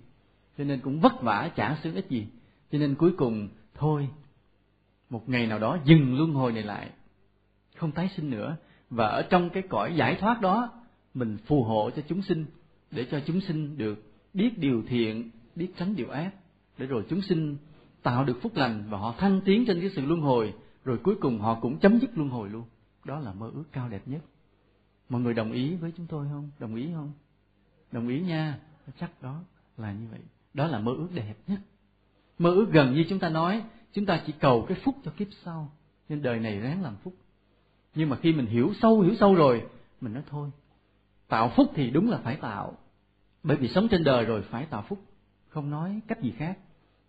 Cho 0.58 0.64
nên 0.64 0.80
cũng 0.80 1.00
vất 1.00 1.22
vả, 1.22 1.50
chả 1.56 1.76
xứng 1.82 1.94
ích 1.94 2.08
gì. 2.08 2.26
Cho 2.72 2.78
nên 2.78 2.94
cuối 2.94 3.12
cùng, 3.16 3.48
thôi 3.74 4.08
một 5.12 5.28
ngày 5.28 5.46
nào 5.46 5.58
đó 5.58 5.78
dừng 5.84 6.16
luân 6.18 6.32
hồi 6.32 6.52
này 6.52 6.62
lại, 6.62 6.90
không 7.76 7.92
tái 7.92 8.10
sinh 8.16 8.30
nữa. 8.30 8.56
Và 8.90 9.06
ở 9.06 9.22
trong 9.22 9.50
cái 9.50 9.62
cõi 9.68 9.94
giải 9.96 10.16
thoát 10.20 10.40
đó, 10.40 10.72
mình 11.14 11.38
phù 11.46 11.64
hộ 11.64 11.90
cho 11.96 12.02
chúng 12.08 12.22
sinh, 12.22 12.46
để 12.90 13.06
cho 13.10 13.20
chúng 13.26 13.40
sinh 13.40 13.78
được 13.78 14.02
biết 14.34 14.58
điều 14.58 14.82
thiện, 14.88 15.30
biết 15.56 15.68
tránh 15.76 15.96
điều 15.96 16.10
ác, 16.10 16.30
để 16.78 16.86
rồi 16.86 17.04
chúng 17.08 17.20
sinh 17.20 17.56
tạo 18.02 18.24
được 18.24 18.38
phúc 18.42 18.52
lành 18.54 18.84
và 18.90 18.98
họ 18.98 19.14
thăng 19.18 19.40
tiến 19.44 19.64
trên 19.66 19.80
cái 19.80 19.90
sự 19.96 20.06
luân 20.06 20.20
hồi, 20.20 20.54
rồi 20.84 20.98
cuối 20.98 21.14
cùng 21.20 21.38
họ 21.38 21.58
cũng 21.60 21.78
chấm 21.78 21.98
dứt 22.00 22.10
luân 22.14 22.28
hồi 22.28 22.50
luôn. 22.50 22.64
Đó 23.04 23.18
là 23.18 23.32
mơ 23.32 23.50
ước 23.54 23.64
cao 23.72 23.88
đẹp 23.88 24.02
nhất. 24.06 24.20
Mọi 25.08 25.20
người 25.20 25.34
đồng 25.34 25.52
ý 25.52 25.74
với 25.74 25.92
chúng 25.96 26.06
tôi 26.06 26.26
không? 26.32 26.50
Đồng 26.58 26.74
ý 26.74 26.88
không? 26.94 27.12
Đồng 27.92 28.08
ý 28.08 28.20
nha. 28.20 28.58
Chắc 29.00 29.22
đó 29.22 29.40
là 29.76 29.92
như 29.92 30.06
vậy. 30.10 30.20
Đó 30.54 30.66
là 30.66 30.78
mơ 30.78 30.92
ước 30.92 31.08
đẹp 31.14 31.34
nhất. 31.46 31.60
Mơ 32.38 32.50
ước 32.50 32.72
gần 32.72 32.94
như 32.94 33.04
chúng 33.08 33.18
ta 33.18 33.28
nói 33.28 33.62
chúng 33.92 34.06
ta 34.06 34.22
chỉ 34.26 34.32
cầu 34.40 34.64
cái 34.68 34.78
phúc 34.84 34.94
cho 35.04 35.10
kiếp 35.16 35.28
sau. 35.44 35.72
Nên 36.08 36.22
đời 36.22 36.38
này 36.38 36.60
ráng 36.60 36.82
làm 36.82 36.96
phúc. 36.96 37.14
Nhưng 37.94 38.08
mà 38.08 38.16
khi 38.16 38.32
mình 38.32 38.46
hiểu 38.46 38.72
sâu 38.80 39.00
hiểu 39.00 39.14
sâu 39.20 39.34
rồi, 39.34 39.62
mình 40.00 40.12
nói 40.12 40.22
thôi, 40.30 40.50
tạo 41.28 41.52
phúc 41.56 41.72
thì 41.74 41.90
đúng 41.90 42.10
là 42.10 42.18
phải 42.18 42.36
tạo. 42.36 42.76
Bởi 43.42 43.56
vì 43.56 43.68
sống 43.68 43.88
trên 43.88 44.04
đời 44.04 44.24
rồi 44.24 44.42
phải 44.42 44.66
tạo 44.66 44.84
phúc. 44.88 44.98
Không 45.48 45.70
nói 45.70 46.00
cách 46.08 46.22
gì 46.22 46.32
khác. 46.36 46.58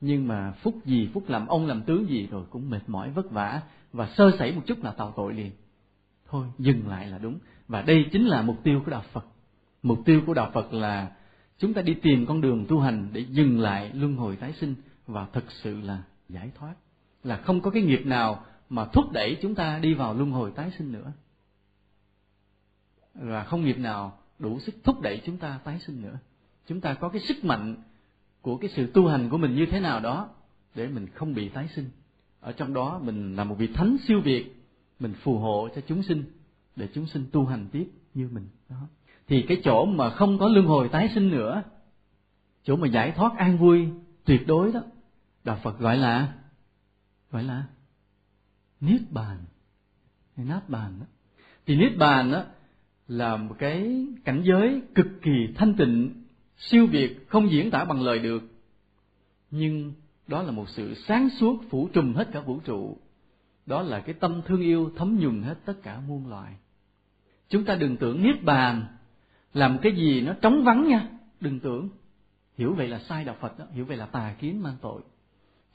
Nhưng 0.01 0.27
mà 0.27 0.51
phúc 0.51 0.75
gì, 0.85 1.09
phúc 1.13 1.23
làm 1.27 1.47
ông, 1.47 1.65
làm 1.65 1.81
tướng 1.81 2.09
gì 2.09 2.27
rồi 2.31 2.43
cũng 2.49 2.69
mệt 2.69 2.81
mỏi, 2.87 3.11
vất 3.11 3.31
vả 3.31 3.61
và 3.93 4.09
sơ 4.17 4.31
sẩy 4.39 4.55
một 4.55 4.61
chút 4.65 4.83
là 4.83 4.91
tạo 4.91 5.13
tội 5.15 5.33
liền. 5.33 5.51
Thôi, 6.29 6.47
dừng 6.59 6.87
lại 6.87 7.07
là 7.07 7.17
đúng. 7.17 7.39
Và 7.67 7.81
đây 7.81 8.05
chính 8.11 8.25
là 8.25 8.41
mục 8.41 8.63
tiêu 8.63 8.81
của 8.85 8.91
đạo 8.91 9.03
phật. 9.11 9.25
Mục 9.83 9.99
tiêu 10.05 10.21
của 10.25 10.33
đạo 10.33 10.51
phật 10.53 10.73
là 10.73 11.11
chúng 11.57 11.73
ta 11.73 11.81
đi 11.81 11.93
tìm 11.93 12.25
con 12.25 12.41
đường 12.41 12.65
tu 12.69 12.79
hành 12.79 13.09
để 13.13 13.25
dừng 13.29 13.59
lại 13.59 13.91
luân 13.93 14.15
hồi 14.15 14.35
tái 14.35 14.53
sinh 14.53 14.75
và 15.07 15.25
thực 15.33 15.51
sự 15.51 15.81
là 15.81 16.03
giải 16.29 16.51
thoát, 16.55 16.75
là 17.23 17.37
không 17.37 17.61
có 17.61 17.71
cái 17.71 17.83
nghiệp 17.83 18.05
nào 18.05 18.45
mà 18.69 18.85
thúc 18.85 19.11
đẩy 19.11 19.37
chúng 19.41 19.55
ta 19.55 19.79
đi 19.79 19.93
vào 19.93 20.13
luân 20.13 20.31
hồi 20.31 20.51
tái 20.55 20.71
sinh 20.77 20.91
nữa. 20.91 21.11
Là 23.13 23.43
không 23.43 23.65
nghiệp 23.65 23.77
nào 23.77 24.17
đủ 24.39 24.59
sức 24.59 24.75
thúc 24.83 25.01
đẩy 25.01 25.21
chúng 25.25 25.37
ta 25.37 25.59
tái 25.63 25.79
sinh 25.79 26.01
nữa. 26.01 26.17
Chúng 26.67 26.81
ta 26.81 26.93
có 26.93 27.09
cái 27.09 27.21
sức 27.21 27.45
mạnh 27.45 27.75
của 28.41 28.57
cái 28.57 28.69
sự 28.75 28.91
tu 28.93 29.07
hành 29.07 29.29
của 29.29 29.37
mình 29.37 29.55
như 29.55 29.65
thế 29.71 29.79
nào 29.79 29.99
đó 29.99 30.29
để 30.75 30.87
mình 30.87 31.07
không 31.07 31.33
bị 31.33 31.49
tái 31.49 31.67
sinh. 31.75 31.89
Ở 32.39 32.51
trong 32.51 32.73
đó 32.73 32.99
mình 33.03 33.35
là 33.35 33.43
một 33.43 33.55
vị 33.57 33.67
thánh 33.67 33.97
siêu 34.07 34.21
việt, 34.21 34.55
mình 34.99 35.13
phù 35.13 35.37
hộ 35.37 35.69
cho 35.75 35.81
chúng 35.87 36.03
sinh 36.03 36.23
để 36.75 36.87
chúng 36.93 37.07
sinh 37.07 37.25
tu 37.31 37.45
hành 37.45 37.67
tiếp 37.71 37.87
như 38.13 38.29
mình. 38.31 38.47
Đó. 38.69 38.87
Thì 39.27 39.41
cái 39.47 39.61
chỗ 39.63 39.85
mà 39.85 40.09
không 40.09 40.39
có 40.39 40.47
luân 40.47 40.65
hồi 40.65 40.89
tái 40.89 41.09
sinh 41.15 41.31
nữa, 41.31 41.63
chỗ 42.63 42.75
mà 42.75 42.87
giải 42.87 43.11
thoát 43.11 43.37
an 43.37 43.57
vui 43.57 43.89
tuyệt 44.25 44.47
đối 44.47 44.71
đó 44.71 44.81
đạo 45.43 45.59
phật 45.63 45.79
gọi 45.79 45.97
là 45.97 46.33
gọi 47.31 47.43
là 47.43 47.63
niết 48.79 49.01
bàn. 49.11 49.37
Hay 50.37 50.45
nát 50.45 50.69
bàn 50.69 50.99
đó. 50.99 51.05
Thì 51.65 51.75
niết 51.75 51.97
bàn 51.97 52.31
đó 52.31 52.43
là 53.07 53.37
một 53.37 53.55
cái 53.59 54.07
cảnh 54.25 54.43
giới 54.45 54.81
cực 54.95 55.07
kỳ 55.21 55.53
thanh 55.55 55.73
tịnh, 55.73 56.23
siêu 56.57 56.87
việt, 56.87 57.25
không 57.29 57.51
diễn 57.51 57.71
tả 57.71 57.85
bằng 57.85 58.01
lời 58.01 58.19
được. 58.19 58.43
Nhưng 59.51 59.93
đó 60.27 60.41
là 60.41 60.51
một 60.51 60.69
sự 60.69 60.93
sáng 61.07 61.29
suốt, 61.29 61.63
phủ 61.69 61.89
trùm 61.93 62.13
hết 62.13 62.29
cả 62.31 62.39
vũ 62.39 62.59
trụ. 62.59 62.97
Đó 63.65 63.81
là 63.81 63.99
cái 63.99 64.13
tâm 64.13 64.41
thương 64.45 64.61
yêu 64.61 64.91
thấm 64.97 65.19
nhuần 65.19 65.43
hết 65.43 65.55
tất 65.65 65.73
cả 65.83 65.99
muôn 66.07 66.27
loài. 66.27 66.53
Chúng 67.49 67.65
ta 67.65 67.75
đừng 67.75 67.97
tưởng 67.97 68.23
niết 68.23 68.43
bàn 68.43 68.85
làm 69.53 69.77
cái 69.81 69.95
gì 69.95 70.21
nó 70.21 70.33
trống 70.41 70.63
vắng 70.63 70.87
nha. 70.87 71.09
Đừng 71.39 71.59
tưởng. 71.59 71.89
Hiểu 72.57 72.73
vậy 72.73 72.87
là 72.87 72.99
sai 72.99 73.25
đạo 73.25 73.35
phật 73.39 73.59
đó. 73.59 73.65
Hiểu 73.71 73.85
vậy 73.85 73.97
là 73.97 74.05
tà 74.05 74.35
kiến 74.39 74.63
mang 74.63 74.75
tội 74.81 75.01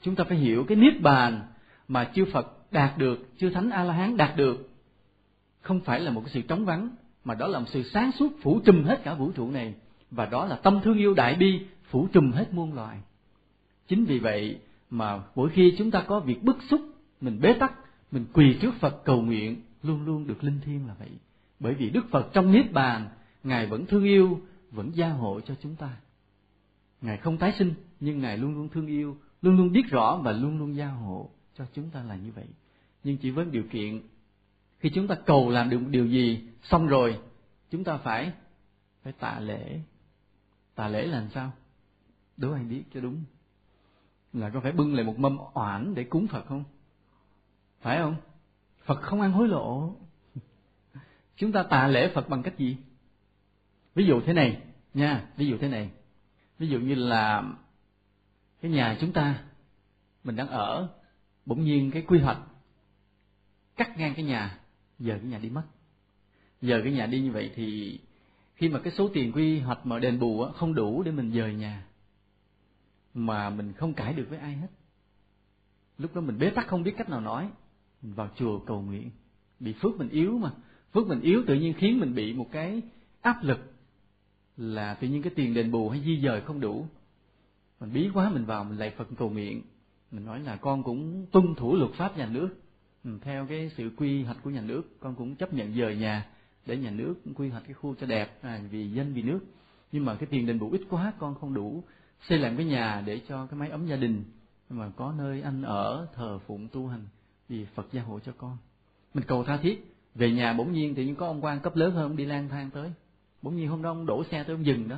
chúng 0.01 0.15
ta 0.15 0.23
phải 0.23 0.37
hiểu 0.37 0.63
cái 0.63 0.77
niết 0.77 1.01
bàn 1.01 1.41
mà 1.87 2.11
chư 2.15 2.25
phật 2.33 2.71
đạt 2.71 2.97
được, 2.97 3.29
chư 3.37 3.49
thánh 3.49 3.69
a 3.69 3.83
la 3.83 3.93
hán 3.93 4.17
đạt 4.17 4.37
được, 4.37 4.69
không 5.61 5.79
phải 5.79 5.99
là 5.99 6.11
một 6.11 6.21
cái 6.25 6.33
sự 6.33 6.41
trống 6.41 6.65
vắng, 6.65 6.89
mà 7.23 7.35
đó 7.35 7.47
là 7.47 7.59
một 7.59 7.65
sự 7.69 7.83
sáng 7.83 8.11
suốt 8.11 8.33
phủ 8.41 8.59
trùm 8.65 8.83
hết 8.83 9.03
cả 9.03 9.13
vũ 9.13 9.31
trụ 9.31 9.51
này. 9.51 9.73
Và 10.11 10.25
đó 10.25 10.45
là 10.45 10.55
tâm 10.55 10.79
thương 10.83 10.97
yêu 10.97 11.13
đại 11.13 11.35
bi 11.35 11.65
phủ 11.89 12.07
trùm 12.13 12.31
hết 12.31 12.53
muôn 12.53 12.73
loài. 12.73 12.97
Chính 13.87 14.05
vì 14.05 14.19
vậy 14.19 14.59
mà 14.89 15.19
mỗi 15.35 15.49
khi 15.49 15.75
chúng 15.77 15.91
ta 15.91 16.01
có 16.01 16.19
việc 16.19 16.43
bức 16.43 16.57
xúc, 16.69 16.81
mình 17.21 17.39
bế 17.41 17.53
tắc, 17.53 17.73
mình 18.11 18.25
quỳ 18.33 18.57
trước 18.61 18.75
phật 18.79 19.03
cầu 19.05 19.21
nguyện, 19.21 19.61
luôn 19.83 20.05
luôn 20.05 20.27
được 20.27 20.43
linh 20.43 20.59
thiêng 20.65 20.87
là 20.87 20.93
vậy. 20.99 21.09
Bởi 21.59 21.73
vì 21.73 21.89
đức 21.89 22.05
phật 22.11 22.29
trong 22.33 22.51
niết 22.51 22.71
bàn, 22.71 23.07
ngài 23.43 23.67
vẫn 23.67 23.85
thương 23.85 24.03
yêu, 24.03 24.39
vẫn 24.71 24.91
gia 24.95 25.09
hộ 25.09 25.39
cho 25.39 25.53
chúng 25.61 25.75
ta. 25.75 25.89
Ngài 27.01 27.17
không 27.17 27.37
tái 27.37 27.53
sinh, 27.59 27.73
nhưng 27.99 28.19
ngài 28.19 28.37
luôn 28.37 28.53
luôn 28.53 28.69
thương 28.69 28.87
yêu 28.87 29.17
luôn 29.41 29.57
luôn 29.57 29.71
biết 29.71 29.83
rõ 29.89 30.19
và 30.23 30.31
luôn 30.31 30.59
luôn 30.59 30.75
gia 30.75 30.87
hộ 30.87 31.29
cho 31.53 31.65
chúng 31.73 31.89
ta 31.89 32.03
là 32.03 32.15
như 32.15 32.31
vậy. 32.31 32.47
Nhưng 33.03 33.17
chỉ 33.17 33.31
với 33.31 33.45
điều 33.45 33.63
kiện, 33.71 34.01
khi 34.79 34.89
chúng 34.89 35.07
ta 35.07 35.15
cầu 35.15 35.49
làm 35.49 35.69
được 35.69 35.79
một 35.79 35.89
điều 35.89 36.05
gì 36.05 36.47
xong 36.63 36.87
rồi, 36.87 37.19
chúng 37.69 37.83
ta 37.83 37.97
phải 37.97 38.31
phải 39.03 39.13
tạ 39.13 39.39
lễ. 39.39 39.81
Tạ 40.75 40.87
lễ 40.87 41.05
là 41.05 41.19
làm 41.19 41.29
sao? 41.29 41.51
Đố 42.37 42.51
anh 42.51 42.69
biết 42.69 42.83
cho 42.93 43.01
đúng. 43.01 43.23
Là 44.33 44.49
có 44.49 44.59
phải 44.59 44.71
bưng 44.71 44.95
lại 44.95 45.03
một 45.05 45.19
mâm 45.19 45.37
oản 45.53 45.95
để 45.95 46.03
cúng 46.03 46.27
phật 46.27 46.45
không? 46.45 46.63
Phải 47.81 47.97
không? 47.97 48.15
Phật 48.85 49.01
không 49.01 49.21
ăn 49.21 49.31
hối 49.31 49.47
lộ. 49.47 49.95
Chúng 51.37 51.51
ta 51.51 51.63
tạ 51.63 51.87
lễ 51.87 52.11
phật 52.13 52.29
bằng 52.29 52.43
cách 52.43 52.57
gì? 52.57 52.77
Ví 53.95 54.05
dụ 54.05 54.21
thế 54.21 54.33
này 54.33 54.61
nha, 54.93 55.27
ví 55.37 55.47
dụ 55.47 55.57
thế 55.57 55.67
này. 55.67 55.89
Ví 56.59 56.67
dụ 56.67 56.79
như 56.79 56.95
là 56.95 57.43
cái 58.61 58.71
nhà 58.71 58.97
chúng 59.01 59.11
ta, 59.11 59.43
mình 60.23 60.35
đang 60.35 60.47
ở, 60.47 60.89
bỗng 61.45 61.63
nhiên 61.63 61.91
cái 61.91 62.01
quy 62.01 62.19
hoạch 62.19 62.37
cắt 63.75 63.97
ngang 63.97 64.13
cái 64.15 64.25
nhà, 64.25 64.59
giờ 64.99 65.17
cái 65.21 65.29
nhà 65.29 65.37
đi 65.37 65.49
mất. 65.49 65.63
Giờ 66.61 66.81
cái 66.83 66.93
nhà 66.93 67.05
đi 67.05 67.21
như 67.21 67.31
vậy 67.31 67.51
thì 67.55 67.99
khi 68.55 68.69
mà 68.69 68.79
cái 68.79 68.93
số 68.93 69.09
tiền 69.13 69.31
quy 69.31 69.59
hoạch 69.59 69.85
mà 69.85 69.99
đền 69.99 70.19
bù 70.19 70.45
không 70.55 70.75
đủ 70.75 71.03
để 71.03 71.11
mình 71.11 71.31
dời 71.31 71.53
nhà, 71.53 71.85
mà 73.13 73.49
mình 73.49 73.73
không 73.73 73.93
cãi 73.93 74.13
được 74.13 74.25
với 74.29 74.39
ai 74.39 74.53
hết. 74.53 74.67
Lúc 75.97 76.15
đó 76.15 76.21
mình 76.21 76.39
bế 76.39 76.49
tắc 76.49 76.67
không 76.67 76.83
biết 76.83 76.93
cách 76.97 77.09
nào 77.09 77.21
nói, 77.21 77.49
mình 78.01 78.13
vào 78.13 78.29
chùa 78.35 78.59
cầu 78.59 78.81
nguyện. 78.81 79.11
Bị 79.59 79.73
phước 79.73 79.97
mình 79.97 80.09
yếu 80.09 80.37
mà. 80.37 80.51
Phước 80.93 81.07
mình 81.07 81.21
yếu 81.21 81.43
tự 81.47 81.55
nhiên 81.55 81.73
khiến 81.73 81.99
mình 81.99 82.15
bị 82.15 82.33
một 82.33 82.47
cái 82.51 82.81
áp 83.21 83.43
lực 83.43 83.73
là 84.57 84.93
tự 84.93 85.07
nhiên 85.07 85.21
cái 85.21 85.33
tiền 85.35 85.53
đền 85.53 85.71
bù 85.71 85.89
hay 85.89 86.01
di 86.01 86.21
dời 86.23 86.41
không 86.41 86.59
đủ 86.59 86.87
mình 87.79 87.93
bí 87.93 88.09
quá 88.13 88.29
mình 88.29 88.45
vào 88.45 88.63
mình 88.63 88.77
lạy 88.77 88.93
phật 88.97 89.07
cầu 89.17 89.29
nguyện. 89.29 89.61
Mình 90.11 90.25
nói 90.25 90.39
là 90.39 90.55
con 90.55 90.83
cũng 90.83 91.25
tuân 91.31 91.55
thủ 91.55 91.75
luật 91.75 91.91
pháp 91.91 92.17
nhà 92.17 92.29
nước. 92.31 92.49
Ừ, 93.03 93.17
theo 93.21 93.45
cái 93.45 93.71
sự 93.77 93.91
quy 93.97 94.23
hoạch 94.23 94.37
của 94.43 94.49
nhà 94.49 94.61
nước 94.61 94.99
con 94.99 95.15
cũng 95.15 95.35
chấp 95.35 95.53
nhận 95.53 95.75
dời 95.75 95.95
nhà 95.95 96.25
để 96.65 96.77
nhà 96.77 96.91
nước 96.91 97.15
quy 97.35 97.49
hoạch 97.49 97.63
cái 97.63 97.73
khu 97.73 97.95
cho 97.95 98.07
đẹp 98.07 98.37
à, 98.41 98.61
vì 98.71 98.91
dân 98.91 99.13
vì 99.13 99.21
nước. 99.21 99.39
Nhưng 99.91 100.05
mà 100.05 100.15
cái 100.15 100.27
tiền 100.31 100.45
đền 100.45 100.59
bù 100.59 100.71
ít 100.71 100.81
quá 100.89 101.13
con 101.19 101.35
không 101.35 101.53
đủ 101.53 101.83
xây 102.27 102.37
làm 102.37 102.57
cái 102.57 102.65
nhà 102.65 103.03
để 103.05 103.21
cho 103.27 103.45
cái 103.45 103.59
máy 103.59 103.69
ấm 103.69 103.85
gia 103.85 103.95
đình. 103.95 104.23
Mà 104.69 104.89
có 104.95 105.13
nơi 105.17 105.41
ăn 105.41 105.63
ở 105.63 106.07
thờ 106.15 106.39
phụng 106.47 106.67
tu 106.67 106.87
hành 106.87 107.07
vì 107.49 107.65
Phật 107.75 107.87
gia 107.91 108.01
hộ 108.01 108.19
cho 108.19 108.31
con. 108.37 108.57
Mình 109.13 109.23
cầu 109.27 109.43
tha 109.43 109.57
thiết 109.57 109.95
về 110.15 110.31
nhà 110.31 110.53
bỗng 110.53 110.71
nhiên 110.71 110.95
thì 110.95 111.13
có 111.17 111.27
ông 111.27 111.43
quan 111.43 111.59
cấp 111.59 111.75
lớn 111.75 111.91
hơn 111.91 112.03
ông 112.03 112.15
đi 112.15 112.25
lang 112.25 112.49
thang 112.49 112.69
tới. 112.69 112.91
Bỗng 113.41 113.55
nhiên 113.55 113.67
hôm 113.67 113.81
đó 113.81 113.89
ông 113.89 114.05
đổ 114.05 114.23
xe 114.23 114.43
tới 114.43 114.55
ông 114.55 114.65
dừng 114.65 114.89
đó. 114.89 114.97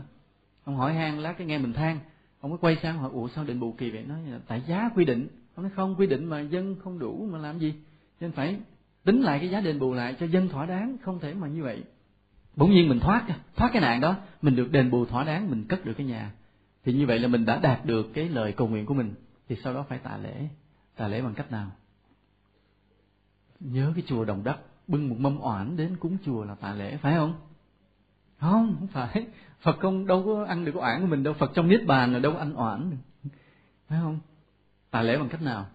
Ông 0.63 0.75
hỏi 0.75 0.93
han 0.93 1.19
lát 1.19 1.33
cái 1.37 1.47
nghe 1.47 1.57
mình 1.57 1.73
than 1.73 1.99
ông 2.41 2.51
mới 2.51 2.57
quay 2.57 2.77
sang, 2.81 2.97
hỏi, 2.97 3.09
ủa, 3.13 3.27
sao 3.27 3.43
đền 3.43 3.59
bù 3.59 3.71
kỳ 3.71 3.91
vậy? 3.91 4.03
Nói 4.03 4.19
tại 4.47 4.61
giá 4.67 4.89
quy 4.95 5.05
định. 5.05 5.27
Ông 5.55 5.63
nói, 5.63 5.71
không, 5.75 5.95
quy 5.95 6.07
định 6.07 6.25
mà 6.25 6.39
dân 6.39 6.75
không 6.83 6.99
đủ 6.99 7.27
mà 7.31 7.37
làm 7.37 7.59
gì? 7.59 7.73
Nên 8.19 8.31
phải 8.31 8.57
tính 9.03 9.21
lại 9.21 9.39
cái 9.39 9.49
giá 9.49 9.61
đền 9.61 9.79
bù 9.79 9.93
lại 9.93 10.15
cho 10.19 10.25
dân 10.25 10.49
thỏa 10.49 10.65
đáng, 10.65 10.97
không 11.01 11.19
thể 11.19 11.33
mà 11.33 11.47
như 11.47 11.63
vậy. 11.63 11.83
Bỗng 12.55 12.71
nhiên 12.71 12.89
mình 12.89 12.99
thoát 12.99 13.25
thoát 13.55 13.69
cái 13.73 13.81
nạn 13.81 14.01
đó. 14.01 14.15
Mình 14.41 14.55
được 14.55 14.71
đền 14.71 14.91
bù 14.91 15.05
thỏa 15.05 15.23
đáng, 15.23 15.49
mình 15.49 15.65
cất 15.69 15.85
được 15.85 15.93
cái 15.97 16.07
nhà. 16.07 16.31
Thì 16.85 16.93
như 16.93 17.07
vậy 17.07 17.19
là 17.19 17.27
mình 17.27 17.45
đã 17.45 17.59
đạt 17.59 17.85
được 17.85 18.13
cái 18.13 18.29
lời 18.29 18.51
cầu 18.51 18.67
nguyện 18.67 18.85
của 18.85 18.93
mình. 18.93 19.13
Thì 19.49 19.55
sau 19.63 19.73
đó 19.73 19.85
phải 19.89 19.99
tạ 19.99 20.17
lễ. 20.17 20.47
Tạ 20.95 21.07
lễ 21.07 21.21
bằng 21.21 21.33
cách 21.33 21.51
nào? 21.51 21.71
Nhớ 23.59 23.91
cái 23.95 24.03
chùa 24.07 24.25
đồng 24.25 24.43
đất 24.43 24.57
bưng 24.87 25.09
một 25.09 25.15
mâm 25.19 25.39
oản 25.39 25.77
đến 25.77 25.97
cúng 25.99 26.17
chùa 26.25 26.43
là 26.43 26.55
tạ 26.55 26.73
lễ, 26.73 26.97
phải 26.97 27.15
không? 27.15 27.33
Không 28.41 28.75
không 28.79 28.87
phải. 28.87 29.27
Phật 29.59 29.79
không 29.79 30.07
đâu 30.07 30.23
có 30.25 30.45
ăn 30.45 30.65
được 30.65 30.71
cái 30.71 30.81
oản 30.81 31.01
của 31.01 31.07
mình 31.07 31.23
đâu. 31.23 31.33
Phật 31.33 31.51
trong 31.53 31.67
niết 31.67 31.85
bàn 31.85 32.13
là 32.13 32.19
đâu 32.19 32.33
có 32.33 32.39
ăn 32.39 32.53
oản 32.53 32.91
được. 32.91 33.31
Phải 33.87 33.99
không? 34.01 34.19
Tà 34.91 35.01
lễ 35.01 35.17
bằng 35.17 35.29
cách 35.29 35.41
nào? 35.41 35.65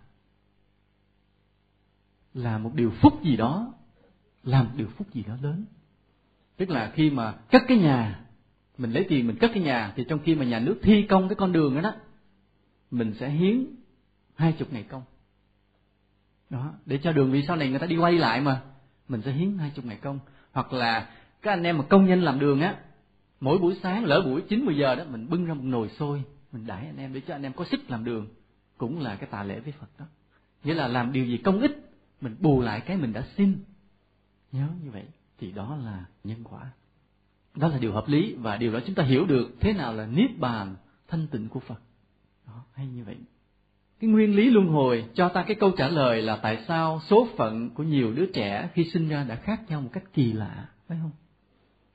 Là 2.34 2.58
một 2.58 2.74
điều 2.74 2.90
phúc 2.90 3.12
gì 3.22 3.36
đó. 3.36 3.74
Làm 4.42 4.68
điều 4.76 4.88
phúc 4.88 5.06
gì 5.12 5.22
đó 5.22 5.36
lớn. 5.42 5.64
Tức 6.56 6.70
là 6.70 6.92
khi 6.94 7.10
mà 7.10 7.32
cất 7.32 7.62
cái 7.68 7.78
nhà, 7.78 8.20
mình 8.78 8.92
lấy 8.92 9.06
tiền 9.08 9.26
mình 9.26 9.36
cất 9.36 9.50
cái 9.54 9.62
nhà, 9.62 9.92
thì 9.96 10.04
trong 10.08 10.18
khi 10.24 10.34
mà 10.34 10.44
nhà 10.44 10.58
nước 10.58 10.78
thi 10.82 11.06
công 11.08 11.28
cái 11.28 11.36
con 11.36 11.52
đường 11.52 11.74
đó 11.74 11.80
đó, 11.80 11.92
mình 12.90 13.14
sẽ 13.20 13.28
hiến 13.28 13.66
hai 14.34 14.52
chục 14.52 14.72
ngày 14.72 14.82
công. 14.82 15.02
Đó, 16.50 16.72
để 16.86 16.98
cho 17.02 17.12
đường 17.12 17.32
vì 17.32 17.44
sau 17.46 17.56
này 17.56 17.70
người 17.70 17.78
ta 17.78 17.86
đi 17.86 17.96
quay 17.96 18.12
lại 18.12 18.40
mà, 18.40 18.62
mình 19.08 19.22
sẽ 19.24 19.32
hiến 19.32 19.58
hai 19.58 19.70
chục 19.70 19.84
ngày 19.84 19.98
công. 20.02 20.18
Hoặc 20.52 20.72
là 20.72 21.10
các 21.46 21.52
anh 21.52 21.62
em 21.62 21.78
mà 21.78 21.84
công 21.84 22.06
nhân 22.06 22.22
làm 22.22 22.40
đường 22.40 22.60
á, 22.60 22.76
mỗi 23.40 23.58
buổi 23.58 23.76
sáng 23.82 24.04
lỡ 24.04 24.22
buổi 24.24 24.42
chín, 24.48 24.64
mười 24.64 24.76
giờ 24.76 24.94
đó, 24.94 25.04
mình 25.10 25.28
bưng 25.30 25.46
ra 25.46 25.54
một 25.54 25.64
nồi 25.64 25.88
xôi, 25.88 26.22
mình 26.52 26.66
đãi 26.66 26.86
anh 26.86 26.96
em 26.96 27.12
để 27.12 27.20
cho 27.20 27.34
anh 27.34 27.42
em 27.42 27.52
có 27.52 27.64
sức 27.64 27.90
làm 27.90 28.04
đường. 28.04 28.26
Cũng 28.78 29.00
là 29.00 29.16
cái 29.16 29.28
tạ 29.30 29.42
lễ 29.42 29.60
với 29.60 29.72
phật 29.72 29.86
đó. 29.98 30.04
Nghĩa 30.64 30.74
là 30.74 30.88
làm 30.88 31.12
điều 31.12 31.24
gì 31.24 31.36
công 31.36 31.60
ích, 31.60 31.90
mình 32.20 32.36
bù 32.40 32.60
lại 32.60 32.80
cái 32.80 32.96
mình 32.96 33.12
đã 33.12 33.24
xin. 33.36 33.58
Nhớ 34.52 34.66
như 34.84 34.90
vậy, 34.90 35.04
thì 35.38 35.52
đó 35.52 35.78
là 35.84 36.04
nhân 36.24 36.44
quả. 36.44 36.60
Đó 37.54 37.68
là 37.68 37.78
điều 37.78 37.92
hợp 37.92 38.08
lý 38.08 38.34
và 38.34 38.56
điều 38.56 38.72
đó 38.72 38.80
chúng 38.86 38.94
ta 38.94 39.02
hiểu 39.02 39.24
được 39.24 39.56
thế 39.60 39.72
nào 39.72 39.94
là 39.94 40.06
niết 40.06 40.38
bàn, 40.38 40.76
thanh 41.08 41.26
tịnh 41.26 41.48
của 41.48 41.60
phật. 41.60 41.80
Đó, 42.46 42.64
hay 42.72 42.86
như 42.86 43.04
vậy. 43.04 43.16
Cái 44.00 44.10
nguyên 44.10 44.36
lý 44.36 44.50
luân 44.50 44.66
hồi 44.68 45.04
cho 45.14 45.28
ta 45.28 45.42
cái 45.42 45.56
câu 45.60 45.70
trả 45.70 45.88
lời 45.88 46.22
là 46.22 46.36
tại 46.36 46.64
sao 46.68 47.00
số 47.08 47.28
phận 47.36 47.70
của 47.70 47.82
nhiều 47.82 48.12
đứa 48.12 48.26
trẻ 48.26 48.68
khi 48.74 48.84
sinh 48.84 49.08
ra 49.08 49.24
đã 49.24 49.36
khác 49.36 49.60
nhau 49.68 49.80
một 49.80 49.90
cách 49.92 50.04
kỳ 50.12 50.32
lạ, 50.32 50.68
phải 50.88 50.98
không? 51.02 51.10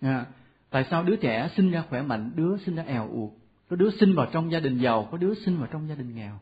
À, 0.01 0.25
tại 0.69 0.85
sao 0.91 1.03
đứa 1.03 1.15
trẻ 1.15 1.49
sinh 1.55 1.71
ra 1.71 1.83
khỏe 1.89 2.01
mạnh 2.01 2.31
đứa 2.35 2.57
sinh 2.57 2.75
ra 2.75 2.83
èo 2.83 3.09
uột? 3.11 3.31
Có 3.69 3.75
đứa 3.75 3.89
sinh 3.99 4.15
vào 4.15 4.27
trong 4.31 4.51
gia 4.51 4.59
đình 4.59 4.77
giàu 4.77 5.07
có 5.11 5.17
đứa 5.17 5.33
sinh 5.33 5.57
vào 5.57 5.67
trong 5.71 5.89
gia 5.89 5.95
đình 5.95 6.15
nghèo. 6.15 6.39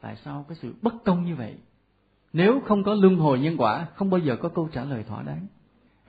Tại 0.00 0.16
sao 0.24 0.44
cái 0.48 0.56
sự 0.62 0.74
bất 0.82 0.94
công 1.04 1.24
như 1.24 1.36
vậy? 1.36 1.54
Nếu 2.32 2.60
không 2.60 2.84
có 2.84 2.94
luân 2.94 3.16
hồi 3.16 3.38
nhân 3.38 3.56
quả 3.56 3.86
không 3.94 4.10
bao 4.10 4.20
giờ 4.20 4.36
có 4.36 4.48
câu 4.48 4.68
trả 4.72 4.84
lời 4.84 5.02
thỏa 5.02 5.22
đáng. 5.22 5.46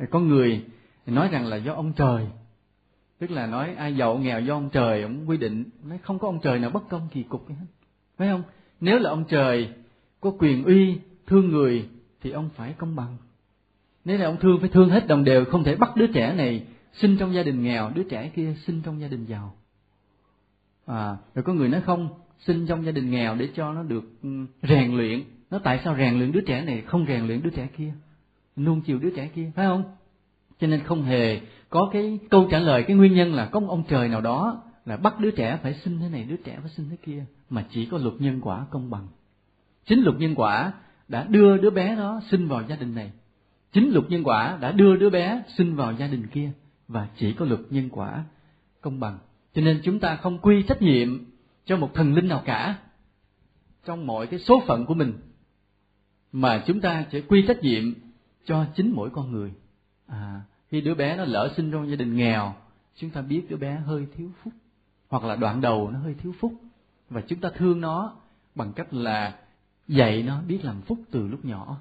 Có 0.10 0.19
người 0.19 0.65
nói 1.05 1.30
rằng 1.31 1.45
là 1.45 1.55
do 1.55 1.73
ông 1.73 1.93
trời. 1.93 2.27
Tức 3.19 3.31
là 3.31 3.47
nói 3.47 3.76
ai 3.76 3.95
giàu 3.95 4.18
nghèo 4.18 4.41
do 4.41 4.53
ông 4.53 4.69
trời 4.69 5.03
ông 5.03 5.30
quy 5.30 5.38
định. 5.38 5.64
Nói 5.84 5.97
không 6.03 6.19
có 6.19 6.27
ông 6.27 6.39
trời 6.43 6.60
nào 6.60 6.69
bất 6.69 6.89
công 6.89 7.07
kỳ 7.11 7.23
cục 7.23 7.49
hết. 7.49 7.55
Phải 8.18 8.27
không? 8.27 8.43
Nếu 8.80 8.99
là 8.99 9.10
ông 9.10 9.23
trời 9.30 9.73
có 10.22 10.31
quyền 10.39 10.64
uy 10.64 10.99
thương 11.27 11.49
người 11.49 11.89
thì 12.22 12.31
ông 12.31 12.49
phải 12.55 12.73
công 12.77 12.95
bằng 12.95 13.18
nếu 14.06 14.18
là 14.18 14.26
ông 14.26 14.38
thương, 14.42 14.60
phải 14.60 14.70
thương 14.70 14.90
hết 14.90 15.08
đồng 15.08 15.24
đều, 15.24 15.46
không 15.46 15.64
thể 15.64 15.76
bắt 15.76 15.96
đứa 15.96 16.08
trẻ 16.08 16.34
này 16.34 16.66
sinh 16.94 17.18
trong 17.18 17.34
gia 17.34 17.44
đình 17.44 17.64
nghèo, 17.64 17.92
đứa 17.96 18.04
trẻ 18.04 18.32
kia 18.36 18.56
sinh 18.66 18.82
trong 18.82 19.02
gia 19.02 19.08
đình 19.08 19.26
giàu. 19.26 19.56
À 20.86 21.18
rồi 21.36 21.44
có 21.44 21.54
người 21.54 21.70
nói 21.70 21.82
không, 21.82 22.10
sinh 22.40 22.68
trong 22.68 22.86
gia 22.86 22.92
đình 22.92 23.12
nghèo 23.12 23.36
để 23.36 23.50
cho 23.56 23.74
nó 23.74 23.84
được 23.84 24.04
rèn 24.62 24.96
luyện. 24.98 25.24
Nó 25.52 25.60
tại 25.60 25.80
sao 25.84 25.96
rèn 25.98 26.18
luyện 26.18 26.32
đứa 26.32 26.42
trẻ 26.42 26.62
này, 26.62 26.82
không 26.82 27.06
rèn 27.08 27.28
luyện 27.28 27.42
đứa 27.42 27.50
trẻ 27.50 27.68
kia? 27.78 27.94
Nuông 28.58 28.82
chiều 28.82 29.00
đứa 29.00 29.10
trẻ 29.16 29.30
kia, 29.36 29.52
phải 29.56 29.66
không? 29.66 29.84
Cho 30.60 30.68
nên 30.68 30.84
không 30.84 31.04
hề 31.04 31.42
có 31.70 31.90
cái 31.94 32.20
câu 32.30 32.48
trả 32.52 32.60
lời, 32.60 32.84
cái 32.84 32.96
nguyên 32.96 33.14
nhân 33.14 33.34
là 33.34 33.46
có 33.46 33.60
một 33.60 33.70
ông 33.70 33.84
trời 33.88 34.10
nào 34.10 34.22
đó 34.22 34.64
là 34.86 34.98
bắt 34.98 35.20
đứa 35.20 35.32
trẻ 35.32 35.60
phải 35.64 35.74
sinh 35.74 36.00
thế 36.00 36.10
này, 36.10 36.24
đứa 36.24 36.36
trẻ 36.36 36.58
phải 36.62 36.70
sinh 36.70 36.90
thế 36.90 36.98
kia, 37.04 37.26
mà 37.50 37.66
chỉ 37.70 37.86
có 37.86 37.98
luật 37.98 38.14
nhân 38.20 38.40
quả 38.42 38.66
công 38.70 38.90
bằng. 38.90 39.08
Chính 39.86 40.02
luật 40.02 40.16
nhân 40.20 40.36
quả 40.36 40.74
đã 41.08 41.24
đưa 41.24 41.58
đứa 41.58 41.70
bé 41.70 41.96
đó 41.96 42.22
sinh 42.32 42.48
vào 42.48 42.64
gia 42.70 42.76
đình 42.76 42.96
này 42.96 43.12
chính 43.74 43.94
luật 43.94 44.06
nhân 44.10 44.24
quả 44.24 44.58
đã 44.62 44.72
đưa 44.72 44.95
đứa 44.95 45.10
bé 45.10 45.44
sinh 45.58 45.76
vào 45.76 45.94
gia 45.94 46.08
đình 46.08 46.28
kia 46.28 46.52
và 46.88 47.08
chỉ 47.18 47.34
có 47.34 47.45
luật 47.45 47.62
nhân 47.70 47.90
quả 47.90 48.24
công 48.82 49.00
bằng. 49.00 49.20
Cho 49.54 49.62
nên 49.62 49.82
chúng 49.84 50.00
ta 50.00 50.16
không 50.16 50.40
quy 50.40 50.64
trách 50.64 50.82
nhiệm 50.82 51.26
cho 51.66 51.78
một 51.78 51.94
thần 51.94 52.14
linh 52.14 52.28
nào 52.28 52.41
cả. 52.45 52.76
Trong 53.86 54.08
mọi 54.08 54.28
cái 54.28 54.40
số 54.40 54.64
phận 54.68 54.86
của 54.86 54.94
mình 54.94 55.14
mà 56.32 56.64
chúng 56.68 56.82
ta 56.82 57.06
chỉ 57.12 57.22
quy 57.22 57.45
trách 57.48 57.62
nhiệm 57.62 57.94
cho 58.45 58.66
chính 58.76 58.91
mỗi 58.95 59.10
con 59.10 59.32
người. 59.32 59.54
À 60.08 60.41
khi 60.74 60.82
đứa 60.82 60.95
bé 60.95 61.18
nó 61.18 61.26
lỡ 61.26 61.54
sinh 61.58 61.72
trong 61.72 61.90
gia 61.90 61.95
đình 61.95 62.16
nghèo, 62.16 62.54
chúng 62.95 63.10
ta 63.10 63.22
biết 63.22 63.45
đứa 63.50 63.58
bé 63.58 63.76
hơi 63.76 64.08
thiếu 64.16 64.32
phúc, 64.44 64.54
hoặc 65.10 65.24
là 65.24 65.36
đoạn 65.36 65.62
đầu 65.62 65.90
nó 65.91 66.00
hơi 66.00 66.14
thiếu 66.14 66.34
phúc, 66.40 66.54
và 67.10 67.22
chúng 67.22 67.40
ta 67.40 67.50
thương 67.56 67.82
nó 67.82 68.16
bằng 68.56 68.74
cách 68.74 68.94
là 68.94 69.40
dạy 69.88 70.24
nó 70.24 70.41
biết 70.48 70.60
làm 70.66 70.82
phúc 70.82 71.00
từ 71.12 71.28
lúc 71.28 71.45
nhỏ 71.45 71.78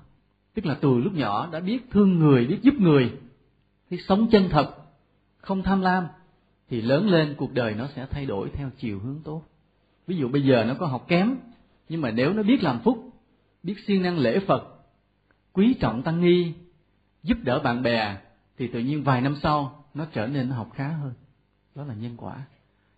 tức 0.54 0.66
là 0.66 0.74
từ 0.80 0.98
lúc 0.98 1.12
nhỏ 1.14 1.48
đã 1.52 1.60
biết 1.60 1.90
thương 1.90 2.18
người, 2.18 2.46
biết 2.46 2.58
giúp 2.62 2.74
người, 2.78 3.12
biết 3.90 3.98
sống 4.08 4.28
chân 4.30 4.48
thật, 4.50 4.76
không 5.36 5.62
tham 5.62 5.80
lam, 5.80 6.06
thì 6.68 6.80
lớn 6.80 7.08
lên 7.08 7.34
cuộc 7.38 7.52
đời 7.52 7.74
nó 7.74 7.88
sẽ 7.96 8.06
thay 8.10 8.26
đổi 8.26 8.50
theo 8.52 8.70
chiều 8.78 8.98
hướng 8.98 9.20
tốt. 9.24 9.42
Ví 10.06 10.16
dụ 10.16 10.28
bây 10.28 10.42
giờ 10.42 10.64
nó 10.64 10.74
có 10.74 10.86
học 10.86 11.04
kém, 11.08 11.36
nhưng 11.88 12.00
mà 12.00 12.10
nếu 12.10 12.32
nó 12.32 12.42
biết 12.42 12.62
làm 12.62 12.80
phúc, 12.84 13.10
biết 13.62 13.74
siêng 13.86 14.02
năng 14.02 14.18
lễ 14.18 14.38
phật, 14.46 14.62
quý 15.52 15.74
trọng 15.80 16.02
tăng 16.02 16.20
nghi 16.20 16.52
giúp 17.22 17.38
đỡ 17.42 17.58
bạn 17.58 17.82
bè, 17.82 18.16
thì 18.58 18.68
tự 18.68 18.80
nhiên 18.80 19.02
vài 19.02 19.20
năm 19.20 19.36
sau 19.42 19.84
nó 19.94 20.06
trở 20.12 20.26
nên 20.26 20.48
nó 20.48 20.56
học 20.56 20.70
khá 20.74 20.88
hơn. 20.88 21.12
Đó 21.74 21.84
là 21.84 21.94
nhân 21.94 22.14
quả. 22.16 22.42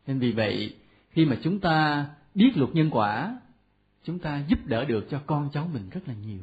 Nên 0.06 0.18
vì 0.18 0.32
vậy, 0.32 0.76
khi 1.10 1.24
mà 1.24 1.36
chúng 1.42 1.60
ta 1.60 2.06
biết 2.34 2.52
luật 2.56 2.74
nhân 2.74 2.90
quả, 2.90 3.40
chúng 4.04 4.18
ta 4.18 4.42
giúp 4.48 4.58
đỡ 4.64 4.84
được 4.84 5.06
cho 5.10 5.20
con 5.26 5.48
cháu 5.52 5.68
mình 5.72 5.88
rất 5.90 6.08
là 6.08 6.14
nhiều 6.14 6.42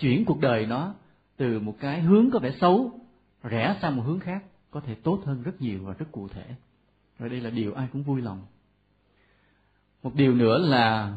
chuyển 0.00 0.24
cuộc 0.24 0.40
đời 0.40 0.66
nó 0.66 0.94
từ 1.36 1.60
một 1.60 1.76
cái 1.80 2.00
hướng 2.00 2.30
có 2.30 2.38
vẻ 2.38 2.52
xấu, 2.60 3.00
rẽ 3.42 3.78
sang 3.82 3.96
một 3.96 4.02
hướng 4.06 4.20
khác, 4.20 4.44
có 4.70 4.80
thể 4.80 4.94
tốt 4.94 5.22
hơn 5.24 5.42
rất 5.42 5.60
nhiều 5.60 5.84
và 5.84 5.92
rất 5.92 6.06
cụ 6.12 6.28
thể. 6.28 6.44
Và 7.18 7.28
đây 7.28 7.40
là 7.40 7.50
điều 7.50 7.74
ai 7.74 7.88
cũng 7.92 8.02
vui 8.02 8.22
lòng. 8.22 8.42
Một 10.02 10.14
điều 10.14 10.34
nữa 10.34 10.58
là 10.58 11.16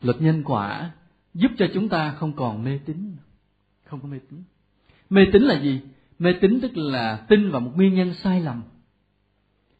luật 0.00 0.20
nhân 0.20 0.42
quả 0.44 0.90
giúp 1.34 1.50
cho 1.58 1.66
chúng 1.74 1.88
ta 1.88 2.14
không 2.18 2.32
còn 2.32 2.64
mê 2.64 2.80
tín. 2.86 3.16
Không 3.84 4.00
có 4.00 4.08
mê 4.08 4.18
tín. 4.30 4.42
Mê 5.10 5.22
tín 5.32 5.42
là 5.42 5.60
gì? 5.60 5.80
Mê 6.18 6.30
tín 6.40 6.58
tức 6.62 6.76
là 6.76 7.16
tin 7.28 7.50
vào 7.50 7.60
một 7.60 7.72
nguyên 7.74 7.94
nhân 7.94 8.14
sai 8.14 8.40
lầm. 8.40 8.62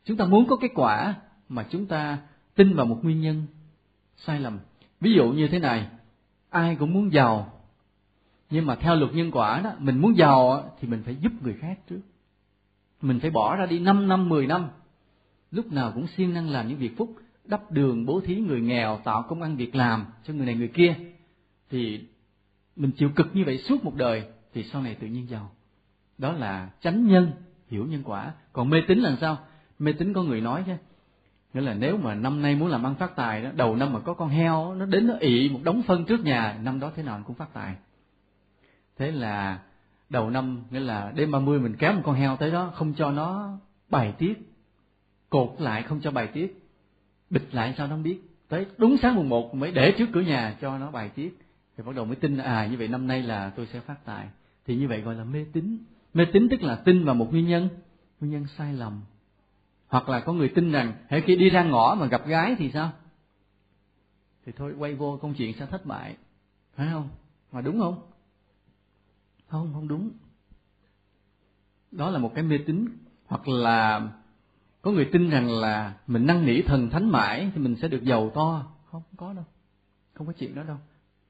Chúng 0.04 0.16
ta 0.16 0.24
muốn 0.24 0.46
có 0.46 0.56
kết 0.56 0.70
quả 0.74 1.14
mà 1.48 1.66
chúng 1.70 1.86
ta 1.86 2.18
tin 2.54 2.74
vào 2.74 2.86
một 2.86 3.00
nguyên 3.02 3.20
nhân 3.20 3.46
sai 4.16 4.40
lầm. 4.40 4.58
Ví 5.00 5.12
dụ 5.12 5.32
như 5.32 5.48
thế 5.48 5.58
này, 5.58 5.88
ai 6.50 6.76
cũng 6.76 6.92
muốn 6.92 7.12
giàu 7.12 7.57
nhưng 8.50 8.66
mà 8.66 8.74
theo 8.74 8.94
luật 8.94 9.14
nhân 9.14 9.30
quả 9.30 9.60
đó, 9.64 9.72
mình 9.78 9.98
muốn 9.98 10.16
giàu 10.16 10.70
thì 10.80 10.88
mình 10.88 11.02
phải 11.04 11.16
giúp 11.20 11.32
người 11.42 11.54
khác 11.54 11.78
trước. 11.88 12.00
Mình 13.02 13.20
phải 13.20 13.30
bỏ 13.30 13.56
ra 13.56 13.66
đi 13.66 13.78
5 13.78 14.08
năm 14.08 14.28
10 14.28 14.46
năm. 14.46 14.68
Lúc 15.50 15.72
nào 15.72 15.92
cũng 15.94 16.06
siêng 16.06 16.34
năng 16.34 16.50
làm 16.50 16.68
những 16.68 16.78
việc 16.78 16.96
phúc, 16.96 17.14
đắp 17.44 17.70
đường 17.70 18.06
bố 18.06 18.20
thí 18.20 18.36
người 18.36 18.60
nghèo, 18.60 19.00
tạo 19.04 19.22
công 19.22 19.42
ăn 19.42 19.56
việc 19.56 19.74
làm 19.74 20.04
cho 20.24 20.34
người 20.34 20.46
này 20.46 20.54
người 20.54 20.68
kia. 20.68 20.94
Thì 21.70 22.00
mình 22.76 22.90
chịu 22.90 23.10
cực 23.16 23.26
như 23.34 23.42
vậy 23.46 23.58
suốt 23.58 23.84
một 23.84 23.94
đời, 23.94 24.24
thì 24.54 24.64
sau 24.64 24.82
này 24.82 24.94
tự 24.94 25.06
nhiên 25.06 25.28
giàu. 25.28 25.50
Đó 26.18 26.32
là 26.32 26.70
chánh 26.80 27.06
nhân, 27.06 27.30
hiểu 27.68 27.86
nhân 27.86 28.02
quả. 28.04 28.32
Còn 28.52 28.70
mê 28.70 28.78
tín 28.88 28.98
là 28.98 29.16
sao? 29.20 29.38
Mê 29.78 29.92
tín 29.92 30.12
có 30.12 30.22
người 30.22 30.40
nói 30.40 30.62
chứ. 30.66 30.72
Nghĩa 31.54 31.60
là 31.60 31.74
nếu 31.74 31.96
mà 31.96 32.14
năm 32.14 32.42
nay 32.42 32.54
muốn 32.54 32.68
làm 32.68 32.86
ăn 32.86 32.94
phát 32.94 33.16
tài 33.16 33.42
đó, 33.42 33.50
đầu 33.54 33.76
năm 33.76 33.92
mà 33.92 34.00
có 34.00 34.14
con 34.14 34.28
heo, 34.28 34.74
nó 34.74 34.86
đến 34.86 35.06
nó 35.06 35.14
ị 35.20 35.48
một 35.48 35.60
đống 35.62 35.82
phân 35.82 36.04
trước 36.04 36.20
nhà, 36.20 36.58
năm 36.62 36.80
đó 36.80 36.92
thế 36.96 37.02
nào 37.02 37.22
cũng 37.26 37.36
phát 37.36 37.52
tài 37.52 37.74
thế 38.98 39.12
là 39.12 39.58
đầu 40.10 40.30
năm, 40.30 40.62
nghĩa 40.70 40.80
là 40.80 41.12
đêm 41.14 41.30
ba 41.30 41.38
mươi 41.38 41.60
mình 41.60 41.76
kéo 41.78 41.92
một 41.92 42.02
con 42.04 42.14
heo 42.14 42.36
tới 42.36 42.50
đó, 42.50 42.72
không 42.74 42.94
cho 42.94 43.10
nó 43.10 43.58
bài 43.90 44.14
tiết, 44.18 44.54
cột 45.30 45.54
lại 45.58 45.82
không 45.82 46.00
cho 46.00 46.10
bài 46.10 46.26
tiết 46.26 46.68
bịch 47.30 47.54
lại 47.54 47.74
sao 47.76 47.86
nó 47.86 47.94
không 47.94 48.02
biết. 48.02 48.20
Tới 48.48 48.66
đúng 48.78 48.96
sáng 49.02 49.14
mùng 49.14 49.28
một 49.28 49.54
mới 49.54 49.72
để 49.72 49.94
trước 49.98 50.08
cửa 50.12 50.20
nhà 50.20 50.56
cho 50.60 50.78
nó 50.78 50.90
bài 50.90 51.08
tiết. 51.08 51.38
Thì 51.76 51.84
bắt 51.84 51.94
đầu 51.96 52.04
mới 52.04 52.16
tin 52.16 52.38
à 52.38 52.66
như 52.66 52.76
vậy 52.76 52.88
năm 52.88 53.06
nay 53.06 53.22
là 53.22 53.50
tôi 53.50 53.66
sẽ 53.66 53.80
phát 53.80 54.04
tài. 54.04 54.28
Thì 54.66 54.76
như 54.76 54.88
vậy 54.88 55.00
gọi 55.00 55.14
là 55.14 55.24
mê 55.24 55.46
tín. 55.52 55.78
Mê 56.14 56.24
tín 56.32 56.48
tức 56.48 56.62
là 56.62 56.74
tin 56.76 57.04
vào 57.04 57.14
một 57.14 57.30
nguyên 57.30 57.48
nhân 57.48 57.68
nguyên 58.20 58.32
nhân 58.32 58.46
sai 58.56 58.72
lầm. 58.72 59.00
Hoặc 59.88 60.08
là 60.08 60.20
có 60.20 60.32
người 60.32 60.48
tin 60.48 60.72
rằng, 60.72 60.92
hễ 61.08 61.20
khi 61.20 61.36
đi 61.36 61.50
ra 61.50 61.62
ngõ 61.62 61.96
mà 62.00 62.06
gặp 62.06 62.26
gái 62.26 62.56
thì 62.58 62.70
sao? 62.70 62.90
Thì 64.46 64.52
thôi, 64.56 64.74
quay 64.78 64.94
vô 64.94 65.18
công 65.22 65.34
chuyện 65.34 65.54
sẽ 65.58 65.66
thất 65.66 65.86
bại. 65.86 66.16
Phải 66.76 66.88
không? 66.92 67.08
Mà 67.52 67.60
đúng 67.60 67.80
không? 67.80 68.07
Không 69.48 69.70
không 69.74 69.88
đúng. 69.88 70.10
Đó 71.90 72.10
là 72.10 72.18
một 72.18 72.32
cái 72.34 72.44
mê 72.44 72.58
tín, 72.66 72.86
hoặc 73.26 73.48
là 73.48 74.08
có 74.82 74.90
người 74.90 75.08
tin 75.12 75.30
rằng 75.30 75.50
là 75.50 75.94
mình 76.06 76.26
năn 76.26 76.46
nỉ 76.46 76.62
thần 76.62 76.90
thánh 76.90 77.10
mãi 77.10 77.50
thì 77.54 77.60
mình 77.60 77.76
sẽ 77.82 77.88
được 77.88 78.04
giàu 78.04 78.30
to. 78.34 78.66
Không 78.90 79.02
có 79.16 79.32
đâu. 79.32 79.44
Không 80.14 80.26
có 80.26 80.32
chuyện 80.32 80.54
đó 80.54 80.62
đâu. 80.62 80.76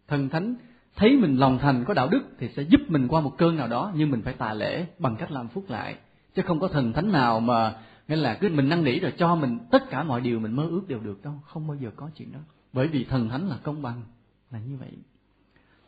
Thần 0.09 0.29
thánh 0.29 0.55
thấy 0.97 1.17
mình 1.17 1.37
lòng 1.37 1.59
thành 1.59 1.85
có 1.85 1.95
đạo 1.95 2.09
đức 2.09 2.21
thì 2.39 2.49
sẽ 2.57 2.63
giúp 2.63 2.81
mình 2.89 3.09
qua 3.09 3.21
một 3.21 3.35
cơn 3.39 3.57
nào 3.57 3.69
đó, 3.69 3.93
nhưng 3.95 4.11
mình 4.11 4.23
phải 4.23 4.35
tà 4.35 4.53
lễ 4.53 4.87
bằng 4.99 5.17
cách 5.17 5.31
làm 5.31 5.49
phúc 5.49 5.65
lại. 5.69 5.97
Chứ 6.35 6.43
không 6.43 6.61
có 6.61 6.69
thần 6.69 6.93
thánh 6.93 7.13
nào 7.13 7.41
mà, 7.41 7.79
nghĩa 8.09 8.17
là 8.17 8.35
cứ 8.35 8.49
mình 8.49 8.69
năn 8.69 8.85
nỉ 8.85 9.01
rồi 9.01 9.13
cho 9.19 9.35
mình 9.35 9.59
tất 9.71 9.91
cả 9.91 10.03
mọi 10.03 10.21
điều 10.21 10.41
mình 10.41 10.57
mơ 10.57 10.67
ước 10.71 10.89
đều 10.89 11.01
được 11.01 11.23
đâu. 11.23 11.35
Không 11.45 11.67
bao 11.67 11.77
giờ 11.77 11.91
có 11.97 12.11
chuyện 12.15 12.33
đó. 12.33 12.39
Bởi 12.73 12.89
vì 12.89 13.05
thần 13.05 13.29
thánh 13.29 13.49
là 13.49 13.59
công 13.63 13.83
bằng, 13.83 14.03
là 14.51 14.59
như 14.59 14.77
vậy. 14.77 14.93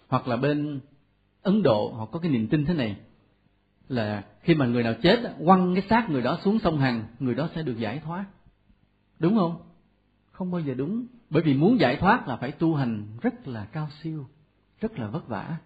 Hoặc 0.08 0.28
là 0.28 0.36
bên 0.36 0.80
ấn 1.42 1.62
độ 1.62 1.92
họ 1.92 2.06
có 2.06 2.18
cái 2.18 2.30
niềm 2.30 2.48
tin 2.48 2.64
thế 2.64 2.74
này, 2.74 2.96
là 3.88 4.24
khi 4.40 4.54
mà 4.54 4.66
người 4.66 4.82
nào 4.82 4.94
chết, 5.02 5.34
quăng 5.44 5.74
cái 5.74 5.84
xác 5.90 6.10
người 6.10 6.22
đó 6.22 6.38
xuống 6.44 6.58
sông 6.58 6.78
hằng 6.78 7.04
người 7.18 7.34
đó 7.34 7.48
sẽ 7.54 7.62
được 7.62 7.78
giải 7.78 8.00
thoát. 8.04 8.24
Đúng 9.18 9.36
không? 9.36 9.62
Không 10.32 10.50
bao 10.50 10.60
giờ 10.60 10.74
đúng. 10.74 11.06
Bởi 11.30 11.42
vì 11.42 11.54
muốn 11.54 11.80
giải 11.80 11.96
thoát 11.96 12.28
là 12.28 12.36
phải 12.36 12.52
tu 12.52 12.74
hành 12.74 13.06
rất 13.22 13.48
là 13.48 13.64
cao 13.64 13.88
siêu, 14.02 14.26
rất 14.80 14.98
là 14.98 15.06
vất 15.06 15.28
vả. 15.28 15.56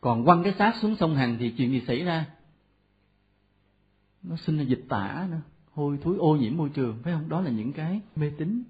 Còn 0.00 0.24
quăng 0.24 0.42
cái 0.42 0.54
xác 0.58 0.72
xuống 0.80 0.96
sông 0.96 1.14
hằng 1.14 1.36
thì 1.38 1.50
chuyện 1.50 1.70
gì 1.70 1.82
xảy 1.86 2.02
ra? 2.02 2.26
Nó 4.22 4.36
sinh 4.36 4.58
ra 4.58 4.62
dịch 4.62 4.84
tả 4.88 5.26
nữa, 5.30 5.40
hôi 5.72 5.98
thối, 6.02 6.16
ô 6.18 6.36
nhiễm 6.36 6.56
môi 6.56 6.68
trường, 6.68 6.98
phải 7.02 7.12
không? 7.12 7.28
Đó 7.28 7.40
là 7.40 7.50
những 7.50 7.72
cái 7.72 8.00
mê 8.16 8.30
tín. 8.38 8.62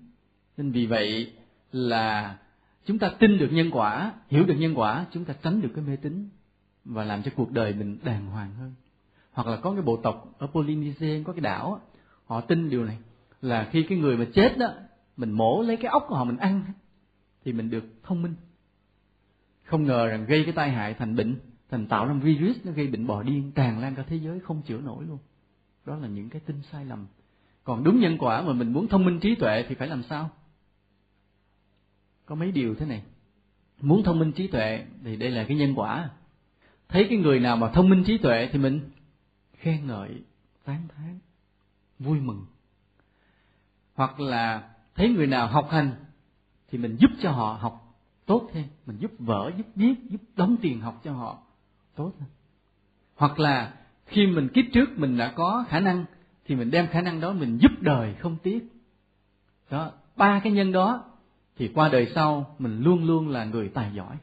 Nên 0.56 0.70
vì 0.70 0.86
vậy 0.86 1.32
là 1.72 2.38
chúng 2.84 2.98
ta 2.98 3.10
tin 3.18 3.38
được 3.38 3.48
nhân 3.52 3.70
quả, 3.72 4.12
hiểu 4.28 4.44
được 4.44 4.54
nhân 4.54 4.78
quả, 4.78 5.06
chúng 5.10 5.24
ta 5.24 5.34
tránh 5.42 5.60
được 5.60 5.70
cái 5.74 5.84
mê 5.84 5.96
tín 5.96 6.28
và 6.84 7.04
làm 7.04 7.22
cho 7.22 7.30
cuộc 7.36 7.52
đời 7.52 7.72
mình 7.72 7.98
đàng 8.04 8.26
hoàng 8.26 8.54
hơn. 8.54 8.74
Hoặc 9.32 9.46
là 9.46 9.56
có 9.56 9.72
cái 9.72 9.82
bộ 9.82 9.96
tộc 9.96 10.34
ở 10.38 10.46
Polynesia, 10.46 11.22
có 11.22 11.32
cái 11.32 11.40
đảo, 11.40 11.80
họ 12.26 12.40
tin 12.40 12.70
điều 12.70 12.84
này, 12.84 12.98
là 13.42 13.68
khi 13.72 13.82
cái 13.88 13.98
người 13.98 14.16
mà 14.16 14.24
chết 14.34 14.58
đó, 14.58 14.68
mình 15.16 15.30
mổ 15.30 15.62
lấy 15.62 15.76
cái 15.76 15.90
ốc 15.90 16.04
của 16.08 16.14
họ, 16.14 16.24
mình 16.24 16.36
ăn, 16.36 16.62
thì 17.44 17.52
mình 17.52 17.70
được 17.70 17.84
thông 18.02 18.22
minh. 18.22 18.34
Không 19.64 19.84
ngờ 19.84 20.06
rằng 20.06 20.26
gây 20.26 20.44
cái 20.44 20.52
tai 20.52 20.70
hại 20.70 20.94
thành 20.94 21.16
bệnh, 21.16 21.36
thành 21.70 21.86
tạo 21.86 22.06
ra 22.06 22.14
virus, 22.14 22.56
nó 22.64 22.72
gây 22.72 22.86
bệnh 22.86 23.06
bò 23.06 23.22
điên, 23.22 23.52
tràn 23.54 23.78
lan 23.78 23.94
cả 23.94 24.04
thế 24.08 24.16
giới 24.16 24.40
không 24.40 24.62
chữa 24.62 24.80
nổi 24.80 25.04
luôn. 25.04 25.18
Đó 25.86 25.96
là 25.96 26.08
những 26.08 26.30
cái 26.30 26.40
tin 26.46 26.62
sai 26.72 26.84
lầm. 26.84 27.06
Còn 27.64 27.84
đúng 27.84 28.00
nhân 28.00 28.18
quả 28.18 28.42
mà 28.42 28.52
mình 28.52 28.72
muốn 28.72 28.88
thông 28.88 29.04
minh 29.04 29.20
trí 29.20 29.34
tuệ 29.34 29.64
thì 29.68 29.74
phải 29.74 29.88
làm 29.88 30.02
sao? 30.02 30.30
Có 32.26 32.34
mấy 32.34 32.52
điều 32.52 32.74
thế 32.74 32.86
này. 32.86 33.02
Muốn 33.80 34.02
thông 34.02 34.18
minh 34.18 34.32
trí 34.32 34.46
tuệ 34.48 34.84
thì 35.04 35.16
đây 35.16 35.30
là 35.30 35.44
cái 35.44 35.56
nhân 35.56 35.74
quả. 35.76 36.10
Thấy 36.88 37.06
cái 37.08 37.18
người 37.18 37.40
nào 37.40 37.56
mà 37.56 37.68
thông 37.68 37.88
minh 37.88 38.04
trí 38.04 38.18
tuệ 38.18 38.48
thì 38.52 38.58
mình 38.58 38.90
khen 39.56 39.86
ngợi, 39.86 40.22
tán 40.64 40.88
thán, 40.96 41.18
vui 41.98 42.20
mừng. 42.20 42.46
Hoặc 43.94 44.20
là 44.20 44.70
thấy 44.94 45.08
người 45.08 45.26
nào 45.26 45.46
học 45.46 45.68
hành 45.70 45.92
thì 46.70 46.78
mình 46.78 46.96
giúp 46.96 47.10
cho 47.20 47.30
họ 47.30 47.58
học 47.60 47.96
tốt 48.26 48.50
thêm, 48.52 48.64
mình 48.86 48.96
giúp 48.98 49.10
vỡ, 49.18 49.50
giúp 49.56 49.66
viết 49.74 49.94
giúp 50.08 50.20
đóng 50.36 50.56
tiền 50.62 50.80
học 50.80 51.00
cho 51.04 51.12
họ 51.12 51.38
tốt 51.94 52.12
hơn. 52.20 52.28
Hoặc 53.16 53.38
là 53.38 53.74
khi 54.06 54.26
mình 54.26 54.48
kiếp 54.48 54.64
trước 54.72 54.98
mình 54.98 55.16
đã 55.16 55.32
có 55.36 55.64
khả 55.68 55.80
năng 55.80 56.04
thì 56.44 56.54
mình 56.54 56.70
đem 56.70 56.86
khả 56.86 57.00
năng 57.00 57.20
đó 57.20 57.32
mình 57.32 57.58
giúp 57.58 57.72
đời 57.80 58.14
không 58.14 58.36
tiếc. 58.42 58.68
Đó, 59.70 59.92
ba 60.16 60.40
cái 60.44 60.52
nhân 60.52 60.72
đó 60.72 61.04
thì 61.56 61.68
qua 61.74 61.88
đời 61.88 62.12
sau, 62.14 62.54
mình 62.58 62.80
luôn 62.80 63.04
luôn 63.04 63.28
là 63.28 63.44
người 63.44 63.68
tài 63.68 63.92
giỏi, 63.94 64.16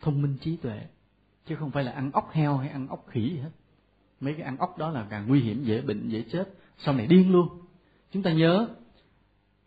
thông 0.00 0.22
minh 0.22 0.36
trí 0.40 0.56
tuệ, 0.56 0.80
chứ 1.46 1.56
không 1.56 1.70
phải 1.70 1.84
là 1.84 1.92
ăn 1.92 2.10
ốc 2.12 2.30
heo 2.32 2.56
hay 2.56 2.68
ăn 2.68 2.88
ốc 2.88 3.04
khỉ 3.08 3.30
gì 3.30 3.38
hết. 3.38 3.50
Mấy 4.20 4.34
cái 4.34 4.42
ăn 4.42 4.56
ốc 4.56 4.78
đó 4.78 4.90
là 4.90 5.06
càng 5.10 5.28
nguy 5.28 5.40
hiểm, 5.40 5.64
dễ 5.64 5.80
bệnh, 5.80 6.08
dễ 6.08 6.24
chết, 6.32 6.54
sau 6.78 6.94
này 6.94 7.06
điên 7.06 7.32
luôn. 7.32 7.48
Chúng 8.12 8.22
ta 8.22 8.32
nhớ, 8.32 8.68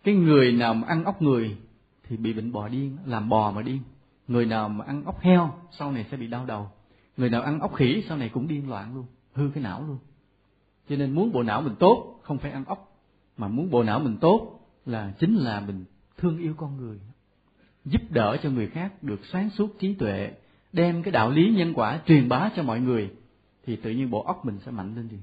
cái 0.04 0.16
người 0.16 0.52
nào 0.52 0.74
mà 0.74 0.88
ăn 0.88 1.04
ốc 1.04 1.22
người 1.22 1.58
thì 2.04 2.18
bị 2.18 2.34
bệnh 2.34 2.52
bò 2.52 2.68
điên, 2.68 2.98
làm 3.06 3.30
bò 3.30 3.52
mà 3.52 3.62
điên. 3.62 3.82
Người 4.28 4.46
nào 4.46 4.70
mà 4.70 4.86
ăn 4.86 5.04
ốc 5.04 5.20
heo, 5.20 5.54
sau 5.72 5.92
này 5.92 6.06
sẽ 6.12 6.18
bị 6.18 6.28
đau 6.28 6.46
đầu. 6.46 6.72
Người 7.18 7.30
nào 7.30 7.42
ăn 7.42 7.60
ốc 7.60 7.76
khỉ, 7.76 8.04
sau 8.08 8.18
này 8.18 8.30
cũng 8.30 8.48
điên 8.48 8.70
loạn 8.70 8.96
luôn, 8.96 9.06
hư 9.34 9.52
cái 9.54 9.64
não 9.64 9.84
luôn. 9.88 9.98
Cho 10.90 10.96
nên 10.96 11.12
muốn 11.12 11.32
bộ 11.32 11.44
não 11.44 11.62
mình 11.62 11.76
tốt, 11.80 12.20
không 12.24 12.38
phải 12.38 12.52
ăn 12.52 12.66
ốc, 12.66 12.98
mà 13.38 13.48
muốn 13.48 13.70
bộ 13.70 13.84
não 13.84 14.00
mình 14.00 14.18
tốt 14.18 14.60
là 14.86 15.14
chính 15.20 15.36
là 15.36 15.60
mình 15.60 15.86
thương 16.18 16.38
yêu 16.38 16.54
con 16.58 16.78
người 16.78 17.00
giúp 17.86 18.02
đỡ 18.10 18.38
cho 18.44 18.50
người 18.50 18.68
khác 18.68 19.04
được 19.04 19.20
sáng 19.32 19.50
suốt 19.50 19.80
trí 19.80 19.94
tuệ, 19.94 20.32
đem 20.74 21.04
cái 21.04 21.12
đạo 21.12 21.32
lý 21.32 21.50
nhân 21.50 21.74
quả 21.74 22.00
truyền 22.06 22.30
bá 22.30 22.50
cho 22.56 22.64
mọi 22.64 22.80
người, 22.80 23.10
thì 23.66 23.76
tự 23.76 23.90
nhiên 23.90 24.10
bộ 24.10 24.24
óc 24.24 24.46
mình 24.46 24.58
sẽ 24.66 24.72
mạnh 24.72 24.96
lên 24.96 25.08
liền 25.12 25.22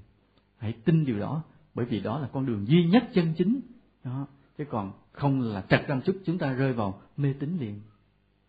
hãy 0.59 0.75
tin 0.85 1.05
điều 1.05 1.19
đó, 1.19 1.43
bởi 1.75 1.87
vì 1.87 2.01
đó 2.01 2.19
là 2.19 2.29
con 2.33 2.47
đường 2.47 2.69
duy 2.69 2.85
nhất 2.85 3.05
chân 3.15 3.35
chính. 3.39 3.61
Đó, 4.05 4.27
chứ 4.59 4.65
còn 4.71 4.93
không 5.13 5.41
là 5.41 5.63
trật 5.69 5.87
răng 5.87 6.01
chút 6.01 6.17
chúng 6.27 6.39
ta 6.39 6.53
rơi 6.53 6.73
vào 6.73 7.01
mê 7.17 7.35
tín 7.41 7.57
liền. 7.61 7.81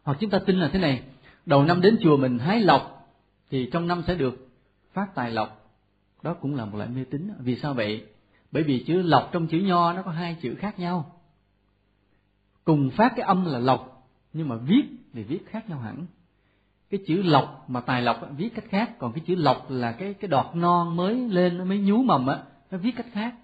Hoặc 0.04 0.18
chúng 0.20 0.30
ta 0.30 0.40
tin 0.46 0.56
là 0.56 0.70
thế 0.74 0.80
này, 0.80 1.04
đầu 1.46 1.64
năm 1.64 1.82
đến 1.82 1.98
chùa 2.02 2.18
mình 2.18 2.40
hái 2.40 2.62
lộc, 2.62 3.10
thì 3.50 3.70
trong 3.74 3.88
năm 3.88 4.04
sẽ 4.08 4.16
được 4.16 4.48
phát 4.94 5.16
tài 5.16 5.32
lộc. 5.32 5.72
Đó 6.24 6.34
cũng 6.34 6.56
là 6.56 6.66
một 6.66 6.78
loại 6.78 6.90
mê 6.90 7.04
tín. 7.12 7.32
Vì 7.40 7.56
sao 7.56 7.74
vậy? 7.74 8.06
Bởi 8.52 8.64
vì 8.64 8.84
chữ 8.84 9.02
lộc 9.02 9.30
trong 9.32 9.48
chữ 9.48 9.58
nho 9.58 9.94
nó 9.94 10.02
có 10.02 10.12
hai 10.12 10.38
chữ 10.42 10.56
khác 10.56 10.80
nhau. 10.80 11.20
Cùng 12.64 12.90
phát 12.90 13.14
cái 13.16 13.26
âm 13.26 13.46
là 13.46 13.60
lộc 13.60 13.97
nhưng 14.38 14.49
mà 14.49 14.55
viết 14.55 14.84
thì 15.14 15.23
viết 15.23 15.39
khác 15.49 15.69
nhau 15.69 15.80
hẳn. 15.80 16.05
Cái 16.89 16.99
chữ 17.07 17.22
lộc 17.23 17.65
mà 17.68 17.81
tài 17.81 18.01
lộc 18.01 18.18
viết 18.38 18.49
cách 18.55 18.65
khác. 18.69 18.99
Còn 18.99 19.14
cái 19.14 19.23
chữ 19.27 19.35
lộc 19.35 19.65
là 19.69 19.91
cái 19.91 20.14
cái 20.14 20.27
đọt 20.27 20.55
non 20.55 20.95
mới 20.95 21.15
lên, 21.15 21.57
nó 21.57 21.65
mới 21.65 21.80
nhú 21.80 22.03
mầm 22.03 22.27
á, 22.27 22.38
nó 22.72 22.77
viết 22.77 22.91
cách 22.95 23.05
khác. 23.11 23.35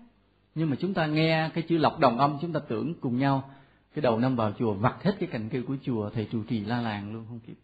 Nhưng 0.55 0.69
mà 0.69 0.75
chúng 0.79 0.93
ta 0.93 1.05
nghe 1.05 1.49
cái 1.53 1.63
chữ 1.67 1.77
lộc 1.77 1.99
đồng 1.99 2.17
âm, 2.17 2.37
chúng 2.41 2.53
ta 2.53 2.59
tưởng 2.67 2.93
cùng 3.01 3.17
nhau, 3.17 3.49
cái 3.95 4.01
đầu 4.01 4.19
năm 4.19 4.35
vào 4.35 4.51
chùa 4.59 4.73
vặt 4.73 5.03
hết 5.03 5.15
cái 5.19 5.29
cành 5.31 5.49
cây 5.49 5.61
của 5.61 5.75
chùa, 5.83 6.09
thầy 6.09 6.27
trụ 6.31 6.43
trì 6.43 6.59
la 6.59 6.81
làng 6.81 7.13
luôn, 7.13 7.25
không 7.27 7.39
kịp. 7.47 7.57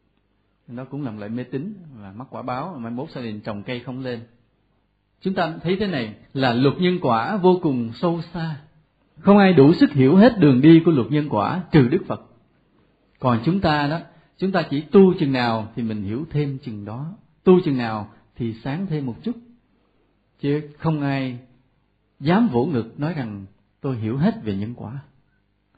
Nó 0.67 0.85
cũng 0.85 1.03
làm 1.03 1.17
lại 1.17 1.29
mê 1.29 1.43
tín 1.43 1.73
và 2.01 2.13
mắc 2.15 2.27
quả 2.29 2.41
báo, 2.41 2.75
mai 2.79 2.91
mốt 2.91 3.09
gia 3.09 3.21
đình 3.21 3.39
trồng 3.39 3.63
cây 3.63 3.79
không 3.79 3.99
lên. 3.99 4.19
Chúng 5.21 5.33
ta 5.33 5.53
thấy 5.63 5.77
thế 5.79 5.87
này, 5.87 6.13
là 6.33 6.53
luật 6.53 6.75
nhân 6.77 6.99
quả 7.01 7.37
vô 7.37 7.59
cùng 7.61 7.91
sâu 7.93 8.21
xa. 8.33 8.55
Không 9.19 9.37
ai 9.37 9.53
đủ 9.53 9.73
sức 9.73 9.91
hiểu 9.91 10.15
hết 10.15 10.39
đường 10.39 10.61
đi 10.61 10.81
của 10.85 10.91
luật 10.91 11.11
nhân 11.11 11.27
quả 11.29 11.63
trừ 11.71 11.87
đức 11.87 12.03
phật 12.07 12.28
còn 13.19 13.41
chúng 13.45 13.59
ta 13.59 13.87
đó, 13.87 13.99
chúng 14.37 14.51
ta 14.51 14.63
chỉ 14.69 14.81
tu 14.81 15.13
chừng 15.19 15.31
nào 15.31 15.71
thì 15.75 15.83
mình 15.83 16.03
hiểu 16.03 16.25
thêm 16.31 16.57
chừng 16.57 16.85
đó. 16.85 17.13
Tu 17.43 17.59
chừng 17.65 17.77
nào 17.77 18.09
thì 18.35 18.53
sáng 18.63 18.85
thêm 18.87 19.05
một 19.05 19.15
chút. 19.23 19.35
Chứ 20.39 20.61
không 20.77 21.01
ai 21.01 21.39
dám 22.19 22.47
vỗ 22.47 22.65
ngực 22.65 22.99
nói 22.99 23.13
rằng 23.13 23.45
tôi 23.81 23.97
hiểu 23.97 24.17
hết 24.17 24.43
về 24.43 24.55
nhân 24.55 24.73
quả. 24.75 24.99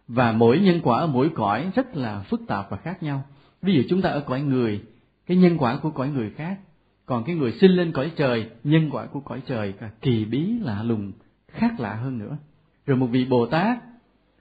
Và 0.08 0.32
mỗi 0.32 0.60
nhân 0.60 0.80
quả 0.84 1.00
ở 1.00 1.08
mỗi 1.08 1.32
cõi 1.36 1.72
rất 1.76 1.96
là 1.96 2.22
phức 2.22 2.42
tạp 2.48 2.70
và 2.70 2.78
khác 2.78 3.04
nhau. 3.04 3.24
Ví 3.62 3.74
dụ 3.74 3.82
chúng 3.90 4.02
ta 4.02 4.10
ở 4.10 4.20
cõi 4.20 4.42
người, 4.42 4.82
cái 5.26 5.38
nhân 5.38 5.58
quả 5.58 5.80
của 5.82 5.90
cõi 5.90 6.10
người 6.10 6.30
khác. 6.30 6.60
Còn 7.06 7.24
cái 7.24 7.36
người 7.36 7.52
sinh 7.52 7.72
lên 7.72 7.92
cõi 7.92 8.12
trời, 8.16 8.50
nhân 8.64 8.90
quả 8.92 9.06
của 9.06 9.20
cõi 9.20 9.42
trời 9.48 9.74
là 9.82 9.90
kỳ 10.02 10.26
bí, 10.26 10.60
lạ 10.60 10.84
lùng, 10.84 11.12
khác 11.48 11.80
lạ 11.80 11.94
hơn 11.94 12.18
nữa. 12.18 12.38
Rồi 12.86 12.98
một 12.98 13.08
vị 13.08 13.26
bồ 13.26 13.46
tát 13.46 13.78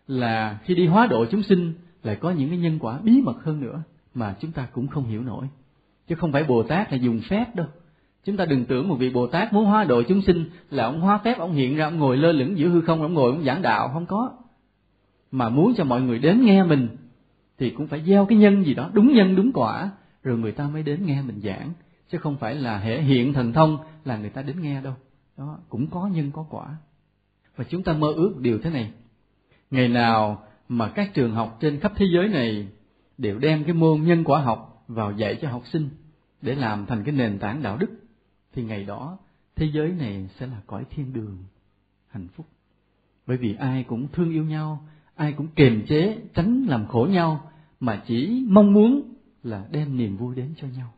là 0.07 0.59
khi 0.65 0.75
đi 0.75 0.87
hóa 0.87 1.07
độ 1.07 1.27
chúng 1.31 1.43
sinh 1.43 1.75
lại 2.03 2.17
có 2.17 2.31
những 2.31 2.49
cái 2.49 2.59
nhân 2.59 2.79
quả 2.79 2.99
bí 2.99 3.23
mật 3.23 3.45
hơn 3.45 3.61
nữa 3.61 3.83
mà 4.15 4.37
chúng 4.41 4.53
ta 4.53 4.69
cũng 4.73 4.87
không 4.89 5.05
hiểu 5.05 5.23
nổi. 5.23 5.49
Chứ 6.09 6.15
không 6.15 6.33
phải 6.33 6.45
bồ 6.45 6.63
tát 6.63 6.93
là 6.93 6.99
dùng 6.99 7.21
phép 7.29 7.57
đâu. 7.57 7.67
Chúng 8.25 8.37
ta 8.37 8.45
đừng 8.45 8.65
tưởng 8.65 8.89
một 8.89 8.97
vị 8.97 9.11
bồ 9.11 9.27
tát 9.27 9.53
muốn 9.53 9.65
hóa 9.65 9.85
độ 9.85 10.03
chúng 10.03 10.23
sinh 10.23 10.51
là 10.71 10.85
ông 10.85 11.01
hóa 11.01 11.19
phép, 11.25 11.39
ông 11.39 11.53
hiện 11.53 11.77
ra, 11.77 11.85
ông 11.85 11.99
ngồi 11.99 12.17
lơ 12.17 12.33
lửng 12.33 12.59
giữa 12.59 12.69
hư 12.69 12.81
không, 12.81 13.03
ông 13.03 13.15
ngồi, 13.15 13.33
ông 13.33 13.45
giảng 13.45 13.63
đạo, 13.63 13.91
không 13.93 14.07
có. 14.07 14.31
Mà 15.31 15.49
muốn 15.49 15.75
cho 15.77 15.85
mọi 15.85 16.01
người 16.01 16.19
đến 16.19 16.45
nghe 16.45 16.65
mình 16.65 16.89
thì 17.59 17.71
cũng 17.71 17.87
phải 17.87 18.03
gieo 18.07 18.27
cái 18.27 18.39
nhân 18.39 18.65
gì 18.65 18.75
đó, 18.75 18.91
đúng 18.93 19.13
nhân, 19.13 19.37
đúng 19.37 19.53
quả, 19.53 19.91
rồi 20.23 20.39
người 20.39 20.53
ta 20.53 20.69
mới 20.69 20.83
đến 20.83 21.07
nghe 21.07 21.23
mình 21.23 21.41
giảng. 21.45 21.73
Chứ 22.09 22.19
không 22.19 22.37
phải 22.37 22.55
là 22.55 22.79
hệ 22.79 23.03
hiện 23.03 23.33
thần 23.33 23.53
thông 23.53 23.79
là 24.05 24.17
người 24.17 24.31
ta 24.31 24.43
đến 24.43 24.63
nghe 24.63 24.81
đâu. 24.81 24.95
Đó, 25.37 25.59
cũng 25.69 25.87
có 25.87 26.07
nhân, 26.07 26.31
có 26.35 26.47
quả. 26.51 26.77
Và 27.57 27.65
chúng 27.65 27.83
ta 27.83 27.93
mơ 27.93 28.13
ước 28.17 28.35
điều 28.39 28.59
thế 28.59 28.71
này. 28.71 28.93
Ngày 29.71 29.89
nào 29.89 30.43
mà 30.73 30.89
các 30.89 31.15
trường 31.15 31.35
học 31.35 31.59
trên 31.61 31.81
khắp 31.81 31.93
thế 31.97 32.07
giới 32.15 32.29
này 32.29 32.69
đều 33.19 33.39
đem 33.39 33.65
cái 33.65 33.75
môn 33.75 34.03
nhân 34.03 34.25
quả 34.25 34.41
học 34.41 34.85
vào 34.89 35.13
dạy 35.13 35.39
cho 35.43 35.51
học 35.51 35.63
sinh 35.73 35.89
để 36.43 36.55
làm 36.55 36.87
thành 36.87 37.05
cái 37.05 37.15
nền 37.15 37.39
tảng 37.39 37.63
đạo 37.63 37.77
đức, 37.77 37.91
thì 38.53 38.63
ngày 38.63 38.85
đó 38.85 39.19
thế 39.57 39.71
giới 39.75 39.89
này 39.89 40.29
sẽ 40.39 40.47
là 40.47 40.61
cõi 40.67 40.85
thiên 40.91 41.13
đường, 41.13 41.39
hạnh 42.09 42.29
phúc. 42.29 42.47
Bởi 43.27 43.37
vì 43.37 43.55
ai 43.55 43.85
cũng 43.85 44.09
thương 44.13 44.31
yêu 44.31 44.45
nhau, 44.45 44.87
ai 45.15 45.33
cũng 45.33 45.49
kiềm 45.57 45.87
chế, 45.87 46.19
tránh 46.35 46.67
làm 46.69 46.87
khổ 46.87 47.09
nhau, 47.11 47.51
mà 47.81 48.03
chỉ 48.07 48.45
mong 48.49 48.73
muốn 48.73 49.15
là 49.43 49.67
đem 49.71 49.97
niềm 49.97 50.17
vui 50.17 50.35
đến 50.35 50.55
cho 50.57 50.69
nhau. 50.77 50.93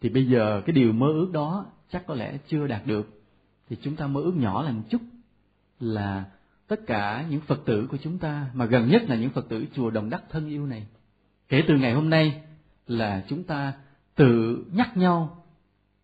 Thì 0.00 0.08
bây 0.08 0.26
giờ 0.26 0.62
cái 0.66 0.72
điều 0.72 0.92
mơ 0.92 1.06
ước 1.06 1.30
đó 1.32 1.66
chắc 1.90 2.06
có 2.06 2.14
lẽ 2.14 2.38
chưa 2.48 2.66
đạt 2.66 2.86
được, 2.86 3.22
thì 3.68 3.76
chúng 3.82 3.96
ta 3.96 4.06
mơ 4.06 4.20
ước 4.20 4.36
nhỏ 4.36 4.62
là 4.62 4.72
một 4.72 4.82
chút 4.90 5.00
là 5.80 6.24
tất 6.70 6.86
cả 6.86 7.26
những 7.30 7.40
phật 7.40 7.64
tử 7.64 7.86
của 7.90 7.96
chúng 7.96 8.18
ta, 8.18 8.50
mà 8.54 8.64
gần 8.64 8.88
nhất 8.88 9.02
là 9.08 9.16
những 9.16 9.30
phật 9.30 9.48
tử 9.48 9.66
chùa 9.74 9.90
đồng 9.90 10.10
đắc 10.10 10.22
thân 10.30 10.48
yêu 10.48 10.66
này. 10.66 10.86
Kể 11.48 11.62
từ 11.68 11.76
ngày 11.76 11.92
hôm 11.92 12.10
nay 12.10 12.42
là 12.86 13.24
chúng 13.28 13.44
ta 13.44 13.72
tự 14.14 14.64
nhắc 14.72 14.96
nhau 14.96 15.44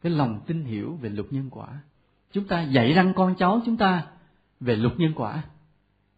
cái 0.02 0.12
lòng 0.12 0.40
tin 0.46 0.64
hiểu 0.64 0.98
về 1.00 1.08
luật 1.08 1.32
nhân 1.32 1.50
quả. 1.50 1.68
Chúng 2.32 2.44
ta 2.44 2.62
dạy 2.62 2.92
răng 2.92 3.12
con 3.16 3.34
cháu 3.38 3.60
chúng 3.66 3.76
ta 3.76 4.06
về 4.60 4.76
luật 4.76 4.98
nhân 4.98 5.12
quả. 5.16 5.42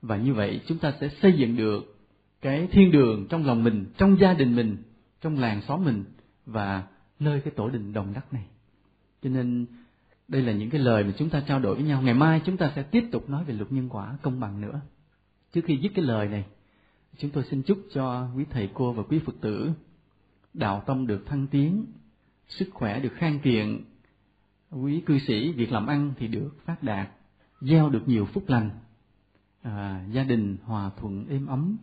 Và 0.02 0.16
như 0.16 0.34
vậy 0.34 0.60
chúng 0.66 0.78
ta 0.78 0.92
sẽ 1.00 1.08
xây 1.22 1.32
dựng 1.32 1.56
được 1.56 1.98
cái 2.40 2.68
thiên 2.72 2.92
đường 2.92 3.26
trong 3.30 3.46
lòng 3.46 3.64
mình, 3.64 3.84
trong 3.98 4.20
gia 4.20 4.34
đình 4.34 4.56
mình, 4.56 4.76
trong 5.20 5.38
làng 5.38 5.62
xóm 5.68 5.84
mình 5.84 6.04
và 6.46 6.82
nơi 7.18 7.40
cái 7.40 7.52
tổ 7.56 7.68
đình 7.68 7.92
đồng 7.92 8.12
đắc 8.14 8.32
này. 8.32 8.44
Cho 9.22 9.30
nên 9.30 9.66
đây 10.28 10.42
là 10.42 10.52
những 10.52 10.70
cái 10.70 10.80
lời 10.80 11.04
mà 11.04 11.12
chúng 11.18 11.30
ta 11.30 11.40
trao 11.40 11.60
đổi 11.60 11.74
với 11.74 11.84
nhau. 11.84 12.02
Ngày 12.02 12.14
mai 12.14 12.40
chúng 12.44 12.56
ta 12.56 12.72
sẽ 12.76 12.82
tiếp 12.82 13.04
tục 13.12 13.30
nói 13.30 13.44
về 13.44 13.54
luật 13.54 13.72
nhân 13.72 13.88
quả 13.88 14.18
công 14.22 14.40
bằng 14.40 14.60
nữa. 14.60 14.80
Trước 15.52 15.60
khi 15.64 15.76
dứt 15.76 15.92
cái 15.94 16.04
lời 16.04 16.28
này 16.28 16.44
chúng 17.18 17.30
tôi 17.30 17.44
xin 17.50 17.62
chúc 17.62 17.78
cho 17.94 18.28
quý 18.36 18.44
thầy 18.50 18.70
cô 18.74 18.92
và 18.92 19.02
quý 19.02 19.18
phật 19.26 19.34
tử 19.40 19.70
đạo 20.54 20.82
tâm 20.86 21.06
được 21.06 21.26
thăng 21.26 21.46
tiến 21.46 21.86
sức 22.48 22.68
khỏe 22.72 23.00
được 23.00 23.12
khang 23.16 23.40
kiện 23.40 23.84
quý 24.70 25.02
cư 25.06 25.18
sĩ 25.18 25.52
việc 25.52 25.72
làm 25.72 25.86
ăn 25.86 26.12
thì 26.18 26.28
được 26.28 26.50
phát 26.64 26.82
đạt 26.82 27.08
gieo 27.60 27.88
được 27.88 28.02
nhiều 28.06 28.26
phúc 28.26 28.44
lành. 28.46 28.70
À, 29.62 30.04
gia 30.12 30.24
đình 30.24 30.56
hòa 30.64 30.90
thuận 31.00 31.28
êm 31.28 31.46
ấm 31.46 31.76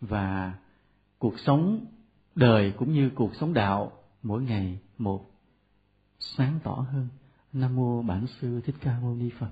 và 0.00 0.54
cuộc 1.18 1.38
sống 1.38 1.86
đời 2.34 2.72
cũng 2.76 2.92
như 2.92 3.10
cuộc 3.14 3.34
sống 3.34 3.54
đạo 3.54 3.92
mỗi 4.22 4.42
ngày 4.42 4.78
một 4.98 5.30
sáng 6.18 6.58
tỏ 6.64 6.86
hơn 6.92 7.08
nam 7.52 7.76
mô 7.76 8.02
bản 8.02 8.26
sư 8.40 8.60
thích 8.64 8.74
ca 8.80 8.98
mâu 9.00 9.14
ni 9.14 9.30
phật. 9.38 9.50